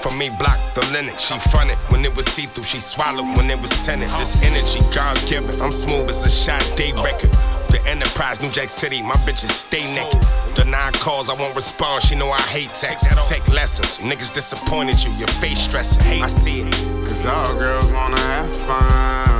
From 0.02 0.18
me, 0.18 0.30
block 0.30 0.60
the 0.76 0.82
Linux. 0.94 1.19
She 1.19 1.40
fronted 1.50 1.77
when 1.90 2.06
it 2.06 2.16
was 2.16 2.26
see 2.27 2.45
through. 2.45 2.64
She 2.64 2.80
swallowed 2.80 3.38
when 3.38 3.50
it 3.50 3.60
was 3.60 3.72
tenant. 3.85 4.11
This 4.19 4.35
energy, 4.44 4.80
God 4.94 5.18
given. 5.27 5.60
I'm 5.61 5.72
smooth 5.72 6.10
as 6.10 6.24
a 6.26 6.30
shot 6.30 6.61
day 6.76 6.92
record. 6.94 7.32
The 7.69 7.82
Enterprise, 7.88 8.42
New 8.42 8.52
Jack 8.52 8.69
City, 8.69 9.02
my 9.02 9.16
bitches 9.26 9.50
stay 9.50 9.84
naked. 9.94 10.22
The 10.56 10.66
nine 10.66 10.94
calls, 10.94 11.30
I 11.30 11.34
won't 11.34 11.56
respond, 11.56 12.03
she 12.03 12.16
know 12.16 12.30
I 12.30 12.42
hate 12.44 12.74
text. 12.74 13.06
Take 13.27 13.48
lessons, 13.50 13.98
niggas 13.98 14.34
disappointed 14.34 15.03
you, 15.03 15.11
your 15.14 15.27
face 15.27 15.60
stressing. 15.60 16.24
I 16.24 16.30
see 16.30 16.61
it. 16.61 16.74
Cause 17.06 17.26
all 17.26 17.53
girls 17.56 17.92
wanna 17.92 18.19
have 18.19 18.56
fun. 18.56 19.34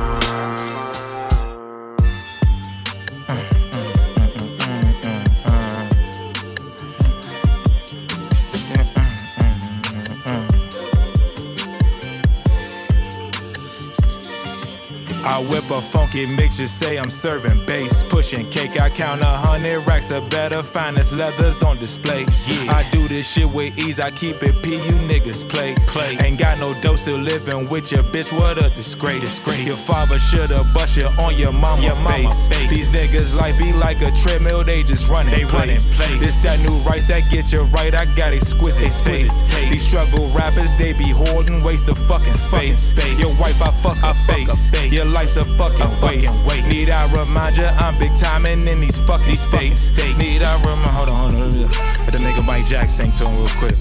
I 15.26 15.42
whip 15.50 15.66
a 15.72 15.82
funky 15.82 16.28
mixture, 16.38 16.68
say 16.68 17.00
I'm 17.00 17.10
serving 17.10 17.66
bass, 17.66 18.04
pushing 18.04 18.48
cake. 18.52 18.80
I 18.80 18.90
count 18.90 19.22
a 19.22 19.26
hundred 19.26 19.82
racks 19.88 20.12
of 20.12 20.30
better, 20.30 20.62
finest 20.62 21.14
leathers 21.14 21.64
on 21.64 21.80
display. 21.80 22.26
Yeah. 22.45 22.72
I 22.72 22.86
do 22.92 23.08
this 23.08 23.26
shit 23.34 23.50
with 23.50 23.76
ease, 23.78 24.00
I 24.00 24.12
keep 24.12 24.44
it 24.44 24.62
P. 24.62 24.78
You 24.86 24.94
niggas 25.10 25.42
play, 25.50 25.74
play. 25.88 26.16
Ain't 26.22 26.38
got 26.38 26.60
no 26.60 26.80
dough, 26.82 26.95
still 26.95 27.18
living 27.18 27.68
with 27.70 27.92
your 27.92 28.04
bitch. 28.04 28.30
What 28.38 28.64
a 28.64 28.70
disgrace. 28.70 29.22
disgrace. 29.22 29.66
Your 29.66 29.76
father 29.76 30.20
shoulda 30.20 30.62
bust 30.76 30.95
you 30.95 31.10
on 31.18 31.36
your 31.36 31.52
mama, 31.52 31.82
your 31.82 31.95
mama 32.06 32.30
face. 32.30 32.48
face. 32.48 32.70
These 32.70 32.94
niggas 32.94 33.36
life 33.36 33.58
be 33.58 33.74
like 33.74 34.06
a 34.06 34.12
treadmill, 34.22 34.64
they 34.64 34.84
just 34.84 35.10
running 35.10 35.34
they 35.34 35.45
running 35.45 35.82
place. 35.82 36.22
This 36.22 36.44
that 36.45 36.62
new 36.62 36.78
rice 36.86 37.08
that 37.10 37.26
get 37.34 37.52
you 37.52 37.64
right. 37.74 37.95
I 37.95 38.06
got 38.14 38.34
exquisite, 38.34 38.94
taste. 38.94 39.50
taste. 39.50 39.72
These 39.74 39.90
struggle 39.90 40.30
rappers, 40.38 40.78
they 40.78 40.94
be 40.94 41.10
hoarding, 41.10 41.64
waste 41.64 41.90
of 41.90 41.98
fucking 42.06 42.38
space. 42.38 42.94
space. 42.94 43.18
Your 43.18 43.34
wife, 43.42 43.58
I 43.58 43.74
fuck 43.82 43.98
her 44.06 44.14
face. 44.30 44.70
face. 44.70 44.94
Your 44.94 45.15
life's 45.16 45.38
a 45.38 45.45
fucking, 45.56 45.88
waste. 46.06 46.45
waste. 46.45 46.68
Need 46.68 46.90
I 46.90 47.08
remind 47.16 47.56
ya, 47.56 47.72
I'm 47.80 47.98
big 47.98 48.14
timing 48.16 48.68
in 48.68 48.82
these 48.82 49.00
fucking 49.00 49.38
states. 49.38 49.82
states. 49.82 50.19
Need 50.19 50.44
I 50.44 50.60
remind, 50.60 50.92
hold 50.92 51.10
on, 51.10 51.32
hold 51.32 51.53
on. 51.56 51.61
Let 52.03 52.11
the 52.11 52.19
nigga 52.19 52.45
Mike 52.45 52.66
Jack 52.68 52.90
sing 52.90 53.11
to 53.14 53.26
him 53.26 53.38
real 53.38 53.48
quick. 53.58 53.76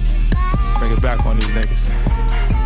Bring 0.79 0.93
it 0.93 1.03
back 1.03 1.27
on 1.27 1.37
these 1.37 1.53
niggas. 1.55 1.91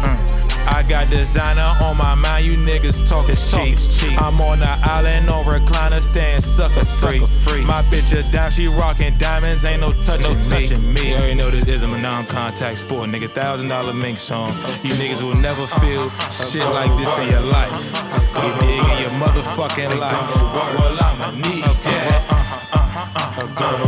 Uh. 0.04 0.37
I 0.68 0.84
got 0.88 1.08
designer 1.10 1.68
on 1.82 1.96
my 1.96 2.14
mind, 2.14 2.46
you 2.46 2.56
niggas 2.64 3.08
talk 3.08 3.28
is 3.28 3.50
cheap. 3.50 3.78
I'm 4.20 4.40
on 4.40 4.60
the 4.60 4.68
island 4.82 5.30
on 5.30 5.44
recliner, 5.44 6.00
staying 6.00 6.40
sucker 6.40 6.84
free. 6.84 7.24
free. 7.44 7.64
My 7.66 7.82
bitch 7.90 8.12
a 8.12 8.22
dime, 8.30 8.50
she 8.50 8.68
rockin' 8.68 9.16
diamonds, 9.18 9.64
ain't 9.64 9.80
no 9.80 9.92
touching, 10.02 10.22
no 10.22 10.34
touching 10.44 10.92
me. 10.92 11.10
You 11.10 11.16
already 11.16 11.34
know 11.34 11.50
this 11.50 11.68
is 11.68 11.82
a 11.82 11.88
non-contact 11.88 12.78
sport, 12.78 13.10
nigga. 13.10 13.28
Thousand 13.30 13.68
dollar 13.68 13.92
mink 13.92 14.18
song. 14.18 14.50
You 14.82 14.94
niggas 14.94 15.22
will 15.22 15.40
never 15.40 15.66
feel 15.80 16.10
shit 16.30 16.66
like 16.74 16.92
this 16.98 17.12
in 17.22 17.28
your 17.30 17.46
life. 17.52 17.72
You 18.36 18.50
dig 18.60 18.78
in 18.78 18.98
your 19.02 19.14
motherfucking 19.20 19.98
life. 19.98 20.34
Well, 20.78 20.98
I'ma 21.00 21.30
need 21.32 21.64
that. 21.64 22.24
Uh-huh, 22.28 22.78
uh-huh, 22.78 23.64
uh-huh, 23.64 23.87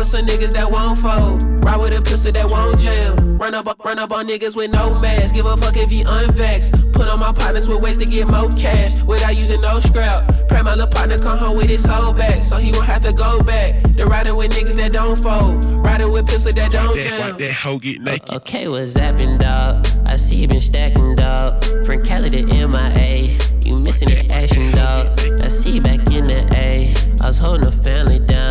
with 0.00 0.08
some 0.08 0.26
niggas 0.26 0.52
that 0.52 0.70
won't 0.70 0.98
fold. 0.98 1.42
Ride 1.62 1.76
with 1.76 1.92
a 1.92 2.00
pistol 2.00 2.32
that 2.32 2.50
won't 2.50 2.78
jam. 2.78 3.36
Run 3.36 3.54
up, 3.54 3.66
run 3.84 3.98
up 3.98 4.12
on 4.12 4.26
niggas 4.26 4.56
with 4.56 4.72
no 4.72 4.98
mask. 5.00 5.34
Give 5.34 5.44
a 5.44 5.56
fuck 5.58 5.76
if 5.76 5.92
you 5.92 6.04
unvaxxed. 6.06 6.94
Put 6.94 7.06
on 7.06 7.20
my 7.20 7.32
partners 7.32 7.68
with 7.68 7.82
ways 7.82 7.98
to 7.98 8.06
get 8.06 8.30
more 8.30 8.48
cash 8.48 9.02
without 9.02 9.34
using 9.34 9.60
no 9.60 9.78
scrap. 9.78 10.32
Pray 10.48 10.62
my 10.62 10.70
little 10.70 10.86
partner 10.86 11.18
come 11.18 11.38
home 11.38 11.56
with 11.56 11.68
his 11.68 11.82
soul 11.82 12.14
back, 12.14 12.42
so 12.42 12.56
he 12.56 12.72
won't 12.72 12.86
have 12.86 13.02
to 13.02 13.12
go 13.12 13.38
back. 13.40 13.82
The 13.94 14.06
riding 14.06 14.36
with 14.36 14.52
niggas 14.52 14.76
that 14.76 14.94
don't 14.94 15.18
fold. 15.18 15.66
Riding 15.84 16.10
with 16.10 16.26
pistol 16.26 16.52
that 16.52 16.72
don't 16.72 16.96
That, 16.96 17.04
jam. 17.06 17.38
that 17.38 17.52
hoe 17.52 17.78
get 17.78 18.00
uh, 18.00 18.04
naked. 18.04 18.30
Okay, 18.36 18.68
what's 18.68 18.94
zapping, 18.94 19.38
dog? 19.38 19.86
I 20.08 20.16
see 20.16 20.36
you 20.36 20.48
been 20.48 20.62
stacking, 20.62 21.16
dog. 21.16 21.62
From 21.84 22.02
Cali 22.04 22.30
to 22.30 22.42
MIA, 22.46 23.38
you 23.64 23.78
missing 23.80 24.08
the 24.08 24.26
action, 24.32 24.72
dog. 24.72 25.20
I 25.42 25.48
see 25.48 25.72
you 25.72 25.80
back 25.82 26.10
in 26.10 26.26
the 26.26 26.48
A. 26.56 26.92
I 27.22 27.26
was 27.26 27.38
holding 27.38 27.66
the 27.66 27.72
family 27.72 28.18
down, 28.18 28.49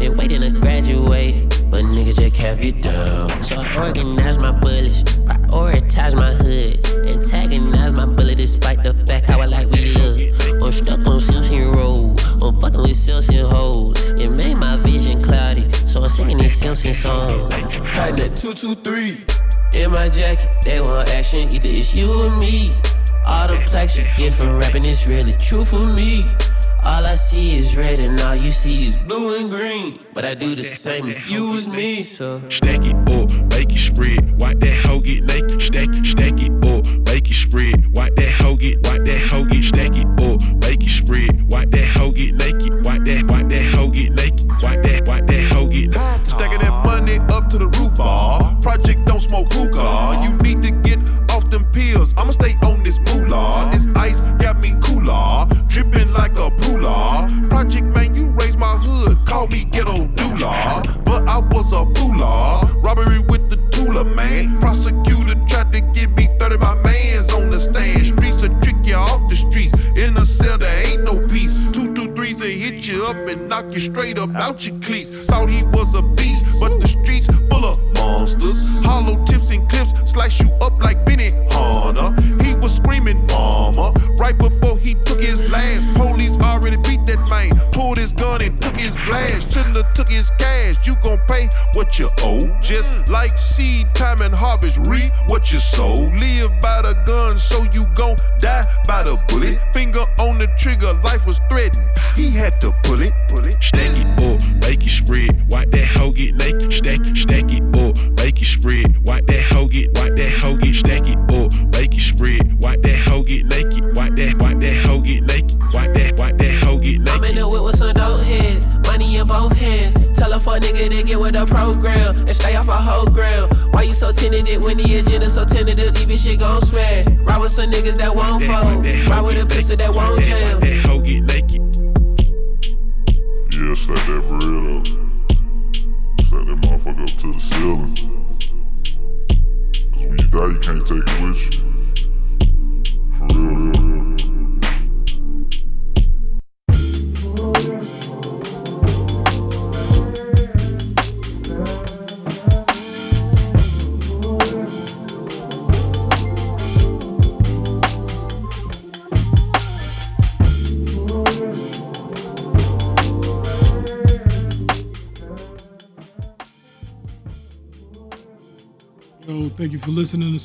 been 0.00 0.16
waiting 0.16 0.40
to 0.40 0.48
graduate, 0.60 1.50
but 1.70 1.84
niggas 1.84 2.18
just 2.18 2.34
kept 2.34 2.64
you 2.64 2.72
down. 2.72 3.42
So 3.42 3.56
I 3.56 3.86
organize 3.86 4.40
my 4.40 4.50
bullets, 4.50 5.02
prioritize 5.02 6.16
my 6.16 6.32
hood, 6.32 7.10
antagonize 7.10 7.94
my 7.98 8.06
bullet 8.06 8.38
despite 8.38 8.82
the 8.82 8.94
fact 9.06 9.30
how 9.30 9.40
I 9.42 9.44
like 9.44 9.68
we 9.70 9.92
look. 9.92 10.18
I'm 10.64 10.72
stuck 10.72 11.06
on 11.06 11.20
Simpson 11.20 11.70
Road, 11.72 12.18
I'm 12.42 12.58
fucking 12.62 12.80
with 12.80 12.96
Simpson 12.96 13.44
hoes. 13.44 14.00
It 14.18 14.30
made 14.30 14.54
my 14.54 14.78
vision 14.78 15.20
cloudy, 15.20 15.70
so 15.86 16.02
I'm 16.02 16.08
singing 16.08 16.38
these 16.38 16.56
Simpson 16.56 16.94
songs. 16.94 17.52
Had 17.84 18.16
that 18.16 18.36
223 18.36 19.82
in 19.82 19.90
my 19.90 20.08
jacket, 20.08 20.48
they 20.62 20.80
want 20.80 21.10
action, 21.10 21.52
either 21.52 21.68
it's 21.68 21.94
you 21.94 22.10
or 22.10 22.30
me. 22.40 22.74
All 23.26 23.48
the 23.48 23.62
plaques 23.66 23.98
you 23.98 24.06
get 24.16 24.32
from 24.32 24.56
rapping 24.58 24.86
is 24.86 25.06
really 25.06 25.32
true 25.32 25.66
for 25.66 25.84
me. 25.94 26.24
All 26.86 27.06
I 27.06 27.14
see 27.14 27.56
is 27.56 27.76
red 27.76 27.98
and 27.98 28.20
all 28.20 28.34
you 28.34 28.50
see 28.50 28.82
is 28.82 28.96
blue 28.96 29.38
and 29.38 29.50
green. 29.50 30.00
But 30.14 30.24
I 30.24 30.34
do 30.34 30.54
the 30.54 30.64
same 30.64 31.08
if 31.08 31.30
you 31.30 31.52
was 31.52 31.68
me, 31.68 32.02
so 32.02 32.42
Stack 32.50 32.86
it 32.86 32.96
up, 33.10 33.32
make 33.52 33.70
it 33.70 33.80
spread. 33.80 34.40
Watch 34.40 34.58
that 34.60 34.74
hoe 34.86 35.00
get 35.00 35.24
naked. 35.24 35.62
Stack 35.62 35.88
it, 35.90 36.06
stack 36.06 36.42
it 36.42 36.52
up, 36.64 36.86
make 37.06 37.30
it 37.30 37.34
spread. 37.34 37.96
Watch 37.96 38.12
that 38.16 38.30
hoe 38.30 38.56
get, 38.56 38.78
watch 38.86 39.06
that 39.06 39.18
hoe 39.30 39.44
get. 39.44 39.64
Stack 39.64 39.98
it 39.98 40.06
up, 40.20 40.40
make 40.64 40.80
it 40.86 40.90
spread. 40.90 41.52
Watch 41.52 41.70
that 41.70 41.84
hoe 41.84 42.12
get 42.12 42.34
naked. 42.34 42.49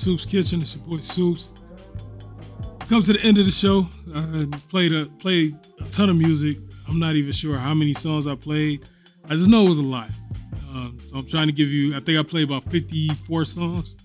Soops 0.06 0.30
Kitchen. 0.30 0.61
It's 0.61 0.75
your 0.75 0.85
boy 0.85 0.98
Soops. 0.98 1.58
Come 2.88 3.01
to 3.01 3.14
the 3.14 3.22
end 3.22 3.40
of 3.40 3.45
the 3.45 3.51
show. 3.51 3.88
I 4.14 4.45
played 4.69 4.93
a 4.93 5.06
played 5.06 5.58
a 5.80 5.84
ton 5.85 6.11
of 6.11 6.16
music. 6.16 6.59
I'm 6.88 7.00
not 7.00 7.16
even 7.16 7.32
sure 7.32 7.58
how 7.58 7.74
many 7.74 7.92
songs 7.93 8.27
I 8.27 8.35
played. 8.35 8.88
I 9.24 9.30
just 9.30 9.50
know 9.50 9.66
it 9.66 9.69
was 9.69 9.80
a 9.80 9.82
lot. 9.82 10.08
Um, 10.69 11.00
so 11.01 11.17
I'm 11.17 11.25
trying 11.25 11.48
to 11.48 11.53
give 11.53 11.69
you. 11.69 11.95
I 11.95 12.01
think 12.01 12.19
I 12.19 12.22
played 12.22 12.43
about 12.43 12.66
54 12.66 13.45
songs. 13.45 13.98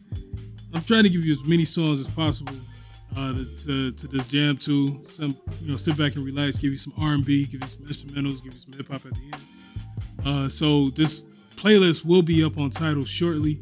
I'm 0.72 0.80
trying 0.80 1.02
to 1.02 1.10
give 1.10 1.22
you 1.22 1.32
as 1.32 1.44
many 1.44 1.66
songs 1.66 2.00
as 2.00 2.08
possible 2.08 2.54
uh, 3.14 3.34
to, 3.66 3.92
to 3.92 4.08
this 4.08 4.24
jam 4.24 4.56
to. 4.56 5.04
Some 5.04 5.36
you 5.60 5.72
know, 5.72 5.76
sit 5.76 5.98
back 5.98 6.14
and 6.16 6.24
relax. 6.24 6.58
Give 6.58 6.70
you 6.70 6.78
some 6.78 6.94
R&B. 6.98 7.44
Give 7.44 7.60
you 7.60 7.66
some 7.66 7.82
instrumentals. 7.82 8.42
Give 8.42 8.54
you 8.54 8.58
some 8.58 8.72
hip 8.72 8.88
hop 8.88 9.04
at 9.04 9.12
the 9.12 9.24
end. 9.24 9.42
Uh, 10.24 10.48
so 10.48 10.88
this 10.88 11.24
playlist 11.56 12.06
will 12.06 12.22
be 12.22 12.42
up 12.42 12.56
on 12.56 12.70
Tidal 12.70 13.04
shortly. 13.04 13.60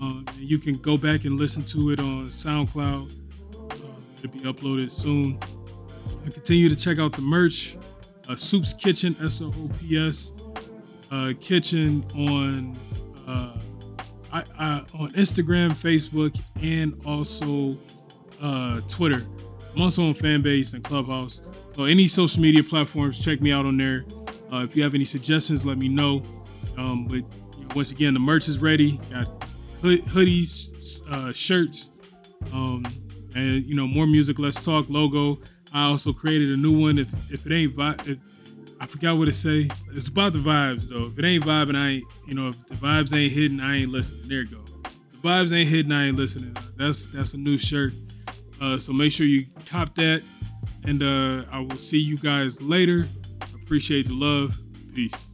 And 0.00 0.30
you 0.36 0.58
can 0.58 0.74
go 0.76 0.96
back 0.96 1.24
and 1.24 1.38
listen 1.38 1.62
to 1.64 1.90
it 1.90 2.00
on 2.00 2.28
SoundCloud. 2.28 3.10
Um, 3.72 4.04
it'll 4.22 4.32
be 4.32 4.40
uploaded 4.40 4.90
soon. 4.90 5.38
And 6.24 6.32
continue 6.32 6.68
to 6.68 6.76
check 6.76 6.98
out 6.98 7.14
the 7.14 7.22
merch. 7.22 7.76
Uh, 8.28 8.34
Soops 8.34 8.78
Kitchen, 8.78 9.16
S 9.22 9.42
O 9.42 9.46
O 9.46 9.70
P 9.80 9.98
S 9.98 10.32
uh, 11.10 11.32
Kitchen 11.40 12.04
on 12.14 12.76
uh, 13.26 13.58
I, 14.32 14.44
I, 14.58 14.84
on 14.94 15.10
Instagram, 15.12 15.70
Facebook, 15.70 16.38
and 16.62 16.94
also 17.04 17.76
uh, 18.40 18.80
Twitter. 18.88 19.26
I'm 19.74 19.82
also 19.82 20.04
on 20.06 20.14
Fanbase 20.14 20.74
and 20.74 20.82
Clubhouse. 20.82 21.42
So 21.74 21.84
any 21.84 22.06
social 22.06 22.42
media 22.42 22.62
platforms, 22.62 23.22
check 23.22 23.40
me 23.40 23.52
out 23.52 23.66
on 23.66 23.76
there. 23.76 24.04
Uh, 24.52 24.64
if 24.64 24.76
you 24.76 24.82
have 24.82 24.94
any 24.94 25.04
suggestions, 25.04 25.64
let 25.64 25.78
me 25.78 25.88
know. 25.88 26.22
Um, 26.76 27.06
but 27.06 27.16
you 27.58 27.64
know, 27.64 27.74
once 27.74 27.90
again, 27.90 28.14
the 28.14 28.20
merch 28.20 28.48
is 28.48 28.60
ready. 28.60 28.98
Got 29.10 29.26
hood, 29.80 30.00
hoodies, 30.04 31.02
uh, 31.10 31.32
shirts, 31.32 31.90
um, 32.52 32.84
and 33.34 33.64
you 33.64 33.74
know 33.74 33.86
more 33.86 34.06
music. 34.06 34.38
Let's 34.38 34.64
talk 34.64 34.88
logo. 34.88 35.38
I 35.72 35.86
also 35.88 36.12
created 36.12 36.50
a 36.50 36.56
new 36.56 36.78
one. 36.78 36.98
If 36.98 37.12
if 37.32 37.46
it 37.46 37.52
ain't 37.52 37.74
vi- 37.74 37.96
if, 38.06 38.18
I 38.80 38.86
forgot 38.86 39.18
what 39.18 39.28
it 39.28 39.34
say. 39.34 39.68
It's 39.94 40.08
about 40.08 40.32
the 40.32 40.38
vibes 40.38 40.88
though. 40.88 41.06
If 41.08 41.18
it 41.18 41.24
ain't 41.24 41.44
vibing, 41.44 41.76
I 41.76 41.88
ain't. 41.88 42.04
You 42.26 42.34
know, 42.34 42.48
if 42.48 42.66
the 42.66 42.74
vibes 42.74 43.16
ain't 43.16 43.32
hitting, 43.32 43.60
I 43.60 43.78
ain't 43.78 43.90
listening. 43.90 44.28
There 44.28 44.40
you 44.40 44.46
go. 44.46 44.64
The 45.12 45.28
vibes 45.28 45.52
ain't 45.54 45.68
hitting, 45.68 45.92
I 45.92 46.08
ain't 46.08 46.16
listening. 46.16 46.56
That's 46.76 47.06
that's 47.06 47.34
a 47.34 47.38
new 47.38 47.58
shirt. 47.58 47.92
Uh, 48.60 48.78
so 48.78 48.92
make 48.92 49.12
sure 49.12 49.26
you 49.26 49.46
cop 49.66 49.94
that, 49.94 50.22
and 50.84 51.02
uh, 51.02 51.44
I 51.50 51.60
will 51.60 51.78
see 51.78 51.98
you 51.98 52.16
guys 52.18 52.60
later. 52.60 53.04
Appreciate 53.54 54.08
the 54.08 54.14
love. 54.14 54.56
Peace. 54.94 55.29